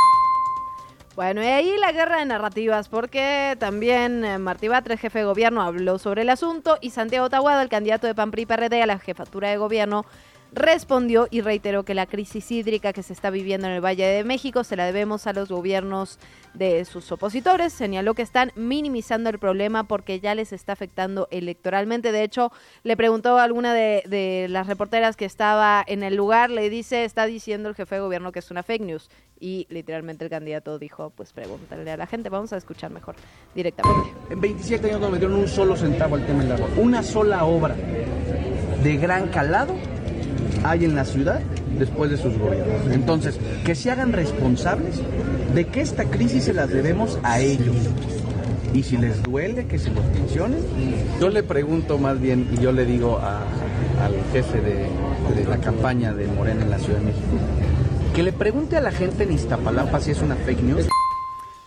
Bueno, 1.16 1.42
y 1.42 1.46
ahí 1.46 1.74
la 1.78 1.92
guerra 1.92 2.18
de 2.18 2.26
narrativas, 2.26 2.88
porque 2.88 3.56
también 3.58 4.24
eh, 4.24 4.38
Martí 4.38 4.68
Batres, 4.68 5.00
jefe 5.00 5.20
de 5.20 5.24
gobierno, 5.24 5.62
habló 5.62 5.98
sobre 5.98 6.22
el 6.22 6.28
asunto 6.28 6.76
y 6.82 6.90
Santiago 6.90 7.30
Tahuada, 7.30 7.62
el 7.62 7.70
candidato 7.70 8.06
de 8.06 8.14
PAN 8.14 8.30
PRI 8.30 8.44
PRD 8.44 8.82
a 8.82 8.86
la 8.86 8.98
jefatura 8.98 9.48
de 9.48 9.56
gobierno, 9.56 10.04
respondió 10.52 11.28
y 11.30 11.40
reiteró 11.40 11.84
que 11.84 11.94
la 11.94 12.06
crisis 12.06 12.50
hídrica 12.50 12.92
que 12.92 13.02
se 13.02 13.12
está 13.12 13.30
viviendo 13.30 13.66
en 13.66 13.74
el 13.74 13.84
Valle 13.84 14.06
de 14.06 14.24
México 14.24 14.64
se 14.64 14.76
la 14.76 14.86
debemos 14.86 15.26
a 15.26 15.32
los 15.32 15.48
gobiernos 15.48 16.18
de 16.54 16.84
sus 16.84 17.10
opositores. 17.12 17.72
Señaló 17.72 18.14
que 18.14 18.22
están 18.22 18.52
minimizando 18.56 19.30
el 19.30 19.38
problema 19.38 19.84
porque 19.84 20.20
ya 20.20 20.34
les 20.34 20.52
está 20.52 20.72
afectando 20.72 21.28
electoralmente. 21.30 22.12
De 22.12 22.22
hecho, 22.22 22.50
le 22.82 22.96
preguntó 22.96 23.38
a 23.38 23.44
alguna 23.44 23.74
de, 23.74 24.46
las 24.48 24.66
reporteras 24.66 25.16
que 25.16 25.24
estaba 25.24 25.84
en 25.86 26.02
el 26.02 26.16
lugar, 26.16 26.50
le 26.50 26.68
dice, 26.70 27.04
está 27.04 27.26
diciendo 27.26 27.68
el 27.68 27.74
jefe 27.74 27.96
de 27.96 28.00
gobierno 28.00 28.32
que 28.32 28.40
es 28.40 28.50
una 28.50 28.62
fake 28.62 28.82
news. 28.82 29.10
Y 29.38 29.66
literalmente 29.70 30.24
el 30.24 30.30
candidato 30.30 30.78
dijo, 30.78 31.10
pues 31.10 31.32
pregúntale 31.32 31.90
a 31.90 31.96
la 31.96 32.06
gente, 32.06 32.28
vamos 32.28 32.52
a 32.52 32.56
escuchar 32.56 32.90
mejor 32.90 33.14
directamente. 33.54 34.10
En 34.28 34.40
27 34.40 34.88
años 34.88 35.00
no 35.00 35.10
me 35.10 35.18
dieron 35.18 35.38
un 35.38 35.48
solo 35.48 35.76
centavo 35.76 36.16
al 36.16 36.26
tema 36.26 36.42
del 36.42 36.52
agua, 36.52 36.68
una 36.76 37.02
sola 37.02 37.44
obra 37.44 37.74
de 37.74 38.96
gran 38.96 39.28
calado 39.28 39.74
hay 40.64 40.84
en 40.84 40.94
la 40.94 41.04
ciudad 41.04 41.40
después 41.78 42.10
de 42.10 42.16
sus 42.16 42.36
gobiernos. 42.38 42.92
Entonces, 42.92 43.38
que 43.64 43.74
se 43.74 43.90
hagan 43.90 44.12
responsables 44.12 45.00
de 45.54 45.66
que 45.66 45.80
esta 45.80 46.04
crisis 46.04 46.44
se 46.44 46.54
las 46.54 46.68
debemos 46.70 47.18
a 47.22 47.40
ellos. 47.40 47.76
Y 48.72 48.84
si 48.84 48.96
les 48.96 49.22
duele 49.22 49.66
que 49.66 49.78
se 49.78 49.90
los 49.90 50.04
mencionen, 50.14 50.60
yo 51.20 51.28
le 51.28 51.42
pregunto 51.42 51.98
más 51.98 52.20
bien 52.20 52.48
y 52.52 52.62
yo 52.62 52.72
le 52.72 52.84
digo 52.84 53.18
al 53.18 54.14
jefe 54.32 54.60
de, 54.60 54.86
de 55.34 55.48
la 55.48 55.58
campaña 55.58 56.12
de 56.12 56.26
Morena 56.26 56.62
en 56.62 56.70
la 56.70 56.78
Ciudad 56.78 57.00
de 57.00 57.06
México, 57.06 57.26
que 58.14 58.22
le 58.22 58.32
pregunte 58.32 58.76
a 58.76 58.80
la 58.80 58.92
gente 58.92 59.24
en 59.24 59.32
Iztapalapa 59.32 60.00
si 60.00 60.12
es 60.12 60.22
una 60.22 60.36
fake 60.36 60.62
news. 60.62 60.89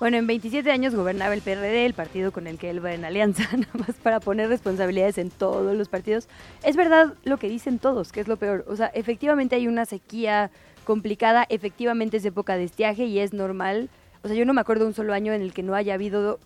Bueno, 0.04 0.18
en 0.18 0.28
27 0.28 0.70
años 0.70 0.94
gobernaba 0.94 1.34
el 1.34 1.42
PRD, 1.42 1.86
el 1.86 1.94
partido 1.94 2.34
con 2.34 2.46
el 2.46 2.58
que 2.58 2.70
él 2.70 2.84
va 2.84 2.94
en 2.94 3.06
alianza, 3.06 3.44
nada 3.58 3.72
más 3.74 3.96
para 4.04 4.20
poner 4.20 4.50
responsabilidades 4.50 5.18
en 5.18 5.30
todos 5.30 5.78
los 5.78 5.88
partidos. 5.88 6.28
Es 6.62 6.76
verdad 6.76 7.14
lo 7.24 7.38
que 7.38 7.48
dicen 7.48 7.80
todos, 7.80 8.12
que 8.12 8.20
es 8.20 8.28
lo 8.28 8.36
peor. 8.36 8.66
O 8.68 8.76
sea, 8.76 8.88
efectivamente 8.88 9.56
hay 9.56 9.66
una 9.66 9.86
sequía 9.86 10.52
complicada, 10.84 11.46
efectivamente 11.48 12.18
es 12.18 12.26
época 12.26 12.58
de 12.58 12.66
estiaje 12.66 13.06
y 13.06 13.20
es 13.20 13.32
normal. 13.32 13.90
O 14.24 14.28
sea, 14.28 14.36
yo 14.36 14.46
no 14.46 14.54
me 14.54 14.60
acuerdo 14.60 14.86
un 14.86 14.94
solo 14.94 15.14
año 15.14 15.32
en 15.32 15.42
el 15.42 15.54
que 15.54 15.64
no 15.64 15.74
haya 15.74 15.94
habido 15.94 16.38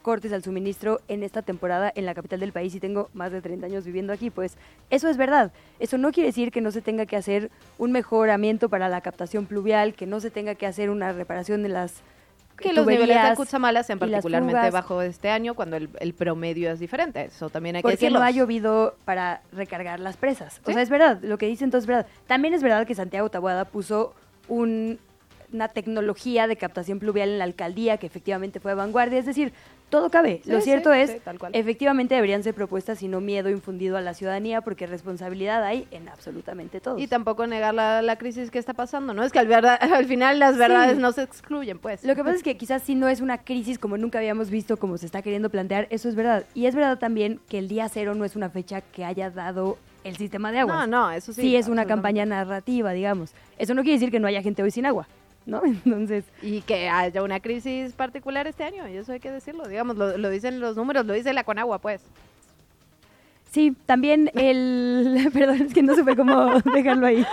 cortes 0.00 0.32
al 0.32 0.42
suministro 0.42 1.02
en 1.06 1.22
esta 1.22 1.42
temporada 1.42 1.92
en 1.94 2.06
la 2.06 2.14
capital 2.14 2.40
del 2.40 2.52
país 2.52 2.74
y 2.74 2.80
tengo 2.80 3.10
más 3.12 3.30
de 3.30 3.42
30 3.42 3.66
años 3.66 3.84
viviendo 3.84 4.14
aquí, 4.14 4.30
pues 4.30 4.56
eso 4.88 5.10
es 5.10 5.18
verdad. 5.18 5.52
Eso 5.80 5.98
no 5.98 6.12
quiere 6.12 6.28
decir 6.28 6.50
que 6.50 6.62
no 6.62 6.70
se 6.70 6.80
tenga 6.80 7.04
que 7.04 7.16
hacer 7.16 7.50
un 7.76 7.92
mejoramiento 7.92 8.70
para 8.70 8.88
la 8.88 9.02
captación 9.02 9.44
pluvial, 9.44 9.92
que 9.92 10.06
no 10.06 10.18
se 10.18 10.30
tenga 10.30 10.54
que 10.54 10.64
hacer 10.64 10.88
una 10.88 11.12
reparación 11.12 11.62
de 11.62 11.68
las 11.68 12.02
que 12.56 12.72
los 12.72 12.86
niveles 12.86 13.22
de 13.22 13.34
Cutzamala 13.34 13.82
sean 13.82 13.98
particularmente 13.98 14.70
bajo 14.70 15.02
este 15.02 15.30
año 15.30 15.54
cuando 15.54 15.76
el, 15.76 16.14
promedio 16.14 16.70
es 16.70 16.78
diferente. 16.78 17.24
Eso 17.24 17.50
también 17.50 17.76
hay 17.76 17.82
que 17.82 17.88
decirlo. 17.88 18.18
Porque 18.18 18.20
no 18.20 18.26
ha 18.26 18.30
llovido 18.30 18.96
para 19.04 19.42
recargar 19.52 20.00
las 20.00 20.16
presas. 20.16 20.60
O 20.64 20.72
sea, 20.72 20.82
es 20.82 20.90
verdad, 20.90 21.18
lo 21.22 21.38
que 21.38 21.46
dicen 21.46 21.70
todos 21.70 21.84
es 21.84 21.88
verdad. 21.88 22.06
También 22.26 22.54
es 22.54 22.62
verdad 22.62 22.86
que 22.86 22.94
Santiago 22.94 23.28
Tabuada 23.30 23.66
puso 23.66 24.14
una 25.52 25.68
tecnología 25.68 26.46
de 26.46 26.56
captación 26.56 26.98
pluvial 26.98 27.28
en 27.30 27.38
la 27.38 27.44
alcaldía 27.44 27.96
que 27.98 28.06
efectivamente 28.06 28.60
fue 28.60 28.72
de 28.72 28.76
vanguardia. 28.76 29.18
Es 29.18 29.26
decir, 29.26 29.52
todo 29.88 30.10
cabe. 30.10 30.42
Lo 30.46 30.60
cierto 30.60 30.92
es, 30.92 31.16
efectivamente 31.52 32.14
deberían 32.16 32.42
ser 32.42 32.54
propuestas 32.54 33.02
y 33.02 33.08
no 33.08 33.20
miedo 33.20 33.50
infundido 33.50 33.96
a 33.96 34.00
la 34.00 34.14
ciudadanía, 34.14 34.60
porque 34.60 34.86
responsabilidad 34.86 35.62
hay 35.62 35.86
en 35.92 36.08
absolutamente 36.08 36.80
todo. 36.80 36.98
Y 36.98 37.06
tampoco 37.06 37.46
negar 37.46 37.74
la, 37.74 38.16
crisis 38.16 38.50
que 38.50 38.58
está 38.58 38.74
pasando, 38.74 39.14
¿no? 39.14 39.22
Es 39.22 39.32
que 39.32 39.38
al, 39.38 39.46
verdad, 39.46 39.78
al 39.80 40.06
final 40.06 40.38
las 40.38 40.58
verdades 40.58 40.98
no 40.98 41.12
se 41.12 41.22
excluyen, 41.22 41.78
pues. 41.78 42.02
Lo 42.04 42.16
que 42.16 42.24
pasa 42.24 42.36
es 42.36 42.42
que 42.42 42.56
quizás 42.56 42.82
si 42.82 42.94
no 42.94 43.08
es 43.08 43.20
una 43.20 43.38
crisis 43.38 43.78
como 43.78 43.96
nunca 43.96 44.18
habíamos 44.18 44.50
visto, 44.50 44.76
como 44.76 44.98
se 44.98 45.06
está 45.06 45.22
queriendo 45.22 45.50
plantear, 45.50 45.86
eso 45.90 46.08
es 46.08 46.14
verdad. 46.14 46.44
Y 46.54 46.66
es 46.66 46.74
verdad 46.74 46.98
también 46.98 47.40
que 47.48 47.58
el 47.58 47.68
día 47.68 47.88
cero 47.88 48.14
no 48.14 48.24
es 48.24 48.34
una 48.34 48.50
fecha 48.50 48.80
que 48.80 49.04
haya 49.04 49.30
dado 49.30 49.78
el 50.02 50.16
sistema 50.16 50.50
de 50.50 50.60
agua. 50.60 50.86
No, 50.86 50.86
no, 50.86 51.10
eso 51.12 51.32
sí. 51.32 51.42
Sí 51.42 51.56
es 51.56 51.68
una 51.68 51.84
campaña 51.84 52.24
narrativa, 52.26 52.92
digamos. 52.92 53.32
Eso 53.58 53.74
no 53.74 53.82
quiere 53.82 53.98
decir 53.98 54.10
que 54.10 54.20
no 54.20 54.26
haya 54.26 54.42
gente 54.42 54.62
hoy 54.62 54.70
sin 54.70 54.86
agua. 54.86 55.06
¿No? 55.46 55.62
Entonces... 55.84 56.24
Y 56.42 56.60
que 56.62 56.88
haya 56.88 57.22
una 57.22 57.40
crisis 57.40 57.92
particular 57.92 58.46
este 58.46 58.64
año, 58.64 58.86
y 58.88 58.96
eso 58.96 59.12
hay 59.12 59.20
que 59.20 59.30
decirlo, 59.30 59.66
digamos, 59.66 59.96
lo, 59.96 60.30
dicen 60.30 60.60
los 60.60 60.76
números, 60.76 61.06
lo 61.06 61.14
dice 61.14 61.32
la 61.32 61.44
Conagua, 61.44 61.78
pues. 61.78 62.02
Sí, 63.50 63.74
también 63.86 64.30
el, 64.34 65.30
perdón, 65.32 65.62
es 65.62 65.72
que 65.72 65.82
no 65.82 65.94
supe 65.94 66.16
cómo 66.16 66.60
dejarlo 66.74 67.06
ahí. 67.06 67.24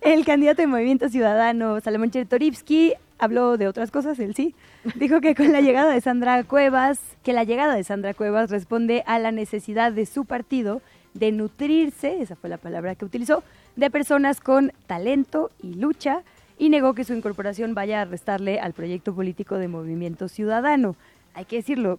El 0.00 0.24
candidato 0.24 0.62
de 0.62 0.68
Movimiento 0.68 1.08
Ciudadano, 1.08 1.80
Salomón 1.80 2.10
Chertorivsky, 2.10 2.94
habló 3.18 3.58
de 3.58 3.68
otras 3.68 3.90
cosas, 3.90 4.18
él 4.18 4.34
sí. 4.34 4.54
Dijo 4.94 5.20
que 5.20 5.34
con 5.34 5.52
la 5.52 5.60
llegada 5.60 5.92
de 5.92 6.00
Sandra 6.00 6.42
Cuevas, 6.44 7.00
que 7.22 7.34
la 7.34 7.44
llegada 7.44 7.74
de 7.74 7.84
Sandra 7.84 8.14
Cuevas 8.14 8.50
responde 8.50 9.02
a 9.06 9.18
la 9.18 9.30
necesidad 9.30 9.92
de 9.92 10.06
su 10.06 10.24
partido 10.24 10.80
de 11.12 11.32
nutrirse, 11.32 12.22
esa 12.22 12.36
fue 12.36 12.48
la 12.48 12.56
palabra 12.56 12.94
que 12.94 13.04
utilizó, 13.04 13.42
de 13.76 13.90
personas 13.90 14.40
con 14.40 14.72
talento 14.86 15.50
y 15.62 15.74
lucha 15.74 16.22
y 16.60 16.68
negó 16.68 16.92
que 16.92 17.04
su 17.04 17.14
incorporación 17.14 17.74
vaya 17.74 18.02
a 18.02 18.04
restarle 18.04 18.60
al 18.60 18.74
proyecto 18.74 19.14
político 19.14 19.56
de 19.56 19.66
Movimiento 19.66 20.28
Ciudadano. 20.28 20.94
Hay 21.32 21.46
que 21.46 21.56
decirlo, 21.56 21.98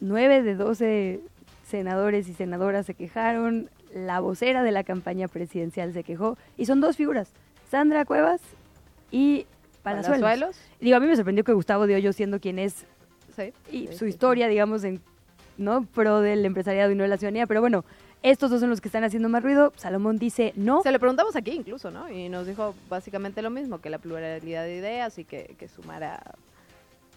nueve 0.00 0.42
de 0.42 0.56
doce 0.56 1.20
senadores 1.64 2.28
y 2.28 2.34
senadoras 2.34 2.86
se 2.86 2.94
quejaron, 2.94 3.70
la 3.94 4.18
vocera 4.18 4.64
de 4.64 4.72
la 4.72 4.82
campaña 4.82 5.28
presidencial 5.28 5.92
se 5.92 6.02
quejó, 6.02 6.36
y 6.56 6.66
son 6.66 6.80
dos 6.80 6.96
figuras, 6.96 7.32
Sandra 7.70 8.04
Cuevas 8.04 8.40
y 9.12 9.46
Palazuelos. 9.84 10.20
¿Palazuelos? 10.22 10.60
Digo, 10.80 10.96
a 10.96 11.00
mí 11.00 11.06
me 11.06 11.14
sorprendió 11.14 11.44
que 11.44 11.52
Gustavo 11.52 11.86
de 11.86 11.94
Hoyo, 11.94 12.12
siendo 12.12 12.40
quien 12.40 12.58
es, 12.58 12.84
y 13.70 13.86
su 13.92 14.06
historia, 14.06 14.48
digamos, 14.48 14.82
en 14.82 15.00
no 15.56 15.84
pro 15.84 16.20
del 16.20 16.44
empresariado 16.44 16.90
y 16.90 16.96
no 16.96 17.04
de 17.04 17.10
la 17.10 17.16
ciudadanía, 17.16 17.46
pero 17.46 17.60
bueno, 17.60 17.84
estos 18.22 18.50
dos 18.50 18.60
son 18.60 18.70
los 18.70 18.80
que 18.80 18.88
están 18.88 19.04
haciendo 19.04 19.28
más 19.28 19.42
ruido. 19.42 19.72
Salomón 19.76 20.18
dice 20.18 20.52
no. 20.56 20.82
Se 20.82 20.92
le 20.92 20.98
preguntamos 20.98 21.36
aquí 21.36 21.52
incluso, 21.52 21.90
¿no? 21.90 22.10
Y 22.10 22.28
nos 22.28 22.46
dijo 22.46 22.74
básicamente 22.88 23.42
lo 23.42 23.50
mismo, 23.50 23.80
que 23.80 23.90
la 23.90 23.98
pluralidad 23.98 24.64
de 24.64 24.76
ideas 24.76 25.18
y 25.18 25.24
que, 25.24 25.54
que 25.58 25.68
sumara 25.68 26.22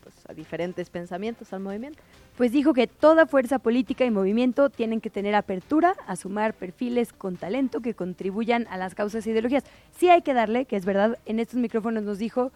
pues, 0.04 0.16
a 0.28 0.34
diferentes 0.34 0.89
pensamientos 0.89 1.54
al 1.54 1.60
movimiento. 1.60 2.01
Pues 2.38 2.51
dijo 2.51 2.74
que 2.74 2.88
toda 2.88 3.26
fuerza 3.26 3.60
política 3.60 4.06
y 4.06 4.12
movimiento 4.12 4.70
tienen 4.70 5.01
que 5.01 5.10
tener 5.10 5.36
apertura 5.36 5.95
a 6.08 6.16
sumar 6.16 6.54
perfiles 6.54 7.14
con 7.14 7.38
talento 7.38 7.82
que 7.82 7.93
contribuyan 7.93 8.68
a 8.70 8.78
las 8.78 8.95
causas 8.95 9.26
e 9.26 9.32
ideologías. 9.32 9.64
Sí 9.95 10.10
hay 10.10 10.22
que 10.22 10.34
darle, 10.34 10.66
que 10.66 10.76
es 10.76 10.86
verdad, 10.86 11.20
en 11.26 11.39
estos 11.39 11.60
micrófonos 11.60 12.04
nos 12.04 12.18
dijo, 12.18 12.51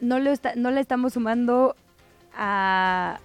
no, 0.00 0.18
lo 0.18 0.30
está, 0.30 0.54
no 0.56 0.70
le 0.70 0.80
estamos 0.80 1.14
sumando 1.14 1.76
a 2.36 3.20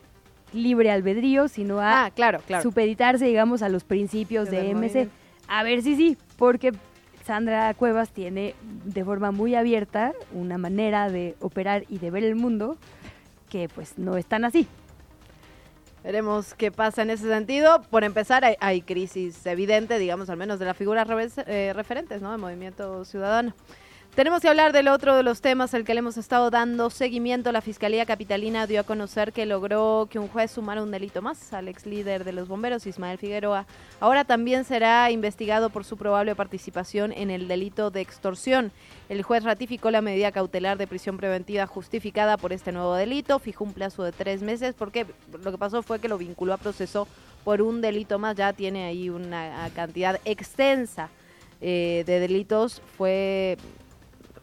libre 0.53 0.91
albedrío, 0.91 1.47
sino 1.47 1.79
a 1.79 2.05
ah, 2.05 2.11
claro, 2.11 2.39
claro. 2.45 2.63
supeditarse, 2.63 3.25
digamos, 3.25 3.61
a 3.61 3.69
los 3.69 3.83
principios 3.83 4.49
de 4.49 4.73
MC. 4.73 5.09
A 5.47 5.63
ver 5.63 5.81
si 5.81 5.95
sí, 5.95 6.17
porque 6.37 6.73
Sandra 7.25 7.73
Cuevas 7.73 8.09
tiene 8.09 8.55
de 8.85 9.05
forma 9.05 9.31
muy 9.31 9.55
abierta 9.55 10.13
una 10.33 10.57
manera 10.57 11.09
de 11.09 11.35
operar 11.41 11.85
y 11.89 11.99
de 11.99 12.11
ver 12.11 12.23
el 12.23 12.35
mundo 12.35 12.77
que 13.49 13.69
pues 13.69 13.97
no 13.97 14.17
es 14.17 14.25
tan 14.25 14.45
así. 14.45 14.67
Veremos 16.03 16.53
qué 16.53 16.71
pasa 16.71 17.01
en 17.01 17.09
ese 17.09 17.27
sentido. 17.27 17.81
Por 17.89 18.03
empezar, 18.03 18.43
hay, 18.59 18.81
crisis 18.81 19.45
evidente, 19.45 19.99
digamos, 19.99 20.29
al 20.29 20.37
menos 20.37 20.57
de 20.57 20.65
las 20.65 20.77
figuras 20.77 21.07
eh, 21.45 21.73
referentes 21.75 22.21
¿no? 22.21 22.31
del 22.31 22.39
movimiento 22.39 23.03
ciudadano. 23.03 23.53
Tenemos 24.15 24.41
que 24.41 24.49
hablar 24.49 24.73
del 24.73 24.89
otro 24.89 25.15
de 25.15 25.23
los 25.23 25.39
temas 25.39 25.73
al 25.73 25.85
que 25.85 25.93
le 25.93 25.99
hemos 25.99 26.17
estado 26.17 26.49
dando 26.49 26.89
seguimiento. 26.89 27.53
La 27.53 27.61
Fiscalía 27.61 28.05
Capitalina 28.05 28.67
dio 28.67 28.81
a 28.81 28.83
conocer 28.83 29.31
que 29.31 29.45
logró 29.45 30.09
que 30.09 30.19
un 30.19 30.27
juez 30.27 30.51
sumara 30.51 30.83
un 30.83 30.91
delito 30.91 31.21
más 31.21 31.53
al 31.53 31.69
ex 31.69 31.85
líder 31.85 32.25
de 32.25 32.33
los 32.33 32.49
bomberos, 32.49 32.85
Ismael 32.85 33.17
Figueroa. 33.17 33.65
Ahora 34.01 34.25
también 34.25 34.65
será 34.65 35.09
investigado 35.11 35.69
por 35.69 35.85
su 35.85 35.95
probable 35.95 36.35
participación 36.35 37.13
en 37.13 37.29
el 37.29 37.47
delito 37.47 37.91
de 37.91 38.01
extorsión. 38.01 38.73
El 39.07 39.23
juez 39.23 39.43
ratificó 39.43 39.89
la 39.89 40.01
medida 40.01 40.33
cautelar 40.33 40.77
de 40.77 40.87
prisión 40.87 41.15
preventiva 41.15 41.65
justificada 41.65 42.35
por 42.35 42.51
este 42.51 42.73
nuevo 42.73 42.95
delito, 42.95 43.39
fijó 43.39 43.63
un 43.63 43.73
plazo 43.73 44.03
de 44.03 44.11
tres 44.11 44.41
meses 44.41 44.75
porque 44.77 45.05
lo 45.43 45.51
que 45.51 45.57
pasó 45.57 45.81
fue 45.81 45.99
que 45.99 46.09
lo 46.09 46.17
vinculó 46.17 46.53
a 46.53 46.57
proceso 46.57 47.07
por 47.45 47.61
un 47.61 47.79
delito 47.79 48.19
más, 48.19 48.35
ya 48.35 48.51
tiene 48.51 48.85
ahí 48.85 49.09
una 49.09 49.69
cantidad 49.75 50.19
extensa 50.25 51.09
eh, 51.61 52.03
de 52.05 52.19
delitos, 52.19 52.81
fue 52.97 53.57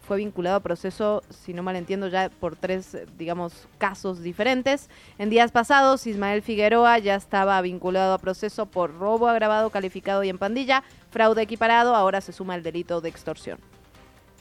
fue 0.07 0.17
vinculado 0.17 0.55
a 0.55 0.59
proceso, 0.61 1.21
si 1.29 1.53
no 1.53 1.63
mal 1.63 1.75
entiendo, 1.75 2.07
ya 2.07 2.29
por 2.29 2.55
tres, 2.55 2.97
digamos, 3.17 3.67
casos 3.77 4.23
diferentes. 4.23 4.89
En 5.19 5.29
días 5.29 5.51
pasados, 5.51 6.07
Ismael 6.07 6.41
Figueroa 6.41 6.97
ya 6.99 7.15
estaba 7.15 7.61
vinculado 7.61 8.13
a 8.13 8.17
proceso 8.17 8.67
por 8.67 8.97
robo 8.97 9.27
agravado, 9.27 9.69
calificado 9.69 10.23
y 10.23 10.29
en 10.29 10.37
pandilla, 10.37 10.83
fraude 11.11 11.41
equiparado, 11.41 11.93
ahora 11.93 12.21
se 12.21 12.31
suma 12.31 12.55
el 12.55 12.63
delito 12.63 13.01
de 13.01 13.09
extorsión. 13.09 13.59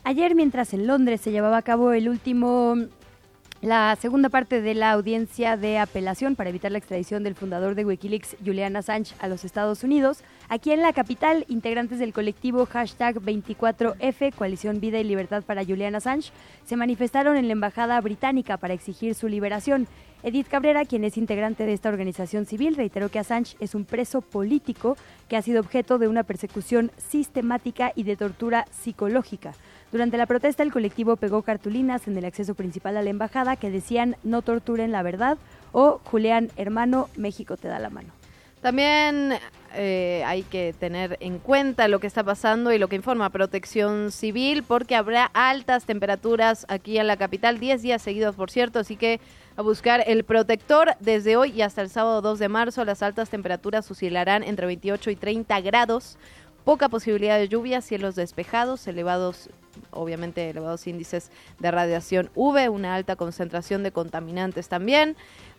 Ayer, 0.05 0.37
mientras 0.37 0.73
en 0.73 0.87
Londres 0.87 1.21
se 1.21 1.33
llevaba 1.33 1.57
a 1.57 1.63
cabo 1.63 1.93
el 1.93 2.09
último 2.09 2.77
la 3.61 3.97
segunda 3.97 4.29
parte 4.29 4.61
de 4.61 4.75
la 4.75 4.93
audiencia 4.93 5.57
de 5.57 5.79
apelación 5.79 6.37
para 6.37 6.51
evitar 6.51 6.71
la 6.71 6.79
extradición 6.79 7.25
del 7.25 7.35
fundador 7.35 7.75
de 7.75 7.85
Wikileaks, 7.85 8.37
Julian 8.45 8.77
Assange, 8.77 9.15
a 9.19 9.27
los 9.27 9.45
Estados 9.45 9.83
Unidos. 9.83 10.23
Aquí 10.49 10.71
en 10.71 10.81
la 10.81 10.93
capital, 10.93 11.45
integrantes 11.49 11.99
del 11.99 12.13
colectivo 12.13 12.67
hashtag 12.67 13.17
24F, 13.17 14.33
Coalición 14.33 14.79
Vida 14.79 15.01
y 15.01 15.05
Libertad 15.05 15.43
para 15.43 15.65
Julian 15.65 15.97
Assange, 15.97 16.31
se 16.65 16.77
manifestaron 16.77 17.37
en 17.37 17.49
la 17.49 17.53
Embajada 17.53 18.01
Británica 18.01 18.57
para 18.57 18.73
exigir 18.73 19.17
su 19.17 19.27
liberación. 19.27 19.89
Edith 20.23 20.47
Cabrera, 20.47 20.85
quien 20.85 21.03
es 21.03 21.17
integrante 21.17 21.67
de 21.67 21.73
esta 21.73 21.89
organización 21.89 22.47
civil, 22.47 22.77
reiteró 22.77 23.09
que 23.09 23.19
Assange 23.19 23.57
es 23.59 23.75
un 23.75 23.85
preso 23.85 24.21
político 24.21 24.97
que 25.29 25.37
ha 25.37 25.43
sido 25.43 25.61
objeto 25.61 25.99
de 25.99 26.07
una 26.07 26.23
persecución 26.23 26.93
sistemática 26.97 27.93
y 27.97 28.05
de 28.05 28.17
tortura 28.17 28.67
psicológica. 28.71 29.53
Durante 29.91 30.17
la 30.17 30.27
protesta, 30.27 30.63
el 30.63 30.73
colectivo 30.73 31.17
pegó 31.17 31.43
cartulinas 31.43 32.07
en 32.07 32.17
el 32.17 32.25
acceso 32.25 32.55
principal 32.55 32.97
a 32.97 33.03
la 33.03 33.11
embajada 33.11 33.57
que 33.57 33.71
decían 33.71 34.17
no 34.23 34.43
torturen 34.43 34.93
la 34.93 35.03
verdad 35.03 35.39
o 35.73 36.01
Julián, 36.05 36.51
hermano, 36.57 37.09
México 37.17 37.57
te 37.57 37.67
da 37.67 37.81
la 37.81 37.91
mano. 37.91 38.11
También 38.61 39.35
eh, 39.75 40.23
hay 40.27 40.43
que 40.43 40.75
tener 40.79 41.17
en 41.21 41.39
cuenta 41.39 41.89
lo 41.89 42.01
que 42.01 42.07
está 42.07 42.23
pasando 42.25 42.73
y 42.73 42.79
lo 42.79 42.89
que 42.89 42.97
informa 42.97 43.31
Protección 43.31 44.13
Civil, 44.13 44.63
porque 44.63 44.97
habrá 44.97 45.25
altas 45.35 45.85
temperaturas 45.85 46.67
aquí 46.69 46.99
en 46.99 47.07
la 47.07 47.17
capital, 47.17 47.59
10 47.59 47.83
días 47.83 48.03
seguidos, 48.03 48.37
por 48.37 48.51
cierto, 48.51 48.79
así 48.79 48.97
que 48.97 49.21
a 49.57 49.63
buscar 49.63 50.05
el 50.07 50.25
protector 50.25 50.95
desde 51.01 51.37
hoy 51.37 51.53
y 51.53 51.63
hasta 51.63 51.83
el 51.83 51.89
sábado 51.89 52.21
2 52.23 52.39
de 52.39 52.49
marzo. 52.49 52.85
Las 52.85 53.03
altas 53.03 53.31
temperaturas 53.31 53.91
oscilarán 53.91 54.43
entre 54.43 54.67
28 54.67 55.11
y 55.11 55.17
30 55.17 55.61
grados, 55.63 56.19
poca 56.65 56.89
posibilidad 56.89 57.39
de 57.39 57.49
lluvia, 57.49 57.81
cielos 57.81 58.15
despejados, 58.15 58.87
elevados 58.87 59.51
obviamente 59.91 60.51
elevados 60.51 60.87
índices 60.87 61.31
de 61.59 61.71
radiación 61.71 62.31
UV, 62.35 62.71
una 62.71 62.95
alta 62.95 63.17
concentración 63.17 63.83
de 63.83 63.93
contaminantes 63.93 64.69
también. 64.69 65.17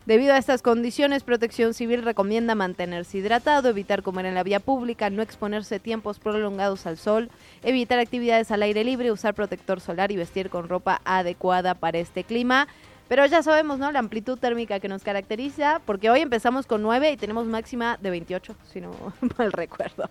Debido 0.07 0.33
a 0.33 0.37
estas 0.37 0.61
condiciones, 0.61 1.23
Protección 1.23 1.73
Civil 1.73 2.01
recomienda 2.01 2.55
mantenerse 2.55 3.17
hidratado, 3.17 3.67
evitar 3.67 4.03
comer 4.03 4.25
en 4.25 4.35
la 4.35 4.43
vía 4.43 4.61
pública, 4.61 5.09
no 5.09 5.21
exponerse 5.21 5.81
tiempos 5.81 6.17
prolongados 6.17 6.85
al 6.85 6.97
sol, 6.97 7.29
evitar 7.61 7.99
actividades 7.99 8.49
al 8.51 8.63
aire 8.63 8.85
libre, 8.85 9.11
usar 9.11 9.33
protector 9.33 9.81
solar 9.81 10.13
y 10.13 10.15
vestir 10.15 10.49
con 10.49 10.69
ropa 10.69 11.01
adecuada 11.03 11.73
para 11.73 11.97
este 11.97 12.23
clima. 12.23 12.69
Pero 13.07 13.25
ya 13.25 13.41
sabemos, 13.41 13.79
¿no? 13.79 13.91
La 13.91 13.99
amplitud 13.99 14.37
térmica 14.37 14.79
que 14.79 14.87
nos 14.87 15.03
caracteriza, 15.03 15.81
porque 15.85 16.09
hoy 16.09 16.21
empezamos 16.21 16.65
con 16.67 16.81
9 16.81 17.11
y 17.11 17.17
tenemos 17.17 17.45
máxima 17.45 17.97
de 18.01 18.09
28, 18.09 18.55
si 18.71 18.81
no 18.81 18.91
mal 19.37 19.51
recuerdo. 19.51 20.09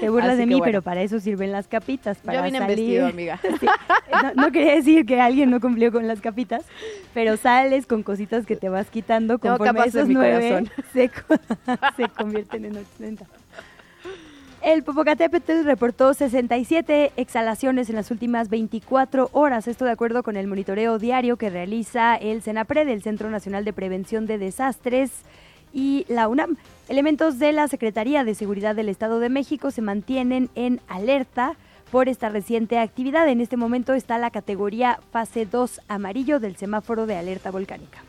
Te 0.00 0.08
burlas 0.08 0.36
de 0.38 0.46
mí, 0.46 0.60
pero 0.64 0.80
para 0.82 1.02
eso 1.02 1.20
sirven 1.20 1.52
las 1.52 1.68
capitas, 1.68 2.18
para 2.18 2.38
Yo 2.38 2.44
vine 2.44 2.58
salir. 2.58 2.76
vestido, 2.76 3.06
amiga. 3.06 3.40
No, 4.34 4.46
no 4.46 4.52
quería 4.52 4.74
decir 4.74 5.04
que 5.06 5.20
alguien 5.20 5.50
no 5.50 5.60
cumplió 5.60 5.92
con 5.92 6.08
las 6.08 6.20
capitas, 6.20 6.64
pero 7.14 7.36
sales 7.36 7.86
con 7.86 8.02
cositas 8.02 8.46
que 8.46 8.56
te 8.56 8.68
vas 8.68 8.90
quitando 8.90 9.38
conforme 9.38 9.66
capas 9.66 9.94
en 9.94 10.00
esos 10.00 10.08
nueve 10.08 10.64
se, 10.92 11.10
se 11.96 12.08
convierten 12.08 12.64
en 12.64 12.78
80. 12.78 13.26
El 14.62 14.82
Popocatépetl 14.82 15.64
reportó 15.64 16.12
67 16.14 17.12
exhalaciones 17.16 17.88
en 17.90 17.96
las 17.96 18.10
últimas 18.10 18.48
24 18.48 19.30
horas, 19.32 19.68
esto 19.68 19.84
de 19.84 19.92
acuerdo 19.92 20.24
con 20.24 20.36
el 20.36 20.48
monitoreo 20.48 20.98
diario 20.98 21.36
que 21.36 21.48
realiza 21.48 22.16
el 22.16 22.42
CENAPRED, 22.42 22.88
el 22.88 23.02
Centro 23.02 23.30
Nacional 23.30 23.64
de 23.64 23.72
Prevención 23.72 24.26
de 24.26 24.36
Desastres, 24.36 25.22
y 25.72 26.06
la 26.08 26.28
UNAM. 26.28 26.56
Elementos 26.88 27.38
de 27.38 27.52
la 27.52 27.68
Secretaría 27.68 28.24
de 28.24 28.34
Seguridad 28.34 28.74
del 28.74 28.88
Estado 28.88 29.20
de 29.20 29.28
México 29.28 29.70
se 29.70 29.82
mantienen 29.82 30.50
en 30.54 30.80
alerta 30.88 31.56
por 31.92 32.08
esta 32.08 32.28
reciente 32.28 32.78
actividad. 32.78 33.28
En 33.28 33.40
este 33.40 33.56
momento 33.56 33.94
está 33.94 34.18
la 34.18 34.30
categoría 34.30 34.98
fase 35.12 35.46
2 35.46 35.82
amarillo 35.88 36.40
del 36.40 36.56
semáforo 36.56 37.06
de 37.06 37.16
alerta 37.16 37.50
volcánica. 37.50 38.07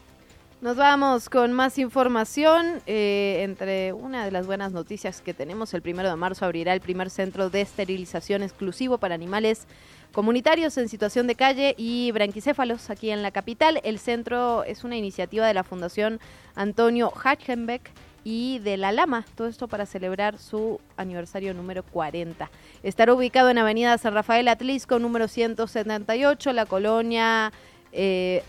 Nos 0.61 0.75
vamos 0.75 1.29
con 1.29 1.53
más 1.53 1.77
información. 1.77 2.81
Eh, 2.85 3.43
entre 3.43 3.93
una 3.93 4.25
de 4.25 4.31
las 4.31 4.45
buenas 4.45 4.73
noticias 4.73 5.21
que 5.21 5.33
tenemos, 5.33 5.73
el 5.73 5.81
primero 5.81 6.09
de 6.09 6.17
marzo 6.17 6.43
abrirá 6.43 6.73
el 6.73 6.81
primer 6.81 7.09
centro 7.09 7.49
de 7.49 7.61
esterilización 7.61 8.43
exclusivo 8.43 8.97
para 8.97 9.15
animales 9.15 9.67
comunitarios 10.11 10.77
en 10.77 10.89
situación 10.89 11.27
de 11.27 11.35
calle 11.35 11.75
y 11.77 12.11
branquicéfalos 12.11 12.89
aquí 12.89 13.09
en 13.09 13.21
la 13.21 13.31
capital. 13.31 13.79
El 13.85 13.99
centro 13.99 14.65
es 14.65 14.83
una 14.83 14.97
iniciativa 14.97 15.47
de 15.47 15.53
la 15.53 15.63
Fundación 15.63 16.19
Antonio 16.55 17.09
Hachenbeck 17.11 17.91
y 18.25 18.59
de 18.59 18.75
La 18.75 18.91
Lama, 18.91 19.25
todo 19.35 19.47
esto 19.47 19.69
para 19.69 19.85
celebrar 19.85 20.39
su 20.39 20.81
aniversario 20.97 21.53
número 21.53 21.83
40. 21.83 22.51
Estará 22.83 23.13
ubicado 23.13 23.49
en 23.49 23.59
Avenida 23.59 23.97
San 23.97 24.13
Rafael 24.13 24.49
Atlisco, 24.49 24.99
número 24.99 25.29
178, 25.29 26.51
la 26.51 26.65
colonia 26.65 27.53
eh, 27.93 28.43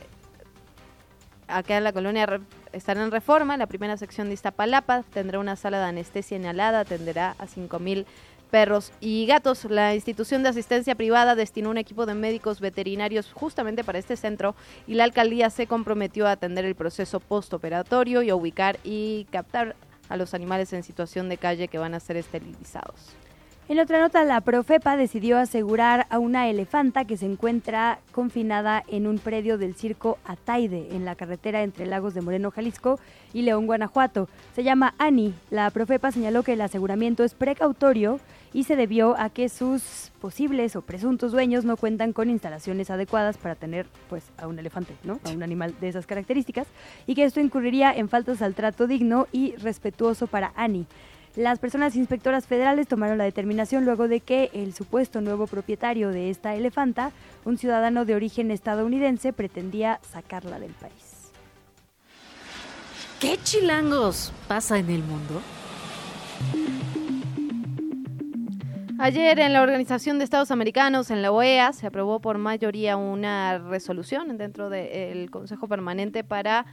acá 1.51 1.77
en 1.77 1.85
la 1.85 1.93
colonia 1.93 2.41
estará 2.73 3.03
en 3.03 3.11
reforma, 3.11 3.57
la 3.57 3.67
primera 3.67 3.97
sección 3.97 4.29
de 4.29 4.35
Iztapalapa 4.35 5.03
tendrá 5.13 5.39
una 5.39 5.57
sala 5.57 5.79
de 5.79 5.87
anestesia 5.87 6.37
inhalada, 6.37 6.81
atenderá 6.81 7.35
a 7.39 7.47
5.000 7.47 8.07
perros 8.51 8.93
y 9.01 9.27
gatos. 9.27 9.65
La 9.65 9.95
institución 9.95 10.43
de 10.43 10.51
asistencia 10.51 10.95
privada 10.95 11.35
destinó 11.35 11.71
un 11.71 11.79
equipo 11.79 12.07
de 12.07 12.15
médicos 12.15 12.61
veterinarios 12.61 13.33
justamente 13.33 13.85
para 13.85 13.99
este 13.99 14.17
centro 14.17 14.55
y 14.87 14.95
la 14.95 15.05
alcaldía 15.05 15.51
se 15.51 15.67
comprometió 15.67 16.27
a 16.27 16.33
atender 16.33 16.65
el 16.65 16.75
proceso 16.75 17.21
postoperatorio 17.21 18.23
y 18.23 18.31
a 18.31 18.35
ubicar 18.35 18.79
y 18.85 19.27
captar 19.31 19.77
a 20.09 20.17
los 20.17 20.35
animales 20.35 20.73
en 20.73 20.83
situación 20.83 21.29
de 21.29 21.39
calle 21.39 21.69
que 21.69 21.79
van 21.79 21.95
a 21.95 22.01
ser 22.01 22.17
esterilizados. 22.17 23.15
En 23.71 23.79
otra 23.79 24.01
nota, 24.01 24.25
la 24.25 24.41
Profepa 24.41 24.97
decidió 24.97 25.39
asegurar 25.39 26.09
a 26.11 26.18
una 26.18 26.49
elefanta 26.49 27.05
que 27.05 27.16
se 27.16 27.27
encuentra 27.27 28.01
confinada 28.11 28.83
en 28.89 29.07
un 29.07 29.21
predio 29.21 29.59
del 29.59 29.77
circo 29.77 30.18
Ataide, 30.25 30.89
en 30.91 31.05
la 31.05 31.14
carretera 31.14 31.62
entre 31.62 31.87
Lagos 31.87 32.12
de 32.12 32.21
Moreno, 32.21 32.51
Jalisco 32.51 32.99
y 33.33 33.43
León, 33.43 33.66
Guanajuato. 33.66 34.29
Se 34.57 34.64
llama 34.64 34.95
Ani. 34.99 35.35
La 35.51 35.71
Profepa 35.71 36.11
señaló 36.11 36.43
que 36.43 36.55
el 36.55 36.62
aseguramiento 36.62 37.23
es 37.23 37.35
precautorio 37.35 38.18
y 38.53 38.64
se 38.64 38.75
debió 38.75 39.16
a 39.16 39.31
que 39.31 39.49
sus 39.49 40.11
posibles 40.21 40.75
o 40.75 40.83
presuntos 40.83 41.31
dueños 41.31 41.64
no 41.64 41.77
cuentan 41.77 42.12
con 42.12 42.29
instalaciones 42.29 42.91
adecuadas 42.91 43.39
para 43.39 43.55
tener 43.55 43.87
pues 44.09 44.25
a 44.37 44.49
un 44.49 44.59
elefante, 44.59 44.97
¿no? 45.05 45.21
A 45.25 45.31
un 45.31 45.45
animal 45.45 45.77
de 45.81 45.91
esas 45.91 46.09
características 46.09 46.66
y 47.07 47.14
que 47.14 47.23
esto 47.23 47.39
incurriría 47.39 47.93
en 47.93 48.09
faltas 48.09 48.43
al 48.43 48.57
trato 48.57 48.89
digno 48.89 49.29
y 49.31 49.55
respetuoso 49.59 50.27
para 50.27 50.53
Ani. 50.57 50.89
Las 51.37 51.59
personas 51.59 51.95
inspectoras 51.95 52.47
federales 52.47 52.89
tomaron 52.89 53.18
la 53.18 53.24
determinación 53.24 53.85
luego 53.85 54.09
de 54.09 54.20
que 54.20 54.51
el 54.53 54.74
supuesto 54.74 55.20
nuevo 55.20 55.47
propietario 55.47 56.11
de 56.11 56.31
esta 56.31 56.55
elefanta, 56.55 57.12
un 57.45 57.57
ciudadano 57.57 58.05
de 58.05 58.14
origen 58.16 58.51
estadounidense, 58.51 59.33
pretendía 59.33 60.01
sacarla 60.03 60.59
del 60.59 60.72
país. 60.72 61.31
¿Qué 63.20 63.39
chilangos 63.43 64.33
pasa 64.49 64.78
en 64.78 64.91
el 64.91 65.03
mundo? 65.03 65.41
Ayer 68.99 69.39
en 69.39 69.55
la 69.55 69.62
Organización 69.62 70.18
de 70.18 70.24
Estados 70.24 70.51
Americanos, 70.51 71.11
en 71.11 71.22
la 71.22 71.33
OEA, 71.33 71.72
se 71.72 71.87
aprobó 71.87 72.20
por 72.20 72.37
mayoría 72.37 72.99
una 72.99 73.57
resolución 73.57 74.37
dentro 74.37 74.68
del 74.68 75.31
Consejo 75.31 75.68
Permanente 75.68 76.22
para, 76.22 76.66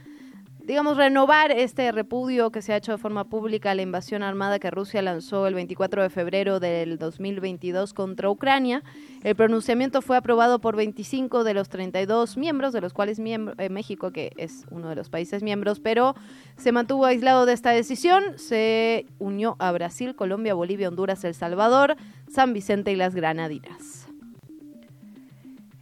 digamos, 0.68 0.98
renovar 0.98 1.50
este 1.50 1.90
repudio 1.92 2.50
que 2.52 2.60
se 2.60 2.74
ha 2.74 2.76
hecho 2.76 2.92
de 2.92 2.98
forma 2.98 3.24
pública 3.24 3.70
a 3.70 3.74
la 3.74 3.80
invasión 3.80 4.22
armada 4.22 4.58
que 4.58 4.70
Rusia 4.70 5.00
lanzó 5.00 5.46
el 5.46 5.54
24 5.54 6.02
de 6.02 6.10
febrero 6.10 6.60
del 6.60 6.98
2022 6.98 7.94
contra 7.94 8.28
Ucrania. 8.28 8.82
El 9.24 9.34
pronunciamiento 9.34 10.02
fue 10.02 10.18
aprobado 10.18 10.60
por 10.60 10.76
25 10.76 11.42
de 11.42 11.54
los 11.54 11.70
32 11.70 12.36
miembros, 12.36 12.74
de 12.74 12.82
los 12.82 12.92
cuales 12.92 13.18
miembro- 13.18 13.54
eh, 13.56 13.70
México, 13.70 14.10
que 14.12 14.30
es 14.36 14.66
uno 14.70 14.90
de 14.90 14.94
los 14.96 15.08
países 15.08 15.42
miembros, 15.42 15.80
pero 15.80 16.14
se 16.58 16.70
mantuvo 16.70 17.06
aislado 17.06 17.46
de 17.46 17.54
esta 17.54 17.70
decisión. 17.70 18.22
Se 18.36 19.06
unió 19.18 19.56
a 19.60 19.72
Brasil, 19.72 20.14
Colombia, 20.14 20.52
Bolivia, 20.52 20.88
Honduras, 20.88 21.24
El 21.24 21.32
Salvador, 21.34 21.96
San 22.30 22.52
Vicente 22.52 22.92
y 22.92 22.96
las 22.96 23.14
Granadinas. 23.14 24.07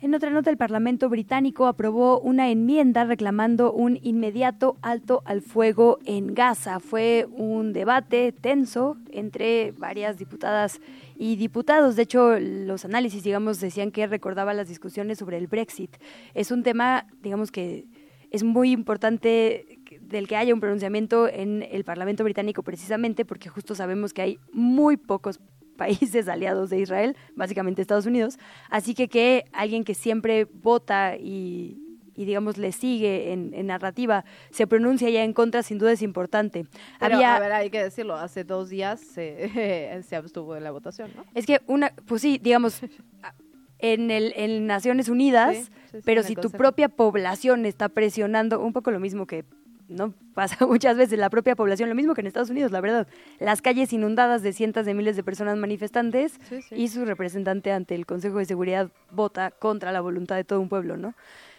En 0.06 0.14
otra 0.14 0.30
nota, 0.30 0.50
el 0.50 0.56
Parlamento 0.56 1.08
británico 1.08 1.66
aprobó 1.66 2.20
una 2.20 2.48
enmienda 2.48 3.02
reclamando 3.02 3.72
un 3.72 3.98
inmediato 4.02 4.76
alto 4.80 5.20
al 5.24 5.42
fuego 5.42 5.98
en 6.04 6.32
Gaza. 6.32 6.78
Fue 6.78 7.26
un 7.32 7.72
debate 7.72 8.30
tenso 8.30 8.98
entre 9.10 9.72
varias 9.72 10.16
diputadas 10.16 10.80
y 11.16 11.34
diputados. 11.34 11.96
De 11.96 12.02
hecho, 12.02 12.38
los 12.38 12.84
análisis, 12.84 13.24
digamos, 13.24 13.58
decían 13.58 13.90
que 13.90 14.06
recordaba 14.06 14.54
las 14.54 14.68
discusiones 14.68 15.18
sobre 15.18 15.38
el 15.38 15.48
Brexit. 15.48 15.96
Es 16.34 16.52
un 16.52 16.62
tema, 16.62 17.08
digamos, 17.20 17.50
que 17.50 17.88
es 18.30 18.44
muy 18.44 18.70
importante 18.70 19.80
del 20.02 20.28
que 20.28 20.36
haya 20.36 20.54
un 20.54 20.60
pronunciamiento 20.60 21.26
en 21.26 21.64
el 21.68 21.82
Parlamento 21.82 22.22
británico 22.22 22.62
precisamente 22.62 23.24
porque 23.24 23.48
justo 23.48 23.74
sabemos 23.74 24.12
que 24.12 24.22
hay 24.22 24.38
muy 24.52 24.96
pocos 24.96 25.40
países 26.16 26.28
aliados 26.28 26.70
de 26.70 26.80
Israel, 26.80 27.16
básicamente 27.34 27.82
Estados 27.82 28.06
Unidos. 28.06 28.38
Así 28.70 28.94
que 28.94 29.08
que 29.08 29.44
alguien 29.52 29.84
que 29.84 29.94
siempre 29.94 30.44
vota 30.44 31.16
y, 31.16 31.78
digamos, 32.14 32.58
le 32.58 32.72
sigue 32.72 33.32
en, 33.32 33.66
narrativa, 33.66 34.24
se 34.50 34.66
pronuncia 34.66 35.10
ya 35.10 35.22
en 35.22 35.32
contra, 35.32 35.62
sin 35.62 35.78
duda 35.78 35.92
es 35.92 36.02
importante. 36.02 36.66
Había, 37.00 37.36
a 37.36 37.40
ver, 37.40 37.52
hay 37.52 37.70
que 37.70 37.82
decirlo, 37.82 38.14
hace 38.16 38.44
dos 38.44 38.68
días 38.68 39.00
se, 39.00 40.02
se 40.08 40.16
abstuvo 40.16 40.54
de 40.54 40.60
la 40.60 40.70
votación, 40.70 41.10
¿no? 41.14 41.24
Es 41.34 41.46
que 41.46 41.60
una, 41.66 41.92
pues 42.06 42.22
sí, 42.22 42.38
digamos, 42.42 42.80
en, 43.78 44.10
el, 44.10 44.32
en 44.36 44.66
Naciones 44.66 45.08
Unidas, 45.08 45.70
pero 46.04 46.22
si 46.22 46.34
tu 46.34 46.50
propia 46.50 46.88
población 46.88 47.66
está 47.66 47.88
presionando, 47.88 48.60
un 48.60 48.72
poco 48.72 48.90
lo 48.90 49.00
mismo 49.00 49.26
que 49.26 49.44
no 49.88 50.14
pasa 50.34 50.66
muchas 50.66 50.96
veces 50.96 51.18
la 51.18 51.30
propia 51.30 51.56
población, 51.56 51.88
lo 51.88 51.94
mismo 51.94 52.14
que 52.14 52.20
en 52.20 52.26
Estados 52.26 52.50
Unidos, 52.50 52.72
la 52.72 52.80
verdad. 52.80 53.06
Las 53.38 53.62
calles 53.62 53.92
inundadas 53.92 54.42
de 54.42 54.52
cientos 54.52 54.86
de 54.86 54.94
miles 54.94 55.16
de 55.16 55.22
personas 55.22 55.56
manifestantes 55.56 56.38
y 56.70 56.88
su 56.88 57.04
representante 57.04 57.72
ante 57.72 57.94
el 57.94 58.06
Consejo 58.06 58.38
de 58.38 58.44
Seguridad 58.44 58.90
vota 59.10 59.50
contra 59.50 59.92
la 59.92 60.00
voluntad 60.00 60.36
de 60.36 60.44
todo 60.44 60.60
un 60.60 60.68
pueblo, 60.68 60.96
¿no? 60.96 61.14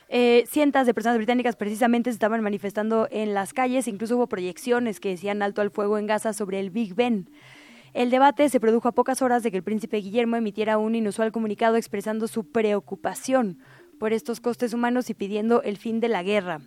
Eh, 0.10 0.46
cientos 0.48 0.86
de 0.86 0.94
personas 0.94 1.18
británicas 1.18 1.58
precisamente 1.58 2.12
se 2.12 2.16
estaban 2.16 2.42
manifestando 2.42 3.10
en 3.12 3.34
las 3.34 3.54
calles, 3.54 3.90
incluso 3.90 4.16
hubo 4.16 4.28
proyecciones 4.28 5.02
que 5.02 5.10
decían 5.10 5.42
alto 5.42 5.62
al 5.62 5.70
fuego 5.70 5.98
en 5.98 6.08
Gaza 6.08 6.32
sobre 6.32 6.60
el 6.60 6.70
Big 6.70 6.96
Ben. 6.96 7.30
El 7.94 8.10
debate 8.10 8.48
se 8.50 8.60
produjo 8.60 8.88
a 8.88 8.94
pocas 8.94 9.22
horas 9.22 9.44
de 9.44 9.52
que 9.52 9.58
el 9.58 9.64
príncipe 9.64 9.98
Guillermo 9.98 10.36
emitiera 10.36 10.78
un 10.78 10.96
inusual 10.96 11.32
comunicado 11.32 11.76
expresando 11.76 12.28
su 12.28 12.50
preocupación 12.52 13.60
por 14.00 14.14
estos 14.14 14.40
costes 14.40 14.74
humanos 14.74 15.10
y 15.10 15.14
pidiendo 15.14 15.62
el 15.64 15.78
fin 15.78 16.00
de 16.00 16.08
la 16.08 16.24
guerra. 16.24 16.62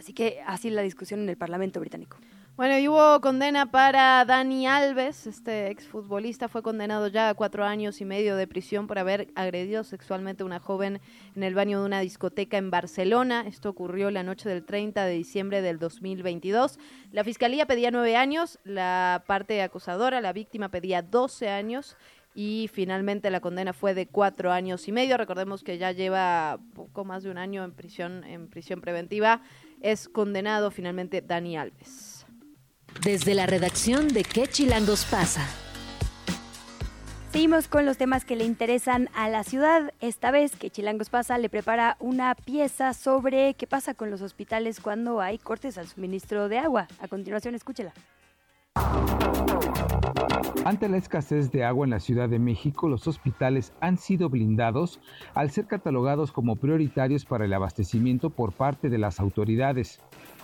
Así 0.00 0.14
que 0.14 0.40
así 0.46 0.70
la 0.70 0.80
discusión 0.80 1.20
en 1.20 1.28
el 1.28 1.36
Parlamento 1.36 1.78
británico. 1.78 2.16
Bueno, 2.56 2.78
y 2.78 2.88
hubo 2.88 3.20
condena 3.20 3.70
para 3.70 4.24
Dani 4.24 4.66
Alves, 4.66 5.26
este 5.26 5.70
exfutbolista 5.70 6.48
fue 6.48 6.62
condenado 6.62 7.08
ya 7.08 7.28
a 7.28 7.34
cuatro 7.34 7.64
años 7.64 8.00
y 8.00 8.06
medio 8.06 8.34
de 8.34 8.46
prisión 8.46 8.86
por 8.86 8.98
haber 8.98 9.28
agredido 9.34 9.84
sexualmente 9.84 10.42
a 10.42 10.46
una 10.46 10.58
joven 10.58 11.02
en 11.36 11.42
el 11.42 11.54
baño 11.54 11.80
de 11.80 11.84
una 11.84 12.00
discoteca 12.00 12.56
en 12.56 12.70
Barcelona. 12.70 13.44
Esto 13.46 13.68
ocurrió 13.68 14.10
la 14.10 14.22
noche 14.22 14.48
del 14.48 14.64
30 14.64 15.04
de 15.04 15.12
diciembre 15.12 15.60
del 15.60 15.78
2022. 15.78 16.78
La 17.12 17.22
fiscalía 17.22 17.66
pedía 17.66 17.90
nueve 17.90 18.16
años, 18.16 18.58
la 18.64 19.22
parte 19.26 19.60
acusadora, 19.60 20.22
la 20.22 20.32
víctima 20.32 20.70
pedía 20.70 21.02
12 21.02 21.50
años 21.50 21.98
y 22.34 22.70
finalmente 22.72 23.30
la 23.30 23.40
condena 23.40 23.72
fue 23.72 23.92
de 23.92 24.06
cuatro 24.06 24.52
años 24.52 24.86
y 24.88 24.92
medio. 24.92 25.16
Recordemos 25.16 25.62
que 25.62 25.78
ya 25.78 25.92
lleva 25.92 26.58
poco 26.74 27.04
más 27.04 27.22
de 27.22 27.30
un 27.30 27.38
año 27.38 27.64
en 27.64 27.72
prisión, 27.72 28.24
en 28.24 28.48
prisión 28.48 28.80
preventiva 28.80 29.42
es 29.80 30.08
condenado 30.08 30.70
finalmente 30.70 31.22
Dani 31.22 31.56
Alves. 31.56 32.26
Desde 33.02 33.34
la 33.34 33.46
redacción 33.46 34.08
de 34.08 34.24
¿Qué 34.24 34.46
Chilangos 34.46 35.04
pasa? 35.04 35.46
Seguimos 37.32 37.68
con 37.68 37.86
los 37.86 37.96
temas 37.96 38.24
que 38.24 38.34
le 38.34 38.44
interesan 38.44 39.08
a 39.14 39.28
la 39.28 39.44
ciudad. 39.44 39.92
Esta 40.00 40.32
vez 40.32 40.56
que 40.56 40.68
Chilangos 40.68 41.10
pasa 41.10 41.38
le 41.38 41.48
prepara 41.48 41.96
una 42.00 42.34
pieza 42.34 42.92
sobre 42.92 43.54
qué 43.54 43.68
pasa 43.68 43.94
con 43.94 44.10
los 44.10 44.20
hospitales 44.20 44.80
cuando 44.80 45.20
hay 45.20 45.38
cortes 45.38 45.78
al 45.78 45.86
suministro 45.86 46.48
de 46.48 46.58
agua. 46.58 46.88
A 47.00 47.06
continuación, 47.06 47.54
escúchela. 47.54 47.92
Ante 50.64 50.88
la 50.88 50.96
escasez 50.96 51.50
de 51.50 51.64
agua 51.64 51.86
en 51.86 51.90
la 51.90 52.00
Ciudad 52.00 52.28
de 52.28 52.38
México, 52.38 52.88
los 52.88 53.06
hospitales 53.06 53.72
han 53.80 53.96
sido 53.96 54.28
blindados 54.28 55.00
al 55.34 55.50
ser 55.50 55.66
catalogados 55.66 56.32
como 56.32 56.56
prioritarios 56.56 57.24
para 57.24 57.44
el 57.44 57.52
abastecimiento 57.52 58.30
por 58.30 58.52
parte 58.52 58.88
de 58.88 58.98
las 58.98 59.20
autoridades. 59.20 60.00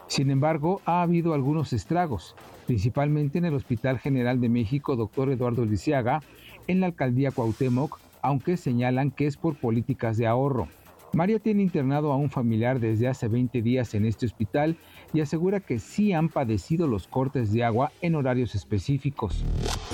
Sin 0.06 0.30
embargo, 0.30 0.80
ha 0.84 1.02
habido 1.02 1.34
algunos 1.34 1.72
estragos, 1.72 2.34
principalmente 2.66 3.38
en 3.38 3.44
el 3.44 3.54
Hospital 3.54 3.98
General 3.98 4.40
de 4.40 4.48
México 4.48 4.96
Dr. 4.96 5.30
Eduardo 5.30 5.64
Lisiaga, 5.64 6.22
en 6.66 6.80
la 6.80 6.86
alcaldía 6.86 7.30
Cuauhtémoc, 7.30 7.98
aunque 8.22 8.56
señalan 8.56 9.10
que 9.10 9.26
es 9.26 9.36
por 9.36 9.56
políticas 9.56 10.16
de 10.16 10.26
ahorro. 10.26 10.68
María 11.12 11.38
tiene 11.38 11.62
internado 11.62 12.12
a 12.12 12.16
un 12.16 12.30
familiar 12.30 12.78
desde 12.78 13.08
hace 13.08 13.28
20 13.28 13.62
días 13.62 13.94
en 13.94 14.04
este 14.04 14.26
hospital 14.26 14.76
y 15.12 15.20
asegura 15.20 15.60
que 15.60 15.78
sí 15.78 16.12
han 16.12 16.28
padecido 16.28 16.86
los 16.86 17.06
cortes 17.06 17.52
de 17.52 17.64
agua 17.64 17.92
en 18.00 18.14
horarios 18.14 18.54
específicos. 18.54 19.44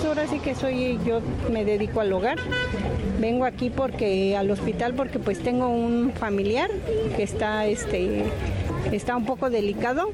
Ahora 0.06 0.26
sí 0.26 0.38
que 0.38 0.54
soy 0.54 0.98
yo 1.06 1.20
me 1.50 1.64
dedico 1.64 2.00
al 2.00 2.12
hogar. 2.12 2.38
Vengo 3.20 3.44
aquí 3.44 3.70
porque 3.70 4.36
al 4.36 4.50
hospital 4.50 4.94
porque 4.94 5.18
pues 5.18 5.40
tengo 5.40 5.68
un 5.68 6.12
familiar 6.12 6.70
que 7.16 7.22
está 7.22 7.66
este 7.66 8.24
está 8.90 9.16
un 9.16 9.24
poco 9.24 9.50
delicado 9.50 10.10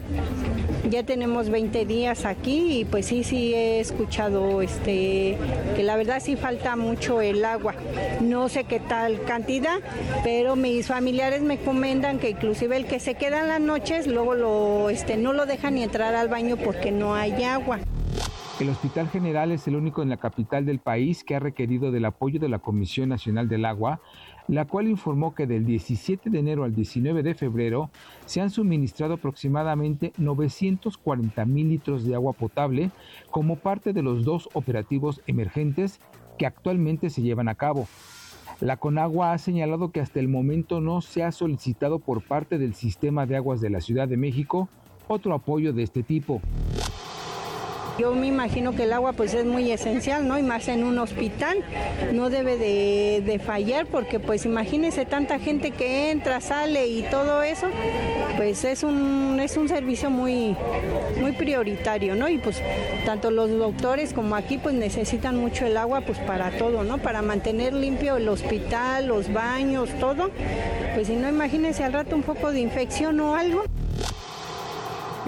ya 0.91 1.03
tenemos 1.03 1.51
20 1.51 1.85
días 1.87 2.25
aquí 2.25 2.81
y 2.81 2.85
pues 2.85 3.07
sí, 3.07 3.25
sí 3.25 3.55
he 3.55 3.81
escuchado 3.81 4.63
este, 4.63 5.37
que 5.77 5.83
la 5.83 5.97
verdad 5.97 6.21
sí 6.21 6.37
falta 6.37 6.77
mucho 6.77 7.21
el 7.21 7.45
agua. 7.45 7.75
No 8.23 8.49
sé 8.49 8.65
qué 8.65 8.81
tal 8.81 9.23
cantidad, 9.23 9.81
pero 10.25 10.57
mis 10.57 10.87
familiares 10.87 11.43
me 11.43 11.59
comentan 11.59 12.19
que 12.19 12.31
inclusive 12.31 12.77
el 12.77 12.87
que 12.87 13.01
se 13.01 13.15
queda 13.15 13.41
en 13.41 13.49
las 13.49 13.61
noches 13.61 14.07
luego 14.07 14.35
lo, 14.35 14.91
este, 14.91 15.17
no 15.17 15.33
lo 15.33 15.47
dejan 15.47 15.75
ni 15.75 15.83
entrar 15.83 16.15
al 16.15 16.29
baño 16.29 16.57
porque 16.57 16.91
no 16.91 17.15
hay 17.15 17.45
agua. 17.45 17.81
El 18.61 18.71
Hospital 18.71 19.09
General 19.09 19.53
es 19.53 19.69
el 19.69 19.77
único 19.77 20.03
en 20.03 20.09
la 20.09 20.17
capital 20.17 20.67
del 20.67 20.81
país 20.81 21.23
que 21.23 21.37
ha 21.37 21.39
requerido 21.39 21.93
del 21.93 22.05
apoyo 22.05 22.41
de 22.41 22.49
la 22.49 22.59
Comisión 22.59 23.09
Nacional 23.09 23.49
del 23.49 23.65
Agua 23.65 24.01
la 24.49 24.65
cual 24.65 24.89
informó 24.89 25.35
que 25.35 25.47
del 25.47 25.65
17 25.65 26.31
de 26.31 26.39
enero 26.39 26.65
al 26.65 26.75
19 26.75 27.23
de 27.23 27.35
febrero 27.35 27.91
se 28.27 28.41
han 28.41 28.51
suministrado 28.51 29.15
aproximadamente 29.15 30.13
940 30.17 31.45
mil 31.45 31.69
litros 31.69 32.05
de 32.05 32.15
agua 32.15 32.33
potable 32.33 32.91
como 33.31 33.57
parte 33.57 33.93
de 33.93 34.03
los 34.03 34.25
dos 34.25 34.49
operativos 34.55 35.21
emergentes 35.27 36.01
que 36.39 36.47
actualmente 36.47 37.11
se 37.11 37.23
llevan 37.23 37.49
a 37.49 37.55
cabo. 37.55 37.87
La 38.61 38.77
Conagua 38.77 39.33
ha 39.33 39.39
señalado 39.39 39.93
que 39.93 40.01
hasta 40.01 40.19
el 40.19 40.29
momento 40.29 40.81
no 40.81 41.01
se 41.01 41.23
ha 41.23 41.31
solicitado 41.31 41.99
por 41.99 42.23
parte 42.23 42.59
del 42.59 42.75
Sistema 42.75 43.27
de 43.27 43.37
Aguas 43.37 43.61
de 43.61 43.71
la 43.71 43.81
Ciudad 43.81 44.09
de 44.09 44.17
México 44.17 44.69
otro 45.09 45.35
apoyo 45.35 45.73
de 45.73 45.83
este 45.83 46.03
tipo. 46.03 46.41
Yo 47.99 48.15
me 48.15 48.29
imagino 48.29 48.77
que 48.77 48.85
el 48.85 48.93
agua 48.93 49.13
pues 49.13 49.35
es 49.35 49.45
muy 49.45 49.73
esencial, 49.73 50.29
¿no? 50.29 50.39
Y 50.39 50.43
más 50.43 50.69
en 50.69 50.85
un 50.85 50.99
hospital, 51.01 51.59
no 52.13 52.31
debe 52.31 52.57
de, 52.57 53.41
fallar 53.45 53.87
porque 53.87 54.21
pues 54.21 54.45
imagínese 54.45 55.05
tanta 55.05 55.39
gente 55.39 55.71
que 55.71 56.11
entra, 56.11 56.41
sale 56.41 56.87
y 56.87 57.03
todo 57.03 57.43
eso, 57.43 57.67
pues 58.37 58.65
es 58.65 58.83
un, 58.83 59.41
es 59.41 59.57
un 59.57 59.69
servicio 59.69 60.11
muy, 60.11 60.57
muy 61.21 61.33
prioritario, 61.33 62.15
¿no? 62.15 62.29
Y 62.29 62.39
pues 62.39 62.63
tanto 63.05 63.31
los 63.31 63.51
doctores 63.51 64.13
como 64.13 64.37
aquí 64.37 64.59
pues 64.59 64.75
necesitan 64.75 65.37
mucho 65.37 65.67
el 65.67 65.77
agua 65.77 66.01
pues 66.03 66.19
para 66.19 66.51
todo, 66.53 66.85
¿no? 66.85 66.99
Para 66.99 67.23
mantener 67.23 67.73
limpio 67.73 68.17
el 68.17 68.29
hospital, 68.29 69.07
los 69.09 69.33
baños, 69.33 69.89
todo. 69.99 70.31
Pues 70.95 71.09
si 71.09 71.17
no, 71.17 71.29
imagínese 71.29 71.85
al 71.85 71.93
rato 71.93 72.15
un 72.15 72.23
poco 72.23 72.53
de 72.53 72.61
infección 72.61 73.19
o 73.21 73.35
algo. 73.35 73.65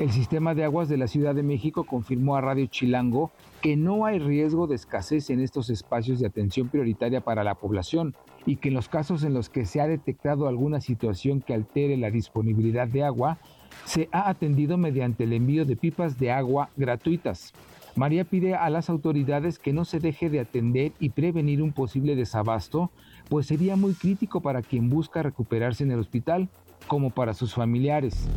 El 0.01 0.13
sistema 0.13 0.55
de 0.55 0.65
aguas 0.65 0.89
de 0.89 0.97
la 0.97 1.09
Ciudad 1.09 1.35
de 1.35 1.43
México 1.43 1.85
confirmó 1.85 2.35
a 2.35 2.41
Radio 2.41 2.65
Chilango 2.65 3.31
que 3.61 3.77
no 3.77 4.07
hay 4.07 4.19
riesgo 4.19 4.67
de 4.67 4.75
escasez 4.75 5.29
en 5.29 5.41
estos 5.41 5.69
espacios 5.69 6.19
de 6.19 6.27
atención 6.27 6.71
prioritaria 6.71 7.21
para 7.21 7.45
la 7.45 7.57
población 7.57 8.15
y 8.47 8.57
que 8.57 8.69
en 8.69 8.77
los 8.77 8.89
casos 8.89 9.25
en 9.25 9.35
los 9.35 9.51
que 9.51 9.67
se 9.67 9.79
ha 9.79 9.87
detectado 9.87 10.49
alguna 10.49 10.81
situación 10.81 11.43
que 11.43 11.53
altere 11.53 11.99
la 11.99 12.11
disponibilidad 12.11 12.89
de 12.89 13.05
agua, 13.05 13.37
se 13.85 14.09
ha 14.11 14.31
atendido 14.31 14.79
mediante 14.79 15.25
el 15.25 15.35
envío 15.35 15.67
de 15.67 15.77
pipas 15.77 16.19
de 16.19 16.33
agua 16.33 16.71
gratuitas. 16.79 17.53
María 17.95 18.25
pide 18.25 18.55
a 18.55 18.71
las 18.71 18.89
autoridades 18.89 19.59
que 19.59 19.75
no 19.75 19.85
se 19.85 20.01
deje 20.01 20.31
de 20.31 20.41
atender 20.41 20.93
y 20.99 21.11
prevenir 21.11 21.61
un 21.61 21.73
posible 21.73 22.17
desabasto, 22.17 22.91
pues 23.29 23.49
sería 23.49 23.77
muy 23.77 23.93
crítico 23.93 24.41
para 24.41 24.63
quien 24.63 24.89
busca 24.89 25.23
recuperarse 25.23 25.85
en 25.85 25.91
el 25.91 25.99
hospital, 25.99 26.49
como 26.89 27.11
para 27.11 27.35
sus 27.35 27.53
familiares 27.53 28.31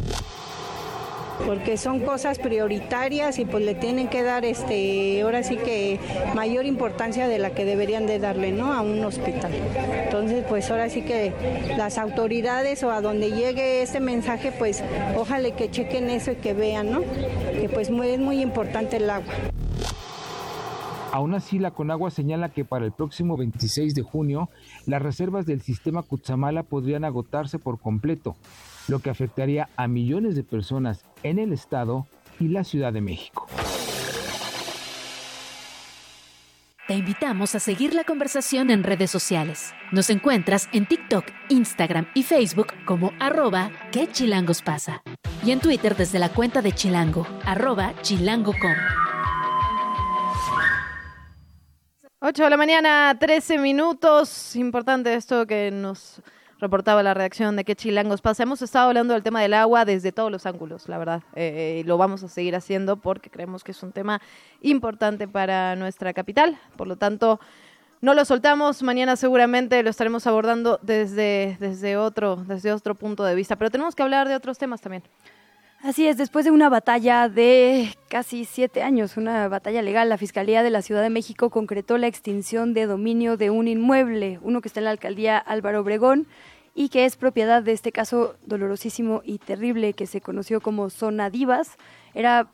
porque 1.45 1.77
son 1.77 1.99
cosas 1.99 2.39
prioritarias 2.39 3.39
y 3.39 3.45
pues 3.45 3.63
le 3.65 3.75
tienen 3.75 4.07
que 4.07 4.23
dar 4.23 4.45
este 4.45 5.21
ahora 5.21 5.43
sí 5.43 5.57
que 5.57 5.99
mayor 6.35 6.65
importancia 6.65 7.27
de 7.27 7.39
la 7.39 7.51
que 7.51 7.65
deberían 7.65 8.05
de 8.05 8.19
darle 8.19 8.51
no 8.51 8.73
a 8.73 8.81
un 8.81 9.03
hospital. 9.03 9.51
Entonces 10.03 10.45
pues 10.47 10.69
ahora 10.71 10.89
sí 10.89 11.01
que 11.01 11.33
las 11.77 11.97
autoridades 11.97 12.83
o 12.83 12.91
a 12.91 13.01
donde 13.01 13.31
llegue 13.31 13.81
este 13.81 13.99
mensaje 13.99 14.51
pues 14.51 14.83
ojalá 15.17 15.51
que 15.55 15.69
chequen 15.69 16.09
eso 16.09 16.31
y 16.31 16.35
que 16.35 16.53
vean 16.53 16.91
no 16.91 17.01
que 17.01 17.69
pues 17.73 17.89
es 17.89 18.19
muy 18.19 18.41
importante 18.41 18.97
el 18.97 19.09
agua. 19.09 19.33
Aún 21.13 21.35
así, 21.35 21.59
la 21.59 21.69
Conagua 21.69 22.09
señala 22.09 22.49
que 22.49 22.65
para 22.65 22.85
el 22.85 22.91
próximo 22.91 23.37
26 23.37 23.93
de 23.93 24.01
junio, 24.01 24.49
las 24.87 24.99
reservas 24.99 25.45
del 25.45 25.61
sistema 25.61 26.01
Cutzamala 26.01 26.63
podrían 26.63 27.05
agotarse 27.05 27.59
por 27.59 27.79
completo, 27.79 28.35
lo 28.87 28.99
que 28.99 29.09
afectaría 29.09 29.69
a 29.75 29.87
millones 29.87 30.35
de 30.35 30.43
personas 30.43 31.05
en 31.23 31.39
el 31.39 31.53
Estado 31.53 32.07
y 32.39 32.49
la 32.49 32.63
Ciudad 32.63 32.93
de 32.93 33.01
México. 33.01 33.47
Te 36.85 36.95
invitamos 36.95 37.55
a 37.55 37.59
seguir 37.59 37.93
la 37.93 38.03
conversación 38.03 38.69
en 38.69 38.83
redes 38.83 39.09
sociales. 39.09 39.73
Nos 39.93 40.09
encuentras 40.09 40.67
en 40.73 40.85
TikTok, 40.85 41.23
Instagram 41.47 42.07
y 42.13 42.23
Facebook 42.23 42.73
como 42.85 43.13
arroba 43.21 43.71
que 43.93 44.11
chilangos 44.11 44.61
pasa. 44.61 45.01
Y 45.45 45.51
en 45.51 45.61
Twitter 45.61 45.95
desde 45.95 46.19
la 46.19 46.27
cuenta 46.29 46.61
de 46.61 46.73
Chilango, 46.73 47.25
arroba 47.45 47.93
chilango.com. 48.01 48.75
8 52.19 52.43
de 52.43 52.49
la 52.49 52.57
mañana, 52.57 53.17
13 53.19 53.57
minutos. 53.59 54.55
Importante 54.55 55.13
esto 55.13 55.45
que 55.45 55.71
nos 55.71 56.21
reportaba 56.63 57.03
la 57.03 57.13
reacción 57.13 57.55
de 57.57 57.65
que 57.65 57.75
chilangos 57.75 58.21
pasa. 58.21 58.43
Hemos 58.43 58.61
estado 58.61 58.87
hablando 58.87 59.13
del 59.13 59.21
tema 59.21 59.41
del 59.41 59.53
agua 59.53 59.83
desde 59.83 60.11
todos 60.13 60.31
los 60.31 60.45
ángulos, 60.45 60.87
la 60.87 60.97
verdad. 60.97 61.21
Eh, 61.35 61.81
y 61.81 61.83
lo 61.83 61.97
vamos 61.97 62.23
a 62.23 62.29
seguir 62.29 62.55
haciendo 62.55 62.95
porque 62.95 63.29
creemos 63.29 63.63
que 63.63 63.71
es 63.71 63.83
un 63.83 63.91
tema 63.91 64.21
importante 64.61 65.27
para 65.27 65.75
nuestra 65.75 66.13
capital. 66.13 66.57
Por 66.77 66.87
lo 66.87 66.95
tanto, 66.95 67.41
no 67.99 68.13
lo 68.13 68.23
soltamos. 68.23 68.81
Mañana 68.81 69.17
seguramente 69.17 69.83
lo 69.83 69.89
estaremos 69.89 70.25
abordando 70.25 70.79
desde, 70.81 71.57
desde, 71.59 71.97
otro, 71.97 72.37
desde 72.37 72.71
otro 72.71 72.95
punto 72.95 73.25
de 73.25 73.35
vista. 73.35 73.57
Pero 73.57 73.69
tenemos 73.69 73.93
que 73.93 74.03
hablar 74.03 74.29
de 74.29 74.35
otros 74.35 74.57
temas 74.57 74.79
también. 74.79 75.03
Así 75.83 76.07
es, 76.07 76.15
después 76.15 76.45
de 76.45 76.51
una 76.51 76.69
batalla 76.69 77.27
de 77.27 77.93
casi 78.07 78.45
siete 78.45 78.81
años, 78.83 79.17
una 79.17 79.49
batalla 79.49 79.81
legal, 79.81 80.07
la 80.07 80.17
Fiscalía 80.17 80.63
de 80.63 80.69
la 80.69 80.81
Ciudad 80.81 81.01
de 81.01 81.09
México 81.09 81.49
concretó 81.49 81.97
la 81.97 82.07
extinción 82.07 82.73
de 82.73 82.85
dominio 82.85 83.35
de 83.35 83.49
un 83.49 83.67
inmueble, 83.67 84.39
uno 84.41 84.61
que 84.61 84.69
está 84.69 84.79
en 84.79 84.85
la 84.85 84.91
alcaldía 84.91 85.37
Álvaro 85.37 85.81
Obregón 85.81 86.25
y 86.75 86.89
que 86.89 87.05
es 87.05 87.15
propiedad 87.15 87.61
de 87.61 87.71
este 87.71 87.91
caso 87.91 88.35
dolorosísimo 88.45 89.21
y 89.23 89.37
terrible 89.37 89.93
que 89.93 90.07
se 90.07 90.21
conoció 90.21 90.61
como 90.61 90.89
Zona 90.89 91.29
Divas. 91.29 91.77
Era 92.13 92.47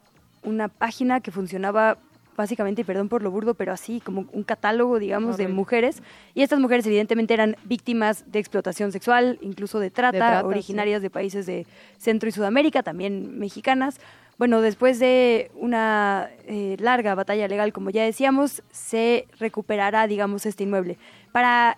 una 0.43 0.67
página 0.67 1.21
que 1.21 1.31
funcionaba 1.31 1.97
básicamente, 2.39 2.81
y 2.81 2.85
perdón 2.85 3.09
por 3.09 3.21
lo 3.21 3.31
burdo, 3.31 3.53
pero 3.53 3.73
así 3.73 3.99
como 3.99 4.25
un 4.31 4.43
catálogo, 4.43 4.97
digamos, 4.97 5.35
de 5.35 5.49
mujeres. 5.49 6.01
Y 6.33 6.41
estas 6.41 6.57
mujeres 6.57 6.85
evidentemente 6.85 7.33
eran 7.33 7.57
víctimas 7.65 8.23
de 8.31 8.39
explotación 8.39 8.93
sexual, 8.93 9.37
incluso 9.41 9.77
de 9.79 9.91
trata, 9.91 10.45
originarias 10.45 11.01
de 11.01 11.09
países 11.09 11.45
de 11.45 11.67
Centro 11.97 12.29
y 12.29 12.31
Sudamérica, 12.31 12.81
también 12.81 13.37
mexicanas. 13.37 13.99
Bueno, 14.37 14.61
después 14.61 14.99
de 14.99 15.51
una 15.53 16.29
eh, 16.47 16.77
larga 16.79 17.13
batalla 17.13 17.45
legal, 17.49 17.73
como 17.73 17.89
ya 17.89 18.05
decíamos, 18.05 18.63
se 18.71 19.27
recuperará, 19.37 20.07
digamos, 20.07 20.45
este 20.45 20.63
inmueble. 20.63 20.97
Para 21.33 21.77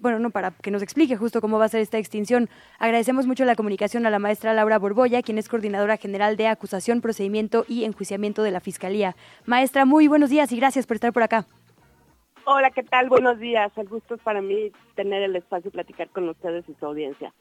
bueno, 0.00 0.18
no, 0.18 0.30
para 0.30 0.50
que 0.50 0.70
nos 0.70 0.82
explique 0.82 1.16
justo 1.16 1.40
cómo 1.40 1.58
va 1.58 1.66
a 1.66 1.68
ser 1.68 1.80
esta 1.80 1.98
extinción. 1.98 2.48
Agradecemos 2.78 3.26
mucho 3.26 3.44
la 3.44 3.54
comunicación 3.54 4.06
a 4.06 4.10
la 4.10 4.18
maestra 4.18 4.54
Laura 4.54 4.78
Borboya, 4.78 5.22
quien 5.22 5.38
es 5.38 5.48
coordinadora 5.48 5.96
general 5.96 6.36
de 6.36 6.48
acusación, 6.48 7.00
procedimiento 7.00 7.64
y 7.68 7.84
enjuiciamiento 7.84 8.42
de 8.42 8.50
la 8.50 8.60
Fiscalía. 8.60 9.16
Maestra, 9.44 9.84
muy 9.84 10.08
buenos 10.08 10.30
días 10.30 10.52
y 10.52 10.56
gracias 10.56 10.86
por 10.86 10.96
estar 10.96 11.12
por 11.12 11.22
acá. 11.22 11.46
Hola, 12.48 12.70
¿qué 12.70 12.84
tal? 12.84 13.08
Buenos 13.08 13.40
días. 13.40 13.72
El 13.76 13.88
gusto 13.88 14.14
es 14.14 14.20
para 14.20 14.40
mí 14.40 14.70
tener 14.94 15.20
el 15.22 15.34
espacio 15.34 15.68
y 15.68 15.72
platicar 15.72 16.08
con 16.10 16.28
ustedes 16.28 16.64
y 16.68 16.74
su 16.74 16.86
audiencia. 16.86 17.32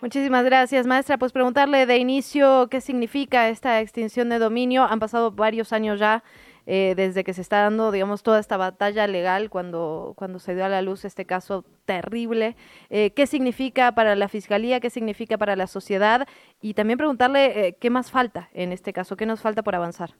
Muchísimas 0.00 0.42
gracias, 0.42 0.86
maestra. 0.86 1.18
Pues 1.18 1.32
preguntarle 1.32 1.84
de 1.84 1.98
inicio 1.98 2.68
qué 2.70 2.80
significa 2.80 3.50
esta 3.50 3.82
extinción 3.82 4.30
de 4.30 4.38
dominio. 4.38 4.84
Han 4.84 5.00
pasado 5.00 5.32
varios 5.32 5.74
años 5.74 6.00
ya 6.00 6.22
eh, 6.66 6.94
desde 6.96 7.24
que 7.24 7.34
se 7.34 7.42
está 7.42 7.62
dando, 7.62 7.92
digamos, 7.92 8.22
toda 8.22 8.38
esta 8.38 8.56
batalla 8.56 9.06
legal 9.06 9.50
cuando, 9.50 10.14
cuando 10.16 10.38
se 10.38 10.54
dio 10.54 10.64
a 10.64 10.68
la 10.68 10.82
luz 10.82 11.04
este 11.04 11.26
caso 11.26 11.64
terrible. 11.84 12.56
Eh, 12.90 13.10
¿Qué 13.10 13.26
significa 13.26 13.92
para 13.92 14.16
la 14.16 14.28
Fiscalía? 14.28 14.80
¿Qué 14.80 14.90
significa 14.90 15.36
para 15.36 15.56
la 15.56 15.66
sociedad? 15.66 16.26
Y 16.60 16.74
también 16.74 16.98
preguntarle 16.98 17.66
eh, 17.66 17.76
qué 17.78 17.90
más 17.90 18.10
falta 18.10 18.48
en 18.54 18.72
este 18.72 18.92
caso, 18.92 19.16
qué 19.16 19.26
nos 19.26 19.42
falta 19.42 19.62
por 19.62 19.74
avanzar. 19.74 20.10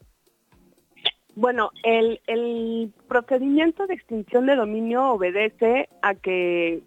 Bueno, 1.35 1.71
el, 1.83 2.21
el 2.27 2.93
procedimiento 3.07 3.87
de 3.87 3.95
extinción 3.95 4.45
de 4.45 4.55
dominio 4.55 5.11
obedece 5.11 5.89
a 6.01 6.15
que 6.15 6.81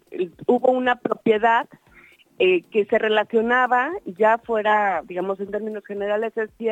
hubo 0.47 0.71
una 0.71 0.95
propiedad 0.95 1.67
que 2.39 2.87
se 2.89 2.97
relacionaba, 2.97 3.91
ya 4.05 4.37
fuera, 4.37 5.03
digamos, 5.05 5.41
en 5.41 5.51
términos 5.51 5.83
generales, 5.85 6.31
es 6.37 6.49
si 6.57 6.69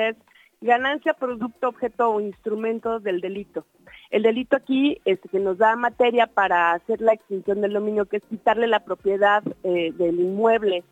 Ganancia, 0.62 1.14
producto, 1.14 1.70
objeto 1.70 2.10
o 2.10 2.20
instrumento 2.20 3.00
del 3.00 3.22
delito. 3.22 3.66
El 4.10 4.24
delito 4.24 4.56
aquí 4.56 5.00
es 5.06 5.20
que 5.32 5.40
nos 5.40 5.58
da 5.58 5.76
materia 5.76 6.28
para 6.28 6.72
hacer 6.72 7.02
la 7.02 7.14
extinción 7.14 7.62
del 7.62 7.74
dominio, 7.74 8.06
que 8.06 8.18
es 8.18 8.24
quitarle 8.24 8.68
la 8.68 8.80
propiedad 8.80 9.44
eh, 9.64 9.92
del 9.94 10.20
inmueble 10.20 10.84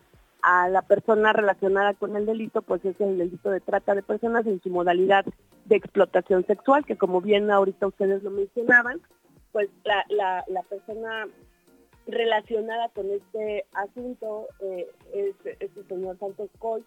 a 0.42 0.68
la 0.68 0.82
persona 0.82 1.32
relacionada 1.32 1.94
con 1.94 2.14
el 2.14 2.26
delito, 2.26 2.62
pues 2.62 2.84
es 2.84 3.00
el 3.00 3.18
delito 3.18 3.50
de 3.50 3.60
trata 3.60 3.94
de 3.94 4.02
personas 4.02 4.46
en 4.46 4.62
su 4.62 4.70
modalidad 4.70 5.24
de 5.64 5.76
explotación 5.76 6.46
sexual, 6.46 6.84
que 6.84 6.96
como 6.96 7.20
bien 7.20 7.50
ahorita 7.50 7.88
ustedes 7.88 8.22
lo 8.22 8.30
mencionaban, 8.30 9.00
pues 9.50 9.68
la, 9.82 10.44
persona 10.68 11.26
relacionada 12.06 12.88
con 12.90 13.10
este 13.10 13.64
asunto 13.72 14.46
eh, 14.60 14.86
es, 15.12 15.34
el 15.58 15.88
señor 15.88 16.16
Santos 16.18 16.50
Coy, 16.58 16.84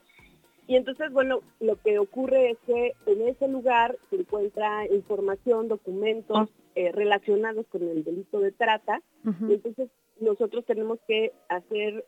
y 0.70 0.76
entonces, 0.76 1.12
bueno, 1.12 1.42
lo 1.60 1.78
que 1.78 1.98
ocurre 1.98 2.52
es 2.52 2.58
que 2.68 2.94
en 3.08 3.28
ese 3.28 3.48
lugar 3.48 3.98
se 4.12 4.18
encuentra 4.18 4.86
información, 4.86 5.68
documentos 5.68 6.48
eh, 6.76 6.92
relacionados 6.92 7.66
con 7.72 7.82
el 7.82 8.04
delito 8.04 8.40
de 8.40 8.52
trata. 8.52 9.02
Y 9.26 9.54
entonces 9.54 9.90
nosotros 10.20 10.64
tenemos 10.66 11.00
que 11.08 11.34
hacer 11.48 12.06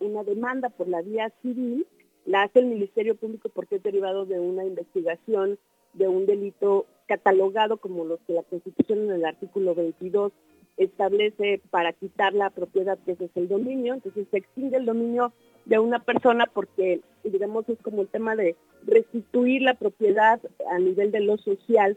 una 0.00 0.22
demanda 0.22 0.68
por 0.68 0.86
la 0.86 1.00
vía 1.00 1.32
civil. 1.40 1.86
La 2.26 2.42
hace 2.42 2.58
el 2.58 2.66
Ministerio 2.66 3.14
Público 3.14 3.48
porque 3.48 3.76
es 3.76 3.82
derivado 3.82 4.26
de 4.26 4.38
una 4.38 4.66
investigación 4.66 5.58
de 5.94 6.06
un 6.06 6.26
delito 6.26 6.84
catalogado 7.06 7.78
como 7.78 8.04
los 8.04 8.20
que 8.26 8.34
la 8.34 8.42
Constitución 8.42 9.04
en 9.04 9.12
el 9.12 9.24
artículo 9.24 9.74
22 9.74 10.30
establece 10.76 11.62
para 11.70 11.94
quitar 11.94 12.34
la 12.34 12.50
propiedad, 12.50 12.98
que 13.06 13.12
es 13.12 13.18
el 13.34 13.48
dominio. 13.48 13.94
Entonces 13.94 14.26
se 14.30 14.36
extingue 14.36 14.76
el 14.76 14.84
dominio 14.84 15.32
de 15.64 15.78
una 15.78 15.98
persona 16.00 16.46
porque, 16.52 17.00
digamos, 17.22 17.68
es 17.68 17.78
como 17.82 18.02
el 18.02 18.08
tema 18.08 18.36
de 18.36 18.56
restituir 18.86 19.62
la 19.62 19.74
propiedad 19.74 20.40
a 20.70 20.78
nivel 20.78 21.10
de 21.10 21.20
lo 21.20 21.38
social, 21.38 21.96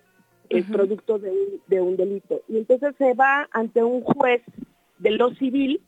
el 0.49 0.63
producto 0.63 1.19
de 1.19 1.31
un, 1.31 1.61
de 1.67 1.81
un 1.81 1.97
delito. 1.97 2.41
Y 2.47 2.57
entonces 2.57 2.95
se 2.97 3.13
va 3.13 3.49
ante 3.51 3.83
un 3.83 4.01
juez 4.01 4.41
de 4.99 5.11
lo 5.11 5.33
civil, 5.35 5.81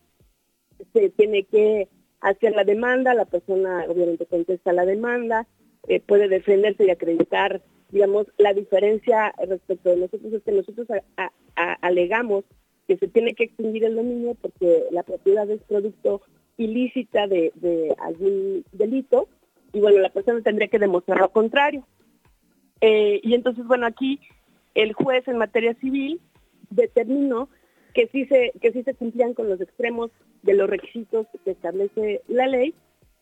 se 0.93 1.09
tiene 1.09 1.43
que 1.43 1.87
hacer 2.21 2.53
la 2.53 2.63
demanda, 2.63 3.13
la 3.13 3.25
persona 3.25 3.85
obviamente 3.87 4.25
contesta 4.25 4.73
la 4.73 4.85
demanda, 4.85 5.47
eh, 5.87 6.01
puede 6.01 6.27
defenderse 6.27 6.85
y 6.85 6.89
acreditar, 6.89 7.61
digamos, 7.91 8.27
la 8.37 8.53
diferencia 8.53 9.33
respecto 9.47 9.89
de 9.89 9.97
nosotros 9.97 10.33
es 10.33 10.43
que 10.43 10.51
nosotros 10.51 10.87
alegamos 11.81 12.43
que 12.87 12.97
se 12.97 13.07
tiene 13.07 13.33
que 13.35 13.45
extinguir 13.45 13.85
el 13.85 13.95
dominio 13.95 14.35
porque 14.41 14.85
la 14.91 15.03
propiedad 15.03 15.49
es 15.49 15.61
producto 15.63 16.21
ilícita 16.59 17.25
de, 17.25 17.95
algún 17.99 18.63
delito 18.73 19.27
y 19.71 19.79
bueno, 19.79 19.99
la 19.99 20.09
persona 20.09 20.41
tendría 20.41 20.67
que 20.67 20.79
demostrar 20.79 21.19
lo 21.19 21.29
contrario. 21.29 21.87
Eh, 22.81 23.19
y 23.23 23.33
entonces, 23.33 23.65
bueno, 23.65 23.85
aquí 23.85 24.19
el 24.75 24.93
juez 24.93 25.27
en 25.27 25.37
materia 25.37 25.73
civil 25.75 26.19
determinó 26.69 27.49
que 27.93 28.07
sí 28.07 28.25
se, 28.25 28.51
que 28.61 28.71
sí 28.71 28.83
se 28.83 28.93
cumplían 28.93 29.33
con 29.33 29.49
los 29.49 29.61
extremos 29.61 30.11
de 30.43 30.53
los 30.53 30.69
requisitos 30.69 31.27
que 31.43 31.51
establece 31.51 32.21
la 32.27 32.47
ley 32.47 32.73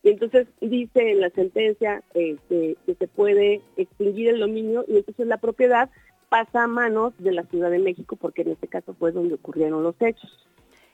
y 0.02 0.10
entonces 0.10 0.46
dice 0.60 1.12
en 1.12 1.20
la 1.20 1.30
sentencia 1.30 2.02
eh, 2.14 2.36
que, 2.48 2.76
que, 2.86 2.94
se 2.94 3.08
puede 3.08 3.62
extinguir 3.76 4.28
el 4.28 4.40
dominio 4.40 4.84
y 4.86 4.96
entonces 4.96 5.26
la 5.26 5.38
propiedad 5.38 5.90
pasa 6.28 6.64
a 6.64 6.68
manos 6.68 7.14
de 7.18 7.32
la 7.32 7.44
Ciudad 7.44 7.70
de 7.70 7.78
México 7.78 8.16
porque 8.16 8.42
en 8.42 8.52
este 8.52 8.68
caso 8.68 8.94
fue 8.94 9.12
donde 9.12 9.34
ocurrieron 9.34 9.82
los 9.82 9.96
hechos. 10.00 10.48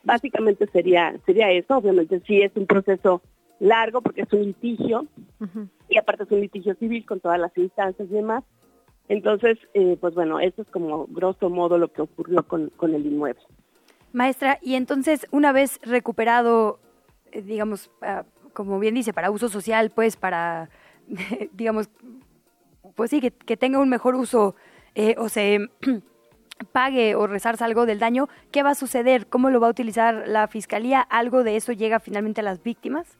Básicamente 0.05 0.67
sería, 0.67 1.15
sería 1.25 1.51
eso, 1.51 1.77
obviamente 1.77 2.21
sí 2.25 2.41
es 2.41 2.55
un 2.55 2.67
proceso 2.67 3.21
largo 3.59 4.01
porque 4.01 4.21
es 4.21 4.33
un 4.33 4.43
litigio 4.43 5.07
y 5.89 5.97
aparte 5.97 6.23
es 6.23 6.31
un 6.31 6.41
litigio 6.41 6.75
civil 6.75 7.05
con 7.05 7.19
todas 7.19 7.39
las 7.39 7.55
instancias 7.57 8.07
y 8.09 8.13
demás. 8.13 8.43
Entonces, 9.07 9.57
eh, 9.73 9.97
pues 9.99 10.13
bueno, 10.15 10.39
eso 10.39 10.61
es 10.61 10.69
como 10.69 11.07
grosso 11.07 11.49
modo 11.49 11.77
lo 11.77 11.91
que 11.91 12.01
ocurrió 12.01 12.43
con, 12.43 12.69
con 12.77 12.93
el 12.93 13.05
inmueble. 13.05 13.41
Maestra, 14.13 14.59
y 14.61 14.75
entonces 14.75 15.27
una 15.31 15.51
vez 15.51 15.79
recuperado, 15.83 16.79
eh, 17.31 17.41
digamos, 17.41 17.91
ah, 18.01 18.25
como 18.53 18.79
bien 18.79 18.95
dice, 18.95 19.13
para 19.13 19.31
uso 19.31 19.49
social, 19.49 19.91
pues 19.93 20.17
para, 20.17 20.69
digamos, 21.53 21.89
pues 22.95 23.09
sí, 23.09 23.21
que, 23.21 23.31
que 23.31 23.57
tenga 23.57 23.79
un 23.79 23.89
mejor 23.89 24.15
uso 24.15 24.55
eh, 24.95 25.15
o 25.17 25.29
se 25.29 25.67
pague 26.71 27.15
o 27.15 27.27
rezarse 27.27 27.63
algo 27.63 27.85
del 27.85 27.99
daño, 27.99 28.27
¿qué 28.51 28.63
va 28.63 28.71
a 28.71 28.75
suceder? 28.75 29.27
¿Cómo 29.27 29.49
lo 29.49 29.59
va 29.59 29.67
a 29.67 29.71
utilizar 29.71 30.27
la 30.27 30.47
fiscalía? 30.47 31.01
¿Algo 31.01 31.43
de 31.43 31.55
eso 31.55 31.71
llega 31.71 31.99
finalmente 31.99 32.41
a 32.41 32.43
las 32.43 32.63
víctimas? 32.63 33.17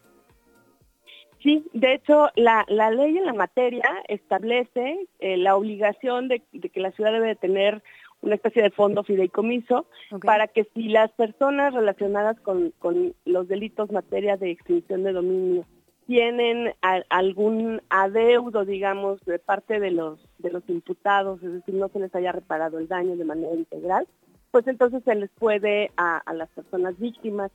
Sí, 1.41 1.63
de 1.73 1.93
hecho, 1.93 2.29
la, 2.35 2.65
la 2.67 2.89
ley 2.89 3.17
en 3.17 3.25
la 3.25 3.33
materia 3.33 3.87
establece 4.07 5.07
eh, 5.19 5.37
la 5.37 5.55
obligación 5.55 6.27
de, 6.27 6.41
que 6.41 6.79
la 6.79 6.91
ciudad 6.91 7.11
debe 7.11 7.35
tener 7.35 7.83
una 8.21 8.33
especie 8.33 8.63
de 8.63 8.71
fondo 8.71 9.03
fideicomiso 9.03 9.85
para 10.23 10.47
que 10.47 10.63
si 10.73 10.89
las 10.89 11.11
personas 11.11 11.73
relacionadas 11.73 12.39
con, 12.39 12.71
con 12.79 13.13
los 13.25 13.47
delitos 13.47 13.91
materia 13.91 14.37
de 14.37 14.49
extinción 14.49 15.03
de 15.03 15.11
dominio 15.11 15.65
tienen 16.07 16.73
algún 17.09 17.81
adeudo, 17.89 18.63
digamos, 18.65 19.23
de 19.25 19.39
parte 19.39 19.79
de 19.79 19.91
los, 19.91 20.19
de 20.37 20.51
los 20.51 20.67
imputados, 20.69 21.41
es 21.41 21.53
decir, 21.53 21.75
no 21.75 21.87
se 21.89 21.99
les 21.99 22.13
haya 22.13 22.31
reparado 22.31 22.77
el 22.77 22.87
daño 22.87 23.15
de 23.15 23.25
manera 23.25 23.53
integral, 23.55 24.07
pues 24.51 24.67
entonces 24.67 25.03
se 25.03 25.15
les 25.15 25.29
puede 25.31 25.91
a, 25.97 26.21
las 26.33 26.49
personas 26.49 26.97
víctimas, 26.99 27.51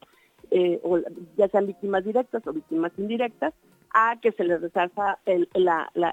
eh, 0.51 0.81
o 0.83 0.99
ya 1.37 1.49
sean 1.49 1.67
víctimas 1.67 2.05
directas 2.05 2.45
o 2.47 2.53
víctimas 2.53 2.93
indirectas, 2.99 3.55
a 3.93 4.19
que 4.21 4.33
se 4.33 4.45
les 4.45 4.61
resarza 4.61 5.19
el, 5.27 5.49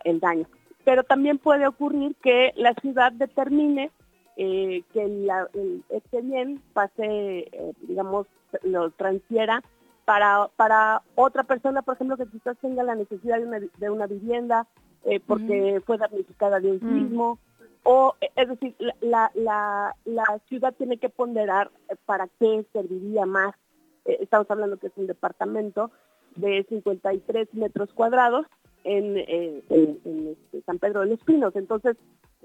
el 0.03 0.19
daño. 0.19 0.47
Pero 0.83 1.03
también 1.03 1.37
puede 1.37 1.67
ocurrir 1.67 2.15
que 2.21 2.53
la 2.55 2.73
ciudad 2.75 3.11
determine 3.11 3.91
eh, 4.37 4.83
que 4.93 5.07
la, 5.07 5.47
el, 5.53 5.83
este 5.89 6.21
bien 6.21 6.61
pase, 6.73 7.49
eh, 7.51 7.73
digamos, 7.81 8.27
lo 8.63 8.91
transfiera 8.91 9.63
para, 10.07 10.47
para 10.55 11.01
otra 11.15 11.43
persona, 11.43 11.81
por 11.81 11.95
ejemplo, 11.95 12.15
que 12.15 12.27
quizás 12.27 12.57
tenga 12.59 12.81
la 12.81 12.95
necesidad 12.95 13.39
de 13.39 13.45
una, 13.45 13.59
de 13.59 13.89
una 13.89 14.07
vivienda 14.07 14.65
eh, 15.03 15.19
porque 15.19 15.81
fue 15.85 15.97
damnificada 15.97 16.61
de 16.61 16.71
un 16.71 16.79
sismo. 16.79 17.39
O, 17.83 18.15
es 18.37 18.47
decir, 18.47 18.73
la, 19.01 19.29
la, 19.33 19.93
la 20.05 20.23
ciudad 20.47 20.73
tiene 20.77 20.95
que 20.95 21.09
ponderar 21.09 21.71
para 22.05 22.29
qué 22.39 22.65
serviría 22.71 23.25
más. 23.25 23.53
estamos 24.05 24.49
hablando 24.49 24.77
que 24.77 24.87
es 24.87 24.93
un 24.95 25.07
departamento 25.07 25.91
de 26.37 26.65
53 26.69 27.53
metros 27.55 27.91
cuadrados 27.93 28.45
en, 28.85 29.17
en, 29.17 30.27
este, 30.29 30.61
San 30.61 30.79
Pedro 30.79 31.01
de 31.01 31.07
los 31.07 31.19
Pinos. 31.25 31.53
Entonces, 31.57 31.97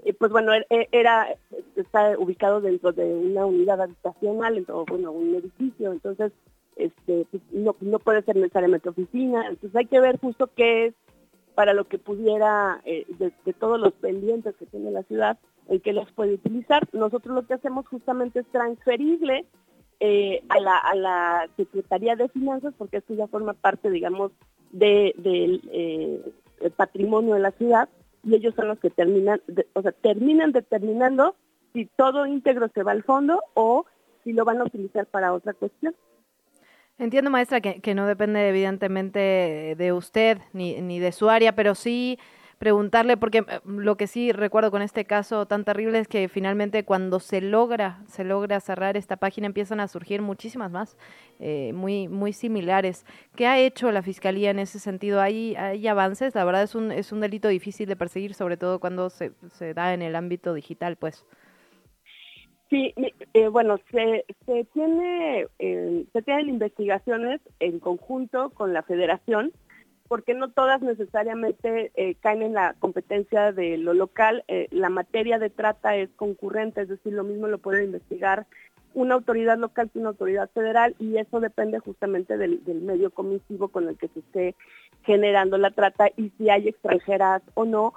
eh, 0.03 0.13
pues 0.13 0.33
bueno, 0.33 0.51
er, 0.51 0.67
e, 0.69 0.89
era, 0.91 1.33
está 1.77 2.19
ubicado 2.19 2.59
dentro 2.59 2.91
de 2.91 3.05
una 3.05 3.45
unidad 3.45 3.79
habitacional, 3.79 4.57
en 4.57 4.65
todo, 4.65 4.83
bueno, 4.83 5.13
un 5.13 5.33
edificio, 5.33 5.93
entonces 5.93 6.33
este, 6.75 7.25
pues, 7.29 7.43
no, 7.51 7.75
no 7.81 7.99
puede 7.99 8.23
ser 8.23 8.35
necesariamente 8.35 8.89
oficina, 8.89 9.47
entonces 9.47 9.75
hay 9.75 9.85
que 9.85 9.99
ver 9.99 10.19
justo 10.19 10.49
qué 10.55 10.87
es 10.87 10.93
para 11.55 11.73
lo 11.73 11.85
que 11.85 11.99
pudiera, 11.99 12.81
eh, 12.85 13.05
de, 13.19 13.53
todos 13.53 13.79
los 13.79 13.93
pendientes 13.93 14.55
que 14.55 14.65
tiene 14.65 14.91
la 14.91 15.03
ciudad, 15.03 15.37
el 15.69 15.81
que 15.81 15.93
los 15.93 16.11
puede 16.11 16.33
utilizar. 16.33 16.87
Nosotros 16.93 17.35
lo 17.35 17.45
que 17.45 17.53
hacemos 17.53 17.87
justamente 17.87 18.39
es 18.39 18.47
transferirle 18.47 19.45
eh, 19.99 20.43
a, 20.49 20.59
la, 20.59 20.77
a 20.77 20.95
la 20.95 21.49
Secretaría 21.55 22.15
de 22.15 22.29
Finanzas, 22.29 22.73
porque 22.77 22.97
esto 22.97 23.13
ya 23.13 23.27
forma 23.27 23.53
parte, 23.53 23.89
digamos, 23.89 24.31
del 24.71 25.13
de, 25.21 26.71
patrimonio 26.75 27.35
de 27.35 27.39
la 27.39 27.51
ciudad, 27.51 27.87
y 28.23 28.35
ellos 28.35 28.55
son 28.55 28.69
los 28.69 28.79
que 28.79 28.89
terminan, 28.89 29.41
o 29.73 29.81
sea, 29.81 29.91
terminan 29.91 30.51
determinando 30.53 31.35
si 31.73 31.85
todo 31.85 32.25
íntegro 32.25 32.69
se 32.73 32.83
va 32.83 32.91
al 32.91 33.03
fondo 33.03 33.43
o 33.53 33.85
si 34.23 34.33
lo 34.33 34.45
van 34.45 34.61
a 34.61 34.63
utilizar 34.63 35.05
para 35.05 35.33
otra 35.33 35.53
cuestión. 35.53 35.93
Entiendo, 36.99 37.31
maestra, 37.31 37.59
que, 37.59 37.81
que 37.81 37.95
no 37.95 38.05
depende 38.07 38.47
evidentemente 38.47 39.75
de 39.77 39.93
usted 39.93 40.37
ni, 40.53 40.79
ni 40.79 40.99
de 40.99 41.11
su 41.11 41.29
área, 41.29 41.55
pero 41.55 41.73
sí 41.73 42.19
preguntarle, 42.59 43.17
porque 43.17 43.39
eh, 43.39 43.59
lo 43.65 43.97
que 43.97 44.07
sí 44.07 44.31
recuerdo 44.31 44.69
con 44.71 44.81
este 44.83 45.03
caso 45.03 45.47
tan 45.47 45.65
terrible 45.65 45.99
es 45.99 46.07
que 46.07 46.29
finalmente 46.29 46.85
cuando 46.85 47.19
se 47.19 47.41
logra, 47.41 48.03
se 48.07 48.23
logra 48.23 48.59
cerrar 48.59 48.95
esta 48.95 49.17
página, 49.17 49.47
empiezan 49.47 49.79
a 49.79 49.87
surgir 49.87 50.21
muchísimas 50.21 50.71
más, 50.71 50.95
eh, 51.39 51.71
muy, 51.73 52.07
muy 52.07 52.31
similares. 52.31 53.05
¿Qué 53.35 53.47
ha 53.47 53.57
hecho 53.59 53.91
la 53.91 54.03
Fiscalía 54.03 54.51
en 54.51 54.59
ese 54.59 54.79
sentido? 54.79 55.19
¿Hay, 55.19 55.55
hay 55.55 55.85
avances? 55.87 56.35
La 56.35 56.45
verdad 56.45 56.63
es 56.63 56.75
un, 56.75 56.91
es 56.91 57.11
un 57.11 57.21
delito 57.21 57.47
difícil 57.47 57.87
de 57.87 57.95
perseguir, 57.95 58.33
sobre 58.35 58.55
todo 58.55 58.79
cuando 58.79 59.09
se, 59.09 59.33
se 59.51 59.73
da 59.73 59.93
en 59.93 60.03
el 60.03 60.15
ámbito 60.15 60.53
digital, 60.53 60.95
pues. 60.95 61.25
Sí, 62.73 62.91
eh, 63.35 63.49
bueno, 63.49 63.77
se, 63.91 64.25
tiene 64.73 65.47
se 65.59 66.21
tienen 66.23 66.49
investigaciones 66.49 67.39
en 67.59 67.79
conjunto 67.79 68.49
con 68.49 68.73
la 68.73 68.81
Federación 68.81 69.51
porque 70.07 70.33
no 70.33 70.49
todas 70.49 70.81
necesariamente 70.81 71.91
eh, 71.93 72.15
caen 72.15 72.41
en 72.41 72.53
la 72.53 72.73
competencia 72.79 73.51
de 73.51 73.77
lo 73.77 73.93
local. 73.93 74.43
Eh, 74.47 74.69
la 74.71 74.89
materia 74.89 75.37
de 75.37 75.51
trata 75.51 75.95
es 75.97 76.09
concurrente, 76.15 76.81
es 76.81 76.89
decir, 76.89 77.13
lo 77.13 77.23
mismo 77.23 77.47
lo 77.47 77.59
puede 77.59 77.83
investigar 77.83 78.47
una 78.95 79.13
autoridad 79.13 79.59
local 79.59 79.91
que 79.91 79.99
una 79.99 80.09
autoridad 80.09 80.49
federal 80.49 80.95
y 80.97 81.17
eso 81.17 81.39
depende 81.39 81.77
justamente 81.77 82.37
del, 82.37 82.59
medio 82.81 83.11
comisivo 83.11 83.67
con 83.67 83.87
el 83.87 83.97
que 83.99 84.07
se 84.07 84.19
esté 84.19 84.55
generando 85.03 85.59
la 85.59 85.69
trata 85.69 86.09
y 86.17 86.31
si 86.39 86.49
hay 86.49 86.69
extranjeras 86.69 87.43
o 87.53 87.65
no. 87.65 87.93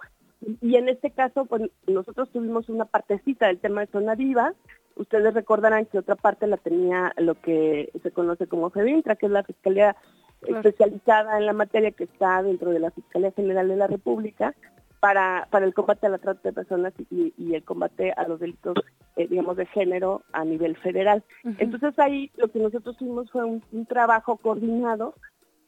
Y 0.61 0.77
en 0.77 0.89
este 0.89 1.11
caso, 1.11 1.47
pues 1.47 1.63
nosotros 1.87 2.31
tuvimos 2.31 2.69
una 2.69 2.85
partecita 2.85 3.47
del 3.47 3.59
tema 3.59 3.81
de 3.81 3.87
zona 3.89 4.15
viva. 4.15 4.55
Ustedes 4.95 5.35
recordarán 5.35 5.87
que 5.87 5.99
otra 5.99 6.15
parte 6.17 6.47
la 6.47 6.57
tenía 6.57 7.13
lo 7.17 7.41
que 7.41 7.91
se 8.03 8.11
conoce 8.11 8.47
como 8.47 8.71
FEBINTRA, 8.71 9.17
que 9.17 9.27
es 9.27 9.33
la 9.33 9.45
Fiscalía 9.45 9.97
especializada 10.43 11.39
en 11.39 11.47
la 11.47 11.53
materia 11.53 11.91
que 11.91 12.05
está 12.05 12.43
dentro 12.43 12.71
de 12.71 12.81
la 12.81 12.91
Fiscalía 12.91 13.33
General 13.33 13.69
de 13.69 13.77
la 13.77 13.87
República 13.87 14.55
para, 15.01 15.49
para 15.51 15.67
el 15.67 15.75
combate 15.75 16.07
a 16.07 16.11
la 16.11 16.19
trata 16.19 16.41
de 16.43 16.53
personas 16.53 16.93
y, 17.11 17.55
el 17.55 17.65
combate 17.65 18.13
a 18.13 18.27
los 18.29 18.41
delitos, 18.41 18.77
eh, 19.17 19.27
digamos, 19.29 19.57
de 19.57 19.67
género 19.67 20.23
a 20.33 20.45
nivel 20.45 20.77
federal. 20.77 21.23
Entonces 21.59 21.99
ahí 21.99 22.31
lo 22.37 22.49
que 22.49 22.59
nosotros 22.59 22.97
tuvimos 22.97 23.31
fue 23.31 23.45
un, 23.45 23.87
trabajo 23.87 24.37
coordinado, 24.37 25.15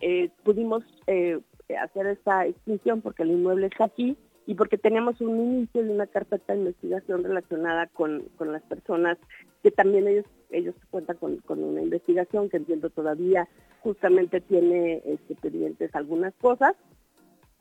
eh, 0.00 0.30
pudimos 0.44 0.84
eh, 1.06 1.40
hacer 1.80 2.06
esta 2.06 2.46
extinción 2.46 3.00
porque 3.00 3.22
el 3.22 3.32
inmueble 3.32 3.66
está 3.66 3.84
aquí 3.84 4.16
y 4.48 4.54
porque 4.54 4.78
tenemos 4.78 5.20
un 5.20 5.38
inicio 5.38 5.84
de 5.84 5.90
una 5.90 6.06
carpeta 6.06 6.54
de 6.54 6.60
investigación 6.60 7.22
relacionada 7.22 7.86
con, 7.88 8.22
con 8.36 8.50
las 8.50 8.62
personas 8.62 9.18
que 9.62 9.70
también 9.70 10.08
ellos 10.08 10.24
ellos 10.48 10.74
cuentan 10.88 11.18
con, 11.18 11.36
con 11.38 11.62
una 11.62 11.82
investigación 11.82 12.48
que 12.48 12.56
entiendo 12.56 12.88
todavía 12.88 13.46
justamente 13.82 14.40
tiene 14.40 15.02
este, 15.04 15.34
pendientes 15.34 15.94
algunas 15.94 16.32
cosas. 16.36 16.74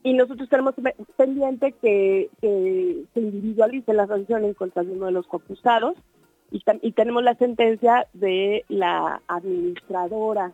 Y 0.02 0.14
nosotros 0.14 0.48
tenemos 0.48 0.76
pendiente 1.18 1.74
que, 1.74 2.30
se 2.40 3.20
individualice 3.20 3.94
la 3.94 4.08
sanción 4.08 4.46
en 4.46 4.54
contra 4.54 4.84
de 4.84 4.94
uno 4.94 5.08
de 5.08 5.12
los 5.12 5.26
acusados 5.26 5.98
y, 6.52 6.64
y 6.84 6.94
tenemos 6.94 7.22
la 7.22 7.36
sentencia 7.36 8.08
de 8.14 8.64
la 8.70 9.22
administradora 9.28 10.54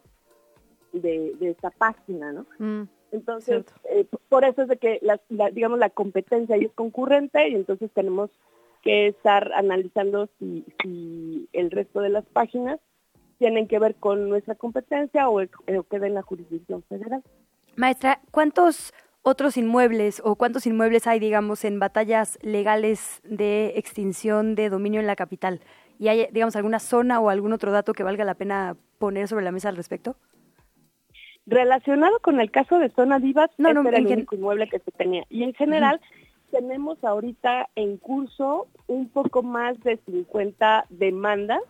de, 0.93 1.35
esta 1.41 1.69
página, 1.69 2.31
¿no? 2.31 2.47
Mm, 2.57 2.88
entonces, 3.14 3.64
eh, 3.91 4.06
por 4.27 4.44
eso 4.44 4.64
es 4.64 4.68
de 4.68 4.77
que, 4.77 4.99
la, 5.03 5.19
digamos, 5.52 5.77
la 5.77 5.91
competencia 5.91 6.56
ahí 6.56 6.65
es 6.65 6.72
concurrente 6.73 7.48
y 7.48 7.53
entonces 7.53 7.91
tenemos 7.94 8.31
que 8.81 9.07
estar 9.07 9.53
analizando 9.53 10.27
si, 10.40 10.65
si 10.81 11.48
el 11.53 11.69
resto 11.69 12.02
de 12.02 12.10
las 12.10 12.26
páginas 12.26 12.80
tienen 13.38 13.68
que 13.68 13.77
ver 13.77 13.95
con 13.95 14.30
nuestra 14.30 14.56
competencia 14.56 15.30
o, 15.30 15.40
queda 15.90 16.07
en 16.07 16.15
la 16.15 16.23
jurisdicción 16.23 16.81
federal. 16.90 17.22
Maestra, 17.76 18.19
¿cuántos 18.31 18.91
otros 19.22 19.57
inmuebles 19.57 20.19
o 20.26 20.35
cuántos 20.35 20.65
inmuebles 20.65 21.06
hay, 21.06 21.19
digamos, 21.19 21.65
en 21.65 21.80
batallas 21.80 22.40
legales 22.41 23.22
de 23.23 23.73
extinción 23.76 24.56
de 24.56 24.69
dominio 24.69 25.02
en 25.02 25.07
la 25.07 25.15
capital? 25.15 25.61
¿Y 25.99 26.07
hay, 26.07 26.27
digamos, 26.31 26.56
alguna 26.56 26.80
zona 26.80 27.19
o 27.19 27.30
algún 27.30 27.53
otro 27.53 27.72
dato 27.72 27.94
que 27.94 28.02
valga 28.02 28.26
la 28.26 28.34
pena 28.34 28.76
poner 28.98 29.27
sobre 29.27 29.45
la 29.45 29.52
mesa 29.52 29.69
al 29.69 29.76
respecto? 29.76 30.15
Relacionado 31.45 32.20
con 32.20 32.40
el 32.40 32.52
caso 32.52 32.80
de 32.80 32.90
Zona 32.90 33.20
Divas, 33.20 33.49
no, 33.57 33.74
no, 33.74 33.88
era 33.88 33.98
el 33.98 34.07
único 34.07 34.36
inmueble 34.36 34.70
que 34.70 34.80
se 34.80 34.91
tenía. 34.91 35.26
Y 35.30 35.44
en 35.44 35.53
general, 35.53 35.99
tenemos 36.52 37.03
ahorita 37.03 37.70
en 37.76 37.98
curso 37.98 38.68
un 38.88 39.10
poco 39.10 39.44
más 39.44 39.80
de 39.84 39.99
50 40.06 40.86
demandas 40.90 41.61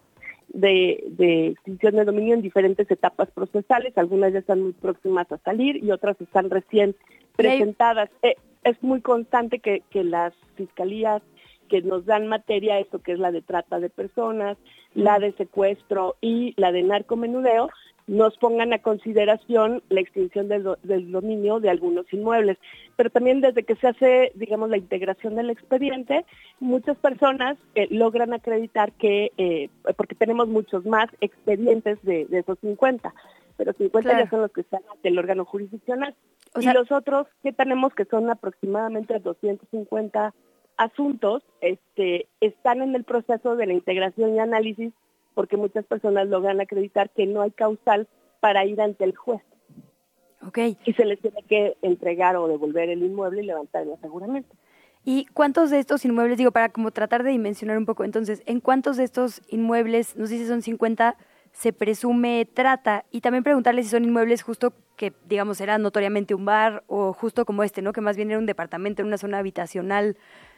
de, 0.50 1.48
extinción 1.52 1.96
de 1.96 2.06
dominio 2.06 2.36
en 2.36 2.42
diferentes 2.42 2.90
etapas 2.92 3.32
procesales, 3.32 3.98
algunas 3.98 4.34
ya 4.34 4.40
están 4.40 4.62
muy 4.62 4.74
próximas 4.74 5.32
a 5.32 5.38
salir 5.40 5.84
y 5.84 5.92
otras 5.92 6.20
están 6.22 6.50
recién 6.50 6.96
presentadas. 7.36 8.10
Eh, 8.22 8.36
es 8.64 8.82
muy 8.84 9.02
constante 9.02 9.60
que, 9.60 9.82
que 9.90 10.04
las 10.04 10.34
fiscalías 10.56 11.22
que 11.70 11.82
nos 11.82 12.06
dan 12.06 12.28
materia, 12.28 12.80
esto 12.80 13.00
que 13.00 13.14
es 13.14 13.20
la 13.20 13.32
de 13.32 13.42
trata 13.42 13.80
de 13.80 13.90
personas, 13.90 14.58
la 14.94 15.18
de 15.20 15.32
secuestro 15.34 16.16
y 16.22 16.54
la 16.56 16.72
de 16.72 16.84
narcomenudeo, 16.84 17.70
nos 18.08 18.38
pongan 18.38 18.74
a 18.74 18.80
consideración 18.80 19.82
la 19.90 20.02
extinción 20.02 20.48
del, 20.48 21.12
dominio 21.12 21.60
de 21.60 21.70
algunos 21.70 22.12
inmuebles. 22.12 22.58
Pero 22.96 23.10
también 23.10 23.42
desde 23.42 23.64
que 23.64 23.76
se 23.76 23.88
hace, 23.88 24.32
digamos, 24.36 24.70
la 24.70 24.78
integración 24.78 25.36
del 25.36 25.50
expediente, 25.50 26.26
muchas 26.60 26.98
personas 26.98 27.58
eh, 27.76 27.88
logran 27.90 28.34
acreditar 28.34 28.92
que, 28.94 29.32
eh, 29.38 29.70
porque 29.96 30.16
tenemos 30.16 30.48
muchos 30.48 30.86
más 30.86 31.10
expedientes 31.22 32.02
de, 32.04 32.28
esos 32.32 32.60
50, 32.60 33.14
pero 33.58 33.74
50 33.74 34.20
ya 34.20 34.30
son 34.30 34.42
los 34.42 34.52
que 34.52 34.62
están 34.62 34.82
ante 34.92 35.10
el 35.10 35.18
órgano 35.18 35.46
jurisdiccional. 35.46 36.16
y 36.60 36.72
los 36.72 36.92
otros 36.92 37.28
que 37.42 37.54
tenemos, 37.54 37.94
que 37.94 38.06
son 38.06 38.30
aproximadamente 38.30 39.18
250 39.20 40.34
asuntos, 40.78 41.44
este, 41.62 42.28
están 42.42 42.82
en 42.82 42.96
el 42.96 43.04
proceso 43.04 43.56
de 43.56 43.68
la 43.68 43.74
integración 43.74 44.36
y 44.36 44.40
análisis 44.40 44.94
porque 45.34 45.58
muchas 45.58 45.86
personas 45.86 46.28
logran 46.28 46.62
acreditar 46.62 47.10
que 47.10 47.26
no 47.26 47.42
hay 47.42 47.52
causal 47.52 48.08
para 48.40 48.66
ir 48.66 48.82
ante 48.82 49.04
el 49.04 49.16
juez. 49.16 49.42
Okay. 50.48 50.78
Y 50.86 50.94
se 50.94 51.06
les 51.06 51.20
tiene 51.22 51.42
que 51.44 51.78
entregar 51.82 52.36
o 52.36 52.48
devolver 52.48 52.90
el 52.90 53.02
inmueble 53.02 53.44
y 53.44 53.46
levantar 53.46 53.84
el 53.84 53.94
aseguramiento. 53.94 54.54
¿Y 55.06 55.26
cuántos 55.34 55.70
de 55.70 55.80
estos 55.80 56.06
inmuebles, 56.06 56.38
digo, 56.38 56.52
para 56.52 56.70
como 56.70 56.92
tratar 56.92 57.24
de 57.24 57.32
dimensionar 57.32 57.78
un 57.78 57.86
poco, 57.86 58.04
entonces, 58.04 58.42
¿en 58.46 58.62
cuántos 58.62 58.98
de 58.98 59.04
estos 59.04 59.42
inmuebles, 59.50 60.16
no 60.16 60.28
sé 60.28 60.38
si 60.38 60.46
son 60.46 60.62
50, 60.62 61.18
se 61.52 61.74
presume 61.74 62.48
trata? 62.54 63.04
Y 63.12 63.22
también 63.22 63.44
preguntarle 63.44 63.84
si 63.84 63.90
son 63.90 64.06
inmuebles 64.06 64.44
justo 64.44 64.74
que, 64.96 65.14
digamos, 65.28 65.60
era 65.60 65.78
notoriamente 65.78 66.36
un 66.36 66.46
bar 66.46 66.84
o 66.88 67.14
justo 67.14 67.46
como 67.46 67.64
este, 67.64 67.82
¿no? 67.82 67.92
Que 67.92 68.00
más 68.00 68.16
bien 68.16 68.30
era 68.30 68.40
un 68.40 68.46
departamento 68.46 69.02
en 69.02 69.08
una 69.08 69.18
zona 69.18 69.40
habitacional, 69.40 70.16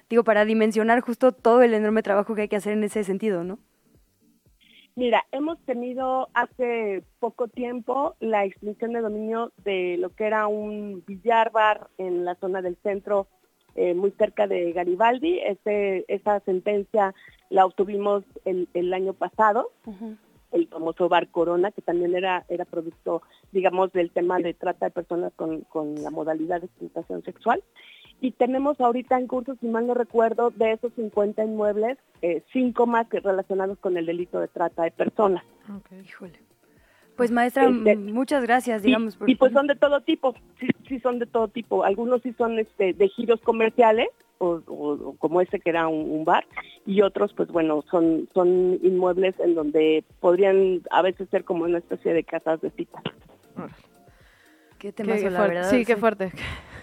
digo, 0.10 0.24
para 0.24 0.46
dimensionar 0.46 1.02
justo 1.02 1.32
todo 1.32 1.64
el 1.64 1.74
enorme 1.74 2.04
trabajo 2.04 2.36
que 2.36 2.44
hay 2.44 2.48
que 2.48 2.56
hacer 2.56 2.74
en 2.74 2.84
ese 2.84 3.04
sentido, 3.04 3.44
¿no? 3.44 3.58
Mira, 4.96 5.26
hemos 5.34 5.60
tenido 5.66 6.30
hace 6.34 7.04
poco 7.20 7.50
tiempo 7.50 8.16
la 8.22 8.46
extinción 8.46 8.94
de 8.94 9.02
dominio 9.02 9.52
de 9.66 9.98
lo 9.98 10.10
que 10.16 10.26
era 10.26 10.48
un 10.48 11.04
billar 11.06 11.52
bar 11.52 11.90
en 11.98 12.24
la 12.24 12.36
zona 12.36 12.62
del 12.62 12.78
centro 12.82 13.28
eh, 13.76 13.94
muy 13.94 14.12
cerca 14.12 14.48
de 14.48 14.72
Garibaldi. 14.72 15.40
Ese, 15.40 16.06
esa 16.08 16.40
sentencia 16.42 17.14
la 17.50 17.66
obtuvimos 17.66 18.24
el, 18.46 18.70
el 18.74 18.94
año 18.94 19.14
pasado. 19.14 19.72
el 20.54 20.68
famoso 20.70 21.10
Bar 21.10 21.28
Corona, 21.28 21.72
que 21.72 21.82
también 21.82 22.16
era, 22.16 22.46
era 22.48 22.64
producto, 22.64 23.22
digamos, 23.52 23.92
del 23.92 24.12
tema 24.12 24.40
de 24.40 24.54
trata 24.54 24.86
de 24.86 24.92
personas 24.92 25.34
con, 25.36 25.62
con 25.62 25.96
la 25.96 26.12
modalidad 26.12 26.62
de 26.62 26.68
explotación 26.68 27.22
sexual. 27.24 27.62
Y 28.22 28.32
tenemos 28.32 28.80
ahorita 28.80 29.18
en 29.20 29.28
curso, 29.28 29.56
si 29.60 29.68
mal 29.68 29.88
no 29.88 29.94
recuerdo, 29.94 30.50
de 30.52 30.74
esos 30.74 30.94
50 30.94 31.44
inmuebles, 31.44 31.98
eh, 32.22 32.44
cinco 32.52 32.88
más 32.88 33.08
que 33.08 33.20
relacionados 33.20 33.78
con 33.80 33.98
el 33.98 34.06
delito 34.06 34.40
de 34.40 34.48
trata 34.48 34.84
de 34.84 34.92
personas. 34.92 35.44
Híjole. 36.04 36.40
Pues 37.16 37.32
maestra, 37.32 37.70
este, 37.70 37.96
muchas 37.96 38.44
gracias, 38.44 38.84
digamos. 38.84 39.18
Y, 39.26 39.36
pues 39.36 39.54
son 39.54 39.68
de 39.68 39.76
todo 39.76 40.02
tipo, 40.02 40.36
sí, 40.60 40.68
sí 40.88 41.00
son 41.00 41.20
de 41.20 41.26
todo 41.26 41.48
tipo. 41.48 41.86
Algunos 41.86 42.22
sí 42.22 42.34
son 42.38 42.60
este, 42.60 42.94
de 42.94 43.08
giros 43.08 43.40
comerciales, 43.42 44.10
o, 44.38 45.16
como 45.18 45.40
ese 45.40 45.60
que 45.62 45.70
era 45.70 45.88
un, 45.88 46.26
bar, 46.26 46.46
y 46.86 47.02
otros 47.02 47.34
pues 47.34 47.50
bueno, 47.50 47.84
son, 47.90 48.28
son 48.34 48.80
inmuebles 48.84 49.40
en 49.40 49.56
donde 49.56 50.04
podrían 50.20 50.82
a 50.92 51.02
veces 51.02 51.30
ser 51.30 51.46
como 51.46 51.64
una 51.64 51.78
especie 51.78 52.14
de 52.14 52.24
casas 52.24 52.60
de 52.60 52.70
cita. 52.72 53.02
Qué 54.78 54.92
tema 54.92 55.16
la 55.16 55.48
verdad. 55.48 55.70
Sí, 55.70 55.86
qué 55.86 55.96
fuerte. 55.96 56.32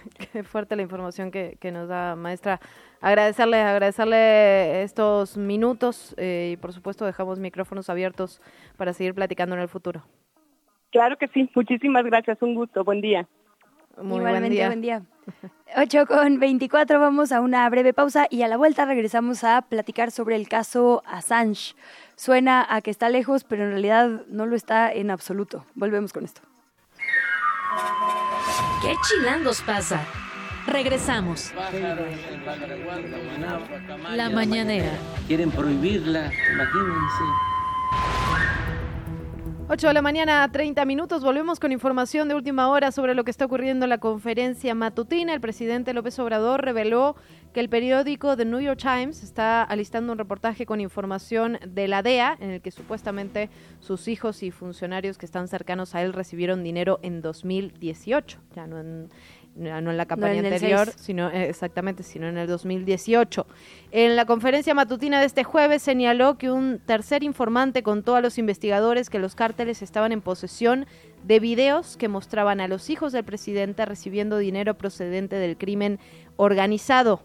Qué 0.33 0.43
fuerte 0.43 0.77
la 0.77 0.83
información 0.83 1.31
que, 1.31 1.73
nos 1.73 1.89
da 1.89 2.16
maestra. 2.16 2.61
Agradecerle, 3.01 3.61
agradecerle 3.61 4.83
estos 4.83 5.37
minutos 5.37 6.15
eh, 6.19 6.51
y 6.53 6.57
por 6.57 6.73
supuesto 6.73 7.05
dejamos 7.05 7.39
micrófonos 7.39 7.91
abiertos 7.91 8.41
para 8.77 8.93
seguir 8.93 9.15
platicando 9.15 9.55
en 9.55 9.62
el 9.62 9.69
futuro. 9.69 10.03
Claro 10.91 11.16
que 11.16 11.29
sí, 11.29 11.51
muchísimas 11.55 12.05
gracias, 12.05 12.41
un 12.43 12.55
gusto, 12.55 12.85
buen 12.85 13.01
día. 13.01 13.27
Muy 14.01 14.20
buen 14.20 14.49
día. 14.49 14.66
buen 14.69 14.81
día. 14.83 15.03
8 15.77 16.07
con 16.07 16.39
24, 16.39 17.01
vamos 17.01 17.33
a 17.33 17.41
una 17.41 17.69
breve 17.69 17.93
pausa 17.93 18.27
y 18.29 18.43
a 18.43 18.49
la 18.49 18.57
vuelta 18.57 18.85
regresamos 18.85 19.45
a 19.45 19.62
platicar 19.62 20.11
sobre 20.11 20.37
el 20.37 20.49
caso 20.49 21.03
Assange. 21.07 21.74
Suena 22.16 22.66
a 22.69 22.81
que 22.81 22.91
está 22.91 23.09
lejos, 23.09 23.45
pero 23.45 23.65
en 23.65 23.70
realidad 23.70 24.23
no 24.29 24.47
lo 24.47 24.57
está 24.57 24.93
en 24.93 25.11
absoluto. 25.11 25.65
Volvemos 25.74 26.12
con 26.12 26.24
esto. 26.24 26.43
¿Qué 28.82 28.94
chilangos 29.09 29.60
pasa? 29.62 30.05
Regresamos. 30.66 31.52
La 34.14 34.30
mañanera. 34.30 34.93
Quieren 35.26 35.51
prohibirla, 35.51 36.30
imagínense. 36.52 37.24
8 39.74 39.89
de 39.89 39.94
la 39.94 40.03
mañana, 40.03 40.47
30 40.53 40.85
minutos. 40.85 41.24
Volvemos 41.24 41.59
con 41.59 41.73
información 41.73 42.28
de 42.28 42.35
última 42.35 42.69
hora 42.69 42.93
sobre 42.93 43.15
lo 43.15 43.24
que 43.24 43.31
está 43.31 43.47
ocurriendo 43.47 43.86
en 43.86 43.89
la 43.89 43.97
conferencia 43.97 44.74
matutina. 44.74 45.32
El 45.32 45.40
presidente 45.40 45.94
López 45.94 46.19
Obrador 46.19 46.62
reveló 46.62 47.16
que 47.55 47.61
el 47.61 47.70
periódico 47.70 48.36
The 48.36 48.44
New 48.44 48.61
York 48.61 48.78
Times 48.78 49.23
está 49.23 49.62
alistando 49.62 50.12
un 50.12 50.19
reportaje 50.19 50.66
con 50.66 50.82
información 50.82 51.59
de 51.66 51.89
la 51.89 52.03
DEA 52.03 52.36
en 52.39 52.51
el 52.51 52.61
que 52.61 52.70
supuestamente 52.70 53.49
sus 53.81 54.09
hijos 54.09 54.43
y 54.43 54.51
funcionarios 54.51 55.16
que 55.16 55.24
están 55.24 55.49
cercanos 55.49 55.94
a 55.94 56.03
él 56.03 56.12
recibieron 56.12 56.62
dinero 56.62 57.01
en 57.03 57.23
2018, 57.23 58.40
ya 58.55 58.66
no 58.66 58.78
en 58.78 59.09
no 59.55 59.91
en 59.91 59.97
la 59.97 60.07
campaña 60.07 60.41
anterior, 60.41 60.91
sino 60.97 61.31
eh, 61.31 61.49
exactamente, 61.49 62.03
sino 62.03 62.29
en 62.29 62.39
el 62.39 62.47
2018. 62.47 63.47
En 63.91 64.16
la 64.16 64.24
conferencia 64.24 64.74
matutina 64.74 65.20
de 65.20 65.27
este 65.27 65.45
jueves 65.45 65.83
señaló 65.83 66.39
que 66.39 66.51
un 66.51 66.81
tercer 66.85 67.23
informante 67.23 67.83
contó 67.83 68.16
a 68.16 68.20
los 68.20 68.39
investigadores 68.39 69.11
que 69.11 69.19
los 69.19 69.35
cárteles 69.35 69.83
estaban 69.83 70.12
en 70.12 70.23
posesión 70.23 70.87
de 71.24 71.41
videos 71.41 71.97
que 71.97 72.09
mostraban 72.09 72.61
a 72.61 72.69
los 72.69 72.91
hijos 72.91 73.12
del 73.12 73.24
presidente 73.24 73.85
recibiendo 73.85 74.39
dinero 74.39 74.74
procedente 74.74 75.37
del 75.37 75.57
crimen 75.57 75.99
organizado. 76.37 77.23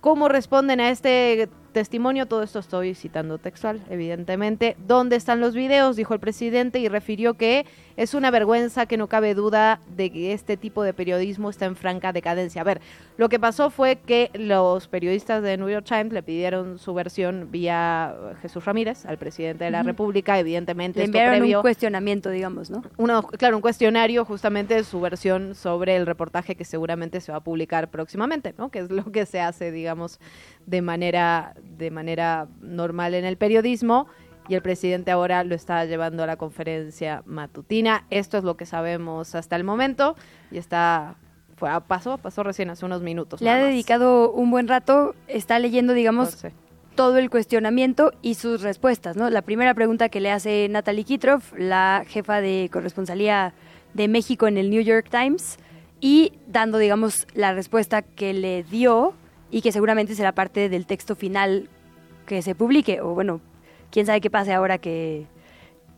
¿Cómo 0.00 0.28
responden 0.28 0.80
a 0.80 0.90
este 0.90 1.48
testimonio? 1.72 2.26
Todo 2.26 2.42
esto 2.42 2.58
estoy 2.58 2.94
citando 2.94 3.38
textual, 3.38 3.82
evidentemente. 3.90 4.76
¿Dónde 4.86 5.16
están 5.16 5.40
los 5.40 5.54
videos? 5.54 5.96
Dijo 5.96 6.14
el 6.14 6.20
presidente 6.20 6.78
y 6.78 6.88
refirió 6.88 7.34
que 7.34 7.66
es 7.96 8.14
una 8.14 8.30
vergüenza 8.30 8.86
que 8.86 8.96
no 8.96 9.08
cabe 9.08 9.34
duda 9.34 9.80
de 9.94 10.10
que 10.10 10.32
este 10.32 10.56
tipo 10.56 10.82
de 10.82 10.94
periodismo 10.94 11.50
está 11.50 11.66
en 11.66 11.76
franca 11.76 12.12
decadencia. 12.12 12.62
A 12.62 12.64
ver, 12.64 12.80
lo 13.16 13.28
que 13.28 13.38
pasó 13.38 13.70
fue 13.70 13.96
que 13.96 14.30
los 14.34 14.88
periodistas 14.88 15.42
de 15.42 15.56
New 15.56 15.68
York 15.68 15.86
Times 15.86 16.12
le 16.12 16.22
pidieron 16.22 16.78
su 16.78 16.94
versión 16.94 17.50
vía 17.50 18.14
Jesús 18.40 18.64
Ramírez, 18.64 19.04
al 19.04 19.18
presidente 19.18 19.64
de 19.64 19.70
la 19.70 19.82
República, 19.82 20.38
evidentemente. 20.38 21.00
Le 21.00 21.06
enviaron 21.06 21.42
un 21.42 21.62
cuestionamiento, 21.62 22.30
digamos, 22.30 22.70
¿no? 22.70 22.82
claro, 23.22 23.56
un 23.56 23.62
cuestionario 23.62 24.24
justamente 24.24 24.74
de 24.74 24.84
su 24.84 25.00
versión 25.00 25.54
sobre 25.54 25.96
el 25.96 26.06
reportaje 26.06 26.54
que 26.54 26.64
seguramente 26.64 27.20
se 27.20 27.32
va 27.32 27.38
a 27.38 27.40
publicar 27.42 27.90
próximamente, 27.90 28.54
¿no? 28.56 28.70
Que 28.70 28.80
es 28.80 28.90
lo 28.90 29.04
que 29.10 29.26
se 29.26 29.40
hace, 29.40 29.70
digamos, 29.70 30.18
de 30.66 30.82
manera, 30.82 31.54
de 31.76 31.90
manera 31.90 32.48
normal 32.60 33.14
en 33.14 33.24
el 33.24 33.36
periodismo 33.36 34.06
y 34.48 34.54
el 34.54 34.62
presidente 34.62 35.10
ahora 35.10 35.44
lo 35.44 35.54
está 35.54 35.84
llevando 35.84 36.22
a 36.22 36.26
la 36.26 36.36
conferencia 36.36 37.22
matutina. 37.26 38.04
Esto 38.10 38.38
es 38.38 38.44
lo 38.44 38.56
que 38.56 38.66
sabemos 38.66 39.34
hasta 39.34 39.56
el 39.56 39.64
momento 39.64 40.16
y 40.50 40.58
está 40.58 41.16
fue, 41.56 41.70
pasó, 41.86 42.18
pasó 42.18 42.42
recién 42.42 42.70
hace 42.70 42.84
unos 42.84 43.02
minutos. 43.02 43.40
Le 43.40 43.50
ha 43.50 43.56
dedicado 43.56 44.32
un 44.32 44.50
buen 44.50 44.66
rato, 44.66 45.14
está 45.28 45.58
leyendo, 45.58 45.92
digamos, 45.92 46.44
todo 46.96 47.18
el 47.18 47.30
cuestionamiento 47.30 48.12
y 48.20 48.34
sus 48.34 48.62
respuestas, 48.62 49.16
¿no? 49.16 49.30
La 49.30 49.42
primera 49.42 49.72
pregunta 49.74 50.08
que 50.08 50.20
le 50.20 50.30
hace 50.30 50.68
Natalie 50.68 51.04
Kitroff, 51.04 51.52
la 51.56 52.04
jefa 52.06 52.40
de 52.40 52.68
corresponsalía 52.72 53.54
de 53.94 54.08
México 54.08 54.46
en 54.46 54.58
el 54.58 54.70
New 54.70 54.82
York 54.82 55.08
Times, 55.10 55.58
y 56.00 56.32
dando, 56.48 56.78
digamos, 56.78 57.28
la 57.34 57.54
respuesta 57.54 58.02
que 58.02 58.34
le 58.34 58.64
dio 58.64 59.14
y 59.52 59.60
que 59.60 59.70
seguramente 59.70 60.16
será 60.16 60.32
parte 60.32 60.68
del 60.68 60.86
texto 60.86 61.14
final 61.14 61.68
que 62.26 62.40
se 62.40 62.54
publique, 62.54 63.00
o 63.02 63.14
bueno, 63.14 63.40
quién 63.90 64.06
sabe 64.06 64.22
qué 64.22 64.30
pase 64.30 64.52
ahora 64.52 64.78
que, 64.78 65.26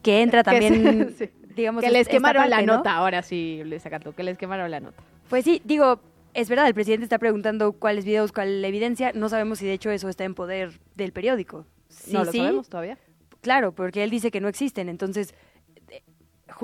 que 0.03 0.23
entra 0.23 0.43
también, 0.43 1.15
digamos... 1.57 1.83
Que 1.83 1.91
les 1.91 2.09
quemaron 2.09 2.51
la 2.51 2.63
nota, 2.63 2.95
ahora 2.95 3.23
sí, 3.23 3.63
les 3.65 3.83
que 4.17 4.23
les 4.25 4.37
quemaron 4.37 4.71
la 4.71 4.81
nota. 4.81 5.03
Pues 5.29 5.45
sí, 5.45 5.63
digo, 5.65 6.01
es 6.35 6.49
verdad, 6.49 6.67
el 6.67 6.75
presidente 6.75 7.05
está 7.05 7.19
preguntando 7.19 7.73
cuáles 7.73 8.05
videos, 8.05 8.33
cuál 8.33 8.63
evidencia, 8.65 9.13
no 9.15 9.29
sabemos 9.29 9.61
si 9.61 9.67
de 9.67 9.73
hecho 9.73 9.91
eso 9.93 10.09
está 10.09 10.25
en 10.25 10.35
poder 10.35 10.81
del 10.97 11.13
periódico. 11.13 11.65
no 12.11 12.25
lo 12.25 12.33
sabemos 12.33 12.69
todavía. 12.69 12.99
Claro, 13.41 13.73
porque 13.73 14.03
él 14.03 14.11
dice 14.11 14.33
que 14.33 14.41
no 14.41 14.49
existen, 14.49 14.89
entonces 14.89 15.33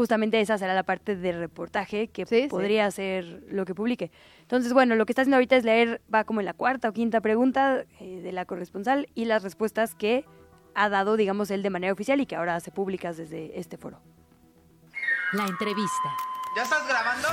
justamente 0.00 0.40
esa 0.40 0.56
será 0.56 0.72
la 0.72 0.82
parte 0.82 1.14
del 1.14 1.38
reportaje 1.38 2.08
que 2.08 2.24
podría 2.48 2.90
ser 2.90 3.42
lo 3.50 3.66
que 3.66 3.74
publique. 3.74 4.10
Entonces, 4.40 4.72
bueno, 4.72 4.94
lo 4.94 5.04
que 5.04 5.12
está 5.12 5.20
haciendo 5.20 5.36
ahorita 5.36 5.56
es 5.56 5.64
leer, 5.64 6.00
va 6.12 6.24
como 6.24 6.40
en 6.40 6.46
la 6.46 6.54
cuarta 6.54 6.88
o 6.88 6.92
quinta 6.94 7.20
pregunta 7.20 7.84
eh, 8.00 8.22
de 8.22 8.32
la 8.32 8.46
corresponsal 8.46 9.10
y 9.14 9.26
las 9.26 9.42
respuestas 9.42 9.94
que 9.94 10.24
ha 10.74 10.88
dado, 10.88 11.18
digamos, 11.18 11.50
él 11.50 11.62
de 11.62 11.68
manera 11.68 11.92
oficial 11.92 12.18
y 12.18 12.24
que 12.24 12.34
ahora 12.34 12.56
hace 12.56 12.70
públicas 12.70 13.18
desde 13.18 13.60
este 13.60 13.76
foro. 13.76 14.00
La 15.34 15.44
entrevista. 15.44 16.08
¿Ya 16.56 16.62
estás 16.62 16.88
grabando? 16.88 17.28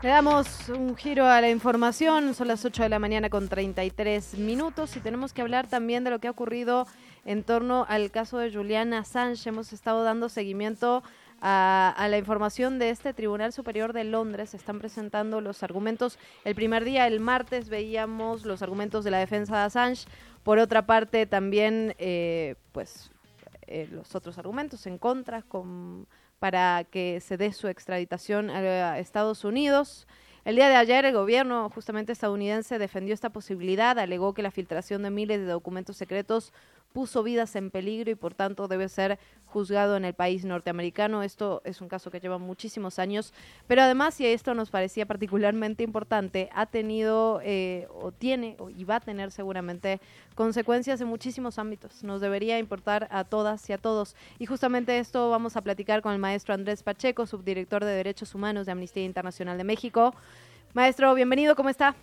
Le 0.00 0.08
damos 0.08 0.70
un 0.70 0.96
giro 0.96 1.26
a 1.26 1.42
la 1.42 1.50
información, 1.50 2.34
son 2.34 2.48
las 2.48 2.64
8 2.64 2.82
de 2.84 2.88
la 2.88 2.98
mañana 2.98 3.28
con 3.28 3.50
33 3.50 4.38
minutos 4.38 4.96
y 4.96 5.00
tenemos 5.00 5.34
que 5.34 5.42
hablar 5.42 5.66
también 5.66 6.02
de 6.02 6.08
lo 6.08 6.18
que 6.18 6.28
ha 6.28 6.30
ocurrido 6.30 6.86
en 7.24 7.42
torno 7.42 7.86
al 7.88 8.10
caso 8.10 8.38
de 8.38 8.52
Juliana 8.52 8.98
Assange. 8.98 9.48
Hemos 9.48 9.72
estado 9.72 10.04
dando 10.04 10.28
seguimiento 10.28 11.02
a, 11.40 12.06
la 12.08 12.18
información 12.18 12.78
de 12.78 12.90
este 12.90 13.12
Tribunal 13.12 13.52
Superior 13.52 13.92
de 13.92 14.04
Londres. 14.04 14.50
Se 14.50 14.56
están 14.56 14.78
presentando 14.78 15.40
los 15.40 15.62
argumentos. 15.62 16.18
El 16.44 16.54
primer 16.54 16.84
día, 16.84 17.06
el 17.06 17.20
martes, 17.20 17.68
veíamos 17.68 18.44
los 18.44 18.62
argumentos 18.62 19.04
de 19.04 19.10
la 19.10 19.18
defensa 19.18 19.58
de 19.58 19.64
Assange. 19.64 20.06
Por 20.42 20.58
otra 20.58 20.86
parte, 20.86 21.26
también, 21.26 21.94
eh, 21.98 22.56
pues, 22.72 23.10
eh, 23.66 23.88
los 23.90 24.14
otros 24.14 24.38
argumentos 24.38 24.86
en 24.86 24.98
contra 24.98 25.42
con, 25.42 26.06
para 26.38 26.84
que 26.84 27.20
se 27.20 27.36
dé 27.36 27.52
su 27.52 27.68
extraditación 27.68 28.50
a 28.50 28.98
Estados 28.98 29.44
Unidos. 29.44 30.06
El 30.44 30.56
día 30.56 30.68
de 30.68 30.76
ayer 30.76 31.06
el 31.06 31.14
gobierno 31.14 31.70
justamente 31.70 32.12
estadounidense 32.12 32.78
defendió 32.78 33.14
esta 33.14 33.30
posibilidad, 33.30 33.98
alegó 33.98 34.34
que 34.34 34.42
la 34.42 34.50
filtración 34.50 35.02
de 35.02 35.08
miles 35.08 35.40
de 35.40 35.46
documentos 35.46 35.96
secretos 35.96 36.52
puso 36.94 37.24
vidas 37.24 37.56
en 37.56 37.72
peligro 37.72 38.12
y 38.12 38.14
por 38.14 38.34
tanto 38.34 38.68
debe 38.68 38.88
ser 38.88 39.18
juzgado 39.46 39.96
en 39.96 40.04
el 40.04 40.14
país 40.14 40.44
norteamericano. 40.44 41.24
Esto 41.24 41.60
es 41.64 41.80
un 41.80 41.88
caso 41.88 42.08
que 42.08 42.20
lleva 42.20 42.38
muchísimos 42.38 43.00
años, 43.00 43.34
pero 43.66 43.82
además, 43.82 44.20
y 44.20 44.26
esto 44.26 44.54
nos 44.54 44.70
parecía 44.70 45.04
particularmente 45.04 45.82
importante, 45.82 46.48
ha 46.54 46.66
tenido 46.66 47.40
eh, 47.42 47.88
o 48.00 48.12
tiene 48.12 48.56
y 48.76 48.84
va 48.84 48.96
a 48.96 49.00
tener 49.00 49.32
seguramente 49.32 50.00
consecuencias 50.36 51.00
en 51.00 51.08
muchísimos 51.08 51.58
ámbitos. 51.58 52.04
Nos 52.04 52.20
debería 52.20 52.60
importar 52.60 53.08
a 53.10 53.24
todas 53.24 53.68
y 53.68 53.72
a 53.72 53.78
todos. 53.78 54.14
Y 54.38 54.46
justamente 54.46 54.96
esto 55.00 55.30
vamos 55.30 55.56
a 55.56 55.62
platicar 55.62 56.00
con 56.00 56.12
el 56.12 56.20
maestro 56.20 56.54
Andrés 56.54 56.84
Pacheco, 56.84 57.26
subdirector 57.26 57.84
de 57.84 57.90
Derechos 57.90 58.36
Humanos 58.36 58.66
de 58.66 58.72
Amnistía 58.72 59.04
Internacional 59.04 59.58
de 59.58 59.64
México. 59.64 60.14
Maestro, 60.74 61.12
bienvenido, 61.14 61.56
¿cómo 61.56 61.70
está? 61.70 61.96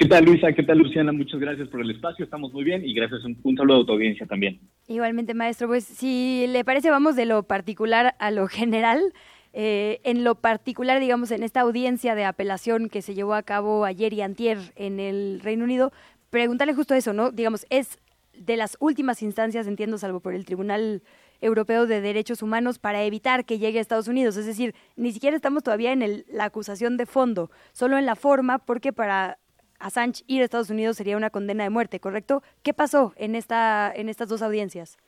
¿Qué 0.00 0.08
tal 0.08 0.24
Luisa? 0.24 0.50
¿Qué 0.54 0.62
tal 0.62 0.78
Luciana? 0.78 1.12
Muchas 1.12 1.38
gracias 1.38 1.68
por 1.68 1.82
el 1.82 1.90
espacio, 1.90 2.24
estamos 2.24 2.54
muy 2.54 2.64
bien 2.64 2.82
y 2.82 2.94
gracias, 2.94 3.20
un, 3.22 3.54
saludo 3.54 3.82
a 3.82 3.84
tu 3.84 3.92
audiencia 3.92 4.26
también. 4.26 4.58
Igualmente, 4.88 5.34
maestro, 5.34 5.68
pues 5.68 5.84
si 5.84 6.46
le 6.48 6.64
parece 6.64 6.88
vamos 6.88 7.16
de 7.16 7.26
lo 7.26 7.42
particular 7.42 8.14
a 8.18 8.30
lo 8.30 8.48
general. 8.48 9.12
Eh, 9.52 10.00
en 10.04 10.24
lo 10.24 10.36
particular, 10.36 11.00
digamos, 11.00 11.32
en 11.32 11.42
esta 11.42 11.60
audiencia 11.60 12.14
de 12.14 12.24
apelación 12.24 12.88
que 12.88 13.02
se 13.02 13.14
llevó 13.14 13.34
a 13.34 13.42
cabo 13.42 13.84
ayer 13.84 14.14
y 14.14 14.22
antier 14.22 14.56
en 14.74 15.00
el 15.00 15.40
Reino 15.42 15.64
Unido, 15.64 15.92
preguntarle 16.30 16.72
justo 16.72 16.94
eso, 16.94 17.12
¿no? 17.12 17.30
Digamos, 17.30 17.66
es 17.68 17.98
de 18.32 18.56
las 18.56 18.78
últimas 18.80 19.20
instancias, 19.20 19.66
entiendo, 19.66 19.98
salvo 19.98 20.20
por 20.20 20.32
el 20.32 20.46
Tribunal 20.46 21.02
Europeo 21.42 21.86
de 21.86 22.00
Derechos 22.00 22.40
Humanos, 22.40 22.78
para 22.78 23.04
evitar 23.04 23.44
que 23.44 23.58
llegue 23.58 23.78
a 23.78 23.82
Estados 23.82 24.08
Unidos. 24.08 24.38
Es 24.38 24.46
decir, 24.46 24.74
ni 24.96 25.12
siquiera 25.12 25.36
estamos 25.36 25.62
todavía 25.62 25.92
en 25.92 26.24
la 26.32 26.44
acusación 26.44 26.96
de 26.96 27.04
fondo, 27.04 27.50
solo 27.72 27.98
en 27.98 28.06
la 28.06 28.16
forma, 28.16 28.60
porque 28.60 28.94
para 28.94 29.36
Assange 29.80 30.22
ir 30.26 30.42
a 30.42 30.44
Estados 30.44 30.70
Unidos 30.70 30.96
sería 30.96 31.16
una 31.16 31.30
condena 31.30 31.64
de 31.64 31.70
muerte, 31.70 31.98
¿correcto? 31.98 32.42
¿Qué 32.62 32.72
pasó 32.72 33.14
en, 33.16 33.34
esta, 33.34 33.92
en 33.94 34.08
estas 34.08 34.28
dos 34.28 34.42
audiencias? 34.42 34.98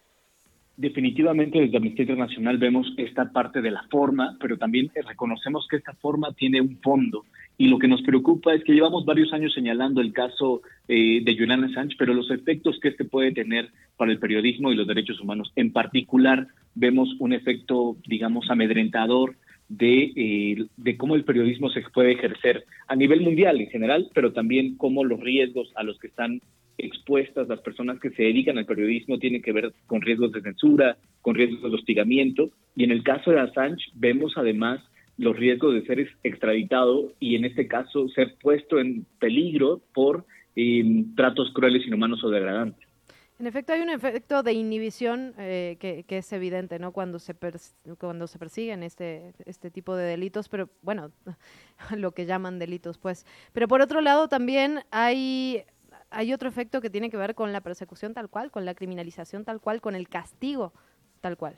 Definitivamente 0.77 1.61
desde 1.61 1.77
Amnistía 1.77 2.05
Internacional 2.05 2.57
vemos 2.57 2.93
esta 2.97 3.31
parte 3.31 3.61
de 3.61 3.71
la 3.71 3.85
forma, 3.91 4.37
pero 4.41 4.57
también 4.57 4.91
reconocemos 5.07 5.67
que 5.69 5.77
esta 5.77 5.93
forma 5.95 6.33
tiene 6.33 6.61
un 6.63 6.79
fondo. 6.81 7.25
Y 7.59 7.69
lo 7.69 7.79
que 7.79 7.89
nos 7.89 8.01
preocupa 8.03 8.55
es 8.55 8.65
que 8.65 8.73
llevamos 8.73 9.05
varios 9.05 9.33
años 9.35 9.53
señalando 9.53 10.01
el 10.01 10.13
caso 10.13 10.63
eh, 10.89 11.21
de 11.23 11.37
Julian 11.37 11.65
Assange, 11.65 11.95
pero 11.99 12.15
los 12.15 12.31
efectos 12.31 12.81
que 12.81 12.89
este 12.89 13.05
puede 13.05 13.33
tener 13.33 13.71
para 13.99 14.11
el 14.11 14.19
periodismo 14.19 14.73
y 14.73 14.77
los 14.77 14.87
derechos 14.87 15.21
humanos. 15.21 15.53
En 15.57 15.73
particular, 15.73 16.49
vemos 16.75 17.15
un 17.19 17.35
efecto, 17.35 17.97
digamos, 18.07 18.51
amedrentador 18.51 19.37
de, 19.69 20.13
eh, 20.17 20.67
de 20.77 20.97
cómo 20.97 21.15
el 21.15 21.25
periodismo 21.25 21.71
se 21.71 21.83
puede 21.95 22.13
ejercer 22.13 22.65
a 22.89 22.97
nivel 22.97 23.21
mundial 23.21 23.61
en 23.61 23.71
general, 23.71 24.11
pero 24.15 24.33
también 24.33 24.77
cómo 24.77 25.05
los 25.05 25.21
riesgos 25.21 25.73
a 25.77 25.83
los 25.83 25.99
que 25.99 26.09
están 26.09 26.41
expuestas 26.79 27.49
las 27.49 27.61
personas 27.61 28.01
que 28.01 28.11
se 28.11 28.23
dedican 28.23 28.59
al 28.59 28.67
periodismo 28.67 29.19
tienen 29.19 29.43
que 29.43 29.53
ver 29.53 29.73
con 29.87 30.01
riesgos 30.01 30.33
de 30.33 30.43
censura, 30.43 30.97
con 31.21 31.35
riesgos 31.35 31.63
de 31.63 31.77
hostigamiento. 31.77 32.51
Y 32.75 32.85
en 32.85 32.91
el 32.91 33.03
caso 33.03 33.31
de 33.31 33.41
Assange 33.41 33.91
vemos 33.95 34.35
además 34.37 34.81
los 35.19 35.37
riesgos 35.37 35.75
de 35.75 35.87
ser 35.87 36.09
extraditado 36.23 37.13
y 37.21 37.37
en 37.37 37.45
este 37.45 37.69
caso 37.69 38.09
ser 38.09 38.35
puesto 38.41 38.81
en 38.81 39.07
peligro 39.21 39.81
por 39.95 40.25
eh, 40.57 41.05
tratos 41.17 41.53
crueles, 41.53 41.87
inhumanos 41.87 42.25
o 42.25 42.31
degradantes. 42.31 42.92
En 43.43 43.49
efecto, 43.49 43.73
hay 43.73 43.81
un 43.81 43.91
efecto 43.91 44.45
de 44.45 44.53
inhibición 44.53 45.35
eh, 45.37 45.77
que, 45.81 46.05
es 46.17 46.33
evidente, 46.33 46.79
¿no? 46.79 46.93
Cuando 46.93 47.19
se 47.19 47.35
cuando 47.99 48.29
se 48.29 48.39
persiguen 48.39 48.85
este 48.85 49.33
este 49.47 49.69
tipo 49.69 49.97
de 49.97 50.05
delitos, 50.05 50.49
pero 50.49 50.71
bueno, 50.81 51.11
lo 51.97 52.13
que 52.13 52.25
llaman 52.25 52.61
delitos, 52.61 52.99
pues. 52.99 53.27
Pero 53.53 53.67
por 53.67 53.81
otro 53.81 54.01
lado, 54.01 54.29
también 54.29 54.85
hay 54.93 55.65
hay 56.11 56.33
otro 56.33 56.49
efecto 56.49 56.81
que 56.81 56.89
tiene 56.89 57.11
que 57.11 57.17
ver 57.17 57.35
con 57.35 57.53
la 57.53 57.61
persecución 57.63 58.15
tal 58.15 58.31
cual, 58.31 58.53
con 58.53 58.65
la 58.65 58.77
criminalización 58.77 59.45
tal 59.45 59.61
cual, 59.61 59.81
con 59.81 59.97
el 59.97 60.09
castigo 60.09 60.73
tal 61.21 61.37
cual. 61.37 61.57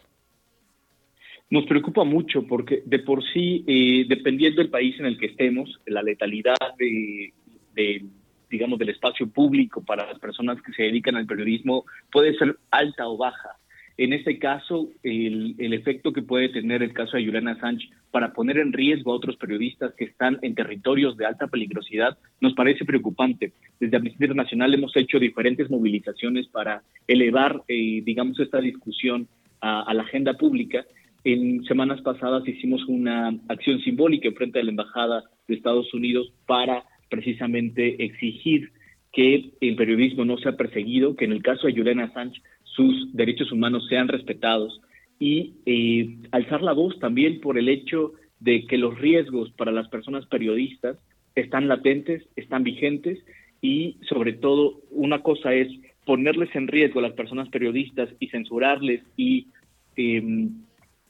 Nos 1.50 1.66
preocupa 1.66 2.02
mucho 2.02 2.46
porque 2.46 2.82
de 2.86 3.00
por 3.00 3.22
sí, 3.34 3.62
eh, 3.66 4.06
dependiendo 4.08 4.62
del 4.62 4.70
país 4.70 4.98
en 4.98 5.04
el 5.04 5.18
que 5.18 5.26
estemos, 5.26 5.68
la 5.84 6.02
letalidad 6.02 6.56
de, 6.78 8.04
digamos, 8.50 8.78
del 8.78 8.90
espacio 8.90 9.28
público 9.28 9.82
para 9.84 10.06
las 10.06 10.18
personas 10.18 10.60
que 10.62 10.72
se 10.72 10.84
dedican 10.84 11.16
al 11.16 11.26
periodismo 11.26 11.84
puede 12.10 12.36
ser 12.36 12.56
alta 12.70 13.08
o 13.08 13.16
baja. 13.16 13.56
En 13.96 14.12
este 14.12 14.38
caso, 14.40 14.88
el, 15.04 15.54
efecto 15.72 16.12
que 16.12 16.22
puede 16.22 16.48
tener 16.48 16.82
el 16.82 16.92
caso 16.92 17.16
de 17.16 17.24
Juliana 17.24 17.58
Sánchez 17.60 17.90
para 18.10 18.32
poner 18.32 18.58
en 18.58 18.72
riesgo 18.72 19.12
a 19.12 19.16
otros 19.16 19.36
periodistas 19.36 19.94
que 19.94 20.04
están 20.04 20.38
en 20.42 20.56
territorios 20.56 21.16
de 21.16 21.26
alta 21.26 21.46
peligrosidad 21.46 22.18
nos 22.40 22.54
parece 22.54 22.84
preocupante. 22.84 23.52
Desde 23.78 23.96
Amnistía 23.96 24.26
Internacional 24.26 24.74
hemos 24.74 24.96
hecho 24.96 25.20
diferentes 25.20 25.70
movilizaciones 25.70 26.48
para 26.48 26.82
elevar, 27.06 27.62
eh, 27.68 28.02
digamos, 28.04 28.38
esta 28.40 28.60
discusión 28.60 29.28
a, 29.60 29.94
la 29.94 30.02
agenda 30.02 30.34
pública. 30.34 30.84
En 31.22 31.64
semanas 31.64 32.00
pasadas 32.02 32.46
hicimos 32.48 32.84
una 32.86 33.28
acción 33.48 33.80
simbólica 33.80 34.28
en 34.28 34.34
frente 34.34 34.58
de 34.58 34.64
la 34.64 34.70
Embajada 34.70 35.22
de 35.46 35.54
Estados 35.54 35.94
Unidos 35.94 36.32
para 36.46 36.84
precisamente 37.14 38.04
exigir 38.04 38.72
que 39.12 39.52
el 39.60 39.76
periodismo 39.76 40.24
no 40.24 40.36
sea 40.38 40.56
perseguido, 40.56 41.14
que 41.14 41.24
en 41.24 41.32
el 41.32 41.42
caso 41.42 41.66
de 41.68 41.74
Juliana 41.74 42.12
Sánchez 42.12 42.42
sus 42.64 43.14
derechos 43.14 43.52
humanos 43.52 43.86
sean 43.88 44.08
respetados 44.08 44.80
y 45.20 45.54
eh, 45.64 46.16
alzar 46.32 46.60
la 46.62 46.72
voz 46.72 46.98
también 46.98 47.40
por 47.40 47.56
el 47.56 47.68
hecho 47.68 48.14
de 48.40 48.66
que 48.66 48.76
los 48.76 48.98
riesgos 48.98 49.52
para 49.52 49.70
las 49.70 49.88
personas 49.88 50.26
periodistas 50.26 50.98
están 51.36 51.68
latentes, 51.68 52.24
están 52.34 52.64
vigentes 52.64 53.24
y 53.62 53.96
sobre 54.08 54.32
todo 54.32 54.80
una 54.90 55.22
cosa 55.22 55.54
es 55.54 55.68
ponerles 56.04 56.54
en 56.54 56.66
riesgo 56.66 56.98
a 56.98 57.04
las 57.04 57.12
personas 57.12 57.48
periodistas 57.48 58.08
y 58.18 58.28
censurarles 58.28 59.02
y 59.16 59.46
em, 59.96 60.50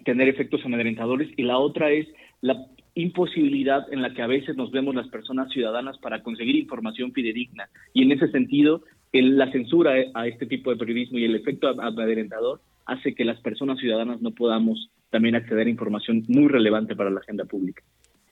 tener 0.05 0.29
efectos 0.29 0.65
amedrentadores 0.65 1.31
y 1.37 1.43
la 1.43 1.59
otra 1.59 1.91
es 1.91 2.07
la 2.43 2.67
imposibilidad 2.95 3.93
en 3.93 4.03
la 4.03 4.15
que 4.15 4.23
a 4.23 4.27
veces 4.27 4.57
nos 4.57 4.71
vemos 4.71 4.95
las 4.95 5.09
personas 5.09 5.51
ciudadanas 5.51 5.99
para 5.99 6.23
conseguir 6.23 6.57
información 6.57 7.13
fidedigna 7.13 7.69
y 7.93 8.03
en 8.03 8.13
ese 8.13 8.31
sentido 8.31 8.83
la 9.13 9.51
censura 9.53 9.95
a 10.15 10.27
este 10.27 10.47
tipo 10.47 10.71
de 10.71 10.77
periodismo 10.77 11.19
y 11.19 11.25
el 11.25 11.35
efecto 11.35 11.69
amedrentador 11.69 12.61
hace 12.87 13.15
que 13.15 13.25
las 13.25 13.41
personas 13.41 13.79
ciudadanas 13.79 14.21
no 14.21 14.33
podamos 14.33 14.91
también 15.11 15.37
acceder 15.37 15.67
a 15.67 15.71
información 15.71 16.25
muy 16.29 16.49
relevante 16.49 16.97
para 16.97 17.11
la 17.11 17.21
agenda 17.21 17.45
pública. 17.45 17.83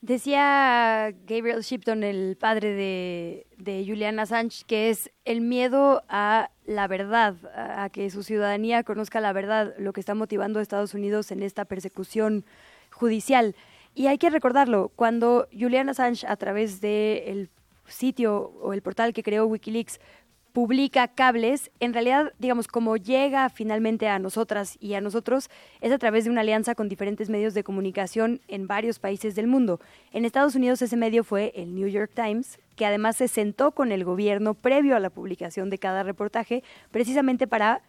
Decía 0.01 1.13
Gabriel 1.25 1.61
Shipton, 1.61 2.03
el 2.03 2.35
padre 2.37 2.73
de, 2.73 3.47
de 3.57 3.85
Julian 3.87 4.19
Assange, 4.19 4.65
que 4.67 4.89
es 4.89 5.09
el 5.23 5.39
miedo 5.39 6.03
a 6.09 6.49
la 6.65 6.89
verdad, 6.89 7.35
a 7.55 7.89
que 7.89 8.09
su 8.09 8.21
ciudadanía 8.21 8.83
conozca 8.83 9.21
la 9.21 9.31
verdad, 9.31 9.73
lo 9.79 9.93
que 9.93 10.01
está 10.01 10.13
motivando 10.13 10.59
a 10.59 10.61
Estados 10.61 10.93
Unidos 10.93 11.31
en 11.31 11.41
esta 11.41 11.63
persecución 11.63 12.43
judicial. 12.91 13.55
Y 13.95 14.07
hay 14.07 14.17
que 14.17 14.29
recordarlo, 14.29 14.91
cuando 14.95 15.47
Julian 15.51 15.89
Assange, 15.89 16.25
a 16.27 16.35
través 16.35 16.81
del 16.81 17.49
sitio 17.87 18.53
o 18.61 18.73
el 18.73 18.81
portal 18.81 19.13
que 19.13 19.23
creó 19.23 19.45
Wikileaks, 19.45 19.99
publica 20.53 21.07
cables, 21.07 21.71
en 21.79 21.93
realidad, 21.93 22.31
digamos, 22.37 22.67
como 22.67 22.95
llega 22.95 23.49
finalmente 23.49 24.07
a 24.07 24.19
nosotras 24.19 24.77
y 24.79 24.93
a 24.93 25.01
nosotros, 25.01 25.49
es 25.81 25.91
a 25.91 25.97
través 25.97 26.25
de 26.25 26.29
una 26.29 26.41
alianza 26.41 26.75
con 26.75 26.89
diferentes 26.89 27.29
medios 27.29 27.55
de 27.55 27.63
comunicación 27.63 28.39
en 28.47 28.67
varios 28.67 28.99
países 28.99 29.33
del 29.33 29.47
mundo. 29.47 29.79
En 30.11 30.25
Estados 30.25 30.53
Unidos 30.53 30.81
ese 30.83 30.95
medio 30.95 31.23
fue 31.23 31.51
el 31.55 31.73
New 31.73 31.87
York 31.87 32.11
Times, 32.13 32.59
que 32.75 32.85
además 32.85 33.15
se 33.15 33.27
sentó 33.27 33.71
con 33.71 33.91
el 33.91 34.03
gobierno 34.03 34.53
previo 34.53 34.95
a 34.95 34.99
la 34.99 35.09
publicación 35.09 35.71
de 35.71 35.79
cada 35.79 36.03
reportaje, 36.03 36.63
precisamente 36.91 37.47
para 37.47 37.81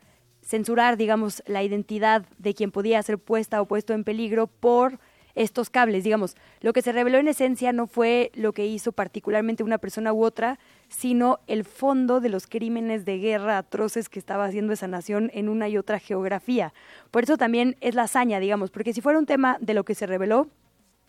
censurar, 0.42 0.96
digamos, 0.96 1.42
la 1.46 1.62
identidad 1.62 2.24
de 2.38 2.54
quien 2.54 2.70
podía 2.70 3.02
ser 3.02 3.18
puesta 3.18 3.60
o 3.60 3.66
puesto 3.66 3.92
en 3.92 4.04
peligro 4.04 4.46
por 4.46 4.98
estos 5.34 5.70
cables. 5.70 6.04
Digamos, 6.04 6.36
lo 6.60 6.72
que 6.72 6.82
se 6.82 6.92
reveló 6.92 7.18
en 7.18 7.28
esencia 7.28 7.72
no 7.72 7.86
fue 7.86 8.30
lo 8.34 8.52
que 8.52 8.66
hizo 8.66 8.92
particularmente 8.92 9.62
una 9.62 9.78
persona 9.78 10.12
u 10.12 10.24
otra, 10.24 10.58
sino 10.88 11.40
el 11.46 11.64
fondo 11.64 12.20
de 12.20 12.28
los 12.28 12.46
crímenes 12.46 13.04
de 13.04 13.18
guerra 13.18 13.58
atroces 13.58 14.08
que 14.08 14.18
estaba 14.18 14.44
haciendo 14.44 14.72
esa 14.72 14.88
nación 14.88 15.30
en 15.34 15.48
una 15.48 15.68
y 15.68 15.78
otra 15.78 15.98
geografía. 15.98 16.72
Por 17.10 17.24
eso 17.24 17.36
también 17.36 17.76
es 17.80 17.94
la 17.94 18.02
hazaña, 18.02 18.40
digamos, 18.40 18.70
porque 18.70 18.92
si 18.92 19.00
fuera 19.00 19.18
un 19.18 19.26
tema 19.26 19.58
de 19.60 19.74
lo 19.74 19.84
que 19.84 19.94
se 19.94 20.06
reveló, 20.06 20.48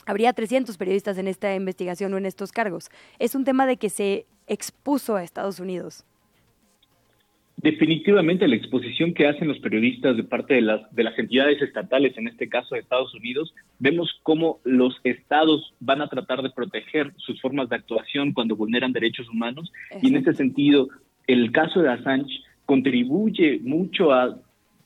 habría 0.05 0.33
300 0.33 0.77
periodistas 0.77 1.17
en 1.17 1.27
esta 1.27 1.53
investigación 1.55 2.13
o 2.13 2.17
en 2.17 2.25
estos 2.25 2.51
cargos. 2.51 2.89
Es 3.19 3.35
un 3.35 3.43
tema 3.43 3.65
de 3.65 3.77
que 3.77 3.89
se 3.89 4.25
expuso 4.47 5.15
a 5.15 5.23
Estados 5.23 5.59
Unidos. 5.59 6.05
Definitivamente 7.65 8.47
la 8.47 8.57
exposición 8.57 9.15
que 9.15 9.25
hacen 9.25 9.47
los 9.47 9.57
periodistas 9.57 10.15
de 10.15 10.23
parte 10.23 10.53
de 10.53 10.61
las, 10.61 10.81
de 10.95 11.03
las 11.03 11.17
entidades 11.17 11.59
estatales, 11.63 12.15
en 12.15 12.27
este 12.27 12.47
caso 12.47 12.75
de 12.75 12.81
Estados 12.81 13.11
Unidos, 13.15 13.55
vemos 13.79 14.19
cómo 14.21 14.59
los 14.63 15.01
estados 15.03 15.73
van 15.79 16.03
a 16.03 16.07
tratar 16.07 16.43
de 16.43 16.51
proteger 16.51 17.11
sus 17.17 17.41
formas 17.41 17.67
de 17.67 17.77
actuación 17.77 18.33
cuando 18.33 18.55
vulneran 18.55 18.93
derechos 18.93 19.27
humanos. 19.29 19.73
Y 19.99 20.09
en 20.09 20.17
ese 20.17 20.35
sentido 20.35 20.89
el 21.25 21.51
caso 21.51 21.81
de 21.81 21.89
Assange 21.89 22.43
contribuye 22.67 23.59
mucho 23.63 24.13
a 24.13 24.37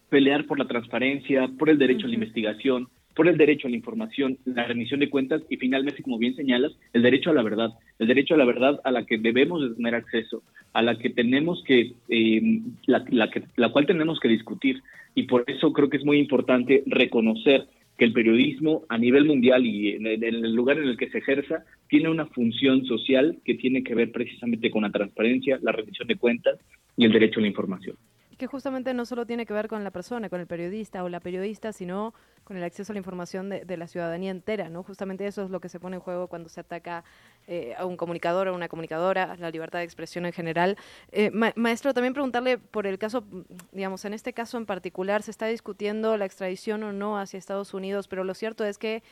pelear 0.07 0.45
por 0.45 0.57
la 0.57 0.65
transparencia, 0.65 1.49
por 1.59 1.69
el 1.69 1.79
derecho 1.79 2.05
a 2.05 2.07
la 2.07 2.15
investigación, 2.15 2.87
por 3.19 3.27
el 3.27 3.35
derecho 3.35 3.67
a 3.67 3.69
la 3.69 3.75
información, 3.75 4.37
la 4.45 4.63
rendición 4.63 5.01
de 5.01 5.09
cuentas 5.09 5.41
y 5.49 5.57
finalmente, 5.57 6.01
como 6.01 6.17
bien 6.17 6.37
señalas, 6.37 6.71
el 6.93 7.01
derecho 7.01 7.31
a 7.31 7.33
la 7.33 7.43
verdad, 7.43 7.71
el 7.99 8.07
derecho 8.07 8.35
a 8.35 8.37
la 8.37 8.45
verdad 8.45 8.79
a 8.85 8.91
la 8.91 9.05
que 9.05 9.17
debemos 9.17 9.61
de 9.61 9.75
tener 9.75 9.93
acceso, 9.93 10.41
a 10.71 10.81
la 10.81 10.97
que 10.97 11.09
tenemos 11.09 11.61
que, 11.65 11.95
eh, 12.07 12.61
la, 12.85 13.03
que, 13.29 13.43
la 13.57 13.73
cual 13.73 13.87
tenemos 13.87 14.21
que 14.21 14.29
discutir. 14.29 14.81
Y 15.15 15.23
por 15.23 15.43
eso 15.47 15.73
creo 15.73 15.89
que 15.89 15.97
es 15.97 16.05
muy 16.05 16.17
importante 16.17 16.81
reconocer 16.85 17.67
que 17.97 18.05
el 18.05 18.13
periodismo 18.13 18.85
a 18.87 18.97
nivel 18.97 19.25
mundial 19.25 19.65
y 19.65 19.95
en 19.95 20.07
el 20.07 20.55
lugar 20.55 20.77
en 20.77 20.87
el 20.87 20.95
que 20.95 21.09
se 21.09 21.17
ejerza 21.17 21.65
tiene 21.89 22.07
una 22.07 22.25
función 22.27 22.85
social 22.85 23.37
que 23.43 23.55
tiene 23.55 23.83
que 23.83 23.95
ver 23.95 24.13
precisamente 24.13 24.71
con 24.71 24.83
la 24.83 24.91
transparencia, 24.91 25.59
la 25.61 25.73
rendición 25.73 26.07
de 26.07 26.15
cuentas 26.15 26.57
y 26.95 27.03
el 27.03 27.11
derecho 27.11 27.41
a 27.41 27.41
la 27.41 27.49
información 27.49 27.97
que 28.39 28.47
justamente 28.47 28.93
no 28.93 29.05
solo 29.05 29.27
tiene 29.27 29.45
que 29.45 29.53
ver 29.53 29.67
con 29.67 29.83
la 29.83 29.91
persona, 29.91 30.29
con 30.29 30.39
el 30.39 30.47
periodista 30.47 31.03
o 31.03 31.09
la 31.09 31.19
periodista, 31.19 31.73
sino 31.73 32.13
con 32.45 32.55
el 32.55 32.63
acceso 32.63 32.91
a 32.91 32.95
la 32.95 32.97
información 32.97 33.49
de, 33.49 33.77
la 33.77 33.85
ciudadanía 33.85 34.31
entera, 34.31 34.69
¿no? 34.69 34.81
Justamente 34.81 35.27
eso 35.27 35.43
es 35.43 35.51
lo 35.51 35.59
que 35.59 35.67
se 35.67 35.79
pone 35.79 35.97
en 35.97 36.01
juego 36.01 36.27
cuando 36.27 36.47
se 36.49 36.61
ataca 36.61 37.03
eh, 37.47 37.75
a 37.77 37.85
un 37.85 37.97
comunicador 37.97 38.47
o 38.47 38.55
una 38.55 38.69
comunicadora, 38.69 39.35
la 39.35 39.51
libertad 39.51 39.79
de 39.79 39.85
expresión 39.85 40.25
en 40.25 40.31
general. 40.31 40.77
Eh, 41.11 41.31
maestro, 41.55 41.93
también 41.93 42.13
preguntarle 42.13 42.57
por 42.57 42.87
el 42.87 42.97
caso, 42.97 43.25
digamos, 43.73 44.05
en 44.05 44.13
este 44.13 44.31
caso 44.31 44.57
en 44.57 44.65
particular, 44.65 45.21
se 45.21 45.31
está 45.31 45.45
discutiendo 45.47 46.15
la 46.15 46.25
extradición 46.25 46.81
o 46.83 46.93
no 46.93 47.19
hacia 47.19 47.37
Estados 47.37 47.73
Unidos, 47.73 48.07
pero 48.07 48.23
lo 48.23 48.33
cierto 48.33 48.63
es 48.63 48.77
que 48.77 49.03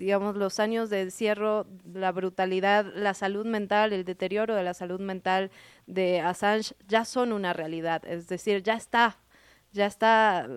digamos, 0.00 0.34
los 0.34 0.58
años 0.60 0.88
de 0.88 1.02
encierro, 1.02 1.66
la 1.92 2.10
brutalidad, 2.10 2.90
la 2.96 3.12
salud 3.12 3.44
mental, 3.44 3.92
el 3.92 4.06
deterioro 4.06 4.54
de 4.54 4.64
la 4.64 4.72
salud 4.72 4.98
mental 4.98 5.50
de 5.86 6.20
Assange 6.20 6.74
ya 6.88 7.04
son 7.04 7.34
una 7.34 7.52
realidad. 7.52 8.02
Es 8.06 8.26
decir, 8.26 8.62
ya 8.62 8.76
está, 8.76 9.18
ya 9.72 9.84
está, 9.84 10.48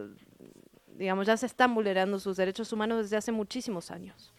digamos, 0.98 1.28
ya 1.28 1.36
se 1.36 1.46
están 1.46 1.76
vulnerando 1.76 2.20
sus 2.20 2.38
derechos 2.38 2.72
humanos 2.72 3.00
desde 3.00 3.18
hace 3.18 3.34
muchísimos 3.34 3.92
años. 3.92 4.34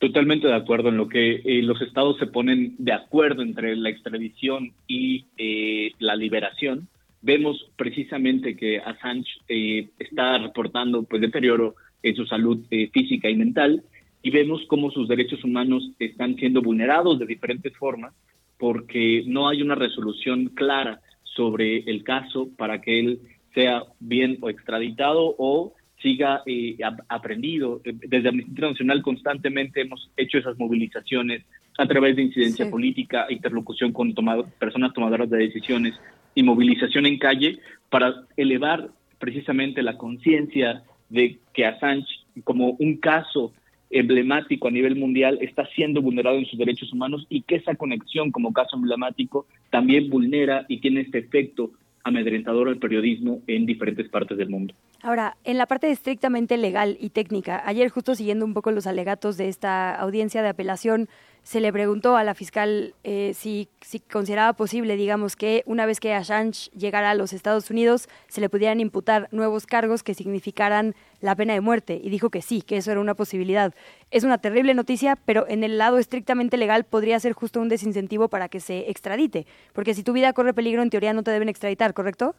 Totalmente 0.00 0.48
de 0.48 0.54
acuerdo 0.54 0.88
en 0.88 0.96
lo 0.96 1.08
que 1.08 1.36
eh, 1.36 1.62
los 1.62 1.80
estados 1.80 2.18
se 2.18 2.26
ponen 2.26 2.74
de 2.78 2.92
acuerdo 2.92 3.42
entre 3.42 3.76
la 3.76 3.90
extradición 3.90 4.72
y 4.88 5.26
eh, 5.38 5.92
la 6.00 6.16
liberación. 6.16 6.88
Vemos 7.22 7.70
precisamente 7.76 8.56
que 8.56 8.80
Assange 8.80 9.30
eh, 9.48 9.88
está 10.00 10.38
reportando 10.38 11.04
pues 11.04 11.22
deterioro 11.22 11.76
en 12.04 12.14
su 12.14 12.26
salud 12.26 12.64
física 12.92 13.28
y 13.28 13.34
mental 13.34 13.82
y 14.22 14.30
vemos 14.30 14.62
cómo 14.68 14.90
sus 14.90 15.08
derechos 15.08 15.42
humanos 15.42 15.90
están 15.98 16.36
siendo 16.36 16.62
vulnerados 16.62 17.18
de 17.18 17.26
diferentes 17.26 17.76
formas 17.76 18.14
porque 18.58 19.24
no 19.26 19.48
hay 19.48 19.62
una 19.62 19.74
resolución 19.74 20.46
clara 20.54 21.00
sobre 21.24 21.78
el 21.78 22.04
caso 22.04 22.48
para 22.56 22.80
que 22.80 23.00
él 23.00 23.20
sea 23.54 23.82
bien 24.00 24.38
o 24.40 24.48
extraditado 24.48 25.34
o 25.38 25.74
siga 26.00 26.42
eh, 26.46 26.76
aprendido. 27.08 27.80
Desde 27.84 28.28
Amnistía 28.28 28.50
Internacional 28.50 29.02
constantemente 29.02 29.80
hemos 29.80 30.10
hecho 30.16 30.38
esas 30.38 30.58
movilizaciones 30.58 31.42
a 31.78 31.86
través 31.86 32.16
de 32.16 32.22
incidencia 32.22 32.70
política, 32.70 33.26
interlocución 33.30 33.92
con 33.92 34.14
personas 34.58 34.92
tomadoras 34.92 35.28
de 35.30 35.38
decisiones 35.38 35.94
y 36.34 36.42
movilización 36.42 37.06
en 37.06 37.18
calle 37.18 37.58
para 37.90 38.14
elevar 38.36 38.90
precisamente 39.18 39.82
la 39.82 39.96
conciencia 39.96 40.82
de 41.14 41.38
que 41.54 41.64
Assange, 41.64 42.08
como 42.42 42.76
un 42.78 42.96
caso 42.96 43.52
emblemático 43.90 44.66
a 44.68 44.72
nivel 44.72 44.96
mundial, 44.96 45.38
está 45.40 45.66
siendo 45.74 46.02
vulnerado 46.02 46.36
en 46.36 46.46
sus 46.46 46.58
derechos 46.58 46.92
humanos 46.92 47.26
y 47.28 47.42
que 47.42 47.56
esa 47.56 47.76
conexión 47.76 48.32
como 48.32 48.52
caso 48.52 48.76
emblemático 48.76 49.46
también 49.70 50.10
vulnera 50.10 50.66
y 50.68 50.80
tiene 50.80 51.02
este 51.02 51.18
efecto 51.18 51.70
amedrentador 52.02 52.68
al 52.68 52.78
periodismo 52.78 53.40
en 53.46 53.64
diferentes 53.64 54.08
partes 54.08 54.36
del 54.36 54.50
mundo. 54.50 54.74
Ahora, 55.02 55.36
en 55.44 55.58
la 55.58 55.66
parte 55.66 55.90
estrictamente 55.90 56.56
legal 56.56 56.96
y 57.00 57.10
técnica, 57.10 57.62
ayer 57.64 57.88
justo 57.88 58.14
siguiendo 58.14 58.44
un 58.44 58.52
poco 58.52 58.72
los 58.72 58.86
alegatos 58.86 59.36
de 59.36 59.48
esta 59.48 59.94
audiencia 59.94 60.42
de 60.42 60.48
apelación, 60.48 61.08
se 61.44 61.60
le 61.60 61.72
preguntó 61.72 62.16
a 62.16 62.24
la 62.24 62.34
fiscal 62.34 62.94
eh, 63.04 63.32
si, 63.34 63.68
si, 63.82 64.00
consideraba 64.00 64.54
posible, 64.54 64.96
digamos, 64.96 65.36
que 65.36 65.62
una 65.66 65.84
vez 65.84 66.00
que 66.00 66.14
Assange 66.14 66.70
llegara 66.70 67.10
a 67.10 67.14
los 67.14 67.34
Estados 67.34 67.70
Unidos, 67.70 68.08
se 68.28 68.40
le 68.40 68.48
pudieran 68.48 68.80
imputar 68.80 69.28
nuevos 69.30 69.66
cargos 69.66 70.02
que 70.02 70.14
significaran 70.14 70.94
la 71.20 71.36
pena 71.36 71.52
de 71.52 71.60
muerte. 71.60 72.00
Y 72.02 72.08
dijo 72.08 72.30
que 72.30 72.40
sí, 72.40 72.62
que 72.62 72.78
eso 72.78 72.90
era 72.90 73.00
una 73.00 73.14
posibilidad. 73.14 73.74
Es 74.10 74.24
una 74.24 74.38
terrible 74.38 74.72
noticia, 74.72 75.16
pero 75.16 75.46
en 75.46 75.64
el 75.64 75.76
lado 75.76 75.98
estrictamente 75.98 76.56
legal 76.56 76.84
podría 76.84 77.20
ser 77.20 77.34
justo 77.34 77.60
un 77.60 77.68
desincentivo 77.68 78.28
para 78.28 78.48
que 78.48 78.60
se 78.60 78.90
extradite. 78.90 79.46
Porque 79.74 79.92
si 79.92 80.02
tu 80.02 80.14
vida 80.14 80.32
corre 80.32 80.54
peligro, 80.54 80.82
en 80.82 80.90
teoría 80.90 81.12
no 81.12 81.22
te 81.22 81.30
deben 81.30 81.50
extraditar, 81.50 81.92
¿correcto? 81.92 82.34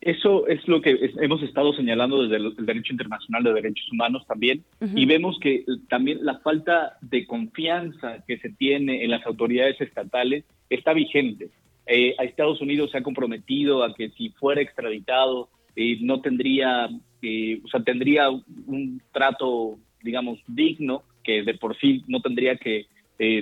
Eso 0.00 0.46
es 0.46 0.66
lo 0.68 0.80
que 0.80 1.12
hemos 1.20 1.42
estado 1.42 1.72
señalando 1.72 2.22
desde 2.22 2.36
el, 2.36 2.54
derecho 2.64 2.92
internacional 2.92 3.42
de 3.42 3.52
derechos 3.52 3.90
humanos 3.90 4.24
también, 4.26 4.62
y 4.94 5.06
vemos 5.06 5.38
que 5.40 5.64
también 5.88 6.18
la 6.22 6.38
falta 6.38 6.96
de 7.00 7.26
confianza 7.26 8.24
que 8.26 8.38
se 8.38 8.50
tiene 8.50 9.02
en 9.04 9.10
las 9.10 9.26
autoridades 9.26 9.80
estatales 9.80 10.44
está 10.70 10.92
vigente. 10.92 11.48
Eh, 11.86 12.14
a 12.18 12.24
Estados 12.24 12.60
Unidos 12.60 12.90
se 12.92 12.98
ha 12.98 13.02
comprometido 13.02 13.82
a 13.82 13.94
que 13.94 14.10
si 14.10 14.28
fuera 14.30 14.60
extraditado 14.60 15.48
eh, 15.74 15.98
no 16.02 16.20
tendría, 16.20 16.88
eh, 17.22 17.60
o 17.64 17.68
sea, 17.68 17.82
tendría 17.82 18.28
un 18.30 19.02
trato, 19.10 19.78
digamos, 20.02 20.38
digno, 20.46 21.02
que 21.24 21.42
de 21.42 21.54
por 21.54 21.76
sí 21.78 22.04
no 22.06 22.20
tendría 22.20 22.56
que 22.56 22.86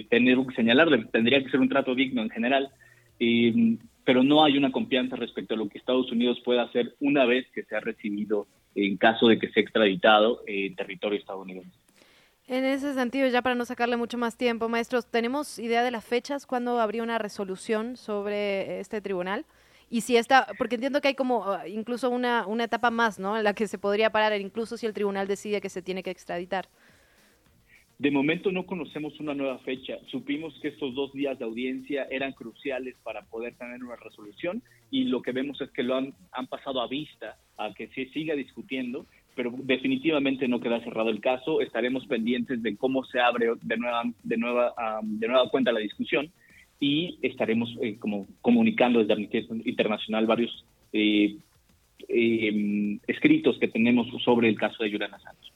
tener 0.08 0.38
que 0.38 0.54
señalar, 0.54 0.88
tendría 1.12 1.42
que 1.44 1.50
ser 1.50 1.60
un 1.60 1.68
trato 1.68 1.94
digno 1.94 2.22
en 2.22 2.30
general 2.30 2.70
pero 4.06 4.22
no 4.22 4.44
hay 4.44 4.56
una 4.56 4.70
confianza 4.70 5.16
respecto 5.16 5.54
a 5.54 5.56
lo 5.56 5.68
que 5.68 5.78
Estados 5.78 6.10
Unidos 6.12 6.40
pueda 6.44 6.62
hacer 6.62 6.94
una 7.00 7.26
vez 7.26 7.44
que 7.52 7.64
se 7.64 7.74
ha 7.74 7.80
recibido 7.80 8.46
en 8.76 8.96
caso 8.96 9.26
de 9.26 9.38
que 9.38 9.50
sea 9.50 9.62
extraditado 9.62 10.42
en 10.46 10.76
territorio 10.76 11.18
estadounidense. 11.18 11.76
En 12.46 12.64
ese 12.64 12.94
sentido, 12.94 13.26
ya 13.26 13.42
para 13.42 13.56
no 13.56 13.64
sacarle 13.64 13.96
mucho 13.96 14.16
más 14.16 14.36
tiempo, 14.36 14.68
maestros, 14.68 15.10
¿tenemos 15.10 15.58
idea 15.58 15.82
de 15.82 15.90
las 15.90 16.04
fechas 16.04 16.46
cuando 16.46 16.78
habría 16.78 17.02
una 17.02 17.18
resolución 17.18 17.96
sobre 17.96 18.78
este 18.78 19.00
tribunal? 19.00 19.44
Y 19.90 20.02
si 20.02 20.16
está, 20.16 20.46
porque 20.56 20.76
entiendo 20.76 21.00
que 21.00 21.08
hay 21.08 21.14
como 21.14 21.44
ah, 21.44 21.66
incluso 21.66 22.08
una, 22.08 22.46
una 22.46 22.64
etapa 22.64 22.92
más, 22.92 23.18
¿no? 23.18 23.36
En 23.36 23.42
la 23.42 23.54
que 23.54 23.66
se 23.66 23.78
podría 23.78 24.10
parar, 24.10 24.40
incluso 24.40 24.76
si 24.76 24.86
el 24.86 24.94
tribunal 24.94 25.26
decide 25.26 25.60
que 25.60 25.68
se 25.68 25.82
tiene 25.82 26.04
que 26.04 26.10
extraditar. 26.10 26.68
De 27.98 28.10
momento 28.10 28.52
no 28.52 28.66
conocemos 28.66 29.18
una 29.20 29.34
nueva 29.34 29.58
fecha. 29.60 29.98
Supimos 30.10 30.58
que 30.60 30.68
estos 30.68 30.94
dos 30.94 31.12
días 31.14 31.38
de 31.38 31.46
audiencia 31.46 32.06
eran 32.10 32.32
cruciales 32.32 32.94
para 33.02 33.22
poder 33.22 33.54
tener 33.54 33.82
una 33.82 33.96
resolución 33.96 34.62
y 34.90 35.04
lo 35.04 35.22
que 35.22 35.32
vemos 35.32 35.58
es 35.62 35.70
que 35.70 35.82
lo 35.82 35.96
han, 35.96 36.12
han 36.32 36.46
pasado 36.46 36.82
a 36.82 36.88
vista 36.88 37.38
a 37.56 37.72
que 37.72 37.88
se 37.88 38.06
siga 38.10 38.34
discutiendo, 38.34 39.06
pero 39.34 39.50
definitivamente 39.56 40.46
no 40.46 40.60
queda 40.60 40.84
cerrado 40.84 41.08
el 41.08 41.22
caso. 41.22 41.62
Estaremos 41.62 42.06
pendientes 42.06 42.62
de 42.62 42.76
cómo 42.76 43.02
se 43.04 43.18
abre 43.18 43.52
de 43.62 43.76
nueva, 43.78 44.02
de 44.22 44.36
nueva, 44.36 44.74
de 45.02 45.28
nueva 45.28 45.48
cuenta 45.48 45.72
la 45.72 45.80
discusión 45.80 46.30
y 46.78 47.18
estaremos 47.22 47.74
eh, 47.80 47.96
como 47.98 48.26
comunicando 48.42 48.98
desde 48.98 49.14
Amnistía 49.14 49.40
Internacional 49.64 50.26
varios 50.26 50.66
eh, 50.92 51.36
eh, 52.08 52.98
escritos 53.06 53.58
que 53.58 53.68
tenemos 53.68 54.06
sobre 54.22 54.50
el 54.50 54.58
caso 54.58 54.82
de 54.82 54.90
Julian 54.90 55.14
Assange. 55.14 55.50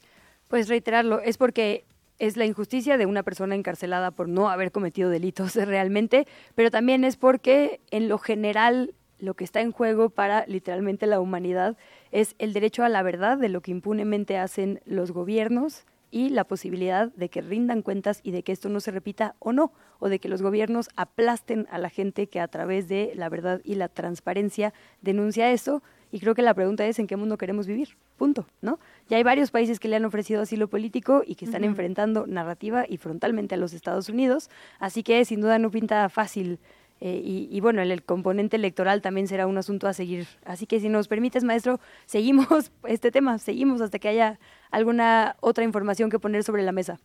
Pues 0.48 0.68
reiterarlo, 0.68 1.20
es 1.20 1.36
porque 1.36 1.84
es 2.20 2.36
la 2.36 2.44
injusticia 2.44 2.98
de 2.98 3.06
una 3.06 3.24
persona 3.24 3.56
encarcelada 3.56 4.12
por 4.12 4.28
no 4.28 4.48
haber 4.48 4.70
cometido 4.70 5.10
delitos 5.10 5.56
realmente, 5.56 6.28
pero 6.54 6.70
también 6.70 7.02
es 7.02 7.16
porque 7.16 7.80
en 7.90 8.08
lo 8.08 8.18
general 8.18 8.94
lo 9.18 9.34
que 9.34 9.44
está 9.44 9.60
en 9.60 9.72
juego 9.72 10.10
para 10.10 10.46
literalmente 10.46 11.06
la 11.06 11.20
humanidad 11.20 11.76
es 12.12 12.36
el 12.38 12.52
derecho 12.52 12.84
a 12.84 12.88
la 12.88 13.02
verdad 13.02 13.38
de 13.38 13.48
lo 13.48 13.60
que 13.60 13.70
impunemente 13.70 14.38
hacen 14.38 14.80
los 14.86 15.12
gobiernos 15.12 15.84
y 16.10 16.30
la 16.30 16.44
posibilidad 16.44 17.12
de 17.12 17.28
que 17.28 17.40
rindan 17.40 17.82
cuentas 17.82 18.20
y 18.22 18.32
de 18.32 18.42
que 18.42 18.52
esto 18.52 18.68
no 18.68 18.80
se 18.80 18.90
repita 18.90 19.36
o 19.38 19.52
no, 19.52 19.72
o 19.98 20.08
de 20.08 20.18
que 20.18 20.28
los 20.28 20.42
gobiernos 20.42 20.88
aplasten 20.96 21.66
a 21.70 21.78
la 21.78 21.88
gente 21.88 22.28
que 22.28 22.40
a 22.40 22.48
través 22.48 22.88
de 22.88 23.12
la 23.14 23.28
verdad 23.28 23.60
y 23.64 23.76
la 23.76 23.88
transparencia 23.88 24.72
denuncia 25.02 25.52
eso 25.52 25.82
y 26.12 26.20
creo 26.20 26.34
que 26.34 26.42
la 26.42 26.54
pregunta 26.54 26.86
es 26.86 26.98
en 26.98 27.06
qué 27.06 27.16
mundo 27.16 27.38
queremos 27.38 27.66
vivir, 27.66 27.90
punto, 28.16 28.46
¿no? 28.62 28.78
Ya 29.08 29.16
hay 29.16 29.22
varios 29.22 29.50
países 29.50 29.78
que 29.78 29.88
le 29.88 29.96
han 29.96 30.04
ofrecido 30.04 30.42
asilo 30.42 30.68
político 30.68 31.22
y 31.26 31.34
que 31.34 31.44
están 31.44 31.64
enfrentando 31.64 32.26
narrativa 32.26 32.84
y 32.88 32.96
frontalmente 32.96 33.54
a 33.54 33.58
los 33.58 33.72
Estados 33.72 34.08
Unidos, 34.08 34.50
así 34.78 35.02
que 35.02 35.24
sin 35.24 35.40
duda 35.40 35.58
no 35.58 35.70
pinta 35.70 36.08
fácil. 36.08 36.58
Eh, 37.02 37.48
y, 37.50 37.60
bueno, 37.60 37.80
el, 37.80 38.02
componente 38.02 38.56
electoral 38.56 39.00
también 39.00 39.26
será 39.26 39.46
un 39.46 39.56
asunto 39.56 39.88
a 39.88 39.94
seguir. 39.94 40.26
Así 40.44 40.66
que 40.66 40.80
si 40.80 40.90
nos 40.90 41.08
permites, 41.08 41.44
maestro, 41.44 41.80
seguimos 42.04 42.70
este 42.84 43.10
tema, 43.10 43.38
seguimos 43.38 43.80
hasta 43.80 43.98
que 43.98 44.08
haya 44.08 44.38
alguna 44.70 45.36
otra 45.40 45.64
información 45.64 46.10
que 46.10 46.18
poner 46.18 46.44
sobre 46.44 46.62
la 46.62 46.72
mesa. 46.72 47.00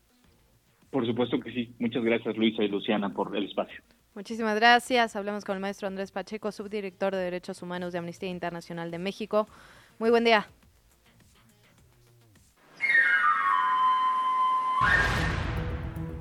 Por 0.92 1.06
supuesto 1.06 1.40
que 1.40 1.52
sí. 1.52 1.74
Muchas 1.80 2.04
gracias, 2.04 2.36
Luisa 2.36 2.64
y 2.64 2.68
Luciana, 2.68 3.14
por 3.14 3.36
el 3.36 3.46
espacio. 3.46 3.82
Muchísimas 4.16 4.56
gracias. 4.56 5.18
Hablamos 5.18 5.44
con 5.44 5.56
el 5.56 5.62
maestro 5.62 5.90
Andrés 5.90 6.14
Pacheco, 6.14 6.50
subdirector 6.50 7.14
de 7.14 7.22
Derechos 7.22 7.62
Humanos 7.62 7.92
de 7.92 8.00
Amnistía 8.00 8.30
Internacional 8.30 8.90
de 8.90 8.98
México. 8.98 9.46
Muy 10.00 10.10
buen 10.10 10.24
día. 10.24 10.48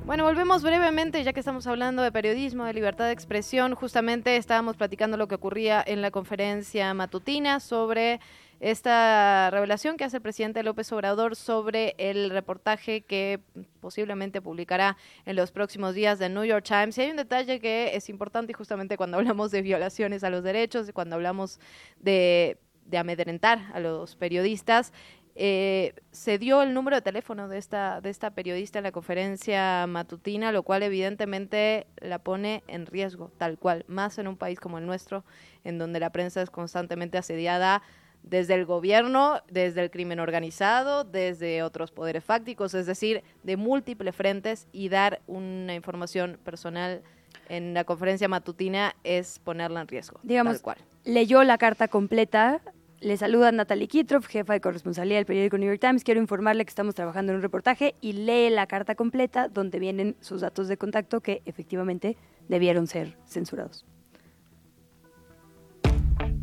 Bueno, 0.05 0.25
volvemos 0.25 0.65
brevemente, 0.65 1.23
ya 1.23 1.33
que 1.33 1.39
estamos 1.39 1.69
hablando 1.69 2.03
de 2.03 2.11
periodismo, 2.11 2.65
de 2.65 2.75
libertad 2.75 3.07
de 3.07 3.13
expresión. 3.13 3.77
Justamente 3.77 4.37
estábamos 4.37 4.77
platicando 4.77 5.17
lo 5.17 5.29
que 5.29 5.37
ocurría 5.37 5.81
en 5.87 6.03
la 6.03 6.11
conferencia 6.11 6.93
matutina 6.95 7.61
sobre 7.61 8.19
esta 8.65 9.51
revelación 9.51 9.99
que 9.99 10.05
hace 10.05 10.17
el 10.17 10.23
presidente 10.23 10.63
López 10.63 10.91
Obrador 10.91 11.37
sobre 11.37 11.95
el 11.99 12.31
reportaje 12.31 13.03
que 13.03 13.41
posiblemente 13.81 14.41
publicará 14.41 14.97
en 15.27 15.37
los 15.37 15.53
próximos 15.53 15.95
días 15.95 16.19
de 16.19 16.31
New 16.31 16.45
York 16.45 16.65
Times. 16.65 16.97
Y 16.97 17.03
hay 17.03 17.11
un 17.11 17.19
detalle 17.19 17.61
que 17.61 17.95
es 17.95 18.09
importante 18.09 18.53
y 18.53 18.55
justamente 18.55 18.97
cuando 18.97 19.19
hablamos 19.19 19.51
de 19.51 19.61
violaciones 19.61 20.25
a 20.25 20.31
los 20.31 20.43
derechos, 20.43 20.91
cuando 20.95 21.17
hablamos 21.17 21.61
de, 22.01 22.57
de 22.87 22.97
amedrentar 22.97 23.71
a 23.75 23.81
los 23.81 24.17
periodistas, 24.17 24.95
eh, 25.37 25.93
se 26.13 26.39
dio 26.39 26.63
el 26.63 26.73
número 26.73 26.97
de 26.97 27.03
teléfono 27.03 27.49
de 27.49 27.59
esta, 27.59 28.01
de 28.01 28.09
esta 28.09 28.31
periodista 28.31 28.79
en 28.79 28.85
la 28.85 28.93
conferencia 28.93 29.87
matutina, 29.87 30.53
lo 30.53 30.63
cual 30.63 30.83
evidentemente 30.85 31.87
la 31.99 32.19
pone 32.19 32.63
en 32.67 32.87
riesgo, 32.87 33.31
tal 33.37 33.59
cual, 33.59 33.85
más 33.89 34.17
en 34.17 34.27
un 34.27 34.39
país 34.39 34.59
como 34.59 34.79
el 34.79 34.87
nuestro, 34.87 35.23
en 35.65 35.77
donde 35.77 36.01
la 36.01 36.11
prensa 36.11 36.41
es 36.41 36.49
constantemente 36.49 37.19
asediada 37.19 37.83
desde 38.25 38.55
el 38.55 38.65
gobierno, 38.65 39.43
desde 39.51 39.83
el 39.83 39.91
crimen 39.91 40.19
organizado, 40.19 41.05
desde 41.05 41.63
otros 41.63 41.93
poderes 41.93 42.25
fácticos, 42.25 42.75
es 42.75 42.87
decir, 42.87 43.23
de 43.43 43.57
múltiples 43.57 44.17
frentes 44.17 44.67
y 44.73 44.89
dar 44.89 45.21
una 45.27 45.75
información 45.75 46.39
personal 46.43 47.03
en 47.49 47.75
la 47.75 47.85
conferencia 47.85 48.27
matutina 48.29 48.97
es 49.05 49.39
ponerla 49.39 49.83
en 49.83 49.89
riesgo. 49.89 50.19
Digamos, 50.23 50.63
leyó 51.05 51.45
la 51.45 51.59
carta 51.59 51.89
completa, 51.89 52.61
Le 53.01 53.19
saluda 53.19 53.53
Natalie 53.53 53.87
Kitroff, 53.87 54.27
jefa 54.27 54.55
de 54.55 54.63
corresponsalía 54.63 55.17
del 55.17 55.27
periódico 55.27 55.59
New 55.59 55.69
York 55.69 55.81
Times. 55.81 56.05
Quiero 56.05 56.21
informarle 56.21 56.65
que 56.65 56.71
estamos 56.71 56.95
trabajando 56.95 57.33
en 57.33 57.37
un 57.37 57.43
reportaje 57.43 57.95
y 58.01 58.15
lee 58.15 58.49
la 58.49 58.67
carta 58.67 58.95
completa 58.95 59.49
donde 59.49 59.79
vienen 59.79 60.17
sus 60.21 60.41
datos 60.41 60.69
de 60.69 60.79
contacto 60.79 61.21
que 61.21 61.43
efectivamente 61.45 62.17
debieron 62.49 62.87
ser 62.87 63.19
censurados. 63.27 63.85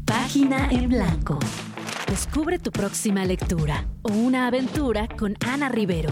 Página 0.06 0.70
en 0.70 0.90
blanco. 0.90 1.40
Descubre 2.12 2.60
tu 2.60 2.72
próxima 2.72 3.24
lectura 3.24 3.86
o 4.02 4.12
una 4.12 4.48
aventura 4.48 5.08
con 5.18 5.38
Ana 5.48 5.70
Rivero. 5.70 6.10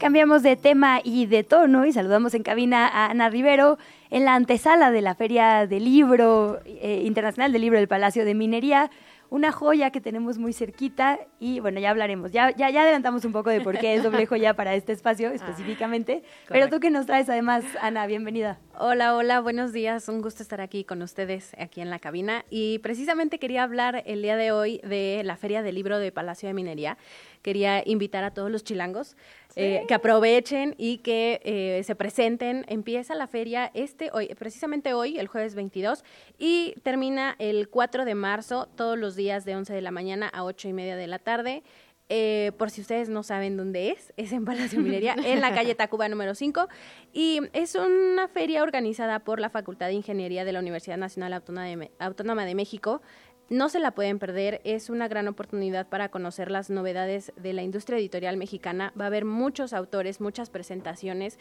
Cambiamos 0.00 0.42
de 0.42 0.56
tema 0.56 1.00
y 1.04 1.26
de 1.26 1.44
tono 1.44 1.86
y 1.86 1.92
saludamos 1.92 2.34
en 2.34 2.42
cabina 2.42 2.88
a 2.88 3.06
Ana 3.12 3.28
Rivero 3.28 3.78
en 4.10 4.24
la 4.24 4.34
antesala 4.34 4.90
de 4.90 5.00
la 5.00 5.14
Feria 5.14 5.68
del 5.68 5.84
Libro 5.84 6.58
eh, 6.64 7.02
Internacional 7.04 7.52
del 7.52 7.62
Libro 7.62 7.78
del 7.78 7.86
Palacio 7.86 8.24
de 8.24 8.34
Minería 8.34 8.90
una 9.34 9.50
joya 9.50 9.90
que 9.90 10.00
tenemos 10.00 10.38
muy 10.38 10.52
cerquita 10.52 11.18
y 11.40 11.58
bueno, 11.58 11.80
ya 11.80 11.90
hablaremos. 11.90 12.30
Ya, 12.30 12.54
ya, 12.54 12.70
ya 12.70 12.82
adelantamos 12.82 13.24
un 13.24 13.32
poco 13.32 13.50
de 13.50 13.60
por 13.62 13.76
qué 13.80 13.96
es 13.96 14.04
doble 14.04 14.26
joya 14.26 14.54
para 14.56 14.76
este 14.76 14.92
espacio 14.92 15.30
ah, 15.30 15.34
específicamente. 15.34 16.22
Pero 16.48 16.68
tú 16.68 16.78
que 16.78 16.88
nos 16.88 17.06
traes 17.06 17.28
además, 17.28 17.64
Ana, 17.82 18.06
bienvenida. 18.06 18.60
Hola, 18.78 19.16
hola, 19.16 19.40
buenos 19.40 19.72
días. 19.72 20.08
Un 20.08 20.22
gusto 20.22 20.40
estar 20.40 20.60
aquí 20.60 20.84
con 20.84 21.02
ustedes, 21.02 21.50
aquí 21.58 21.80
en 21.80 21.90
la 21.90 21.98
cabina. 21.98 22.44
Y 22.48 22.78
precisamente 22.78 23.40
quería 23.40 23.64
hablar 23.64 24.04
el 24.06 24.22
día 24.22 24.36
de 24.36 24.52
hoy 24.52 24.80
de 24.84 25.22
la 25.24 25.36
Feria 25.36 25.64
del 25.64 25.74
Libro 25.74 25.98
de 25.98 26.12
Palacio 26.12 26.46
de 26.46 26.54
Minería. 26.54 26.96
Quería 27.42 27.82
invitar 27.84 28.22
a 28.22 28.30
todos 28.30 28.52
los 28.52 28.62
chilangos 28.62 29.16
eh, 29.56 29.84
que 29.86 29.94
aprovechen 29.94 30.74
y 30.78 30.98
que 30.98 31.40
eh, 31.44 31.82
se 31.84 31.94
presenten. 31.94 32.64
Empieza 32.68 33.14
la 33.14 33.26
feria 33.26 33.70
este 33.74 34.10
hoy, 34.12 34.28
precisamente 34.34 34.94
hoy, 34.94 35.18
el 35.18 35.28
jueves 35.28 35.54
22, 35.54 36.04
y 36.38 36.74
termina 36.82 37.36
el 37.38 37.68
4 37.68 38.04
de 38.04 38.14
marzo, 38.14 38.68
todos 38.76 38.98
los 38.98 39.16
días 39.16 39.44
de 39.44 39.56
11 39.56 39.72
de 39.72 39.80
la 39.80 39.90
mañana 39.90 40.28
a 40.28 40.44
8 40.44 40.68
y 40.68 40.72
media 40.72 40.96
de 40.96 41.06
la 41.06 41.18
tarde. 41.18 41.62
Eh, 42.10 42.52
por 42.58 42.70
si 42.70 42.82
ustedes 42.82 43.08
no 43.08 43.22
saben 43.22 43.56
dónde 43.56 43.88
es, 43.90 44.12
es 44.18 44.32
en 44.32 44.44
Palacio 44.44 44.78
Minería, 44.78 45.14
en 45.24 45.40
la 45.40 45.54
calle 45.54 45.74
Tacuba 45.74 46.08
número 46.08 46.34
5. 46.34 46.68
Y 47.12 47.40
es 47.52 47.74
una 47.74 48.28
feria 48.28 48.62
organizada 48.62 49.20
por 49.20 49.40
la 49.40 49.48
Facultad 49.48 49.86
de 49.86 49.94
Ingeniería 49.94 50.44
de 50.44 50.52
la 50.52 50.58
Universidad 50.58 50.98
Nacional 50.98 51.32
Autónoma 51.32 52.44
de 52.44 52.54
México. 52.54 53.00
No 53.50 53.68
se 53.68 53.78
la 53.78 53.90
pueden 53.90 54.18
perder, 54.18 54.62
es 54.64 54.88
una 54.88 55.06
gran 55.06 55.28
oportunidad 55.28 55.88
para 55.88 56.08
conocer 56.08 56.50
las 56.50 56.70
novedades 56.70 57.32
de 57.36 57.52
la 57.52 57.62
industria 57.62 57.98
editorial 57.98 58.38
mexicana. 58.38 58.92
Va 58.98 59.04
a 59.04 59.08
haber 59.08 59.26
muchos 59.26 59.74
autores, 59.74 60.20
muchas 60.20 60.48
presentaciones. 60.48 61.38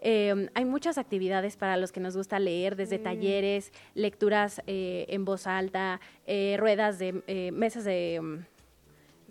Em, 0.00 0.48
hay 0.54 0.64
muchas 0.64 0.98
actividades 0.98 1.56
para 1.56 1.76
los 1.76 1.92
que 1.92 2.00
nos 2.00 2.16
gusta 2.16 2.40
leer, 2.40 2.74
desde 2.74 2.98
mm. 2.98 3.02
talleres, 3.02 3.72
lecturas 3.94 4.62
eh, 4.66 5.06
en 5.08 5.24
voz 5.24 5.46
alta, 5.46 6.00
eh, 6.26 6.56
ruedas 6.58 6.98
de 6.98 7.22
eh, 7.28 7.52
mesas 7.52 7.84
de 7.84 8.16
em, 8.16 8.44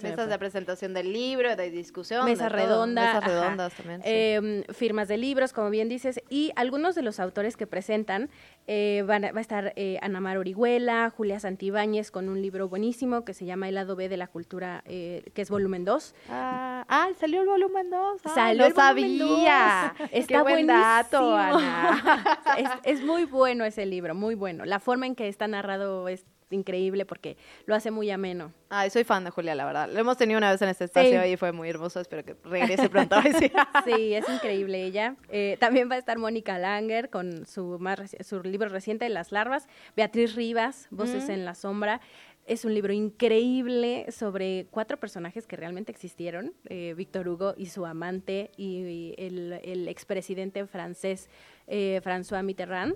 Mesas 0.01 0.29
de 0.29 0.39
presentación 0.39 0.93
del 0.93 1.13
libro, 1.13 1.55
de 1.55 1.69
discusión. 1.69 2.25
Mesa 2.25 2.49
redonda. 2.49 3.13
Mesas 3.13 3.23
redondas 3.23 3.73
también. 3.73 4.01
Em, 4.03 4.63
firmas 4.73 5.07
de 5.07 5.17
libros, 5.17 5.53
como 5.53 5.69
bien 5.69 5.89
dices. 5.89 6.21
Y 6.29 6.51
algunos 6.55 6.95
de 6.95 7.01
los 7.01 7.19
autores 7.19 7.57
que 7.57 7.67
presentan 7.67 8.29
eh, 8.67 9.03
van 9.05 9.23
va 9.23 9.37
a 9.37 9.41
estar 9.41 9.73
eh, 9.75 9.99
Ana 10.01 10.19
Mar 10.19 10.37
Orihuela, 10.37 11.11
Julia 11.15 11.39
Santibáñez 11.39 12.11
con 12.11 12.29
un 12.29 12.41
libro 12.41 12.67
buenísimo 12.67 13.23
que 13.25 13.33
se 13.33 13.45
llama 13.45 13.69
El 13.69 13.75
lado 13.75 13.95
B 13.95 14.09
de 14.09 14.17
la 14.17 14.27
cultura, 14.27 14.83
eh, 14.85 15.23
que 15.33 15.41
es 15.41 15.49
volumen 15.49 15.85
2. 15.85 16.15
Ah, 16.29 16.85
ah, 16.87 17.09
salió 17.19 17.41
el 17.41 17.47
volumen 17.47 17.89
2. 17.89 18.21
salió 18.33 18.65
el 18.65 18.73
sabía. 18.73 19.95
Está 20.11 20.37
Qué 20.37 20.41
buen 20.41 20.67
dato, 20.67 21.35
Ana. 21.35 22.43
es, 22.83 22.99
es 22.99 23.03
muy 23.03 23.25
bueno 23.25 23.65
ese 23.65 23.85
libro, 23.85 24.15
muy 24.15 24.35
bueno. 24.35 24.65
La 24.65 24.79
forma 24.79 25.05
en 25.05 25.15
que 25.15 25.27
está 25.27 25.47
narrado 25.47 26.07
es 26.07 26.25
increíble 26.53 27.05
porque 27.05 27.37
lo 27.65 27.75
hace 27.75 27.91
muy 27.91 28.09
ameno. 28.11 28.53
Ay, 28.69 28.89
soy 28.89 29.03
fan 29.03 29.23
de 29.23 29.29
Julia, 29.29 29.55
la 29.55 29.65
verdad. 29.65 29.89
Lo 29.91 29.99
hemos 29.99 30.17
tenido 30.17 30.37
una 30.37 30.51
vez 30.51 30.61
en 30.61 30.69
este 30.69 30.85
espacio 30.85 31.25
y 31.25 31.37
fue 31.37 31.51
muy 31.51 31.69
hermoso. 31.69 31.99
Espero 31.99 32.23
que 32.23 32.35
regrese 32.43 32.89
pronto. 32.89 33.15
sí, 33.85 34.13
es 34.13 34.27
increíble 34.29 34.83
ella. 34.83 35.15
Eh, 35.29 35.57
también 35.59 35.89
va 35.89 35.95
a 35.95 35.99
estar 35.99 36.17
Mónica 36.17 36.57
Langer 36.57 37.09
con 37.09 37.45
su, 37.45 37.77
más, 37.79 38.15
su 38.21 38.41
libro 38.41 38.69
reciente, 38.69 39.07
Las 39.09 39.31
larvas. 39.31 39.67
Beatriz 39.95 40.35
Rivas, 40.35 40.87
Voces 40.89 41.27
mm. 41.27 41.31
en 41.31 41.45
la 41.45 41.55
sombra. 41.55 42.01
Es 42.45 42.65
un 42.65 42.73
libro 42.73 42.91
increíble 42.91 44.07
sobre 44.11 44.67
cuatro 44.69 44.97
personajes 44.97 45.47
que 45.47 45.55
realmente 45.55 45.93
existieron, 45.93 46.53
eh, 46.65 46.93
Víctor 46.97 47.29
Hugo 47.29 47.53
y 47.55 47.67
su 47.67 47.85
amante 47.85 48.51
y, 48.57 49.13
el, 49.17 49.61
el 49.63 49.87
expresidente 49.87 50.65
francés 50.65 51.29
eh, 51.67 52.01
François 52.03 52.43
Mitterrand 52.43 52.95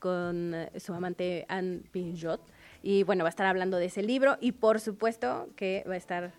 con 0.00 0.54
su 0.76 0.94
amante 0.94 1.44
Anne 1.48 1.82
Pinjot. 1.92 2.40
Y 2.82 3.02
bueno, 3.02 3.24
va 3.24 3.28
a 3.28 3.30
estar 3.30 3.46
hablando 3.46 3.78
de 3.78 3.86
ese 3.86 4.02
libro 4.02 4.36
y 4.40 4.52
por 4.52 4.80
supuesto 4.80 5.48
que 5.56 5.84
va 5.88 5.94
a 5.94 5.96
estar 5.96 6.32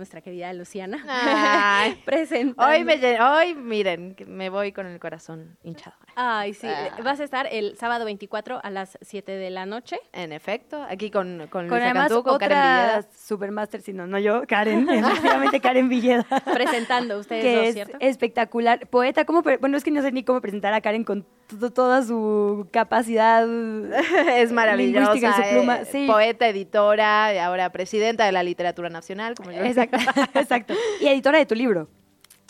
nuestra 0.00 0.22
querida 0.22 0.50
Luciana 0.54 0.96
presentando. 2.06 2.72
Hoy, 2.72 2.84
me, 2.84 3.20
hoy, 3.20 3.54
miren, 3.54 4.16
me 4.26 4.48
voy 4.48 4.72
con 4.72 4.86
el 4.86 4.98
corazón 4.98 5.58
hinchado. 5.62 5.94
Ay, 6.16 6.54
sí. 6.54 6.66
Ah. 6.66 6.96
Vas 7.04 7.20
a 7.20 7.24
estar 7.24 7.46
el 7.52 7.76
sábado 7.76 8.06
24 8.06 8.60
a 8.62 8.70
las 8.70 8.96
7 9.02 9.30
de 9.30 9.50
la 9.50 9.66
noche. 9.66 9.98
En 10.12 10.32
efecto, 10.32 10.82
aquí 10.88 11.10
con, 11.10 11.48
con, 11.50 11.68
con 11.68 11.82
además 11.82 12.08
Cantú, 12.08 12.24
con 12.24 12.38
Karen 12.38 12.56
Villeda. 12.56 13.02
Supermaster, 13.14 13.82
si 13.82 13.92
no, 13.92 14.06
no 14.06 14.18
yo, 14.18 14.46
Karen, 14.48 14.88
efectivamente 14.88 15.60
Karen 15.60 15.90
Villeda. 15.90 16.24
Presentando 16.52 17.18
ustedes 17.18 17.44
que 17.44 17.56
dos, 17.56 17.74
¿cierto? 17.74 17.96
Es 18.00 18.10
espectacular. 18.10 18.86
Poeta, 18.86 19.26
¿cómo? 19.26 19.42
Bueno, 19.42 19.76
es 19.76 19.84
que 19.84 19.90
no 19.90 20.00
sé 20.00 20.12
ni 20.12 20.24
cómo 20.24 20.40
presentar 20.40 20.72
a 20.72 20.80
Karen 20.80 21.04
con 21.04 21.26
toda 21.74 22.02
su 22.02 22.68
capacidad. 22.70 23.46
es 24.36 24.52
maravillosa. 24.52 25.36
Su 25.36 25.50
pluma. 25.50 25.80
Eh, 25.82 26.06
poeta, 26.06 26.48
editora, 26.48 27.44
ahora 27.44 27.70
presidenta 27.70 28.24
de 28.24 28.32
la 28.32 28.42
literatura 28.42 28.88
nacional, 28.88 29.34
como 29.34 29.50
yo. 29.50 29.62
Exacto, 29.62 29.89
exacto. 30.34 30.74
Y 31.00 31.06
editora 31.06 31.38
de 31.38 31.46
tu 31.46 31.54
libro. 31.54 31.88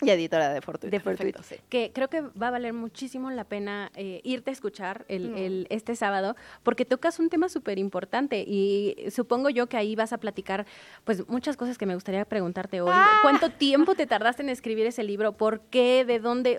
Y 0.01 0.09
editora 0.09 0.51
de 0.51 0.61
Fortuito. 0.61 0.97
De 0.97 1.43
sí. 1.43 1.55
Que 1.69 1.91
creo 1.93 2.09
que 2.09 2.21
va 2.21 2.47
a 2.47 2.51
valer 2.51 2.73
muchísimo 2.73 3.29
la 3.29 3.43
pena 3.43 3.91
eh, 3.95 4.19
irte 4.23 4.49
a 4.49 4.53
escuchar 4.53 5.05
el, 5.07 5.29
mm. 5.29 5.37
el, 5.37 5.67
este 5.69 5.95
sábado, 5.95 6.35
porque 6.63 6.85
tocas 6.85 7.19
un 7.19 7.29
tema 7.29 7.49
súper 7.49 7.77
importante 7.77 8.43
y 8.47 8.95
supongo 9.11 9.51
yo 9.51 9.67
que 9.67 9.77
ahí 9.77 9.95
vas 9.95 10.11
a 10.11 10.17
platicar 10.17 10.65
pues 11.03 11.27
muchas 11.27 11.55
cosas 11.55 11.77
que 11.77 11.85
me 11.85 11.93
gustaría 11.93 12.25
preguntarte 12.25 12.81
hoy. 12.81 12.89
Ah. 12.91 13.19
¿Cuánto 13.21 13.51
tiempo 13.51 13.93
te 13.93 14.07
tardaste 14.07 14.41
en 14.41 14.49
escribir 14.49 14.87
ese 14.87 15.03
libro? 15.03 15.33
¿Por 15.33 15.61
qué? 15.61 16.03
¿De 16.03 16.19
dónde? 16.19 16.57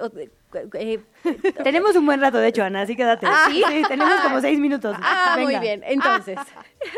Eh, 0.74 1.00
tenemos 1.64 1.96
un 1.96 2.06
buen 2.06 2.20
rato, 2.20 2.38
de 2.38 2.46
hecho, 2.46 2.62
Ana, 2.62 2.82
así 2.82 2.94
que 2.94 3.02
date. 3.04 3.26
Ah. 3.28 3.48
Sí, 3.50 3.64
tenemos 3.88 4.20
como 4.20 4.40
seis 4.40 4.60
minutos. 4.60 4.96
Ah, 5.00 5.36
muy 5.40 5.58
bien. 5.58 5.82
Entonces, 5.84 6.38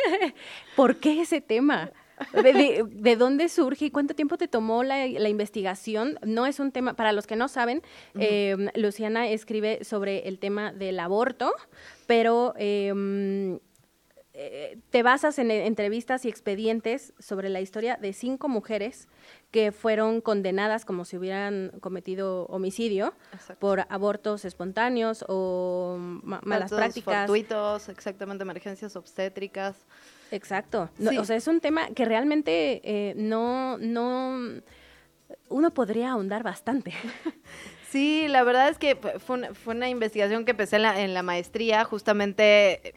¿por 0.77 0.97
qué 0.97 1.23
ese 1.23 1.40
tema? 1.40 1.90
De, 2.32 3.16
dónde 3.16 3.49
surge 3.49 3.86
y 3.86 3.91
cuánto 3.91 4.15
tiempo 4.15 4.36
te 4.36 4.49
tomó 4.49 4.82
la, 4.82 5.07
investigación? 5.07 6.19
No 6.24 6.47
es 6.47 6.61
un 6.61 6.73
tema, 6.73 6.95
para 6.95 7.12
los 7.12 7.27
que 7.27 7.36
no 7.36 7.49
saben, 7.49 7.82
em, 8.15 8.69
Luciana 8.74 9.28
escribe 9.28 9.85
sobre 9.85 10.28
el 10.28 10.39
tema 10.39 10.73
del 10.73 11.01
aborto, 11.01 11.53
pero 12.07 12.55
em, 12.57 13.59
eh, 14.36 14.78
te 14.91 15.05
basas 15.05 15.39
en 15.39 15.53
entrevistas 15.53 16.24
y 16.24 16.28
expedientes 16.28 17.15
sobre 17.20 17.49
la 17.49 17.61
historia 17.61 17.97
de 17.97 18.12
cinco 18.12 18.49
mujeres 18.49 19.07
que 19.53 19.70
fueron 19.70 20.20
condenadas 20.20 20.85
como 20.85 21.05
si 21.05 21.16
hubieran 21.16 21.70
cometido 21.81 22.47
homicidio 22.47 23.15
por 23.61 23.86
abortos 23.89 24.45
espontáneos 24.45 25.24
o 25.28 25.97
malas 26.24 26.73
prácticas. 26.73 27.27
Fortuitos, 27.27 27.89
exactamente, 27.89 28.43
emergencias 28.43 28.97
obstétricas. 28.97 29.86
Exacto. 30.35 30.90
o 31.19 31.24
sea, 31.24 31.36
es 31.36 31.47
un 31.47 31.61
tema 31.61 31.89
que 31.89 32.05
realmente 32.05 32.81
eh, 32.82 33.15
no, 33.16 33.78
no, 33.78 34.61
uno 35.48 35.70
podría 35.73 36.12
ahondar 36.12 36.43
bastante. 36.43 36.93
Sí, 37.90 38.27
la 38.27 38.43
verdad 38.43 38.70
es 38.70 38.78
que 38.78 38.97
fue 38.97 39.36
una, 39.36 39.55
fue 39.55 39.73
una 39.73 39.89
investigación 39.89 40.44
que 40.44 40.51
empecé 40.51 40.74
en 40.74 40.82
la, 40.82 41.01
en 41.01 41.15
la 41.15 41.23
maestría, 41.23 41.85
justamente 41.85 42.97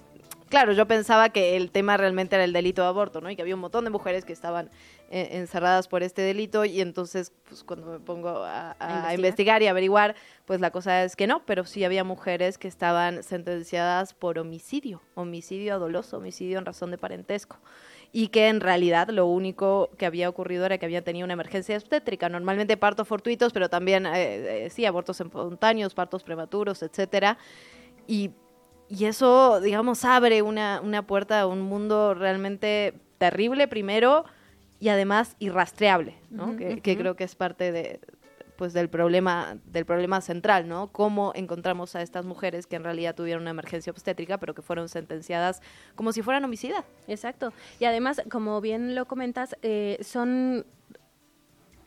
claro, 0.49 0.73
yo 0.73 0.87
pensaba 0.87 1.29
que 1.29 1.55
el 1.55 1.71
tema 1.71 1.97
realmente 1.97 2.35
era 2.35 2.43
el 2.43 2.53
delito 2.53 2.81
de 2.81 2.87
aborto, 2.87 3.21
¿no? 3.21 3.29
Y 3.29 3.35
que 3.35 3.41
había 3.41 3.55
un 3.55 3.61
montón 3.61 3.83
de 3.83 3.89
mujeres 3.89 4.25
que 4.25 4.33
estaban 4.33 4.67
eh, 4.67 4.71
encerradas 5.09 5.87
por 5.87 6.03
este 6.03 6.21
delito 6.21 6.65
y 6.65 6.81
entonces, 6.81 7.31
pues 7.47 7.63
cuando 7.63 7.87
me 7.87 7.99
pongo 7.99 8.43
a, 8.43 8.75
investigar. 9.13 9.61
y 9.61 9.67
averiguar, 9.67 10.15
pues 10.45 10.59
la 10.59 10.71
cosa 10.71 11.03
es 11.03 11.15
que 11.15 11.27
no, 11.27 11.45
pero 11.45 11.65
sí 11.65 11.83
había 11.83 12.03
mujeres 12.03 12.57
que 12.57 12.67
estaban 12.67 13.23
sentenciadas 13.23 14.13
por 14.13 14.39
homicidio, 14.39 15.01
homicidio 15.15 15.79
doloso, 15.79 16.17
homicidio 16.17 16.59
en 16.59 16.65
razón 16.65 16.91
de 16.91 16.97
parentesco 16.97 17.57
y 18.11 18.29
que 18.29 18.47
en 18.47 18.61
realidad 18.61 19.09
lo 19.09 19.25
único 19.25 19.89
que 19.97 20.05
había 20.05 20.29
ocurrido 20.29 20.65
era 20.65 20.77
que 20.77 20.85
había 20.85 21.03
tenido 21.03 21.25
una 21.25 21.33
emergencia 21.33 21.75
obstétrica, 21.75 22.29
normalmente 22.29 22.77
partos 22.77 23.07
fortuitos, 23.07 23.51
pero 23.53 23.69
también 23.69 24.05
eh, 24.05 24.65
eh, 24.65 24.69
sí 24.69 24.85
abortos 24.85 25.19
espontáneos, 25.19 25.93
partos 25.93 26.23
prematuros, 26.23 26.81
etcétera. 26.83 27.37
Y 28.07 28.31
y 28.89 29.05
eso, 29.05 29.59
digamos, 29.59 30.05
abre 30.05 30.41
una, 30.41 30.79
una 30.81 31.05
puerta 31.05 31.41
a 31.41 31.47
un 31.47 31.61
mundo 31.61 32.13
realmente 32.13 32.93
terrible 33.17 33.67
primero 33.67 34.25
y 34.79 34.89
además 34.89 35.35
irrastreable, 35.39 36.15
¿no? 36.29 36.55
que, 36.55 36.79
creo 36.97 37.15
que 37.15 37.23
es 37.23 37.35
parte 37.35 37.71
de, 37.71 37.99
pues 38.57 38.73
del 38.73 38.89
problema 38.89 39.57
del 39.65 39.85
problema 39.85 40.19
central, 40.19 40.67
¿no? 40.67 40.91
Cómo 40.91 41.31
encontramos 41.35 41.95
a 41.95 42.01
estas 42.01 42.25
mujeres 42.25 42.67
que 42.67 42.75
en 42.75 42.83
realidad 42.83 43.15
tuvieron 43.15 43.43
una 43.43 43.51
emergencia 43.51 43.91
obstétrica, 43.91 44.39
pero 44.39 44.53
que 44.53 44.61
fueron 44.61 44.89
sentenciadas 44.89 45.61
como 45.95 46.11
si 46.11 46.21
fueran 46.21 46.43
homicida. 46.43 46.83
Exacto. 47.07 47.53
Y 47.79 47.85
además, 47.85 48.21
como 48.29 48.59
bien 48.59 48.95
lo 48.95 49.05
comentas, 49.05 49.55
eh, 49.61 49.97
son 50.01 50.65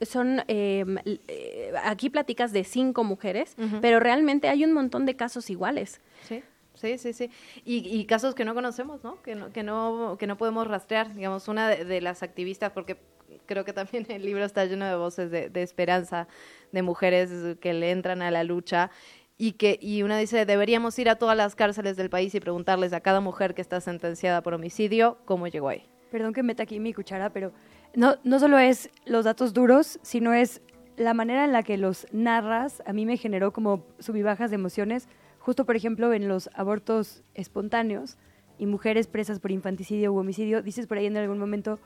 son 0.03 0.43
em, 0.49 0.97
eh, 1.05 1.73
aquí 1.85 2.09
platicas 2.09 2.53
de 2.53 2.65
cinco 2.65 3.05
mujeres, 3.05 3.55
pero 3.83 4.01
realmente 4.01 4.49
hay 4.49 4.65
un 4.65 4.73
montón 4.73 5.05
de 5.05 5.15
casos 5.15 5.51
iguales. 5.51 6.01
Sí. 6.23 6.43
Sí, 6.81 6.97
sí, 6.97 7.12
sí. 7.12 7.31
Y, 7.65 8.07
casos 8.07 8.35
que 8.35 8.47
no 8.47 8.55
conocemos, 8.55 9.05
¿no? 9.05 9.20
Que 9.23 9.35
no, 9.35 9.52
que 9.52 9.62
no, 9.62 10.16
que 10.19 10.27
no 10.27 10.39
podemos 10.39 10.66
rastrear. 10.66 11.15
Digamos, 11.15 11.47
una 11.48 11.69
de, 11.69 12.01
las 12.01 12.23
activistas, 12.23 12.73
porque 12.73 12.97
creo 13.44 13.66
que 13.66 13.74
también 13.74 14.07
el 14.09 14.24
libro 14.24 14.44
está 14.44 14.65
lleno 14.65 14.86
de 14.86 14.97
voces 14.97 15.31
de, 15.31 15.51
de, 15.51 15.62
esperanza, 15.62 16.27
de 16.73 16.82
mujeres 16.82 17.59
que 17.61 17.74
le 17.74 17.90
entran 17.90 18.23
a 18.23 18.31
la 18.31 18.44
lucha. 18.44 18.90
Y, 19.36 19.52
que, 19.52 19.78
y 19.81 20.02
una 20.02 20.16
dice, 20.16 20.47
deberíamos 20.47 20.98
ir 20.98 21.11
a 21.11 21.16
todas 21.16 21.36
las 21.36 21.55
cárceles 21.55 21.97
del 21.97 22.09
país 22.09 22.35
y 22.35 22.40
preguntarles 22.40 22.94
a 22.94 23.01
cada 23.01 23.20
mujer 23.20 23.55
que 23.55 23.61
está 23.61 23.81
sentenciada 23.81 24.43
por 24.43 24.55
homicidio 24.55 25.19
cómo 25.27 25.47
llegó 25.48 25.69
ahí. 25.69 25.86
Perdón 26.11 26.32
que 26.32 26.43
meta 26.43 26.62
aquí 26.62 26.81
mi 26.81 26.94
cuchara, 26.94 27.31
pero 27.31 27.52
no, 27.94 28.16
no 28.24 28.39
solo 28.39 28.59
es 28.59 28.90
los 29.05 29.27
datos 29.27 29.52
duros, 29.52 29.98
sino 30.02 30.32
es 30.32 30.62
la 30.97 31.15
manera 31.15 31.44
en 31.44 31.52
la 31.52 31.62
que 31.62 31.77
los 31.77 32.07
narras. 32.12 32.82
A 32.86 32.93
mí 32.93 33.05
me 33.05 33.16
generó 33.16 33.52
como 33.52 33.85
subibajas 33.98 34.51
de 34.51 34.57
emociones 34.57 35.09
Justo, 35.41 35.65
por 35.65 35.75
ejemplo, 35.75 36.12
en 36.12 36.29
los 36.29 36.51
abortos 36.53 37.25
espontáneos 37.35 38.19
y 38.59 38.67
mujeres 38.67 39.07
presas 39.07 39.41
por 39.41 39.51
infanticidio 39.51 40.12
u 40.12 40.19
homicidio, 40.19 40.62
dices 40.62 40.87
por 40.87 40.99
ahí 40.99 41.07
en 41.07 41.17
algún 41.17 41.39
momento, 41.39 41.79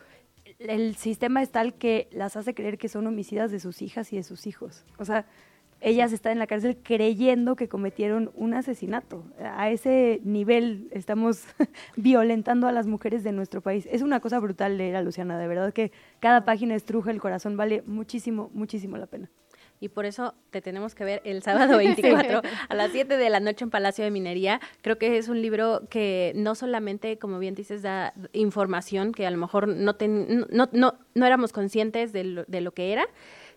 el 0.59 0.97
sistema 0.97 1.41
es 1.41 1.51
tal 1.51 1.75
que 1.75 2.09
las 2.11 2.37
hace 2.37 2.53
creer 2.53 2.79
que 2.79 2.89
son 2.89 3.07
homicidas 3.07 3.53
de 3.53 3.61
sus 3.61 3.81
hijas 3.81 4.13
y 4.13 4.17
de 4.17 4.25
sus 4.25 4.49
hijos. 4.49 4.85
O 4.99 5.05
sea, 5.05 5.25
ellas 5.81 6.13
están 6.13 6.33
en 6.33 6.41
la 6.41 6.49
cárcel 6.49 6.79
creyendo 6.83 7.55
que 7.55 7.69
cometieron 7.69 8.33
un 8.35 8.55
asesinato. 8.55 9.25
A 9.39 9.71
ese 9.71 10.21
nivel 10.25 10.89
estamos 10.91 11.45
violentando 11.97 12.67
a 12.67 12.73
las 12.73 12.89
mujeres 12.89 13.23
de 13.23 13.31
nuestro 13.31 13.61
país. 13.61 13.87
Es 13.89 14.03
una 14.03 14.19
cosa 14.19 14.41
brutal 14.41 14.79
leer 14.79 14.97
a 14.97 15.03
Luciana, 15.03 15.39
de 15.39 15.47
verdad 15.47 15.73
que 15.73 15.93
cada 16.19 16.45
página 16.45 16.75
estruja 16.75 17.13
el 17.13 17.21
corazón, 17.21 17.57
vale 17.57 17.85
muchísimo, 17.87 18.51
muchísimo 18.53 18.97
la 18.97 19.07
pena 19.07 19.31
y 19.81 19.89
por 19.89 20.07
eso 20.07 20.35
te 20.51 20.61
tenemos 20.61 20.95
que 20.95 21.05
ver 21.05 21.23
el 21.25 21.43
sábado 21.43 21.77
24 21.79 22.43
a 22.69 22.75
las 22.75 22.93
7 22.93 23.17
de 23.17 23.31
la 23.31 23.41
noche 23.41 23.65
en 23.65 23.71
Palacio 23.71 24.05
de 24.05 24.11
Minería. 24.11 24.61
Creo 24.83 24.99
que 24.99 25.19
es 25.19 25.29
un 25.29 25.43
libro 25.43 25.83
que 25.91 26.33
no 26.37 26.55
solamente, 26.55 27.19
como 27.19 27.39
bien 27.39 27.55
dices, 27.55 27.83
da 27.83 28.15
información 28.33 29.13
que 29.13 29.27
a 29.27 29.31
lo 29.31 29.39
mejor 29.39 29.69
no, 29.69 29.97
no, 30.51 30.69
no, 30.73 30.95
no, 31.15 31.27
éramos 31.27 31.53
conscientes 31.53 32.13
de 32.13 32.25
lo, 32.25 32.45
de 32.45 32.61
lo 32.61 32.73
que 32.73 32.93
era, 32.93 33.07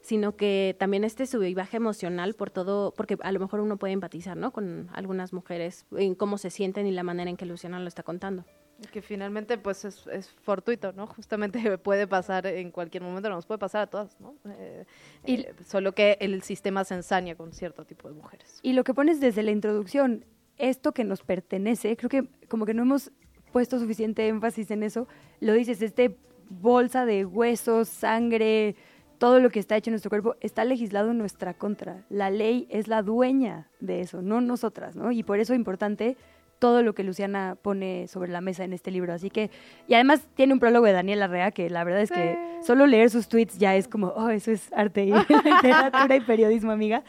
sino 0.02 0.36
que 0.36 0.76
también 0.80 1.04
este 1.04 1.26
subivaje 1.26 1.78
emocional 1.78 2.34
por 2.34 2.50
todo, 2.50 2.94
porque 2.96 3.18
a 3.22 3.32
lo 3.32 3.40
mejor 3.40 3.60
uno 3.60 3.78
puede 3.78 3.94
empatizar, 3.94 4.38
¿no? 4.38 4.52
Con 4.52 4.90
algunas 4.94 5.34
mujeres, 5.34 5.86
en 5.96 6.16
cómo 6.16 6.38
se 6.38 6.50
sienten 6.50 6.88
y 6.88 6.92
la 6.92 7.04
manera 7.04 7.30
en 7.30 7.38
que 7.38 7.46
Luciana 7.46 7.80
lo 7.80 7.88
está 7.88 8.04
contando. 8.04 8.46
Que 8.92 9.02
finalmente 9.02 9.58
pues 9.58 9.86
es, 9.86 10.06
es, 10.08 10.30
fortuito, 10.30 10.94
¿no? 10.94 11.08
Justamente 11.08 11.78
puede 11.78 12.08
pasar 12.08 12.46
en 12.46 12.72
cualquier 12.72 13.04
momento, 13.04 13.30
nos 13.30 13.46
puede 13.46 13.58
pasar 13.58 13.82
a 13.84 13.88
todas, 13.88 14.20
¿no? 14.20 14.36
Eh, 14.50 14.86
y, 15.26 15.42
eh, 15.42 15.54
solo 15.66 15.94
que 15.94 16.18
el 16.20 16.42
sistema 16.44 16.84
se 16.84 16.96
ensaña 16.96 17.36
con 17.36 17.54
cierto 17.54 17.86
tipo 17.86 18.08
de 18.08 18.16
mujeres. 18.16 18.60
Y 18.62 18.74
lo 18.74 18.84
que 18.84 18.94
pones 18.94 19.20
desde 19.20 19.44
la 19.44 19.52
introducción, 19.52 20.26
esto 20.58 20.92
que 20.92 21.04
nos 21.04 21.24
pertenece, 21.24 21.96
creo 21.98 22.10
que 22.10 22.28
como 22.48 22.66
que 22.66 22.74
no 22.74 22.84
hemos 22.84 23.12
puesto 23.52 23.80
suficiente 23.80 24.28
énfasis 24.28 24.70
en 24.72 24.84
eso, 24.84 25.08
lo 25.40 25.54
dices, 25.54 25.82
este 25.82 26.16
bolsa 26.50 27.06
de 27.06 27.26
huesos, 27.26 27.88
sangre, 27.88 28.76
todo 29.18 29.40
lo 29.40 29.50
que 29.50 29.60
está 29.60 29.76
hecho 29.76 29.90
en 29.90 29.94
nuestro 29.94 30.10
cuerpo 30.10 30.36
está 30.42 30.64
legislado 30.66 31.12
en 31.12 31.18
nuestra 31.18 31.54
contra. 31.54 32.06
La 32.10 32.30
ley 32.30 32.68
es 32.70 32.88
la 32.88 33.02
dueña 33.02 33.68
de 33.80 34.02
eso, 34.02 34.22
no 34.22 34.42
nosotras, 34.42 34.96
¿no? 34.96 35.12
Y 35.12 35.24
por 35.24 35.40
eso 35.40 35.54
es 35.54 35.58
importante 35.58 36.18
todo 36.60 36.82
lo 36.82 36.94
que 36.94 37.04
Luciana 37.04 37.56
pone 37.62 38.08
sobre 38.08 38.32
la 38.32 38.42
mesa 38.42 38.64
en 38.64 38.74
este 38.74 38.92
libro. 38.92 39.14
Así 39.14 39.30
que, 39.30 39.52
y 39.88 39.94
además 39.94 40.28
tiene 40.36 40.54
un 40.54 40.60
prólogo 40.60 40.86
de 40.86 40.94
Daniel 40.94 41.22
Arrea 41.22 41.52
que 41.52 41.70
la 41.70 41.84
verdad 41.84 42.02
es 42.02 42.12
que 42.12 42.38
solo 42.62 42.88
leer 42.88 43.10
sus 43.10 43.28
tweets 43.28 43.58
ya 43.58 43.76
es 43.76 43.88
como, 43.88 44.08
oh, 44.08 44.30
eso 44.30 44.52
es 44.52 44.72
arte 44.74 45.06
y 45.06 45.12
literatura 45.44 46.16
y 46.16 46.22
periodismo, 46.22 46.72
amiga. 46.72 47.04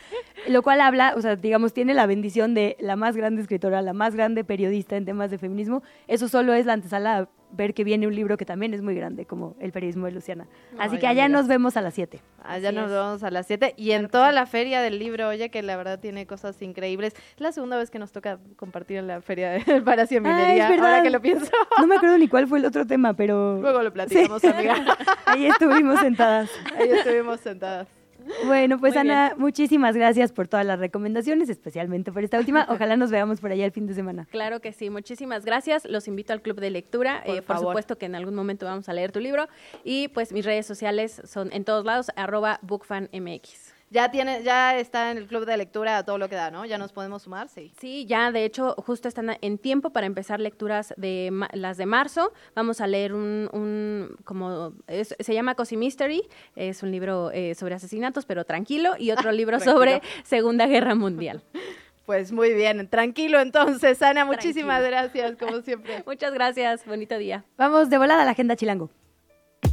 Lo 0.48 0.62
cual 0.62 0.80
habla, 0.80 1.14
o 1.16 1.20
sea, 1.20 1.36
digamos, 1.36 1.72
tiene 1.72 1.94
la 1.94 2.06
bendición 2.06 2.54
de 2.54 2.76
la 2.80 2.96
más 2.96 3.16
grande 3.16 3.42
escritora, 3.42 3.82
la 3.82 3.92
más 3.92 4.14
grande 4.14 4.44
periodista 4.44 4.96
en 4.96 5.04
temas 5.04 5.30
de 5.30 5.38
feminismo. 5.38 5.82
Eso 6.06 6.28
solo 6.28 6.52
es 6.54 6.66
la 6.66 6.74
antesala 6.74 7.28
ver 7.50 7.74
que 7.74 7.84
viene 7.84 8.06
un 8.06 8.14
libro 8.14 8.36
que 8.36 8.44
también 8.44 8.74
es 8.74 8.82
muy 8.82 8.94
grande, 8.94 9.26
como 9.26 9.56
El 9.60 9.72
periodismo 9.72 10.06
de 10.06 10.12
Luciana. 10.12 10.46
Así 10.78 10.98
que 10.98 11.06
allá 11.06 11.28
nos 11.28 11.48
vemos 11.48 11.76
a 11.76 11.80
las 11.80 11.94
7. 11.94 12.20
Allá 12.42 12.72
nos 12.72 12.90
vemos 12.90 13.22
a 13.22 13.30
las 13.30 13.46
7 13.46 13.74
y 13.76 13.92
en 13.92 14.08
toda 14.08 14.32
la 14.32 14.46
feria 14.46 14.80
del 14.80 14.98
libro, 14.98 15.28
oye, 15.28 15.50
que 15.50 15.62
la 15.62 15.76
verdad 15.76 15.98
tiene 15.98 16.26
cosas 16.26 16.60
increíbles. 16.62 17.14
Es 17.34 17.40
la 17.40 17.52
segunda 17.52 17.76
vez 17.76 17.90
que 17.90 17.98
nos 17.98 18.12
toca 18.12 18.38
compartir 18.56 18.98
en 18.98 19.06
la 19.06 19.20
feria 19.20 19.50
del 19.50 19.82
Palacio 19.82 20.20
de 20.20 20.20
Minería, 20.28 20.68
ah, 20.68 20.74
ahora 20.74 21.02
que 21.02 21.10
lo 21.10 21.20
pienso. 21.20 21.50
No 21.78 21.86
me 21.86 21.96
acuerdo 21.96 22.18
ni 22.18 22.28
cuál 22.28 22.46
fue 22.46 22.58
el 22.58 22.64
otro 22.64 22.86
tema, 22.86 23.14
pero... 23.14 23.60
Luego 23.60 23.82
lo 23.82 23.92
platicamos, 23.92 24.44
amiga. 24.44 24.76
Ahí 25.26 25.46
estuvimos 25.46 26.00
sentadas. 26.00 26.50
Ahí 26.78 26.90
estuvimos 26.90 27.40
sentadas. 27.40 27.97
Bueno, 28.46 28.78
pues 28.78 28.96
Ana, 28.96 29.34
muchísimas 29.36 29.96
gracias 29.96 30.32
por 30.32 30.48
todas 30.48 30.64
las 30.64 30.78
recomendaciones, 30.78 31.48
especialmente 31.48 32.12
por 32.12 32.24
esta 32.24 32.38
última. 32.38 32.66
Ojalá 32.68 32.96
nos 32.96 33.10
veamos 33.10 33.40
por 33.40 33.52
allá 33.52 33.64
el 33.64 33.72
fin 33.72 33.86
de 33.86 33.94
semana. 33.94 34.26
Claro 34.30 34.60
que 34.60 34.72
sí, 34.72 34.90
muchísimas 34.90 35.44
gracias. 35.44 35.84
Los 35.84 36.08
invito 36.08 36.32
al 36.32 36.42
club 36.42 36.60
de 36.60 36.70
lectura. 36.70 37.22
Por, 37.24 37.36
eh, 37.36 37.42
por 37.42 37.58
supuesto 37.58 37.98
que 37.98 38.06
en 38.06 38.14
algún 38.14 38.34
momento 38.34 38.66
vamos 38.66 38.88
a 38.88 38.92
leer 38.92 39.12
tu 39.12 39.20
libro. 39.20 39.48
Y 39.84 40.08
pues 40.08 40.32
mis 40.32 40.44
redes 40.44 40.66
sociales 40.66 41.20
son 41.24 41.52
en 41.52 41.64
todos 41.64 41.84
lados, 41.84 42.10
arroba 42.16 42.58
bookfanmx. 42.62 43.77
Ya 43.90 44.10
tiene, 44.10 44.42
ya 44.42 44.78
está 44.78 45.10
en 45.10 45.18
el 45.18 45.26
club 45.26 45.46
de 45.46 45.56
lectura 45.56 46.02
todo 46.04 46.18
lo 46.18 46.28
que 46.28 46.34
da, 46.34 46.50
¿no? 46.50 46.66
Ya 46.66 46.76
nos 46.76 46.92
podemos 46.92 47.22
sumar, 47.22 47.48
sí. 47.48 47.72
Sí, 47.80 48.04
ya 48.06 48.30
de 48.30 48.44
hecho 48.44 48.74
justo 48.78 49.08
están 49.08 49.36
en 49.40 49.58
tiempo 49.58 49.90
para 49.90 50.06
empezar 50.06 50.40
lecturas 50.40 50.92
de 50.96 51.32
las 51.52 51.76
de 51.78 51.86
marzo. 51.86 52.32
Vamos 52.54 52.80
a 52.80 52.86
leer 52.86 53.14
un, 53.14 53.48
un 53.52 54.16
como 54.24 54.74
se 54.88 55.34
llama 55.34 55.54
Cozy 55.54 55.76
Mystery, 55.76 56.22
es 56.54 56.82
un 56.82 56.90
libro 56.90 57.30
eh, 57.32 57.54
sobre 57.54 57.74
asesinatos, 57.74 58.26
pero 58.26 58.44
tranquilo, 58.44 58.94
y 58.98 59.10
otro 59.10 59.32
libro 59.32 59.58
sobre 59.60 60.02
Segunda 60.24 60.66
Guerra 60.66 60.94
Mundial. 60.94 61.42
Pues 62.08 62.32
muy 62.32 62.54
bien, 62.54 62.88
tranquilo 62.88 63.38
entonces, 63.38 64.00
Ana, 64.00 64.24
muchísimas 64.24 64.82
gracias, 64.82 65.36
como 65.36 65.60
siempre. 65.60 66.02
Muchas 66.06 66.32
gracias, 66.32 66.86
bonito 66.86 67.18
día. 67.18 67.44
Vamos 67.58 67.90
de 67.90 67.98
volada 67.98 68.22
a 68.22 68.24
la 68.24 68.30
agenda 68.30 68.56
chilango. 68.56 68.88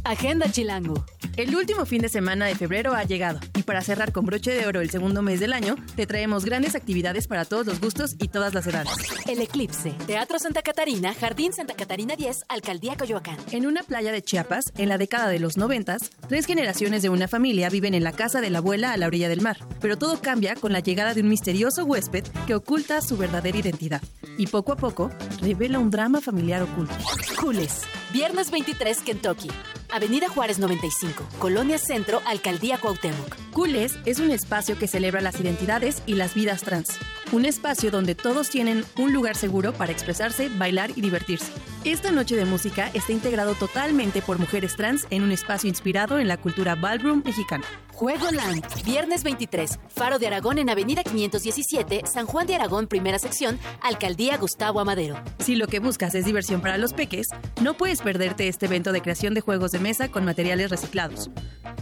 Agenda 0.06 0.48
Chilango. 0.48 1.04
El 1.36 1.54
último 1.56 1.84
fin 1.84 2.00
de 2.00 2.08
semana 2.08 2.46
de 2.46 2.54
febrero 2.54 2.94
ha 2.94 3.02
llegado 3.02 3.40
y 3.56 3.62
para 3.64 3.82
cerrar 3.82 4.12
con 4.12 4.24
broche 4.24 4.52
de 4.52 4.64
oro 4.64 4.80
el 4.80 4.88
segundo 4.88 5.20
mes 5.20 5.40
del 5.40 5.52
año, 5.52 5.74
te 5.96 6.06
traemos 6.06 6.44
grandes 6.44 6.76
actividades 6.76 7.26
para 7.26 7.44
todos 7.44 7.66
los 7.66 7.80
gustos 7.80 8.14
y 8.20 8.28
todas 8.28 8.54
las 8.54 8.68
edades. 8.68 8.92
El 9.26 9.40
Eclipse. 9.40 9.94
Teatro 10.06 10.38
Santa 10.38 10.62
Catarina, 10.62 11.12
Jardín 11.12 11.52
Santa 11.52 11.74
Catarina 11.74 12.14
10, 12.14 12.44
Alcaldía 12.48 12.96
Coyoacán. 12.96 13.36
En 13.50 13.66
una 13.66 13.82
playa 13.82 14.12
de 14.12 14.22
Chiapas, 14.22 14.72
en 14.78 14.88
la 14.88 14.96
década 14.96 15.28
de 15.28 15.40
los 15.40 15.56
noventas, 15.56 16.10
tres 16.28 16.46
generaciones 16.46 17.02
de 17.02 17.08
una 17.08 17.26
familia 17.26 17.68
viven 17.68 17.94
en 17.94 18.04
la 18.04 18.12
casa 18.12 18.40
de 18.40 18.50
la 18.50 18.58
abuela 18.58 18.92
a 18.92 18.96
la 18.96 19.08
orilla 19.08 19.28
del 19.28 19.42
mar. 19.42 19.58
Pero 19.80 19.98
todo 19.98 20.20
cambia 20.20 20.54
con 20.54 20.72
la 20.72 20.80
llegada 20.80 21.14
de 21.14 21.22
un 21.22 21.28
misterioso 21.28 21.84
huésped 21.84 22.24
que 22.46 22.54
oculta 22.54 23.02
su 23.02 23.16
verdadera 23.16 23.58
identidad. 23.58 24.02
Y 24.38 24.46
poco 24.46 24.72
a 24.72 24.76
poco, 24.76 25.10
revela 25.42 25.80
un 25.80 25.90
drama 25.90 26.20
familiar 26.20 26.62
oculto. 26.62 26.94
Jules. 27.36 27.82
Viernes 28.16 28.50
23, 28.50 29.00
Kentucky. 29.00 29.50
Avenida 29.92 30.30
Juárez 30.30 30.58
95, 30.58 31.22
Colonia 31.38 31.76
Centro, 31.76 32.22
Alcaldía 32.24 32.78
Cuauhtémoc. 32.78 33.36
Cules 33.52 33.98
es 34.06 34.20
un 34.20 34.30
espacio 34.30 34.78
que 34.78 34.88
celebra 34.88 35.20
las 35.20 35.38
identidades 35.38 36.02
y 36.06 36.14
las 36.14 36.32
vidas 36.32 36.62
trans. 36.62 36.98
Un 37.30 37.44
espacio 37.44 37.90
donde 37.90 38.14
todos 38.14 38.48
tienen 38.48 38.86
un 38.96 39.12
lugar 39.12 39.36
seguro 39.36 39.74
para 39.74 39.92
expresarse, 39.92 40.48
bailar 40.48 40.92
y 40.96 41.02
divertirse. 41.02 41.52
Esta 41.86 42.10
noche 42.10 42.34
de 42.34 42.44
música 42.44 42.90
está 42.94 43.12
integrado 43.12 43.54
totalmente 43.54 44.20
por 44.20 44.40
mujeres 44.40 44.74
trans 44.74 45.06
en 45.10 45.22
un 45.22 45.30
espacio 45.30 45.68
inspirado 45.68 46.18
en 46.18 46.26
la 46.26 46.36
cultura 46.36 46.74
ballroom 46.74 47.22
mexicana. 47.24 47.64
Juego 47.92 48.28
Land, 48.32 48.64
viernes 48.84 49.22
23, 49.22 49.78
Faro 49.94 50.18
de 50.18 50.26
Aragón 50.26 50.58
en 50.58 50.68
Avenida 50.68 51.04
517, 51.04 52.02
San 52.04 52.26
Juan 52.26 52.48
de 52.48 52.56
Aragón, 52.56 52.88
primera 52.88 53.20
sección, 53.20 53.60
Alcaldía 53.82 54.36
Gustavo 54.36 54.80
Amadero. 54.80 55.14
Si 55.38 55.54
lo 55.54 55.68
que 55.68 55.78
buscas 55.78 56.16
es 56.16 56.24
diversión 56.24 56.60
para 56.60 56.76
los 56.76 56.92
peques, 56.92 57.28
no 57.62 57.76
puedes 57.76 58.02
perderte 58.02 58.48
este 58.48 58.66
evento 58.66 58.90
de 58.90 59.00
creación 59.00 59.34
de 59.34 59.40
juegos 59.40 59.70
de 59.70 59.78
mesa 59.78 60.10
con 60.10 60.24
materiales 60.24 60.70
reciclados. 60.70 61.30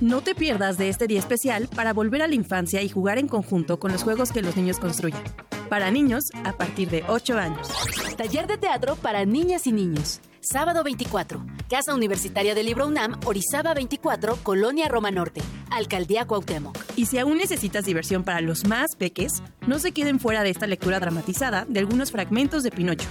No 0.02 0.20
te 0.20 0.34
pierdas 0.34 0.76
de 0.76 0.90
este 0.90 1.06
día 1.06 1.18
especial 1.18 1.66
para 1.74 1.94
volver 1.94 2.20
a 2.20 2.28
la 2.28 2.34
infancia 2.34 2.82
y 2.82 2.90
jugar 2.90 3.16
en 3.16 3.26
conjunto 3.26 3.80
con 3.80 3.90
los 3.90 4.02
juegos 4.02 4.32
que 4.32 4.42
los 4.42 4.54
niños 4.54 4.78
construyen. 4.78 5.22
Para 5.68 5.90
niños 5.90 6.24
a 6.44 6.52
partir 6.52 6.90
de 6.90 7.04
8 7.08 7.38
años. 7.38 7.68
Taller 8.16 8.46
de 8.46 8.58
teatro 8.58 8.96
para 8.96 9.24
niñas 9.24 9.66
y 9.66 9.72
niños. 9.72 10.20
Sábado 10.40 10.84
24. 10.84 11.44
Casa 11.70 11.94
Universitaria 11.94 12.54
del 12.54 12.66
Libro 12.66 12.86
UNAM, 12.86 13.18
Orizaba 13.24 13.72
24, 13.72 14.36
Colonia 14.42 14.88
Roma 14.88 15.10
Norte, 15.10 15.40
Alcaldía 15.70 16.26
Cuauhtémoc. 16.26 16.76
Y 16.96 17.06
si 17.06 17.18
aún 17.18 17.38
necesitas 17.38 17.86
diversión 17.86 18.24
para 18.24 18.42
los 18.42 18.66
más 18.66 18.94
peques, 18.96 19.42
no 19.66 19.78
se 19.78 19.92
queden 19.92 20.20
fuera 20.20 20.42
de 20.42 20.50
esta 20.50 20.66
lectura 20.66 21.00
dramatizada 21.00 21.64
de 21.66 21.80
algunos 21.80 22.12
fragmentos 22.12 22.62
de 22.62 22.70
Pinocho, 22.70 23.08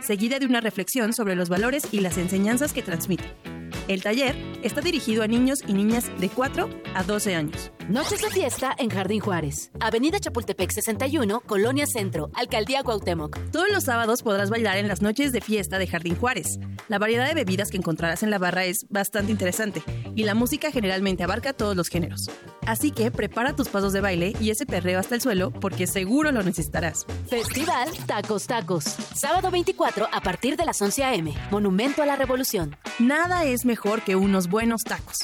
seguida 0.00 0.38
de 0.38 0.46
una 0.46 0.60
reflexión 0.60 1.14
sobre 1.14 1.36
los 1.36 1.48
valores 1.48 1.88
y 1.90 2.00
las 2.00 2.18
enseñanzas 2.18 2.74
que 2.74 2.82
transmite. 2.82 3.24
El 3.88 4.02
taller 4.02 4.34
Está 4.64 4.80
dirigido 4.80 5.22
a 5.22 5.26
niños 5.26 5.58
y 5.66 5.74
niñas 5.74 6.10
de 6.18 6.30
4 6.30 6.70
a 6.94 7.02
12 7.02 7.34
años. 7.34 7.70
Noches 7.90 8.22
de 8.22 8.30
fiesta 8.30 8.74
en 8.78 8.88
Jardín 8.88 9.20
Juárez. 9.20 9.70
Avenida 9.78 10.18
Chapultepec 10.18 10.70
61, 10.70 11.40
Colonia 11.40 11.84
Centro, 11.86 12.30
Alcaldía 12.32 12.82
Cuauhtémoc. 12.82 13.38
Todos 13.50 13.68
los 13.70 13.84
sábados 13.84 14.22
podrás 14.22 14.48
bailar 14.48 14.78
en 14.78 14.88
las 14.88 15.02
noches 15.02 15.32
de 15.32 15.42
fiesta 15.42 15.78
de 15.78 15.86
Jardín 15.86 16.16
Juárez. 16.16 16.58
La 16.88 16.98
variedad 16.98 17.28
de 17.28 17.34
bebidas 17.34 17.70
que 17.70 17.76
encontrarás 17.76 18.22
en 18.22 18.30
la 18.30 18.38
barra 18.38 18.64
es 18.64 18.86
bastante 18.88 19.32
interesante 19.32 19.82
y 20.14 20.24
la 20.24 20.34
música 20.34 20.70
generalmente 20.70 21.24
abarca 21.24 21.52
todos 21.52 21.76
los 21.76 21.88
géneros. 21.88 22.30
Así 22.66 22.90
que 22.90 23.10
prepara 23.10 23.54
tus 23.54 23.68
pasos 23.68 23.92
de 23.92 24.00
baile 24.00 24.32
y 24.40 24.48
ese 24.48 24.64
perreo 24.64 24.98
hasta 24.98 25.14
el 25.14 25.20
suelo 25.20 25.50
porque 25.50 25.86
seguro 25.86 26.32
lo 26.32 26.42
necesitarás. 26.42 27.04
Festival 27.28 27.90
Tacos 28.06 28.46
Tacos. 28.46 28.84
Sábado 29.14 29.50
24 29.50 30.08
a 30.10 30.20
partir 30.22 30.56
de 30.56 30.64
las 30.64 30.80
11 30.80 31.04
a.m. 31.04 31.34
Monumento 31.50 32.02
a 32.02 32.06
la 32.06 32.16
Revolución. 32.16 32.76
Nada 32.98 33.44
es 33.44 33.63
mejor 33.64 34.02
que 34.02 34.16
unos 34.16 34.48
buenos 34.48 34.82
tacos. 34.82 35.16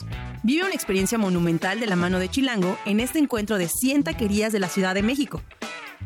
Vive 0.43 0.65
una 0.65 0.75
experiencia 0.75 1.19
monumental 1.19 1.81
de 1.81 1.87
la 1.87 1.97
mano 1.97 2.19
de 2.19 2.29
Chilango 2.29 2.79
en 2.87 3.01
este 3.01 3.19
encuentro 3.19 3.59
de 3.59 3.69
100 3.69 4.05
taquerías 4.05 4.53
de 4.53 4.61
la 4.61 4.69
Ciudad 4.69 4.95
de 4.95 5.03
México. 5.03 5.43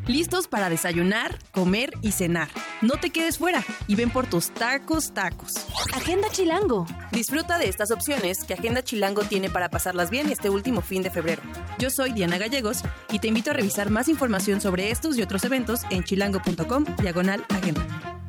Listos 0.06 0.48
para 0.48 0.68
desayunar, 0.68 1.38
comer 1.52 1.92
y 2.02 2.12
cenar. 2.12 2.48
No 2.82 2.96
te 2.96 3.10
quedes 3.10 3.38
fuera 3.38 3.64
y 3.86 3.94
ven 3.94 4.10
por 4.10 4.26
tus 4.26 4.50
tacos 4.50 5.14
tacos. 5.14 5.52
Agenda 5.94 6.28
Chilango. 6.30 6.86
Disfruta 7.10 7.58
de 7.58 7.68
estas 7.68 7.90
opciones 7.90 8.44
que 8.44 8.54
Agenda 8.54 8.82
Chilango 8.82 9.22
tiene 9.22 9.48
para 9.48 9.70
pasarlas 9.70 10.10
bien 10.10 10.30
este 10.30 10.50
último 10.50 10.82
fin 10.82 11.02
de 11.02 11.10
febrero. 11.10 11.42
Yo 11.78 11.88
soy 11.88 12.12
Diana 12.12 12.36
Gallegos 12.36 12.82
y 13.10 13.18
te 13.18 13.28
invito 13.28 13.52
a 13.52 13.54
revisar 13.54 13.88
más 13.88 14.08
información 14.08 14.60
sobre 14.60 14.90
estos 14.90 15.16
y 15.16 15.22
otros 15.22 15.44
eventos 15.44 15.80
en 15.90 16.04
chilango.com 16.04 16.84
diagonal 17.00 17.44
agenda. 17.48 18.23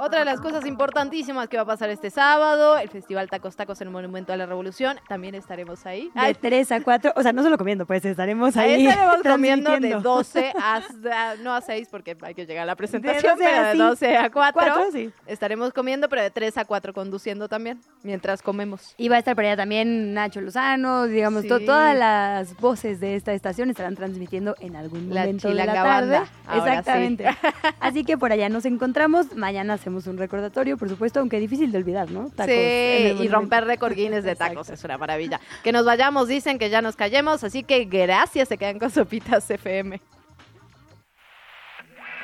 Otra 0.00 0.20
de 0.20 0.24
las 0.24 0.40
cosas 0.40 0.64
importantísimas 0.64 1.48
que 1.48 1.56
va 1.56 1.64
a 1.64 1.66
pasar 1.66 1.90
este 1.90 2.10
sábado, 2.10 2.78
el 2.78 2.88
Festival 2.88 3.28
Tacos 3.28 3.56
Tacos 3.56 3.80
en 3.80 3.88
el 3.88 3.92
Monumento 3.92 4.32
a 4.32 4.36
la 4.36 4.46
Revolución, 4.46 4.96
también 5.08 5.34
estaremos 5.34 5.84
ahí. 5.86 6.10
De 6.14 6.34
3 6.34 6.72
a 6.72 6.80
4, 6.82 7.12
o 7.16 7.22
sea, 7.22 7.32
no 7.32 7.42
solo 7.42 7.58
comiendo, 7.58 7.84
pues 7.84 8.04
estaremos 8.04 8.56
ahí. 8.56 8.86
Estaremos 8.86 9.22
comiendo 9.22 9.78
de 9.80 9.90
12 9.96 10.52
a, 10.62 11.34
no 11.42 11.52
a 11.52 11.60
6 11.60 11.88
porque 11.90 12.16
hay 12.22 12.34
que 12.34 12.46
llegar 12.46 12.62
a 12.62 12.66
la 12.66 12.76
presentación, 12.76 13.22
De 13.38 13.44
12 13.44 13.44
a 13.44 13.48
pero 13.50 13.66
de 13.66 13.72
sí. 13.72 13.78
12 13.78 14.16
a 14.16 14.30
4. 14.30 14.52
Cuatro, 14.52 14.92
sí. 14.92 15.10
Estaremos 15.26 15.72
comiendo, 15.72 16.08
pero 16.08 16.22
de 16.22 16.30
3 16.30 16.58
a 16.58 16.64
4 16.64 16.92
conduciendo 16.92 17.48
también, 17.48 17.80
mientras 18.04 18.40
comemos. 18.40 18.94
Y 18.98 19.08
va 19.08 19.16
a 19.16 19.18
estar 19.18 19.34
por 19.34 19.44
allá 19.44 19.56
también 19.56 20.14
Nacho 20.14 20.40
Lozano, 20.40 21.06
digamos, 21.06 21.46
to- 21.46 21.58
todas 21.60 21.96
las 21.96 22.56
voces 22.60 23.00
de 23.00 23.16
esta 23.16 23.32
estación 23.32 23.68
estarán 23.70 23.96
transmitiendo 23.96 24.54
en 24.60 24.76
algún 24.76 25.12
La 25.12 25.22
momento 25.22 25.48
de 25.48 25.54
la 25.54 25.66
tarde. 25.72 26.16
ahora 26.16 26.26
sí. 26.26 26.58
Exactamente. 26.68 27.26
Así 27.80 28.04
que 28.04 28.16
por 28.16 28.30
allá 28.32 28.48
nos 28.48 28.64
encontramos. 28.64 29.34
Mañana 29.36 29.76
hacemos 29.88 30.06
un 30.06 30.18
recordatorio, 30.18 30.76
por 30.76 30.88
supuesto, 30.88 31.20
aunque 31.20 31.40
difícil 31.40 31.72
de 31.72 31.78
olvidar, 31.78 32.10
¿no? 32.10 32.28
Tacos 32.28 32.54
sí, 32.54 33.24
y 33.24 33.28
romper 33.28 33.64
récord 33.64 33.94
Guinness 33.94 34.22
de 34.22 34.36
tacos, 34.36 34.68
es 34.68 34.84
una 34.84 34.98
maravilla. 34.98 35.40
Que 35.64 35.72
nos 35.72 35.86
vayamos, 35.86 36.28
dicen 36.28 36.58
que 36.58 36.68
ya 36.68 36.82
nos 36.82 36.94
callemos, 36.94 37.42
así 37.42 37.62
que 37.62 37.86
gracias, 37.86 38.48
se 38.48 38.58
quedan 38.58 38.78
con 38.78 38.90
Sopitas 38.90 39.50
FM. 39.50 40.00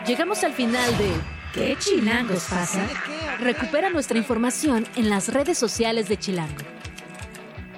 Llegamos 0.07 0.45
al 0.45 0.53
final 0.53 0.99
de 0.99 1.11
¿Qué 1.55 1.77
chilangos 1.79 2.47
pasa? 2.51 2.87
Recupera 3.41 3.89
nuestra 3.89 4.19
información 4.19 4.87
en 4.97 5.09
las 5.09 5.33
redes 5.33 5.57
sociales 5.57 6.09
de 6.09 6.19
Chilango. 6.19 6.65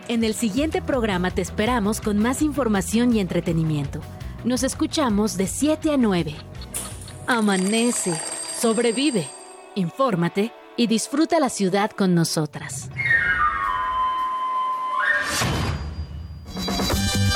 En 0.08 0.24
el 0.24 0.34
siguiente 0.34 0.82
programa 0.82 1.30
te 1.30 1.42
esperamos 1.42 2.00
con 2.00 2.18
más 2.18 2.42
información 2.42 3.14
y 3.14 3.20
entretenimiento. 3.20 4.00
Nos 4.44 4.62
escuchamos 4.62 5.36
de 5.36 5.46
7 5.46 5.92
a 5.92 5.96
9. 5.96 6.34
Amanece, 7.26 8.14
sobrevive, 8.58 9.26
infórmate 9.76 10.52
y 10.76 10.88
disfruta 10.88 11.38
la 11.38 11.48
ciudad 11.48 11.90
con 11.92 12.14
nosotras. 12.14 12.90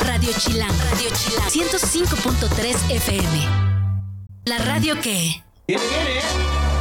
Radio 0.00 0.30
Chilango. 0.36 0.74
Radio 0.90 1.10
Chilango. 1.14 1.50
105.3 1.50 2.90
FM. 2.96 3.70
La 4.46 4.58
radio 4.58 5.00
que... 5.00 5.44
Viene, 5.66 5.84
viene. 5.84 6.79